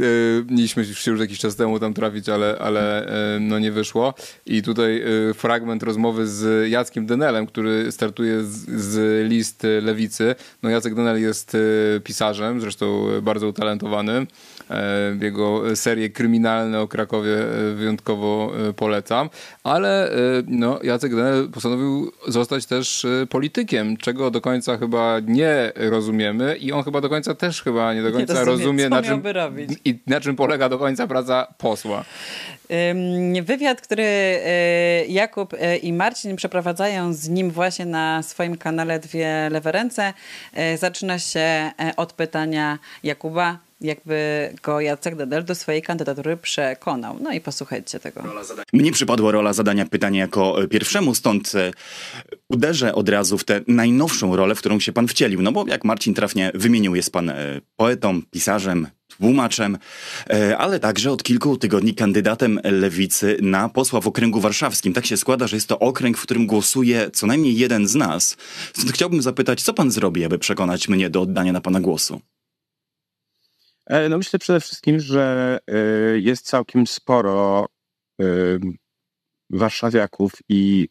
E, 0.00 0.04
mieliśmy 0.50 0.84
się 0.84 1.10
już 1.10 1.20
jakiś 1.20 1.38
czas 1.38 1.56
temu 1.56 1.80
tam 1.80 1.94
trafić, 1.94 2.28
ale, 2.28 2.58
ale 2.58 3.06
e, 3.36 3.40
no 3.40 3.58
nie 3.58 3.72
wyszło. 3.72 4.14
I 4.46 4.62
tutaj 4.62 5.02
e, 5.30 5.34
fragment 5.34 5.82
rozmowy 5.82 6.26
z 6.26 6.70
Jackiem 6.70 7.06
Denelem, 7.06 7.46
który 7.46 7.92
startuje 7.92 8.42
z, 8.42 8.66
z 8.70 8.95
list 9.24 9.62
lewicy. 9.82 10.34
No 10.62 10.70
Jacek 10.70 10.94
Denel 10.94 11.20
jest 11.20 11.54
e, 11.54 11.58
pisarzem, 12.00 12.60
zresztą 12.60 13.06
bardzo 13.22 13.48
utalentowanym. 13.48 14.26
E, 14.70 15.24
Jego 15.24 15.76
serie 15.76 16.10
kryminalne 16.10 16.80
o 16.80 16.88
Krakowie 16.88 17.38
e, 17.38 17.74
wyjątkowo 17.74 18.52
e, 18.68 18.72
polecam. 18.72 19.30
Ale 19.64 20.10
no, 20.46 20.78
Jacek 20.82 21.14
Denel 21.14 21.48
postanowił 21.48 22.12
zostać 22.28 22.66
też 22.66 23.06
politykiem, 23.30 23.96
czego 23.96 24.30
do 24.30 24.40
końca 24.40 24.78
chyba 24.78 25.20
nie 25.26 25.72
rozumiemy 25.76 26.56
i 26.56 26.72
on 26.72 26.84
chyba 26.84 27.00
do 27.00 27.08
końca 27.08 27.34
też 27.34 27.62
chyba 27.62 27.94
nie 27.94 28.02
do 28.02 28.12
końca 28.12 28.44
rozumie, 28.44 28.56
rozumie, 28.56 28.82
co 28.84 28.88
na 28.90 29.02
czym, 29.02 29.22
i 29.84 29.98
na 30.06 30.20
czym 30.20 30.36
polega 30.36 30.68
do 30.68 30.78
końca 30.78 31.06
praca 31.06 31.54
posła. 31.58 32.04
Wywiad, 33.42 33.80
który 33.80 34.06
Jakub 35.08 35.54
i 35.82 35.92
Marcin 35.92 36.36
przeprowadzają 36.36 37.12
z 37.12 37.28
nim 37.28 37.50
właśnie 37.50 37.86
na 37.86 38.22
swoim 38.22 38.56
kanale 38.56 38.98
Dwie 38.98 39.48
Lewe 39.50 39.72
Ręce, 39.72 40.12
zaczyna 40.78 41.18
się 41.18 41.70
od 41.96 42.12
pytania 42.12 42.78
Jakuba, 43.02 43.58
jakby 43.80 44.50
go 44.62 44.80
Jacek 44.80 45.16
Dedel 45.16 45.44
do 45.44 45.54
swojej 45.54 45.82
kandydatury 45.82 46.36
przekonał. 46.36 47.18
No 47.20 47.32
i 47.32 47.40
posłuchajcie 47.40 48.00
tego. 48.00 48.22
Mnie 48.72 48.92
przypadła 48.92 49.32
rola 49.32 49.52
zadania 49.52 49.86
pytania 49.86 50.20
jako 50.20 50.56
pierwszemu, 50.70 51.14
stąd 51.14 51.54
e, 51.54 51.72
uderzę 52.48 52.94
od 52.94 53.08
razu 53.08 53.38
w 53.38 53.44
tę 53.44 53.60
najnowszą 53.68 54.36
rolę, 54.36 54.54
w 54.54 54.58
którą 54.58 54.80
się 54.80 54.92
pan 54.92 55.08
wcielił. 55.08 55.42
No 55.42 55.52
bo 55.52 55.66
jak 55.68 55.84
Marcin 55.84 56.14
trafnie 56.14 56.50
wymienił, 56.54 56.94
jest 56.94 57.12
pan 57.12 57.30
e, 57.30 57.60
poetą, 57.76 58.22
pisarzem, 58.30 58.86
tłumaczem, 59.18 59.78
e, 60.30 60.58
ale 60.58 60.80
także 60.80 61.12
od 61.12 61.22
kilku 61.22 61.56
tygodni 61.56 61.94
kandydatem 61.94 62.60
lewicy 62.64 63.36
na 63.42 63.68
posła 63.68 64.00
w 64.00 64.06
okręgu 64.06 64.40
warszawskim. 64.40 64.92
Tak 64.92 65.06
się 65.06 65.16
składa, 65.16 65.46
że 65.46 65.56
jest 65.56 65.68
to 65.68 65.78
okręg, 65.78 66.18
w 66.18 66.22
którym 66.22 66.46
głosuje 66.46 67.10
co 67.10 67.26
najmniej 67.26 67.56
jeden 67.56 67.88
z 67.88 67.94
nas. 67.94 68.36
Stąd 68.72 68.92
chciałbym 68.92 69.22
zapytać, 69.22 69.62
co 69.62 69.74
pan 69.74 69.90
zrobi, 69.90 70.24
aby 70.24 70.38
przekonać 70.38 70.88
mnie 70.88 71.10
do 71.10 71.20
oddania 71.20 71.52
na 71.52 71.60
pana 71.60 71.80
głosu? 71.80 72.20
E, 73.86 74.08
No 74.08 74.18
myślę 74.18 74.38
przede 74.38 74.60
wszystkim, 74.60 75.00
że 75.00 75.58
e, 75.66 75.78
jest 76.18 76.46
całkiem 76.46 76.86
sporo 76.86 77.66
e, 78.20 78.24
warszawiaków 79.50 80.32
i 80.48 80.88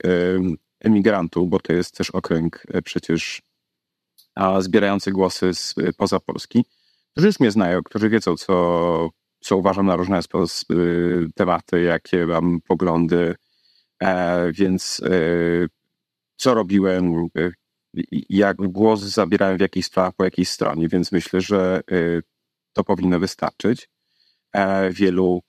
emigrantów, 0.80 1.50
bo 1.50 1.60
to 1.60 1.74
jest 1.74 1.98
też 1.98 2.10
okręg 2.10 2.64
przecież 2.84 3.42
zbierający 4.60 5.12
głosy 5.12 5.54
z, 5.54 5.76
poza 5.98 6.20
Polski, 6.20 6.66
którzy 7.12 7.28
już 7.28 7.40
mnie 7.40 7.52
znają, 7.52 7.84
którzy 7.84 8.10
wiedzą, 8.10 8.38
co, 8.38 9.10
co 9.40 9.58
uważam 9.58 9.86
na 9.86 9.96
różne 9.96 10.20
tematy, 11.36 11.82
jakie 11.82 12.26
mam 12.26 12.62
poglądy, 12.62 13.36
więc 14.54 15.02
co 16.36 16.54
robiłem, 16.54 17.28
jak 18.30 18.58
głos 18.58 19.02
zabierałem 19.02 19.58
w 19.58 19.62
jakichś 19.62 19.88
sprawach 19.88 20.14
po 20.14 20.24
jakiej 20.24 20.46
stronie, 20.46 20.88
więc 20.88 21.12
myślę, 21.12 21.42
że 21.42 21.82
to 22.76 22.84
powinno 22.84 23.20
wystarczyć. 23.20 23.90
E, 24.56 24.92
wielu. 24.92 25.42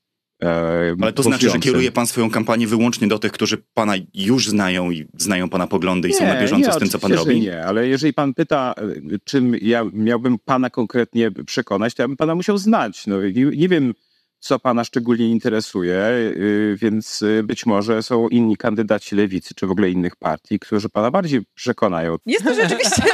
E, 0.42 0.96
Ale 1.02 1.12
to 1.12 1.22
znaczy, 1.22 1.50
że 1.50 1.58
kieruje 1.58 1.92
pan 1.92 2.06
swoją 2.06 2.30
kampanię 2.30 2.66
wyłącznie 2.66 3.08
do 3.08 3.18
tych, 3.18 3.32
którzy 3.32 3.64
pana 3.74 3.94
już 4.14 4.48
znają 4.48 4.90
i 4.90 5.06
znają 5.18 5.48
pana 5.48 5.66
poglądy 5.66 6.08
i 6.08 6.12
są 6.12 6.26
na 6.26 6.40
bieżąco 6.40 6.72
z 6.72 6.78
tym, 6.78 6.88
co 6.88 6.98
pan 6.98 7.12
robi? 7.12 7.40
Nie, 7.40 7.64
ale 7.64 7.88
jeżeli 7.88 8.12
pan 8.12 8.34
pyta, 8.34 8.74
e, 8.78 9.18
czym 9.24 9.56
ja 9.62 9.84
miałbym 9.92 10.38
pana 10.38 10.70
konkretnie 10.70 11.30
przekonać, 11.30 11.94
to 11.94 12.02
ja 12.02 12.08
bym 12.08 12.16
pana 12.16 12.34
musiał 12.34 12.58
znać. 12.58 13.06
No, 13.06 13.22
nie, 13.22 13.44
nie 13.44 13.68
wiem, 13.68 13.94
co 14.38 14.58
pana 14.58 14.84
szczególnie 14.84 15.30
interesuje, 15.30 15.96
y, 16.36 16.76
więc 16.80 17.22
y, 17.22 17.42
być 17.42 17.66
może 17.66 18.02
są 18.02 18.28
inni 18.28 18.56
kandydaci 18.56 19.16
lewicy, 19.16 19.54
czy 19.54 19.66
w 19.66 19.70
ogóle 19.70 19.90
innych 19.90 20.16
partii, 20.16 20.58
którzy 20.58 20.88
pana 20.88 21.10
bardziej 21.10 21.40
przekonają. 21.54 22.16
Jest 22.26 22.44
to 22.44 22.54
rzeczywiście 22.54 23.02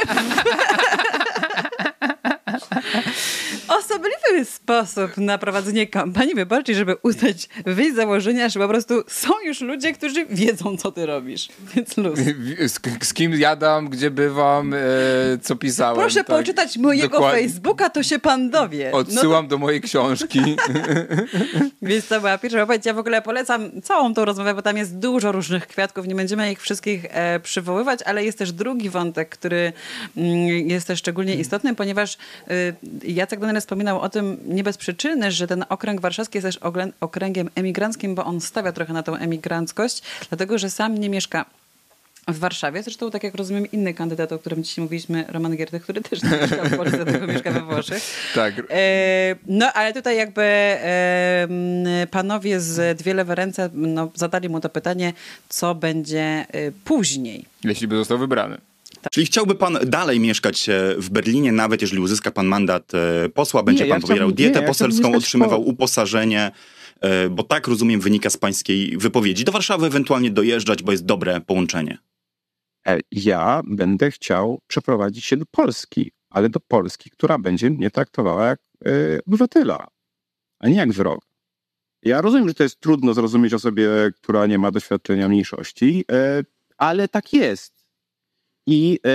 osobliwy 4.03 4.45
sposób 4.45 5.17
na 5.17 5.37
prowadzenie 5.37 5.87
kampanii 5.87 6.35
wyborczej, 6.35 6.75
żeby 6.75 6.95
uznać, 7.03 7.49
wyjść 7.65 7.93
z 7.93 7.95
założenia, 7.95 8.49
że 8.49 8.59
po 8.59 8.67
prostu 8.67 9.03
są 9.07 9.29
już 9.45 9.61
ludzie, 9.61 9.93
którzy 9.93 10.25
wiedzą, 10.25 10.77
co 10.77 10.91
ty 10.91 11.05
robisz. 11.05 11.49
Więc 11.75 11.97
luz. 11.97 12.19
Z, 12.73 12.79
z 13.07 13.13
kim 13.13 13.33
jadam, 13.33 13.89
gdzie 13.89 14.11
bywam, 14.11 14.73
e, 14.73 14.77
co 15.41 15.55
pisałem. 15.55 15.99
Proszę 15.99 16.23
tak. 16.23 16.37
poczytać 16.37 16.77
mojego 16.77 17.09
Dokładnie. 17.09 17.41
Facebooka, 17.41 17.89
to 17.89 18.03
się 18.03 18.19
pan 18.19 18.49
dowie. 18.49 18.89
No 18.91 18.97
Odsyłam 18.97 19.47
do 19.47 19.57
mojej 19.57 19.81
książki. 19.81 20.39
Więc 21.81 22.07
to 22.07 22.19
była 22.19 22.37
pierwsza 22.37 22.61
odpowiedź. 22.61 22.85
Ja 22.85 22.93
w 22.93 22.97
ogóle 22.97 23.21
polecam 23.21 23.81
całą 23.81 24.13
tą 24.13 24.25
rozmowę, 24.25 24.53
bo 24.53 24.61
tam 24.61 24.77
jest 24.77 24.97
dużo 24.97 25.31
różnych 25.31 25.67
kwiatków. 25.67 26.07
Nie 26.07 26.15
będziemy 26.15 26.51
ich 26.51 26.61
wszystkich 26.61 27.05
e, 27.09 27.39
przywoływać, 27.39 27.99
ale 28.05 28.25
jest 28.25 28.37
też 28.37 28.51
drugi 28.51 28.89
wątek, 28.89 29.29
który 29.29 29.73
mm, 30.17 30.47
jest 30.47 30.87
też 30.87 30.99
szczególnie 30.99 31.35
istotny, 31.35 31.75
ponieważ 31.75 32.17
y, 32.51 32.73
Jacek 33.03 33.39
Donner 33.39 33.61
wspominał 33.61 33.92
o 34.01 34.09
tym 34.09 34.37
nie 34.45 34.63
bez 34.63 34.77
przyczyny, 34.77 35.31
że 35.31 35.47
ten 35.47 35.65
okręg 35.69 36.01
warszawski 36.01 36.37
jest 36.37 36.47
też 36.47 36.59
okręgiem 36.99 37.49
emigranckim, 37.55 38.15
bo 38.15 38.25
on 38.25 38.41
stawia 38.41 38.71
trochę 38.71 38.93
na 38.93 39.03
tą 39.03 39.15
emigranckość, 39.15 40.01
dlatego 40.29 40.57
że 40.57 40.69
sam 40.69 40.97
nie 40.97 41.09
mieszka 41.09 41.45
w 42.27 42.39
Warszawie. 42.39 42.83
Zresztą, 42.83 43.11
tak 43.11 43.23
jak 43.23 43.35
rozumiem, 43.35 43.71
inny 43.71 43.93
kandydat, 43.93 44.31
o 44.31 44.39
którym 44.39 44.63
dzisiaj 44.63 44.83
mówiliśmy, 44.83 45.25
Roman 45.27 45.57
Giertych, 45.57 45.83
który 45.83 46.01
też 46.01 46.23
nie 46.23 46.29
mieszka 46.29 46.63
w 46.63 46.77
Polsce, 46.77 47.05
tylko 47.05 47.27
mieszka 47.27 47.51
we 47.51 47.61
Włoszech. 47.61 48.03
tak. 48.35 48.53
E, 48.69 49.35
No, 49.47 49.73
ale 49.73 49.93
tutaj 49.93 50.17
jakby 50.17 50.41
e, 50.41 51.47
panowie 52.11 52.59
z 52.59 52.97
Dwie 52.97 53.13
Lewe 53.13 53.35
Ręce 53.35 53.69
no, 53.73 54.11
zadali 54.15 54.49
mu 54.49 54.59
to 54.59 54.69
pytanie, 54.69 55.13
co 55.49 55.75
będzie 55.75 56.21
e, 56.21 56.45
później. 56.85 57.45
Jeśli 57.63 57.87
by 57.87 57.95
został 57.95 58.17
wybrany. 58.17 58.57
Czyli 59.11 59.25
chciałby 59.25 59.55
pan 59.55 59.77
dalej 59.85 60.19
mieszkać 60.19 60.69
e, 60.69 60.95
w 60.97 61.09
Berlinie, 61.09 61.51
nawet 61.51 61.81
jeżeli 61.81 62.01
uzyska 62.01 62.31
pan 62.31 62.45
mandat 62.47 62.91
e, 62.93 63.29
posła, 63.29 63.63
będzie 63.63 63.83
Nie, 63.83 63.89
ja 63.89 63.95
pan 63.95 64.01
pobierał 64.01 64.17
chciałbym- 64.19 64.35
dietę 64.35 64.55
nie, 64.59 64.61
ja 64.61 64.67
poselską, 64.67 65.01
mieszkać 65.07 65.23
otrzymywał 65.23 65.63
po- 65.63 65.69
uposażenie, 65.69 66.51
e, 67.01 67.29
bo 67.29 67.43
tak 67.43 67.67
rozumiem 67.67 68.01
wynika 68.01 68.29
z 68.29 68.37
pańskiej 68.37 68.97
wypowiedzi. 68.97 69.43
Do 69.43 69.51
Warszawy 69.51 69.85
ewentualnie 69.87 70.31
dojeżdżać, 70.31 70.83
bo 70.83 70.91
jest 70.91 71.05
dobre 71.05 71.41
połączenie. 71.41 71.97
Ja 73.11 73.61
będę 73.65 74.11
chciał 74.11 74.59
przeprowadzić 74.67 75.25
się 75.25 75.37
do 75.37 75.45
Polski, 75.51 76.11
ale 76.29 76.49
do 76.49 76.59
Polski, 76.59 77.09
która 77.09 77.37
będzie 77.37 77.69
mnie 77.69 77.91
traktowała 77.91 78.45
jak 78.47 78.59
obywatela, 79.27 79.87
a 80.59 80.67
nie 80.67 80.75
jak 80.75 80.91
wrog. 80.91 81.19
Ja 82.03 82.21
rozumiem, 82.21 82.47
że 82.47 82.53
to 82.53 82.63
jest 82.63 82.79
trudno 82.79 83.13
zrozumieć 83.13 83.53
osobie, 83.53 83.89
która 84.15 84.45
nie 84.45 84.57
ma 84.57 84.71
doświadczenia 84.71 85.29
mniejszości, 85.29 86.05
ale 86.77 87.07
tak 87.07 87.33
jest. 87.33 87.82
I 88.67 88.99
e, 89.05 89.09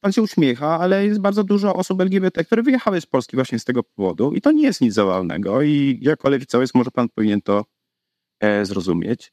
pan 0.00 0.12
się 0.12 0.22
uśmiecha, 0.22 0.78
ale 0.78 1.06
jest 1.06 1.20
bardzo 1.20 1.44
dużo 1.44 1.74
osób 1.74 2.00
LGBT, 2.00 2.44
które 2.44 2.62
wyjechały 2.62 3.00
z 3.00 3.06
Polski 3.06 3.36
właśnie 3.36 3.58
z 3.58 3.64
tego 3.64 3.82
powodu 3.82 4.32
i 4.32 4.40
to 4.40 4.52
nie 4.52 4.62
jest 4.62 4.80
nic 4.80 4.94
zabawnego 4.94 5.62
i 5.62 5.98
jako 6.02 6.28
lewicowiec 6.28 6.74
może 6.74 6.90
pan 6.90 7.08
powinien 7.08 7.42
to 7.42 7.64
e, 8.40 8.64
zrozumieć. 8.64 9.32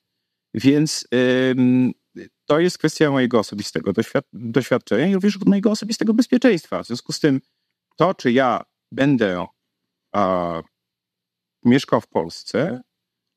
Więc 0.53 1.07
to 2.45 2.59
jest 2.59 2.77
kwestia 2.77 3.11
mojego 3.11 3.39
osobistego 3.39 3.91
doświad- 3.93 4.27
doświadczenia 4.33 5.07
i 5.07 5.13
również 5.13 5.39
mojego 5.45 5.71
osobistego 5.71 6.13
bezpieczeństwa. 6.13 6.83
W 6.83 6.87
związku 6.87 7.13
z 7.13 7.19
tym 7.19 7.41
to, 7.97 8.13
czy 8.13 8.31
ja 8.31 8.63
będę 8.91 9.45
a, 10.15 10.61
mieszkał 11.65 12.01
w 12.01 12.07
Polsce, 12.07 12.81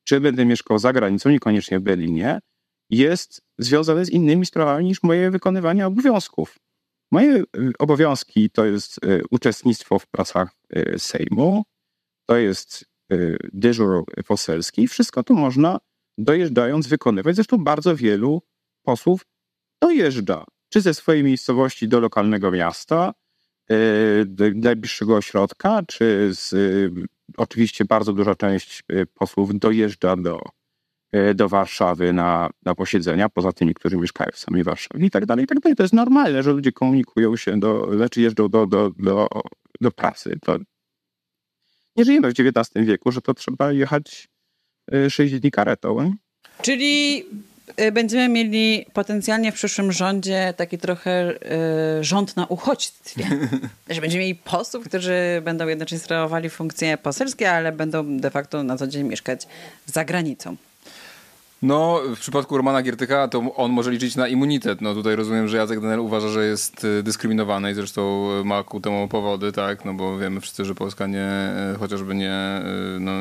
czy 0.03 0.19
będę 0.19 0.45
mieszkał 0.45 0.79
za 0.79 0.93
granicą, 0.93 1.29
niekoniecznie 1.29 1.79
w 1.79 1.83
Berlinie, 1.83 2.39
jest 2.89 3.41
związane 3.57 4.05
z 4.05 4.09
innymi 4.09 4.45
sprawami 4.45 4.85
niż 4.85 5.03
moje 5.03 5.31
wykonywanie 5.31 5.87
obowiązków. 5.87 6.55
Moje 7.11 7.35
y, 7.37 7.43
obowiązki 7.79 8.49
to 8.49 8.65
jest 8.65 9.05
y, 9.05 9.21
uczestnictwo 9.31 9.99
w 9.99 10.07
pracach 10.07 10.49
y, 10.77 10.99
Sejmu, 10.99 11.63
to 12.25 12.37
jest 12.37 12.85
dyżur 13.53 14.03
poselski. 14.27 14.87
Wszystko 14.87 15.23
to 15.23 15.33
można 15.33 15.79
dojeżdżając 16.17 16.87
wykonywać. 16.87 17.35
Zresztą 17.35 17.57
bardzo 17.57 17.95
wielu 17.95 18.41
posłów 18.83 19.25
dojeżdża, 19.81 20.45
czy 20.69 20.81
ze 20.81 20.93
swojej 20.93 21.23
miejscowości 21.23 21.87
do 21.87 21.99
lokalnego 21.99 22.51
miasta, 22.51 23.13
do 24.25 24.45
najbliższego 24.55 25.15
ośrodka, 25.15 25.81
czy 25.87 26.29
z, 26.33 26.53
oczywiście 27.37 27.85
bardzo 27.85 28.13
duża 28.13 28.35
część 28.35 28.83
posłów 29.13 29.59
dojeżdża 29.59 30.15
do, 30.15 30.39
do 31.35 31.49
Warszawy 31.49 32.13
na, 32.13 32.49
na 32.65 32.75
posiedzenia, 32.75 33.29
poza 33.29 33.51
tymi, 33.51 33.73
którzy 33.73 33.97
mieszkają 33.97 34.31
w 34.33 34.37
samej 34.37 34.63
Warszawie 34.63 35.05
i 35.05 35.09
tak 35.09 35.25
dalej, 35.25 35.45
i 35.45 35.47
tak 35.47 35.59
dalej. 35.59 35.75
To 35.75 35.83
jest 35.83 35.93
normalne, 35.93 36.43
że 36.43 36.51
ludzie 36.51 36.71
komunikują 36.71 37.35
się, 37.37 37.59
do, 37.59 37.89
znaczy 37.95 38.21
jeżdżą 38.21 38.49
do, 38.49 38.67
do, 38.67 38.91
do, 38.97 39.27
do 39.81 39.91
pracy. 39.91 40.37
To 40.41 40.57
nie 41.95 42.05
żyjemy 42.05 42.31
w 42.31 42.39
XIX 42.39 42.85
wieku, 42.85 43.11
że 43.11 43.21
to 43.21 43.33
trzeba 43.33 43.71
jechać 43.71 44.27
y, 44.93 45.09
6 45.09 45.39
dni 45.39 45.51
karetą. 45.51 46.13
Czyli 46.61 47.25
y, 47.81 47.91
będziemy 47.91 48.29
mieli 48.29 48.85
potencjalnie 48.93 49.51
w 49.51 49.55
przyszłym 49.55 49.91
rządzie 49.91 50.53
taki 50.57 50.77
trochę 50.77 51.33
y, 51.99 52.03
rząd 52.03 52.35
na 52.35 52.45
uchodźstwie. 52.45 53.23
że 53.89 54.01
będziemy 54.01 54.23
mieli 54.23 54.35
posłów, 54.35 54.85
którzy 54.85 55.41
będą 55.43 55.67
jednocześnie 55.67 55.99
sprawowali 55.99 56.49
funkcje 56.49 56.97
poselskie, 56.97 57.51
ale 57.51 57.71
będą 57.71 58.17
de 58.17 58.29
facto 58.29 58.63
na 58.63 58.77
co 58.77 58.87
dzień 58.87 59.03
mieszkać 59.03 59.47
za 59.85 60.05
granicą. 60.05 60.55
No, 61.65 61.99
w 62.15 62.19
przypadku 62.19 62.57
Romana 62.57 62.81
Giertycha 62.81 63.27
to 63.27 63.55
on 63.55 63.71
może 63.71 63.91
liczyć 63.91 64.15
na 64.15 64.27
immunitet. 64.27 64.81
No 64.81 64.93
tutaj 64.93 65.15
rozumiem, 65.15 65.47
że 65.47 65.57
Jacek 65.57 65.79
Denel 65.79 65.99
uważa, 65.99 66.29
że 66.29 66.45
jest 66.45 66.83
y, 66.83 67.03
dyskryminowany 67.03 67.71
i 67.71 67.73
zresztą 67.73 68.29
y, 68.41 68.43
ma 68.43 68.63
ku 68.63 68.79
temu 68.79 69.07
powody, 69.07 69.51
tak? 69.51 69.85
No 69.85 69.93
bo 69.93 70.17
wiemy 70.17 70.41
wszyscy, 70.41 70.65
że 70.65 70.75
Polska 70.75 71.07
nie, 71.07 71.29
y, 71.75 71.79
chociażby 71.79 72.15
nie, 72.15 72.61
no, 72.99 73.11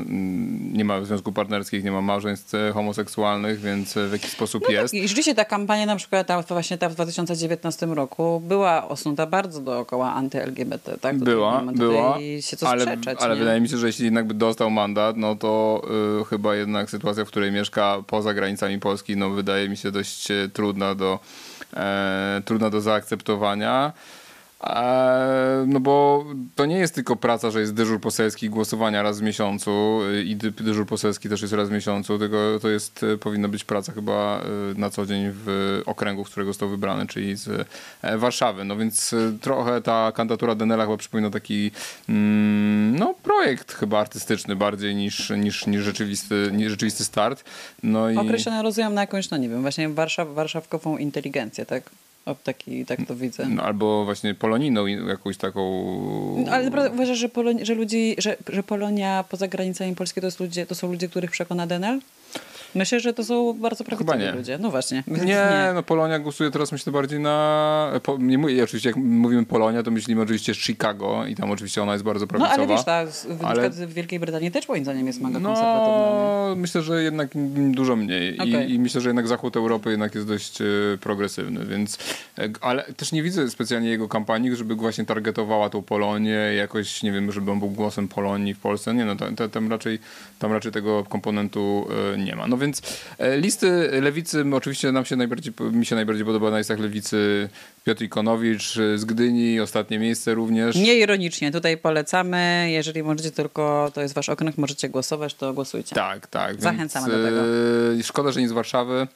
nie 0.72 0.84
ma 0.84 1.04
związków 1.04 1.34
partnerskich, 1.34 1.84
nie 1.84 1.92
ma 1.92 2.00
małżeństw 2.00 2.52
homoseksualnych, 2.74 3.60
więc 3.60 3.94
w 3.94 4.12
jakiś 4.12 4.30
sposób 4.30 4.64
No 4.66 4.72
jest. 4.72 4.94
tak, 4.94 5.02
i 5.02 5.08
rzeczywiście 5.08 5.34
ta 5.34 5.44
kampania 5.44 5.86
na 5.86 5.96
przykład 5.96 6.26
ta, 6.26 6.42
właśnie 6.42 6.78
ta 6.78 6.88
w 6.88 6.94
2019 6.94 7.86
roku 7.86 8.42
była 8.44 8.88
osunuta 8.88 9.26
bardzo 9.26 9.60
dookoła 9.60 10.12
anty-LGBT, 10.12 10.98
tak? 11.00 11.18
Tutaj 11.18 11.34
Była, 11.34 11.62
była, 11.74 12.14
ale, 12.14 12.42
sprzeczać, 12.42 13.18
ale 13.20 13.36
wydaje 13.36 13.60
mi 13.60 13.68
się, 13.68 13.76
że 13.76 13.86
jeśli 13.86 14.04
jednak 14.04 14.26
by 14.26 14.34
dostał 14.34 14.70
mandat, 14.70 15.16
no 15.16 15.36
to 15.36 15.82
chyba 16.30 16.56
jednak 16.56 16.90
sytuacja, 16.90 17.24
w 17.24 17.28
której 17.28 17.52
mieszka 17.52 18.02
poza 18.06 18.34
granicami 18.35 18.78
Polski, 18.81 19.16
no 19.16 19.31
wydaje 19.31 19.69
mi 19.69 19.77
się 19.77 19.90
dość 19.90 20.31
e, 20.31 20.48
trudna 20.52 20.94
do, 20.94 21.19
e, 21.77 22.43
trudna 22.44 22.70
do 22.70 22.81
zaakceptowania. 22.81 23.93
No 25.66 25.81
bo 25.81 26.24
to 26.55 26.66
nie 26.66 26.77
jest 26.78 26.95
tylko 26.95 27.16
praca, 27.16 27.51
że 27.51 27.61
jest 27.61 27.74
dyżur 27.74 28.01
poselski 28.01 28.51
głosowania 28.51 29.03
raz 29.03 29.20
w 29.20 29.23
miesiącu 29.23 30.01
y, 30.03 30.23
i 30.23 30.36
dy- 30.36 30.51
dyżur 30.51 30.86
poselski 30.86 31.28
też 31.28 31.43
jest 31.43 31.55
raz 31.55 31.69
w 31.69 31.73
miesiącu, 31.73 32.19
tylko 32.19 32.36
to 32.62 32.69
jest, 32.69 33.03
y, 33.03 33.19
powinna 33.19 33.49
być 33.49 33.65
praca 33.65 33.93
chyba 33.93 34.41
y, 34.74 34.78
na 34.78 34.91
co 34.91 35.07
dzień 35.07 35.31
w 35.32 35.82
okręgu, 35.86 36.24
z 36.24 36.31
którego 36.31 36.51
został 36.53 36.69
wybrany, 36.69 37.07
czyli 37.07 37.36
z 37.36 37.66
e, 38.03 38.19
Warszawy. 38.19 38.65
No 38.65 38.77
więc 38.77 39.15
trochę 39.41 39.82
ta 39.82 40.12
kandydatura 40.15 40.55
Denela 40.55 40.85
chyba 40.85 40.97
przypomina 40.97 41.31
taki 41.31 41.70
mm, 42.09 42.99
no, 42.99 43.15
projekt 43.23 43.73
chyba 43.73 44.01
artystyczny 44.01 44.57
bardziej 44.57 44.95
niż, 44.95 45.31
niż, 45.31 45.66
niż, 45.66 45.82
rzeczywisty, 45.82 46.51
niż 46.53 46.70
rzeczywisty 46.70 47.05
start. 47.05 47.45
No 47.82 48.11
i... 48.11 48.15
Rozumiem 48.62 48.95
na 48.95 49.01
jakąś, 49.01 49.31
no 49.31 49.36
nie 49.36 49.49
wiem, 49.49 49.62
właśnie 49.62 49.89
Warszaw, 49.89 50.28
warszawkową 50.28 50.99
inteligencję, 50.99 51.66
tak? 51.66 51.82
O, 52.26 52.34
taki, 52.34 52.86
tak 52.86 52.98
to 53.09 53.16
widzę. 53.16 53.46
No, 53.48 53.62
albo 53.62 54.05
właśnie 54.05 54.34
poloniną 54.34 54.86
jakąś 54.86 55.36
taką... 55.36 55.62
No, 56.46 56.52
ale 56.52 56.64
naprawdę 56.64 56.90
uważasz, 56.90 57.18
że, 57.18 57.28
Poloni- 57.28 57.64
że, 57.64 57.74
ludzi, 57.74 58.14
że, 58.18 58.36
że 58.48 58.62
Polonia 58.62 59.24
poza 59.30 59.48
granicami 59.48 59.94
Polski 59.94 60.20
to, 60.20 60.26
jest 60.26 60.40
ludzie, 60.40 60.66
to 60.66 60.74
są 60.74 60.88
ludzie, 60.90 61.09
których 61.09 61.30
przekona 61.30 61.66
Denel? 61.66 62.01
Myślę, 62.74 63.01
że 63.01 63.12
to 63.14 63.24
są 63.24 63.52
bardzo 63.52 63.84
prawicowi 63.84 64.18
nie. 64.18 64.32
ludzie. 64.32 64.59
No 64.59 64.70
właśnie. 64.70 65.02
Nie, 65.06 65.46
no 65.74 65.82
Polonia 65.82 66.18
głosuje 66.18 66.51
teraz 66.51 66.72
myślę 66.72 66.92
bardziej 66.92 67.20
na... 67.20 67.90
Po, 68.02 68.16
nie 68.18 68.38
mówię, 68.38 68.64
oczywiście 68.64 68.88
jak 68.88 68.96
mówimy 68.96 69.46
Polonia, 69.46 69.82
to 69.82 69.90
myślimy 69.90 70.22
oczywiście 70.22 70.55
Chicago 70.55 71.26
i 71.26 71.34
tam 71.34 71.51
oczywiście 71.51 71.82
ona 71.82 71.92
jest 71.92 72.05
bardzo 72.05 72.24
No 72.24 72.28
prawicowa. 72.28 72.55
ale 72.55 72.66
wiesz, 72.66 72.84
ta, 72.84 73.06
w, 73.06 73.44
ale- 73.44 73.70
w 73.70 73.92
Wielkiej 73.94 74.20
Brytanii 74.20 74.51
też 74.51 74.68
moim 74.68 74.84
zdaniem 74.84 75.06
jest 75.06 75.20
mega 75.20 75.40
konserwatywna. 75.40 75.96
nie? 75.96 76.48
No, 76.48 76.55
myślę, 76.56 76.82
że 76.82 77.02
jednak 77.02 77.28
dużo 77.70 77.96
mniej. 77.96 78.38
Okej. 78.38 78.70
I, 78.70 78.74
I 78.74 78.78
myślę, 78.78 79.01
że 79.01 79.09
jednak 79.09 79.28
zachód 79.28 79.56
Europy 79.56 79.90
jednak 79.90 80.14
jest 80.14 80.26
dość 80.26 80.60
e, 80.60 80.64
progresywny, 81.01 81.66
więc 81.66 81.98
e, 82.38 82.48
ale 82.60 82.82
też 82.82 83.12
nie 83.12 83.22
widzę 83.22 83.51
specjalnie 83.51 83.88
jego 83.88 84.09
kampanii, 84.09 84.56
żeby 84.56 84.74
właśnie 84.74 85.05
targetowała 85.05 85.70
tą 85.70 85.82
Polonię 85.82 86.30
jakoś, 86.56 87.02
nie 87.02 87.12
wiem, 87.12 87.32
żeby 87.32 87.51
on 87.51 87.59
był 87.59 87.70
głosem 87.70 88.09
Polonii 88.09 88.55
w 88.55 88.59
Polsce. 88.59 88.94
Nie 88.94 89.05
no, 89.05 89.16
ta- 89.16 89.32
ta- 89.32 89.48
tam 89.48 89.70
raczej, 89.70 89.98
tam 90.38 90.52
raczej 90.52 90.72
tego 90.72 91.05
komponentu 91.05 91.86
e, 92.14 92.18
nie 92.18 92.36
ma. 92.36 92.46
No 92.46 92.56
więc 92.65 92.82
e, 93.19 93.39
listy 93.39 94.01
lewicy 94.01 94.45
oczywiście 94.53 94.93
nam 94.93 95.05
się 95.05 95.16
najbardziej, 95.16 95.53
mi 95.73 95.86
się 95.86 95.97
najbardziej 95.97 96.24
podoba 96.24 96.51
na 96.51 96.59
listach 96.59 96.78
lewicy 96.78 97.49
Piotr 97.85 98.03
Ikonowicz 98.03 98.77
e, 98.77 98.99
z 98.99 99.05
Gdyni, 99.05 99.61
ostatnie 99.61 99.99
miejsce 99.99 100.35
również. 100.35 100.77
Nie 100.77 100.95
ironicznie, 100.95 101.53
tutaj 101.53 101.78
polecamy. 101.78 102.69
Jeżeli 102.70 103.03
możecie 103.03 103.31
tylko, 103.31 103.91
to 103.95 104.01
jest 104.01 104.15
wasz 104.15 104.28
okręg, 104.28 104.59
możecie 104.59 104.89
głosować, 104.89 105.35
to 105.35 105.53
głosujcie. 105.53 105.95
Tak, 105.95 106.27
tak. 106.27 106.61
Zachęcamy 106.61 107.09
do 107.09 107.24
tego. 107.24 107.41
e, 107.99 108.03
Szkoda, 108.03 108.32
że 108.32 108.41
nie 108.41 108.49
z 108.49 108.53
Warszawy. 108.53 109.07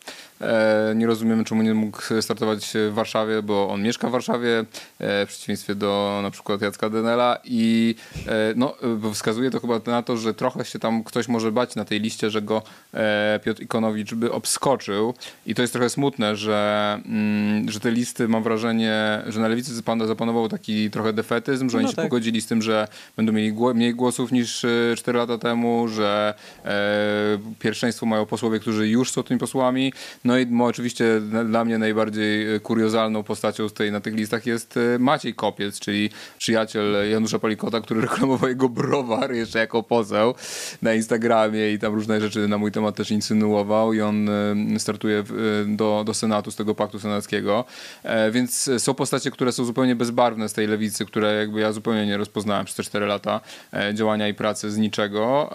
Nie 0.95 1.07
rozumiemy, 1.07 1.45
czemu 1.45 1.63
nie 1.63 1.75
mógł 1.75 2.03
startować 2.21 2.73
w 2.91 2.95
Warszawie, 2.95 3.43
bo 3.43 3.69
on 3.69 3.83
mieszka 3.83 4.09
w 4.09 4.11
Warszawie, 4.11 4.65
w 5.01 5.25
przeciwieństwie 5.29 5.75
do 5.75 6.21
na 6.23 6.31
przykład 6.31 6.63
Jacka 6.63 6.91
Denela 6.91 7.39
i 7.45 7.95
no, 8.57 8.75
wskazuje 9.15 9.51
to 9.51 9.61
chyba 9.61 9.81
na 9.87 10.03
to, 10.03 10.17
że 10.17 10.35
trochę 10.35 10.65
się 10.65 10.79
tam 10.79 11.05
ktoś 11.05 11.29
może 11.29 11.53
bać 11.53 11.75
na 11.75 11.85
tej 11.85 12.01
liście, 12.01 12.31
że 12.31 12.43
go 12.43 12.63
Piotr 13.39 13.63
Ikonowicz 13.63 14.15
by 14.15 14.33
obskoczył 14.33 15.15
i 15.47 15.55
to 15.55 15.63
jest 15.63 15.73
trochę 15.73 15.91
smutne, 15.91 16.37
że, 16.37 16.99
mm, 17.07 17.71
że 17.71 17.81
te 17.81 17.91
listy 17.91 18.29
mam 18.29 18.43
wrażenie, 18.43 19.23
że 19.27 19.41
na 19.41 19.49
lewicy 19.49 19.73
zapan- 19.83 20.07
zapanował 20.07 20.49
taki 20.49 20.91
trochę 20.91 21.13
defetyzm, 21.13 21.71
że 21.71 21.79
oni 21.79 21.85
No 21.85 21.91
się 21.91 21.97
tak. 21.97 22.05
pogodzili 22.05 22.41
z 22.41 22.47
tym, 22.47 22.63
że 22.63 22.89
będą 23.17 23.33
mieli 23.33 23.53
gło- 23.53 23.75
mniej 23.75 23.95
głosów 23.95 24.33
niż 24.33 24.67
4 24.97 25.19
lata 25.19 25.39
temu, 25.39 25.89
że 25.89 26.35
e, 26.65 27.39
pierwszeństwo 27.59 28.07
mają 28.07 28.27
posłowie, 28.27 28.61
którzy 28.61 28.89
już 28.89 29.11
są 29.11 29.23
tymi 29.23 29.41
posłami. 29.41 29.93
No 30.25 30.39
i 30.39 30.47
mo, 30.47 30.65
oczywiście 30.65 31.21
dla 31.47 31.65
mnie 31.65 31.79
najbardziej 31.79 32.55
e, 32.55 32.61
kuriozalną 32.61 33.23
postacią 33.23 33.69
tej, 33.69 33.93
na 33.93 34.01
tych 34.01 34.15
listach 34.15 34.47
jest 34.47 34.77
e, 34.77 34.99
Maciej 34.99 35.35
Kopiec, 35.35 35.81
czyli 35.81 36.11
przyjaciel 36.39 37.11
Janusza 37.11 37.39
Palikota, 37.39 37.81
który 37.81 38.01
reklamował 38.09 38.49
jego 38.49 38.69
browar 38.69 39.33
jeszcze 39.33 39.59
jako 39.59 39.83
poseł 39.83 40.35
na 40.83 40.95
Instagramie 40.95 41.73
i 41.73 41.79
tam 41.79 41.95
różne 41.95 42.21
rzeczy 42.21 42.49
na 42.49 42.59
mój 42.59 42.73
temat 42.73 42.97
też 42.97 43.11
insynuował 43.19 43.93
i 43.93 44.01
on 44.01 44.29
e, 44.29 44.79
startuje 44.79 45.19
e, 45.19 45.25
do, 45.67 46.03
do 46.07 46.15
Senatu 46.15 46.51
z 46.51 46.57
tego 46.57 46.75
paktu 46.75 46.99
senackiego. 47.01 47.65
E, 48.03 48.31
Więc 48.31 48.71
są 48.79 48.95
postacie, 48.95 49.31
które 49.31 49.53
są 49.53 49.65
zupełnie 49.65 49.97
bezbarwne 49.97 50.49
z 50.49 50.53
tej 50.53 50.67
lewicy, 50.67 51.07
które 51.07 51.35
jakby 51.35 51.61
ja 51.61 51.73
zupełnie 51.73 52.07
nie 52.07 52.17
rozpoznałem 52.17 52.65
przez 52.65 52.77
te 52.77 52.83
4 52.83 53.07
lata 53.07 53.41
działania 53.95 54.29
i 54.29 54.35
pracy 54.35 54.71
z 54.71 54.77
niczego. 54.79 55.51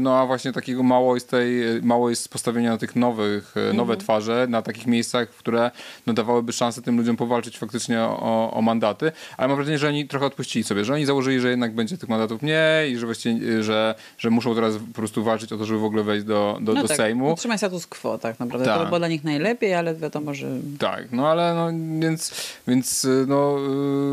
No 0.00 0.16
a 0.18 0.26
właśnie 0.26 0.52
takiego 0.52 0.82
mało 0.82 1.14
jest, 1.14 1.30
tej, 1.30 1.82
mało 1.82 2.10
jest 2.10 2.28
postawienia 2.28 2.70
na 2.70 2.78
tych 2.78 2.96
nowych, 2.96 3.54
e, 3.56 3.72
nowe 3.72 3.92
Mhm. 3.92 4.00
twarze, 4.00 4.46
na 4.48 4.62
takich 4.62 4.86
miejscach, 4.86 5.28
które 5.28 5.70
no, 6.06 6.12
dawałyby 6.12 6.52
szansę 6.52 6.82
tym 6.82 6.96
ludziom 6.96 7.16
powalczyć 7.16 7.58
faktycznie 7.58 8.00
o, 8.00 8.50
o 8.52 8.62
mandaty. 8.62 9.12
Ale 9.36 9.48
mam 9.48 9.56
wrażenie, 9.56 9.78
że 9.78 9.88
oni 9.88 10.08
trochę 10.08 10.26
odpuścili 10.26 10.64
sobie, 10.64 10.84
że 10.84 10.94
oni 10.94 11.06
założyli, 11.06 11.40
że 11.40 11.50
jednak 11.50 11.74
będzie 11.74 11.98
tych 11.98 12.08
mandatów 12.08 12.42
mniej 12.42 12.92
i 12.92 12.98
że 12.98 13.06
właściwie, 13.06 13.62
że, 13.62 13.94
że 14.18 14.30
muszą 14.30 14.54
teraz 14.54 14.74
po 14.76 14.94
prostu 14.94 15.24
walczyć 15.24 15.52
o 15.52 15.58
to, 15.58 15.64
żeby 15.64 15.80
w 15.80 15.84
ogóle 15.84 16.02
wejść 16.02 16.24
do, 16.26 16.58
do, 16.60 16.74
no 16.74 16.82
do 16.82 16.88
tak, 16.88 16.96
Sejmu. 17.08 17.32
Utrzymaj 17.32 17.58
status 17.58 17.86
quo 17.86 18.18
tak 18.18 18.40
naprawdę. 18.40 18.66
Tak. 18.66 18.74
To 18.74 18.80
by 18.80 18.86
było 18.86 18.98
dla 18.98 19.08
nich 19.08 19.24
najlepiej, 19.24 19.74
ale 19.74 19.94
wiadomo, 19.94 20.34
że... 20.34 20.46
Tak, 20.78 21.12
no 21.12 21.28
ale 21.28 21.54
no, 21.54 21.68
więc, 22.00 22.34
więc 22.68 23.04
y, 23.04 23.24
no, 23.28 23.56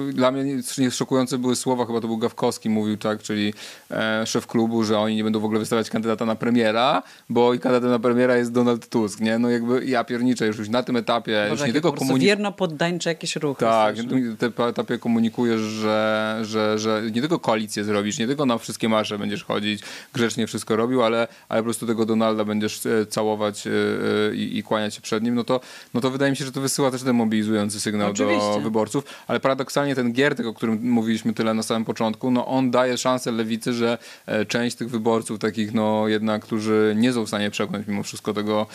y, 0.10 0.14
dla 0.14 0.32
mnie 0.32 0.62
nie- 0.78 0.92
szokujące 0.92 1.38
były 1.38 1.56
słowa, 1.56 1.86
chyba 1.86 2.02
to 2.02 2.08
był 2.08 2.18
Gawkowski 2.18 2.70
mówił 2.70 2.98
tak, 2.98 3.22
czyli 3.24 3.54
e, 3.92 4.26
szef 4.26 4.48
klubu, 4.48 4.84
że 4.84 5.00
oni 5.00 5.16
nie 5.16 5.24
będą 5.24 5.40
w 5.40 5.46
ogóle 5.46 5.60
wystawiać 5.60 5.90
kandydata 5.90 6.26
na 6.26 6.36
premiera, 6.36 7.04
bo 7.30 7.54
i 7.54 7.60
kandydatem 7.60 7.90
na 7.90 8.00
premiera 8.00 8.38
jest 8.38 8.52
Donald 8.52 8.90
Tusk, 8.90 9.20
nie? 9.20 9.40
No 9.40 9.50
jakby 9.50 9.86
ja 9.86 10.04
pierniczę 10.04 10.48
już, 10.48 10.58
już 10.58 10.70
na 10.70 10.84
tym 10.84 10.96
etapie, 10.96 11.32
już 11.42 11.50
Boże, 11.50 11.64
nie 11.64 11.68
jakie 11.68 11.74
tylko 11.82 11.94
komunikuję. 11.94 12.26
wierno 12.26 12.52
poddańcze 12.52 13.10
jakieś 13.10 13.36
ruchy. 13.36 13.60
Tak, 13.66 13.98
na 13.98 14.04
tym 14.04 14.54
etapie 14.70 14.98
komunikujesz, 14.98 15.62
że, 15.62 16.40
że, 16.42 16.80
że 16.80 17.02
nie 17.12 17.22
tylko 17.22 17.40
koalicję 17.40 17.84
zrobisz, 17.84 18.20
nie 18.20 18.28
tylko 18.28 18.46
na 18.46 18.58
wszystkie 18.58 18.90
marsze 18.90 19.18
będziesz 19.18 19.44
chodzić, 19.44 19.82
grzecznie 20.14 20.48
wszystko 20.48 20.76
robił, 20.76 21.04
ale, 21.04 21.28
ale 21.50 21.62
po 21.62 21.64
prostu 21.64 21.88
tego 21.88 22.06
Donalda 22.06 22.46
będziesz 22.46 22.80
całować 23.10 23.68
e, 23.68 23.72
e, 23.72 24.36
i, 24.36 24.58
i 24.58 24.64
kłaniać 24.64 24.96
się 24.96 25.02
przed 25.02 25.24
nim, 25.24 25.36
no 25.36 25.44
to, 25.44 25.60
no 25.94 26.02
to 26.02 26.12
wydaje 26.12 26.32
mi 26.32 26.38
się, 26.38 26.46
że 26.46 26.52
to 26.52 26.62
wysyła 26.62 26.92
też 26.92 27.04
demobilizujący 27.04 27.80
sygnał 27.80 28.14
do 28.14 28.26
Oczywiście. 28.26 28.62
wyborców. 28.62 29.04
Ale 29.28 29.40
paradoksalnie 29.40 29.96
ten 29.96 30.14
Giertek, 30.14 30.46
o 30.46 30.54
którym 30.54 30.92
mówiliśmy 30.92 31.34
tyle 31.34 31.54
na 31.54 31.64
samym 31.64 31.86
początku, 31.86 32.32
no 32.32 32.48
on 32.48 32.72
daje 32.72 32.98
szansę 32.98 33.32
lewicy, 33.32 33.74
że 33.74 33.98
e, 34.26 34.46
część 34.46 34.76
tych 34.76 34.90
wyborców, 34.90 35.40
takich 35.40 35.74
no 35.74 36.08
jednak, 36.08 36.44
którzy 36.44 36.94
nie 36.98 37.14
są 37.14 37.26
w 37.26 37.28
stanie 37.28 37.52
przekonać 37.52 37.88
mimo 37.88 38.04
wszystko 38.04 38.34
tego, 38.34 38.68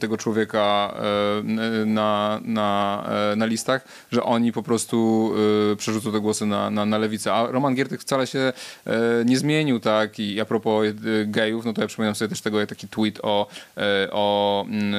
tego 0.00 0.16
człowieka 0.16 0.94
e, 0.98 1.84
na, 1.86 2.40
na, 2.44 3.04
e, 3.32 3.36
na 3.36 3.46
listach, 3.46 3.84
że 4.12 4.22
oni 4.22 4.52
po 4.52 4.62
prostu 4.62 5.32
e, 5.72 5.76
przerzucą 5.76 6.12
te 6.12 6.20
głosy 6.20 6.46
na, 6.46 6.70
na, 6.70 6.86
na 6.86 6.98
lewicę. 6.98 7.34
A 7.34 7.46
Roman 7.46 7.74
Giertek 7.74 8.00
wcale 8.00 8.26
się 8.26 8.52
e, 8.86 8.92
nie 9.24 9.38
zmienił, 9.38 9.80
tak? 9.80 10.18
I 10.18 10.40
a 10.40 10.44
propos 10.44 10.86
e, 10.86 10.92
gejów, 11.26 11.64
no 11.64 11.72
to 11.72 11.80
ja 11.80 11.86
przypominam 11.86 12.14
sobie 12.14 12.28
też 12.28 12.40
tego 12.40 12.66
taki 12.66 12.88
tweet 12.88 13.15
o, 13.22 13.46
e, 13.76 14.08
o, 14.12 14.64
mm, 14.68 14.94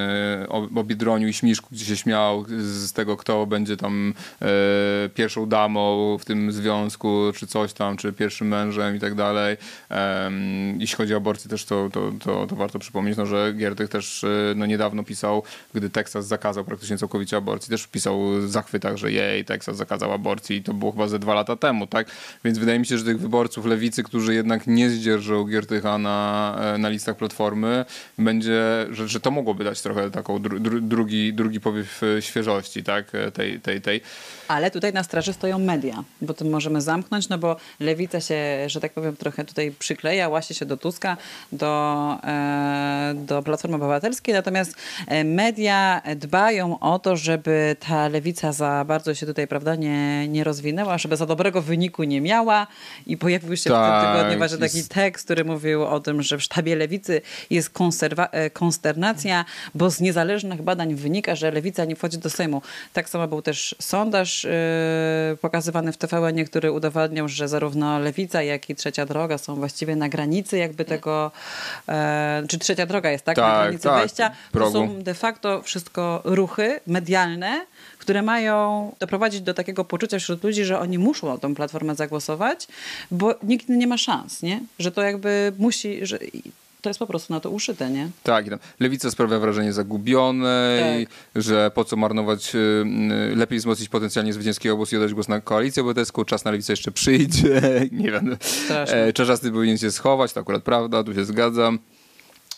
o, 0.50 0.80
o 0.80 0.84
Biedroniu 0.84 1.28
i 1.28 1.34
Śmiszku, 1.34 1.68
gdzie 1.72 1.86
się 1.86 1.98
śmiał 1.98 2.46
z 2.60 2.94
tego, 2.94 3.18
kto 3.18 3.46
będzie 3.46 3.78
tam 3.78 4.14
e, 4.42 4.46
pierwszą 5.10 5.46
damą 5.46 6.18
w 6.20 6.26
tym 6.26 6.52
związku, 6.52 7.32
czy 7.36 7.48
coś 7.48 7.74
tam, 7.74 7.98
czy 7.98 8.14
pierwszym 8.14 8.48
mężem 8.48 8.96
i 8.96 9.00
tak 9.00 9.16
dalej. 9.16 9.58
Jeśli 10.78 10.98
chodzi 10.98 11.14
o 11.14 11.18
aborcję 11.18 11.50
też, 11.50 11.66
to, 11.66 11.90
to, 11.94 12.12
to, 12.20 12.48
to 12.48 12.56
warto 12.56 12.80
przypomnieć, 12.80 13.18
no, 13.18 13.26
że 13.26 13.54
Giertek 13.54 13.90
też 13.90 14.24
e, 14.24 14.28
no, 14.56 14.66
niedawno 14.66 15.04
pisał, 15.04 15.44
gdy 15.74 15.90
Teksas 15.90 16.28
zakazał 16.28 16.64
praktycznie 16.64 16.98
całkowicie 16.98 17.38
aborcji, 17.38 17.70
też 17.70 17.88
pisał 17.88 18.32
w 18.32 18.50
zachwytach, 18.50 18.98
że 18.98 19.12
jej, 19.12 19.46
Teksas 19.46 19.78
zakazał 19.78 20.14
aborcji 20.14 20.56
i 20.56 20.64
to 20.64 20.74
było 20.74 20.92
chyba 20.92 21.08
ze 21.08 21.20
dwa 21.20 21.34
lata 21.34 21.56
temu, 21.56 21.88
tak? 21.88 22.08
Więc 22.44 22.58
wydaje 22.58 22.80
mi 22.80 22.86
się, 22.86 22.98
że 22.98 23.06
tych 23.06 23.20
wyborców 23.20 23.66
lewicy, 23.66 24.04
którzy 24.04 24.34
jednak 24.34 24.68
nie 24.68 24.90
zdzierżą 24.90 25.44
Giertycha 25.44 25.98
na, 25.98 26.56
na 26.80 26.90
listach 26.90 27.18
Platformy, 27.18 27.86
będzie, 28.18 28.88
że, 28.92 29.08
że 29.08 29.20
to 29.20 29.32
mogłoby 29.32 29.64
dać 29.64 29.82
trochę 29.82 30.12
taką 30.12 30.42
dru, 30.42 30.60
dru, 30.60 30.82
drugi, 30.82 31.34
drugi 31.34 31.60
powiew 31.60 32.04
e, 32.04 32.22
świeżości, 32.22 32.84
tak? 32.84 33.16
E, 33.16 33.32
Tej, 33.32 33.60
tej, 33.60 33.82
tej. 33.82 34.02
Ale 34.48 34.72
tutaj 34.72 34.94
na 34.94 35.04
straży 35.04 35.34
stoją 35.34 35.60
media, 35.60 36.04
bo 36.22 36.34
to 36.34 36.46
możemy 36.46 36.82
zamknąć, 36.82 37.30
no 37.30 37.38
bo 37.38 37.56
lewica 37.80 38.22
się, 38.22 38.36
że 38.68 38.80
tak 38.80 38.94
powiem, 38.94 39.16
trochę 39.16 39.46
tutaj 39.46 39.72
przykleja, 39.80 40.30
łasie 40.30 40.54
się 40.54 40.66
do 40.66 40.78
Tuska, 40.78 41.18
do, 41.52 42.18
e, 42.24 43.14
do 43.16 43.44
Platformy 43.44 43.76
Obywatelskiej, 43.76 44.34
natomiast 44.34 44.76
e, 45.08 45.24
media 45.24 46.02
dbają 46.16 46.80
o 46.80 47.00
to, 47.00 47.16
żeby 47.18 47.76
ta 47.80 48.08
lewica 48.08 48.52
za 48.54 48.86
bardzo 48.88 49.16
się 49.16 49.26
tutaj, 49.26 49.48
prawda, 49.48 49.76
nie, 49.76 50.28
nie 50.28 50.44
rozwinęła, 50.44 50.98
żeby 50.98 51.18
za 51.18 51.26
dobrego 51.26 51.62
wyniku 51.62 52.04
nie 52.04 52.22
miała. 52.22 52.68
I 53.08 53.18
pojawił 53.18 53.58
się 53.58 53.70
w 53.70 53.74
Tak, 53.74 54.04
tym 54.04 54.12
tygodniu 54.14 54.38
właśnie 54.38 54.58
taki 54.58 54.78
jest- 54.78 54.92
tekst, 54.94 55.26
który 55.26 55.46
mówił 55.46 55.84
o 55.86 56.00
tym, 56.00 56.22
że 56.22 56.38
w 56.38 56.44
sztabie 56.44 56.76
lewicy 56.76 57.22
jest 57.50 57.72
e, 58.32 58.50
konsternacja, 58.50 59.46
bo 59.76 59.90
z 59.90 60.00
niezależnych 60.02 60.62
badań 60.62 60.96
wynika, 60.96 61.36
że 61.36 61.52
lewica 61.52 61.86
nie 61.86 61.96
wchodzi 61.96 62.18
do 62.18 62.30
Sejmu. 62.30 62.62
Tak 62.94 63.10
samo 63.10 63.28
był 63.28 63.42
też 63.42 63.76
sondaż 63.80 64.37
e, 64.46 65.38
pokazywany 65.42 65.92
w 65.92 65.98
TVN, 65.98 66.46
który 66.46 66.72
udowadniał, 66.72 67.28
że 67.28 67.48
zarówno 67.48 68.00
lewica, 68.00 68.42
jak 68.42 68.70
i 68.70 68.76
trzecia 68.76 69.06
droga 69.06 69.38
są 69.38 69.56
właściwie 69.56 69.96
na 69.96 70.10
granicy 70.10 70.58
jakby 70.58 70.86
tego, 70.86 71.32
e, 71.90 72.44
czy 72.50 72.60
trzecia 72.60 72.86
droga 72.86 73.12
jest 73.12 73.26
tak, 73.26 73.38
na 73.38 73.44
Tak, 73.44 73.62
granicy 73.64 73.84
tak, 73.84 74.00
wejścia. 74.00 74.30
To 74.30 74.36
progu. 74.52 74.72
są 74.72 75.04
de 75.04 75.14
facto 75.14 75.62
wszystko 75.62 76.22
ruchy 76.24 76.80
medialne, 76.88 77.66
które 78.00 78.22
mają 78.22 78.92
doprowadzić 79.00 79.42
do 79.42 79.54
takiego 79.54 79.86
poczucia 79.86 80.20
wśród 80.20 80.44
ludzi, 80.44 80.66
że 80.66 80.80
oni 80.80 80.98
muszą 80.98 81.28
na 81.28 81.38
tą 81.38 81.56
platformę 81.56 81.96
zagłosować, 81.96 82.68
bo 83.12 83.36
nikt 83.44 83.70
nie 83.70 83.88
ma 83.88 83.98
szans, 83.98 84.42
nie? 84.42 84.60
Że 84.80 84.92
to 84.92 85.02
jakby 85.02 85.54
musi, 85.58 86.06
że 86.06 86.20
to 86.82 86.90
jest 86.90 87.00
po 87.00 87.08
prostu 87.08 87.34
na 87.34 87.40
to 87.40 87.50
uszyte, 87.50 87.90
nie? 87.90 88.10
Tak, 88.24 88.46
lewica 88.80 89.12
sprawia 89.12 89.40
wrażenie 89.40 89.74
zagubionej, 89.74 91.08
Tak. 91.08 91.44
że 91.44 91.72
po 91.76 91.86
co 91.86 91.96
marnować, 91.96 92.56
y, 92.56 92.58
y, 93.32 93.36
lepiej 93.36 93.60
wzmocnić 93.60 93.90
potencjalnie 93.90 94.34
zwycięski 94.34 94.70
obóz 94.70 94.94
i 94.94 94.98
oddać 94.98 95.14
głos 95.14 95.28
na 95.28 95.42
koalicję 95.42 95.82
obywatelską, 95.84 96.26
czas 96.26 96.46
na 96.46 96.52
lewicę 96.52 96.74
jeszcze 96.74 96.92
przyjdzie, 96.92 97.62
nie 97.92 98.12
wiem. 98.12 98.38
Straszne. 98.40 99.04
E, 99.06 99.14
Czarzasty 99.14 99.52
powinien 99.52 99.78
się 99.78 99.92
schować, 99.92 100.34
to 100.34 100.40
akurat 100.40 100.64
prawda, 100.64 101.04
tu 101.04 101.14
się 101.14 101.26
zgadzam. 101.26 101.80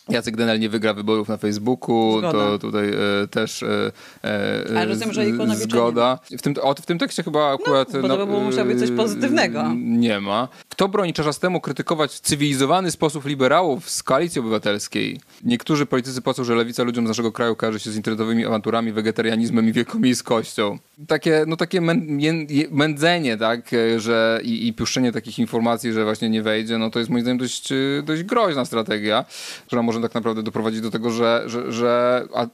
Jacek 0.08 0.36
Denel 0.36 0.60
nie 0.60 0.68
wygra 0.68 0.94
wyborów 0.94 1.28
na 1.28 1.36
Facebooku, 1.36 2.18
Zgoda. 2.18 2.32
to 2.32 2.58
tutaj 2.58 2.88
e, 2.88 3.28
też 3.30 3.62
e, 3.62 3.92
e, 4.24 4.64
Ale 4.76 4.86
rozumiem, 4.86 5.12
że 5.12 5.28
Ikonowicza 5.28 5.64
nie 5.64 5.70
zgoda. 5.70 6.18
W 6.38 6.42
tym, 6.42 6.54
o, 6.62 6.74
w 6.74 6.86
tym 6.86 6.98
tekście 6.98 7.22
chyba 7.22 7.52
akurat... 7.54 7.88
bo 8.02 8.08
to 8.08 8.16
by 8.16 8.26
było- 8.26 8.40
musiało 8.40 8.66
być 8.66 8.78
coś 8.78 8.90
e, 8.90 8.92
pozytywnego. 8.92 9.64
Nie 9.76 10.20
ma. 10.20 10.48
Kto 10.68 10.88
broni 10.88 11.12
Czarzastemu 11.12 11.60
krytykować 11.60 12.12
w 12.12 12.20
cywilizowany 12.20 12.90
sposób 12.90 13.26
liberałów 13.26 13.90
z 13.90 14.02
koalicji 14.02 14.40
obywatelskiej? 14.40 15.20
Niektórzy 15.44 15.86
politycy 15.86 16.22
płacą, 16.22 16.44
że 16.44 16.54
lewica 16.54 16.82
ludziom 16.82 17.04
z 17.06 17.08
naszego 17.08 17.32
kraju 17.32 17.56
kojarzy 17.56 17.78
się 17.80 17.90
z 17.90 17.96
internetowymi 17.96 18.44
awanturami, 18.46 18.92
wegetarianizmem 18.92 19.68
i 19.68 19.72
wielkomiejskością. 19.72 20.78
Takie, 21.06 21.44
no 21.46 21.56
takie 21.56 21.80
mędzenie, 22.70 23.36
tak, 23.36 23.72
e, 23.72 24.00
że 24.00 24.40
i, 24.44 24.68
i 24.68 24.72
puszczenie 24.72 25.12
takich 25.12 25.38
informacji, 25.38 25.92
że 25.92 26.04
właśnie 26.04 26.30
nie 26.30 26.42
wejdzie, 26.42 26.78
no 26.78 26.90
to 26.90 26.98
jest 26.98 27.10
moim 27.10 27.22
zdaniem 27.22 27.38
dość, 27.38 27.72
e, 27.72 27.76
dość 28.04 28.22
groźna 28.22 28.64
strategia, 28.64 29.24
która 29.66 29.82
może 29.90 30.00
tak 30.00 30.14
naprawdę 30.14 30.42
doprowadzić 30.42 30.80
do 30.80 30.90
tego, 30.90 31.10
że, 31.10 31.42
że, 31.46 31.72
że 31.72 32.22
a 32.34 32.46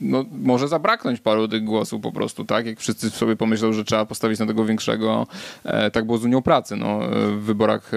no, 0.00 0.24
może 0.32 0.68
zabraknąć 0.68 1.20
paru 1.20 1.48
tych 1.48 1.64
głosów 1.64 2.02
po 2.02 2.12
prostu, 2.12 2.44
tak? 2.44 2.66
Jak 2.66 2.80
wszyscy 2.80 3.10
sobie 3.10 3.36
pomyślą, 3.36 3.72
że 3.72 3.84
trzeba 3.84 4.06
postawić 4.06 4.38
na 4.38 4.46
tego 4.46 4.64
większego. 4.64 5.26
E, 5.64 5.90
tak 5.90 6.04
było 6.04 6.18
z 6.18 6.24
Unią 6.24 6.42
Pracy. 6.42 6.76
No, 6.76 7.04
e, 7.04 7.08
w 7.30 7.42
wyborach 7.42 7.94
e, 7.94 7.96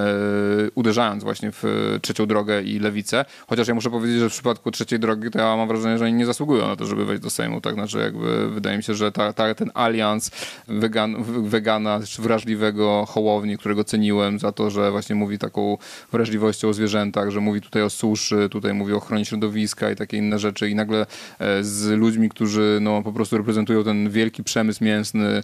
uderzając 0.74 1.24
właśnie 1.24 1.52
w 1.52 1.64
e, 1.64 1.68
trzecią 2.00 2.26
drogę 2.30 2.62
i 2.62 2.78
lewicę. 2.78 3.24
Chociaż 3.48 3.68
ja 3.68 3.74
muszę 3.74 3.90
powiedzieć, 3.90 4.18
że 4.18 4.28
w 4.28 4.32
przypadku 4.32 4.70
trzeciej 4.70 4.98
drogi 4.98 5.30
to 5.30 5.38
ja 5.38 5.56
mam 5.56 5.68
wrażenie, 5.68 5.98
że 5.98 6.04
oni 6.04 6.14
nie 6.14 6.26
zasługują 6.26 6.68
na 6.68 6.76
to, 6.76 6.86
żeby 6.86 7.04
wejść 7.04 7.22
do 7.22 7.30
Sejmu, 7.30 7.60
tak? 7.60 7.74
Znaczy 7.74 7.98
jakby 7.98 8.50
wydaje 8.50 8.76
mi 8.76 8.82
się, 8.82 8.94
że 8.94 9.12
ta, 9.12 9.32
ta, 9.32 9.54
ten 9.54 9.70
alians 9.74 10.30
wegan, 10.68 11.24
wegana, 11.48 12.00
wrażliwego 12.18 13.04
Hołowni, 13.08 13.58
którego 13.58 13.84
ceniłem 13.84 14.38
za 14.38 14.52
to, 14.52 14.70
że 14.70 14.90
właśnie 14.90 15.14
mówi 15.16 15.38
taką 15.38 15.78
wrażliwością 16.12 16.68
o 16.68 16.72
zwierzętach, 16.74 17.30
że 17.30 17.40
mówi 17.40 17.60
tutaj 17.60 17.82
o 17.82 17.90
suszy, 17.90 18.48
tutaj 18.50 18.74
mówi 18.74 18.92
o 18.92 18.96
ochronie 18.96 19.24
środowiska 19.24 19.90
i 19.90 19.96
takie 19.96 20.16
inne 20.16 20.38
rzeczy 20.38 20.70
i 20.70 20.74
nagle 20.74 21.06
e, 21.38 21.64
z 21.64 21.98
ludźmi, 21.98 22.28
którzy 22.28 22.78
no, 22.80 23.02
po 23.02 23.12
prostu 23.12 23.38
reprezentują 23.38 23.84
ten 23.84 24.10
wielki 24.10 24.44
przemysł 24.44 24.84
mięsny, 24.84 25.42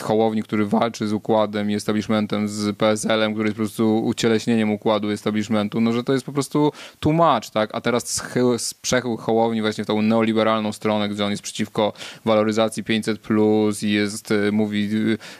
Hołowni, 0.00 0.42
który 0.42 0.66
walczy 0.66 1.08
z 1.08 1.12
układem 1.12 1.70
i 1.70 1.74
establishmentem, 1.74 2.48
z 2.48 2.76
PSL-em, 2.76 3.32
który 3.32 3.48
jest 3.48 3.56
po 3.56 3.62
prostu 3.62 4.04
ucieleśnieniem 4.04 4.70
układu 4.70 5.10
establishmentu, 5.10 5.80
no 5.80 5.92
że 5.92 6.04
to 6.04 6.12
jest 6.12 6.19
po 6.26 6.32
prostu 6.32 6.72
tłumacz, 7.00 7.50
tak? 7.50 7.70
A 7.74 7.80
teraz 7.80 8.14
schył, 8.14 8.56
przechył 8.82 9.16
Hołowni 9.16 9.60
właśnie 9.60 9.84
w 9.84 9.86
tą 9.86 10.02
neoliberalną 10.02 10.72
stronę, 10.72 11.08
gdzie 11.08 11.24
on 11.24 11.30
jest 11.30 11.42
przeciwko 11.42 11.92
waloryzacji 12.24 12.84
500+, 12.84 13.16
plus 13.16 13.82
i 13.82 13.90
jest, 13.90 14.30
e, 14.32 14.52
mówi, 14.52 14.84
e, 14.84 14.88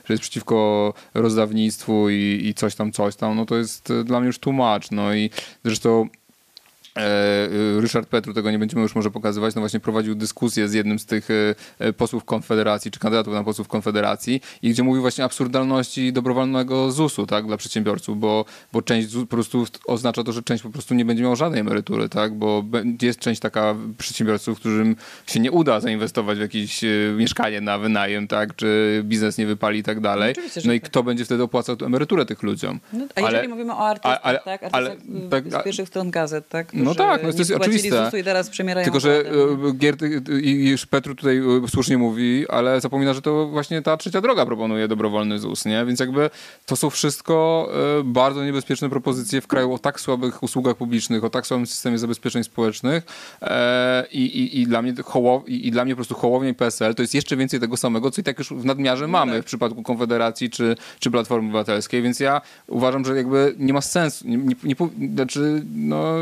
że 0.05 0.15
jest 0.15 0.23
przeciwko 0.23 0.95
rozdawnictwu 1.15 2.11
i, 2.11 2.41
i 2.45 2.55
coś 2.55 2.75
tam, 2.75 2.93
coś 2.93 3.17
tam, 3.17 3.37
no 3.37 3.47
to 3.47 3.57
jest 3.57 3.91
e, 3.91 4.05
dla 4.05 4.21
mnie 4.21 4.27
już 4.27 4.39
tłumacz, 4.39 4.91
no 4.91 5.15
i 5.15 5.31
zresztą 5.65 6.09
Ryszard 7.81 8.09
Petru, 8.09 8.35
tego 8.35 8.51
nie 8.51 8.59
będziemy 8.59 8.83
już 8.83 8.95
może 8.95 9.11
pokazywać, 9.11 9.55
no 9.55 9.61
właśnie 9.61 9.81
prowadził 9.81 10.15
dyskusję 10.15 10.69
z 10.69 10.73
jednym 10.73 10.99
z 10.99 11.07
tych 11.07 11.29
e, 11.31 11.55
e, 11.79 11.93
posłów 11.93 12.25
Konfederacji, 12.25 12.91
czy 12.91 13.01
kandydatów 13.01 13.35
na 13.35 13.45
posłów 13.45 13.69
Konfederacji 13.69 14.41
i 14.63 14.71
gdzie 14.71 14.83
mówił 14.83 15.03
właśnie 15.03 15.25
o 15.25 15.27
absurdalności 15.27 16.13
dobrowolnego 16.13 16.93
ZUS-u, 16.93 17.27
tak, 17.27 17.47
dla 17.47 17.57
przedsiębiorców, 17.57 18.21
bo, 18.21 18.45
bo 18.73 18.83
część 18.83 19.15
po 19.15 19.27
prostu 19.27 19.67
oznacza 19.87 20.25
to, 20.25 20.33
że 20.33 20.43
część 20.43 20.63
po 20.63 20.71
prostu 20.71 20.95
nie 20.95 21.05
będzie 21.05 21.23
miała 21.23 21.37
żadnej 21.37 21.61
emerytury, 21.61 22.09
tak, 22.09 22.35
bo 22.35 22.65
jest 23.03 23.19
część 23.19 23.41
taka 23.41 23.75
przedsiębiorców, 23.99 24.61
którym 24.61 24.97
się 25.27 25.41
nie 25.41 25.53
uda 25.53 25.81
zainwestować 25.81 26.39
w 26.39 26.41
jakieś 26.41 26.85
e, 26.85 26.89
mieszkanie 27.17 27.61
na 27.61 27.79
wynajem, 27.79 28.29
tak, 28.29 28.57
czy 28.57 29.01
biznes 29.05 29.39
nie 29.39 29.47
wypali 29.47 29.79
i 29.79 29.83
tak 29.83 30.01
dalej. 30.01 30.35
że 30.57 30.61
No 30.65 30.73
i 30.73 30.81
tak. 30.81 30.91
kto 30.91 31.03
będzie 31.03 31.25
wtedy 31.25 31.43
opłacał 31.43 31.77
emeryturę 31.87 32.27
tych 32.27 32.43
ludziom? 32.43 32.81
No, 32.93 33.07
a 33.15 33.21
jeżeli 33.21 33.49
mówimy 33.49 33.73
o 33.73 33.79
artystach, 33.79 34.21
ale- 34.23 34.41
tak? 34.45 34.61
ale- 34.73 34.91
Artystach 34.91 35.31
tak, 35.31 35.61
z 35.61 35.65
pierwszych 35.65 35.89
stron 35.89 36.11
gazet, 36.11 36.49
tak? 36.49 36.75
no 36.75 36.90
No 36.91 37.05
tak, 37.05 37.23
no 37.23 37.33
to 37.33 37.39
jest 37.39 37.51
oczywiste. 37.51 38.05
ZUS-u 38.05 38.17
i 38.17 38.25
teraz 38.25 38.51
przemierają 38.51 38.85
Tylko, 38.85 39.01
że 39.01 39.25
e, 39.69 39.73
Gierty 39.73 40.23
i 40.43 40.69
już 40.69 40.87
Petru 40.87 41.15
tutaj 41.15 41.39
e, 41.39 41.69
słusznie 41.69 41.99
mówi, 41.99 42.49
ale 42.49 42.81
zapomina, 42.81 43.15
że 43.15 43.23
to 43.23 43.47
właśnie 43.47 43.83
ta 43.83 43.97
trzecia 43.97 44.21
droga 44.21 44.47
proponuje 44.47 44.89
dobrowolny 44.89 45.39
ZUS, 45.39 45.65
nie? 45.65 45.85
Więc 45.87 46.01
jakby 46.01 46.31
to 46.67 46.77
są 46.77 46.91
wszystko 46.91 47.69
e, 48.01 48.05
bardzo 48.05 48.45
niebezpieczne 48.45 48.91
propozycje 48.91 49.41
w 49.41 49.47
kraju 49.47 49.73
o 49.73 49.79
tak 49.79 50.01
słabych 50.01 50.43
usługach 50.43 50.77
publicznych, 50.77 51.25
o 51.25 51.31
tak 51.31 51.47
słabym 51.47 51.67
systemie 51.67 51.99
zabezpieczeń 51.99 52.45
społecznych 52.45 53.05
e, 53.43 54.07
i, 54.13 54.25
i, 54.25 54.61
i, 54.61 54.67
dla 54.67 54.83
mnie 54.83 54.95
hołow, 55.05 55.49
i, 55.49 55.69
i 55.69 55.71
dla 55.71 55.85
mnie 55.85 55.95
po 55.95 55.97
prostu 55.97 56.15
Hołownia 56.15 56.49
i 56.49 56.55
PSL 56.55 56.95
to 56.95 57.03
jest 57.03 57.15
jeszcze 57.15 57.37
więcej 57.37 57.61
tego 57.61 57.77
samego, 57.77 58.11
co 58.11 58.21
i 58.21 58.25
tak 58.25 58.39
już 58.39 58.53
w 58.53 58.65
nadmiarze 58.65 59.07
mamy 59.07 59.43
w 59.43 59.45
przypadku 59.45 59.83
Konfederacji 59.83 60.51
czy, 60.51 60.77
czy 60.99 61.11
Platformy 61.11 61.49
Obywatelskiej, 61.49 62.03
więc 62.03 62.21
ja 62.21 62.41
uważam, 62.67 63.05
że 63.05 63.17
jakby 63.17 63.55
nie 63.59 63.73
ma 63.73 63.81
sensu, 63.81 64.29
nie, 64.29 64.37
nie, 64.37 64.55
nie, 64.65 64.77
znaczy 65.15 65.63
no 65.75 66.15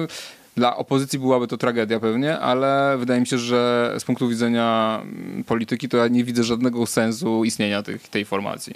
dla 0.58 0.76
opozycji 0.76 1.18
byłaby 1.18 1.46
to 1.46 1.56
tragedia 1.56 2.00
pewnie, 2.00 2.38
ale 2.38 2.96
wydaje 2.98 3.20
mi 3.20 3.26
się, 3.26 3.38
że 3.38 3.94
z 3.98 4.04
punktu 4.04 4.28
widzenia 4.28 5.00
mm, 5.02 5.44
polityki 5.44 5.88
to 5.88 5.96
ja 5.96 6.08
nie 6.08 6.24
widzę 6.24 6.44
żadnego 6.44 6.86
sensu 6.86 7.44
istnienia 7.44 7.82
tych, 7.82 8.08
tej 8.08 8.24
formacji. 8.24 8.74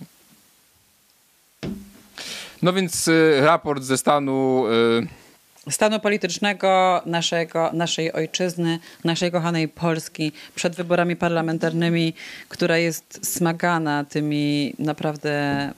No 2.62 2.72
więc 2.72 3.08
y, 3.08 3.40
raport 3.40 3.82
ze 3.82 3.98
stanu 3.98 4.64
y, 5.66 5.72
stanu 5.72 6.00
politycznego 6.00 7.02
naszego, 7.06 7.70
naszej 7.72 8.12
ojczyzny, 8.12 8.78
naszej 9.04 9.32
kochanej 9.32 9.68
Polski 9.68 10.32
przed 10.54 10.76
wyborami 10.76 11.16
parlamentarnymi, 11.16 12.14
która 12.48 12.78
jest 12.78 13.34
smagana 13.36 14.04
tymi 14.04 14.74
naprawdę 14.78 15.72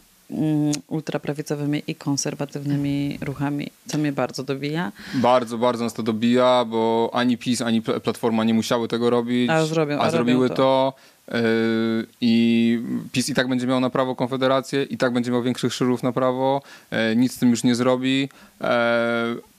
ultraprawicowymi 0.89 1.82
i 1.86 1.94
konserwatywnymi 1.94 3.19
ruchami, 3.20 3.66
co 3.86 3.98
mnie 3.98 4.12
bardzo 4.12 4.43
dobija. 4.43 4.93
bardzo, 5.15 5.59
bardzo 5.59 5.85
nas 5.85 5.94
to 5.94 6.02
dobija, 6.02 6.65
bo 6.65 7.11
ani 7.12 7.39
PiS, 7.39 7.62
ani 7.62 7.82
Pl- 7.82 8.01
Platforma 8.01 8.44
nie 8.44 8.55
musiały 8.55 8.89
tego 8.89 9.11
robić, 9.11 9.51
A 9.51 9.65
zrobią- 9.66 9.98
a 10.01 10.11
zrobiły 10.11 10.48
robią 10.48 10.56
to. 10.56 10.94
y, 11.28 11.32
I 12.20 12.78
PiS 13.12 13.28
i 13.28 13.35
tak 13.35 13.48
będzie 13.48 13.66
miał 13.66 13.81
na 13.81 13.90
prawo 13.90 14.15
Konfederację, 14.16 14.82
i 14.82 14.97
tak 14.98 15.12
będzie 15.12 15.31
miał 15.31 15.43
większych 15.43 15.74
szyrów 15.74 16.02
na 16.02 16.12
prawo, 16.12 16.62
y, 17.12 17.16
nic 17.16 17.32
z 17.35 17.39
tym 17.39 17.51
już 17.51 17.65
nie 17.65 17.74
zrobi. 17.74 18.28
y, 18.61 18.65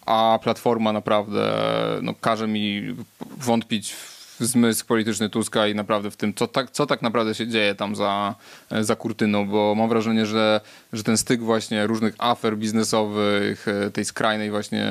A 0.08 0.40
Platforma 0.44 0.94
naprawdę 0.94 1.54
no, 2.02 2.14
każe 2.22 2.48
mi 2.48 2.96
wątpić 3.38 3.92
w 3.94 4.15
zmysł 4.40 4.86
polityczny 4.86 5.30
Tuska 5.30 5.68
i 5.68 5.76
naprawdę 5.76 6.12
w 6.12 6.18
tym, 6.18 6.34
co 6.34 6.48
tak, 6.48 6.72
co 6.72 6.86
tak 6.86 7.02
naprawdę 7.02 7.36
się 7.36 7.48
dzieje 7.48 7.76
tam 7.76 7.96
za, 7.96 8.36
za 8.82 8.96
kurtyną, 8.96 9.48
bo 9.48 9.76
mam 9.76 9.90
wrażenie, 9.90 10.26
że, 10.26 10.62
że 10.94 11.04
ten 11.04 11.18
styk 11.18 11.42
właśnie 11.42 11.88
różnych 11.88 12.16
afer 12.18 12.58
biznesowych, 12.58 13.68
e, 13.68 13.92
tej 13.92 14.06
skrajnej 14.06 14.52
właśnie 14.52 14.86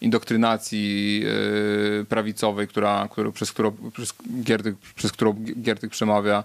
indoktrynacji 0.00 1.24
e, 2.00 2.04
prawicowej, 2.04 2.68
która, 2.68 3.08
która, 3.10 3.32
przez, 3.32 3.52
którą, 3.52 3.72
przez, 3.92 4.14
przez 4.94 5.12
którą 5.12 5.34
Giertyk 5.62 5.90
przemawia, 5.90 6.44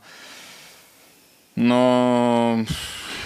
no... 1.57 2.57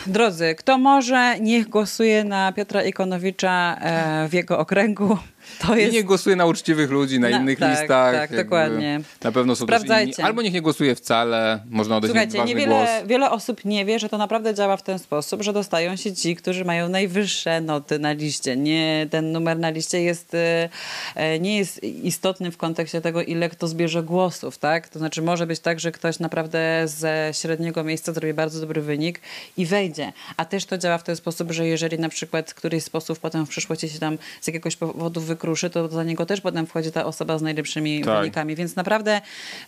Drodzy, 0.07 0.55
kto 0.55 0.77
może, 0.77 1.39
niech 1.39 1.69
głosuje 1.69 2.23
na 2.23 2.51
Piotra 2.51 2.83
Ikonowicza 2.83 3.77
e, 3.81 4.27
w 4.29 4.33
jego 4.33 4.59
okręgu. 4.59 5.17
To 5.59 5.75
I 5.75 5.81
jest... 5.81 5.93
niech 5.93 6.05
głosuje 6.05 6.35
na 6.35 6.45
uczciwych 6.45 6.91
ludzi, 6.91 7.19
na, 7.19 7.29
innych 7.29 7.59
tak, 7.59 7.79
listach. 7.79 8.15
tak, 8.15 8.35
dokładnie. 8.35 9.01
Na 9.23 9.31
pewno 9.31 9.55
są 9.55 9.65
też 9.65 9.75
inni. 9.75 9.87
Sprawdzajcie. 9.87 10.23
Albo 10.23 10.41
niech 10.41 10.53
nie 10.53 10.61
głosuje 10.61 10.95
wcale, 10.95 11.59
można 11.69 11.97
oddać 11.97 12.11
Słuchajcie, 12.11 12.37
ważny 12.37 12.55
niewiele, 12.55 12.75
głos. 12.75 12.89
wiele 13.07 13.31
osób 13.31 13.65
nie 13.65 13.85
wie, 13.85 13.99
że 13.99 14.09
to 14.09 14.17
naprawdę 14.17 14.53
działa 14.53 14.77
w 14.77 14.83
ten 14.83 14.99
sposób, 14.99 15.43
że 15.43 15.53
dostają 15.53 15.95
się 15.95 16.13
ci, 16.13 16.35
którzy 16.35 16.65
mają 16.65 16.89
najwyższe 16.89 17.61
noty 17.61 17.99
na 17.99 18.11
liście. 18.11 18.57
Nie, 18.57 19.07
ten 19.11 19.31
numer 19.31 19.59
na 19.59 19.69
liście 19.69 20.01
jest, 20.01 20.33
e, 20.33 20.69
e, 21.15 21.39
nie 21.39 21.57
jest 21.57 21.83
istotny 21.83 22.51
w 22.51 22.57
kontekście 22.57 23.01
tego, 23.01 23.21
ile 23.21 23.49
kto 23.49 23.67
zbierze 23.67 24.03
głosów, 24.03 24.57
tak? 24.57 24.89
To 24.89 24.99
znaczy 24.99 25.21
może 25.21 25.47
być 25.47 25.59
tak, 25.59 25.79
że 25.79 25.91
ktoś 25.91 26.19
naprawdę 26.19 26.83
ze 26.85 27.31
średniego 27.33 27.83
miejsca 27.83 28.13
zrobi 28.13 28.33
bardzo 28.33 28.61
dobry 28.61 28.81
wynik 28.81 29.21
i 29.57 29.65
wejdzie. 29.65 30.13
A 30.37 30.45
też 30.45 30.65
to 30.65 30.77
działa 30.77 30.97
w 30.97 31.03
ten 31.03 31.15
sposób, 31.15 31.51
że 31.51 31.67
jeżeli 31.67 31.99
na 31.99 32.09
przykład 32.09 32.53
któryś 32.53 32.83
z 32.83 32.89
posłów 32.89 33.19
potem 33.19 33.45
w 33.45 33.49
przyszłości 33.49 33.89
się 33.89 33.99
tam 33.99 34.17
z 34.41 34.47
jakiegoś 34.47 34.75
powodu 34.75 35.21
wykruszy, 35.37 35.69
to 35.69 35.87
za 35.87 36.03
niego 36.03 36.25
też 36.25 36.41
potem 36.41 36.67
wchodzi 36.67 36.91
ta 36.91 37.05
osoba 37.05 37.37
z 37.37 37.41
najlepszymi 37.41 38.03
Tak. 38.03 38.19
wynikami. 38.19 38.55
Więc 38.55 38.75
naprawdę 38.75 39.21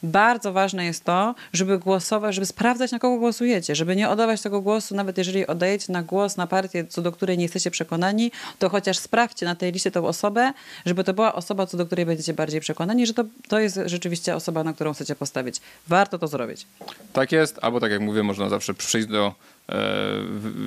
bardzo 0.04 0.54
ważne 0.54 0.86
jest 0.86 1.04
to, 1.04 1.36
żeby 1.54 1.80
głosować, 1.80 2.36
żeby 2.36 2.46
sprawdzać, 2.46 2.92
na 2.92 3.00
kogo 3.00 3.18
głosujecie, 3.18 3.76
żeby 3.76 3.96
nie 3.96 4.10
oddawać 4.10 4.42
tego 4.42 4.62
głosu, 4.62 4.96
nawet 4.96 5.18
jeżeli 5.18 5.48
oddajecie 5.48 5.94
na 5.94 6.04
głos 6.04 6.38
na 6.38 6.48
partię, 6.48 6.86
co 6.90 7.02
do 7.02 7.12
której 7.12 7.38
nie 7.38 7.44
jesteście 7.44 7.72
przekonani, 7.72 8.32
to 8.60 8.70
chociaż 8.70 8.98
sprawdźcie 8.98 9.46
na 9.46 9.56
tej 9.56 9.72
liście 9.72 9.92
tą 9.92 10.08
osobę, 10.08 10.54
żeby 10.86 11.04
to 11.04 11.14
była 11.14 11.34
osoba, 11.36 11.66
co 11.66 11.78
do 11.78 11.86
której 11.86 12.06
będziecie 12.06 12.34
bardziej 12.34 12.62
przekonani, 12.62 13.08
że 13.08 13.14
to, 13.14 13.24
to 13.48 13.60
jest 13.60 13.80
rzeczywiście 13.86 14.36
osoba, 14.36 14.64
na 14.64 14.74
którą 14.74 14.94
chcecie 14.94 15.16
postawić. 15.16 15.62
Warto 15.88 16.20
to 16.20 16.28
zrobić. 16.28 16.66
Tak 17.14 17.32
jest, 17.32 17.60
albo 17.62 17.80
tak 17.80 17.92
jak 17.92 18.02
mówię, 18.02 18.24
można 18.24 18.50
zawsze 18.50 18.74
przyjść 18.74 19.08
do, 19.08 19.34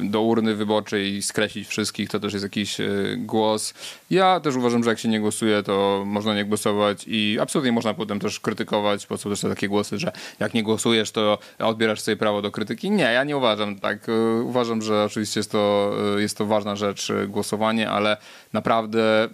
do 0.02 0.22
urny 0.22 0.54
wyborczej 0.54 1.14
i 1.14 1.22
skreślić 1.22 1.68
wszystkich, 1.68 2.08
to 2.08 2.20
też 2.20 2.32
jest 2.32 2.42
jakiś 2.42 2.80
e, 2.80 2.88
głos. 3.16 3.74
Ja 4.10 4.40
też 4.40 4.56
uważam, 4.56 4.84
że 4.84 4.90
jak 4.90 4.98
się 4.98 5.08
nie 5.08 5.20
głosuje, 5.20 5.62
to 5.62 6.02
można 6.06 6.34
nie 6.34 6.44
głosować 6.44 7.04
i 7.06 7.38
absolutnie 7.40 7.72
można 7.72 7.94
potem 7.94 8.20
też 8.20 8.40
krytykować, 8.40 9.06
bo 9.06 9.18
są 9.18 9.30
też 9.30 9.40
takie 9.40 9.68
głosy, 9.68 9.98
że 9.98 10.12
jak 10.40 10.54
nie 10.54 10.62
głosujesz, 10.62 11.10
to 11.10 11.38
odbierasz 11.58 12.00
sobie 12.00 12.16
prawo 12.16 12.42
do 12.42 12.50
krytyki. 12.50 12.90
Nie, 12.90 13.02
ja 13.02 13.24
nie 13.24 13.36
uważam 13.36 13.80
tak. 13.80 14.08
E, 14.08 14.42
Uważam, 14.42 14.82
że 14.82 15.04
oczywiście 15.04 15.40
jest 15.40 15.52
to, 15.52 15.92
e, 16.16 16.20
jest 16.20 16.38
to 16.38 16.46
ważna 16.46 16.76
rzecz, 16.76 17.12
głosowanie, 17.28 17.90
ale 17.90 18.16
naprawdę 18.52 19.28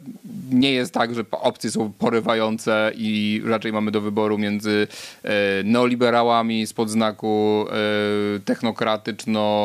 nie 0.50 0.72
jest 0.72 0.94
tak, 0.94 1.14
że 1.14 1.24
opcje 1.30 1.70
są 1.70 1.92
porywające 1.98 2.92
i 2.94 3.42
raczej 3.46 3.72
mamy 3.72 3.90
do 3.90 4.00
wyboru 4.00 4.38
między 4.38 4.86
neoliberałami 5.64 6.66
spod 6.66 6.90
znaku 6.90 7.66
technokratyczno 8.44 9.57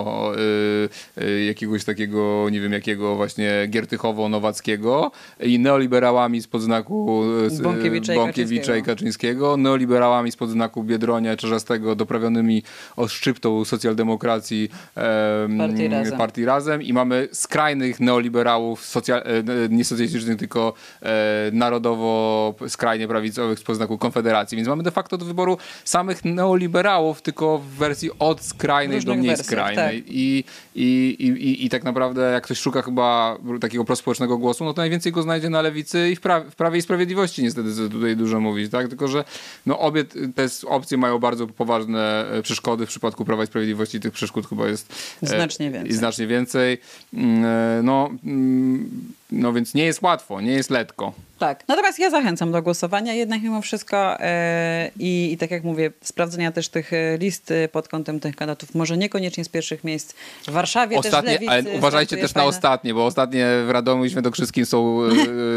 e, 1.18 1.24
e, 1.26 1.46
jakiegoś 1.46 1.84
takiego, 1.86 2.48
nie 2.52 2.62
wiem 2.62 2.74
jakiego 2.74 3.16
właśnie 3.16 3.52
Giertychowo-Nowackiego 3.70 5.12
i 5.40 5.60
neoliberałami 5.60 6.42
spod 6.42 6.62
znaku 6.62 7.24
e, 7.44 7.46
s- 7.46 7.62
Bąkiewicza 7.62 8.14
i 8.14 8.18
Bąkiewicza 8.18 8.76
i 8.78 8.84
Kaczyńskiego, 8.84 9.58
neoliberałami 9.58 10.32
spod 10.32 10.50
znaku 10.50 10.84
Biedronia 10.84 11.38
Czerzastego 11.38 11.96
doprawionymi 11.96 12.64
oszczyptą 12.96 13.66
socjaldemokracji 13.66 14.70
em, 14.96 15.58
Partii 15.58 15.88
Razem. 15.88 16.18
partii 16.18 16.46
Razem 16.46 16.82
i 16.82 16.94
mamy 16.94 17.28
skrajnych 17.32 18.00
neoliberałów, 18.00 18.86
socjal, 18.86 19.20
e, 19.20 19.24
e, 19.26 19.44
nie 19.70 19.86
socjalistycznych, 19.86 20.38
tylko 20.38 20.74
e, 21.02 21.50
narodowo 21.54 22.56
skrajnie 22.68 23.08
prawicowych 23.08 23.60
z 23.60 23.64
poznaku 23.64 23.98
Konfederacji. 23.98 24.56
Więc 24.56 24.68
mamy 24.68 24.84
de 24.84 24.92
facto 24.92 25.18
do 25.18 25.26
wyboru 25.26 25.58
samych 25.86 26.26
neoliberałów, 26.26 27.22
tylko 27.22 27.58
w 27.58 27.66
wersji 27.66 28.10
od 28.20 28.42
skrajnej 28.42 29.02
do 29.02 29.16
mniej 29.16 29.28
wersjach, 29.28 29.46
skrajnej. 29.46 29.73
Tak. 29.76 29.94
I, 29.94 30.04
i, 30.08 30.46
i, 30.76 31.28
i, 31.28 31.66
I 31.66 31.70
tak 31.70 31.84
naprawdę 31.84 32.32
jak 32.32 32.44
ktoś 32.44 32.60
szuka 32.60 32.82
chyba 32.82 33.38
takiego 33.62 33.86
prospołecznego 33.86 34.38
głosu, 34.38 34.66
no 34.66 34.74
to 34.74 34.82
najwięcej 34.82 35.12
go 35.12 35.24
znajdzie 35.24 35.50
na 35.50 35.62
lewicy 35.62 36.10
i 36.10 36.16
w, 36.16 36.22
pra, 36.22 36.40
w 36.42 36.56
Prawie 36.56 36.80
i 36.80 36.82
Sprawiedliwości 36.82 37.44
niestety, 37.44 37.76
co 37.76 37.90
tutaj 37.90 38.16
dużo 38.16 38.40
mówić, 38.40 38.72
tak? 38.72 38.88
Tylko, 38.88 39.08
że 39.08 39.24
no 39.66 39.80
obie 39.80 40.04
te 40.36 40.48
opcje 40.68 40.98
mają 40.98 41.20
bardzo 41.20 41.48
poważne 41.48 42.26
e, 42.32 42.42
przeszkody. 42.42 42.86
W 42.86 42.90
przypadku 42.90 43.26
Prawa 43.26 43.44
i 43.44 43.48
Sprawiedliwości 43.48 44.00
tych 44.00 44.14
przeszkód 44.14 44.48
chyba 44.48 44.68
jest 44.68 44.94
e, 45.24 45.28
Znacznie 45.28 45.72
więcej. 45.72 45.92
I 45.92 45.94
znacznie 45.94 46.28
więcej. 46.28 46.78
Mm, 47.14 47.46
e, 47.46 47.84
No, 47.84 48.10
mm, 48.24 49.14
no 49.34 49.54
więc 49.54 49.74
nie 49.74 49.86
jest 49.86 50.02
łatwo, 50.02 50.42
nie 50.42 50.52
jest 50.52 50.70
letko. 50.70 51.14
Tak. 51.40 51.64
Natomiast 51.68 52.00
ja 52.00 52.10
zachęcam 52.10 52.52
do 52.52 52.62
głosowania 52.62 53.14
jednak 53.14 53.42
mimo 53.42 53.62
wszystko 53.62 54.20
e, 54.20 54.92
i, 55.00 55.38
tak 55.40 55.52
jak 55.52 55.64
mówię, 55.64 55.92
sprawdzenia 56.02 56.52
też 56.52 56.70
tych 56.70 56.94
e, 56.94 57.18
list 57.18 57.52
e, 57.52 57.68
pod 57.68 57.88
kątem 57.88 58.20
tych 58.20 58.36
kandydatów. 58.36 58.76
Może 58.76 58.98
niekoniecznie 58.98 59.44
z 59.44 59.50
pierwszych 59.50 59.84
miejsc 59.84 60.14
w 60.48 60.52
Warszawie 60.52 60.98
Ostatnie, 60.98 61.32
też 61.32 61.48
z 61.48 61.50
ale 61.50 61.58
lewicy 61.62 61.78
uważajcie 61.78 62.18
też 62.18 62.34
na 62.34 62.42
fajne- 62.42 62.48
ostatnie, 62.48 62.94
bo 62.94 63.06
ostatnie 63.06 63.48
w 63.68 63.70
Radomiu 63.70 64.06
i 64.06 64.10
Świętokrzyskim 64.10 64.66
są 64.66 65.04
e, 65.04 65.10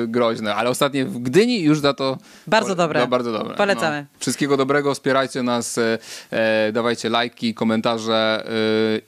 groźne, 0.06 0.54
ale 0.54 0.70
ostatnie 0.70 1.04
w 1.04 1.18
Gdyni 1.18 1.60
już 1.60 1.80
za 1.80 1.94
to... 1.94 2.18
Bardzo 2.46 2.74
dobre. 2.74 3.00
No, 3.00 3.06
bardzo 3.06 3.32
dobre. 3.32 3.54
Polecamy. 3.54 4.06
No. 4.12 4.18
Wszystkiego 4.18 4.56
dobrego, 4.56 4.94
wspierajcie 4.94 5.42
nas, 5.42 5.78
e, 6.30 6.72
dawajcie 6.72 7.08
lajki, 7.08 7.54
komentarze 7.54 8.46
e, 8.46 8.50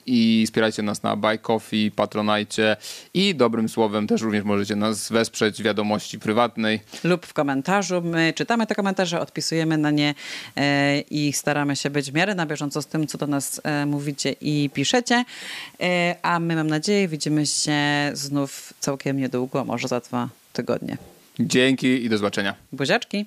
i 0.05 0.43
wspierajcie 0.45 0.83
nas 0.83 1.03
na 1.03 1.15
Buy 1.15 1.37
Coffee, 1.37 1.91
Patronajcie 1.91 2.77
i 3.13 3.35
dobrym 3.35 3.69
słowem 3.69 4.07
też 4.07 4.21
również 4.21 4.43
możecie 4.43 4.58
nas 4.75 5.09
wesprzeć 5.09 5.57
w 5.57 5.63
wiadomości 5.63 6.19
prywatnej. 6.19 6.79
lub 7.03 7.25
w 7.25 7.33
komentarzu. 7.33 8.01
My 8.01 8.33
czytamy 8.35 8.67
te 8.67 8.75
komentarze, 8.75 9.19
odpisujemy 9.19 9.77
na 9.77 9.91
nie 9.91 10.15
e, 10.55 10.99
i 10.99 11.33
staramy 11.33 11.75
się 11.75 11.89
być 11.89 12.11
w 12.11 12.13
miarę 12.13 12.35
na 12.35 12.45
bieżąco 12.45 12.81
z 12.81 12.87
tym, 12.87 13.07
co 13.07 13.17
do 13.17 13.27
nas 13.27 13.61
e, 13.63 13.85
mówicie 13.85 14.35
i 14.41 14.69
piszecie. 14.73 15.25
E, 15.81 16.15
a 16.21 16.39
my, 16.39 16.55
mam 16.55 16.67
nadzieję, 16.67 17.07
widzimy 17.07 17.45
się 17.45 17.77
znów 18.13 18.73
całkiem 18.79 19.17
niedługo, 19.17 19.65
może 19.65 19.87
za 19.87 19.99
dwa 19.99 20.29
tygodnie. 20.53 20.97
Dzięki 21.39 21.87
i 22.05 22.09
do 22.09 22.17
zobaczenia. 22.17 22.55
Buziaczki. 22.71 23.25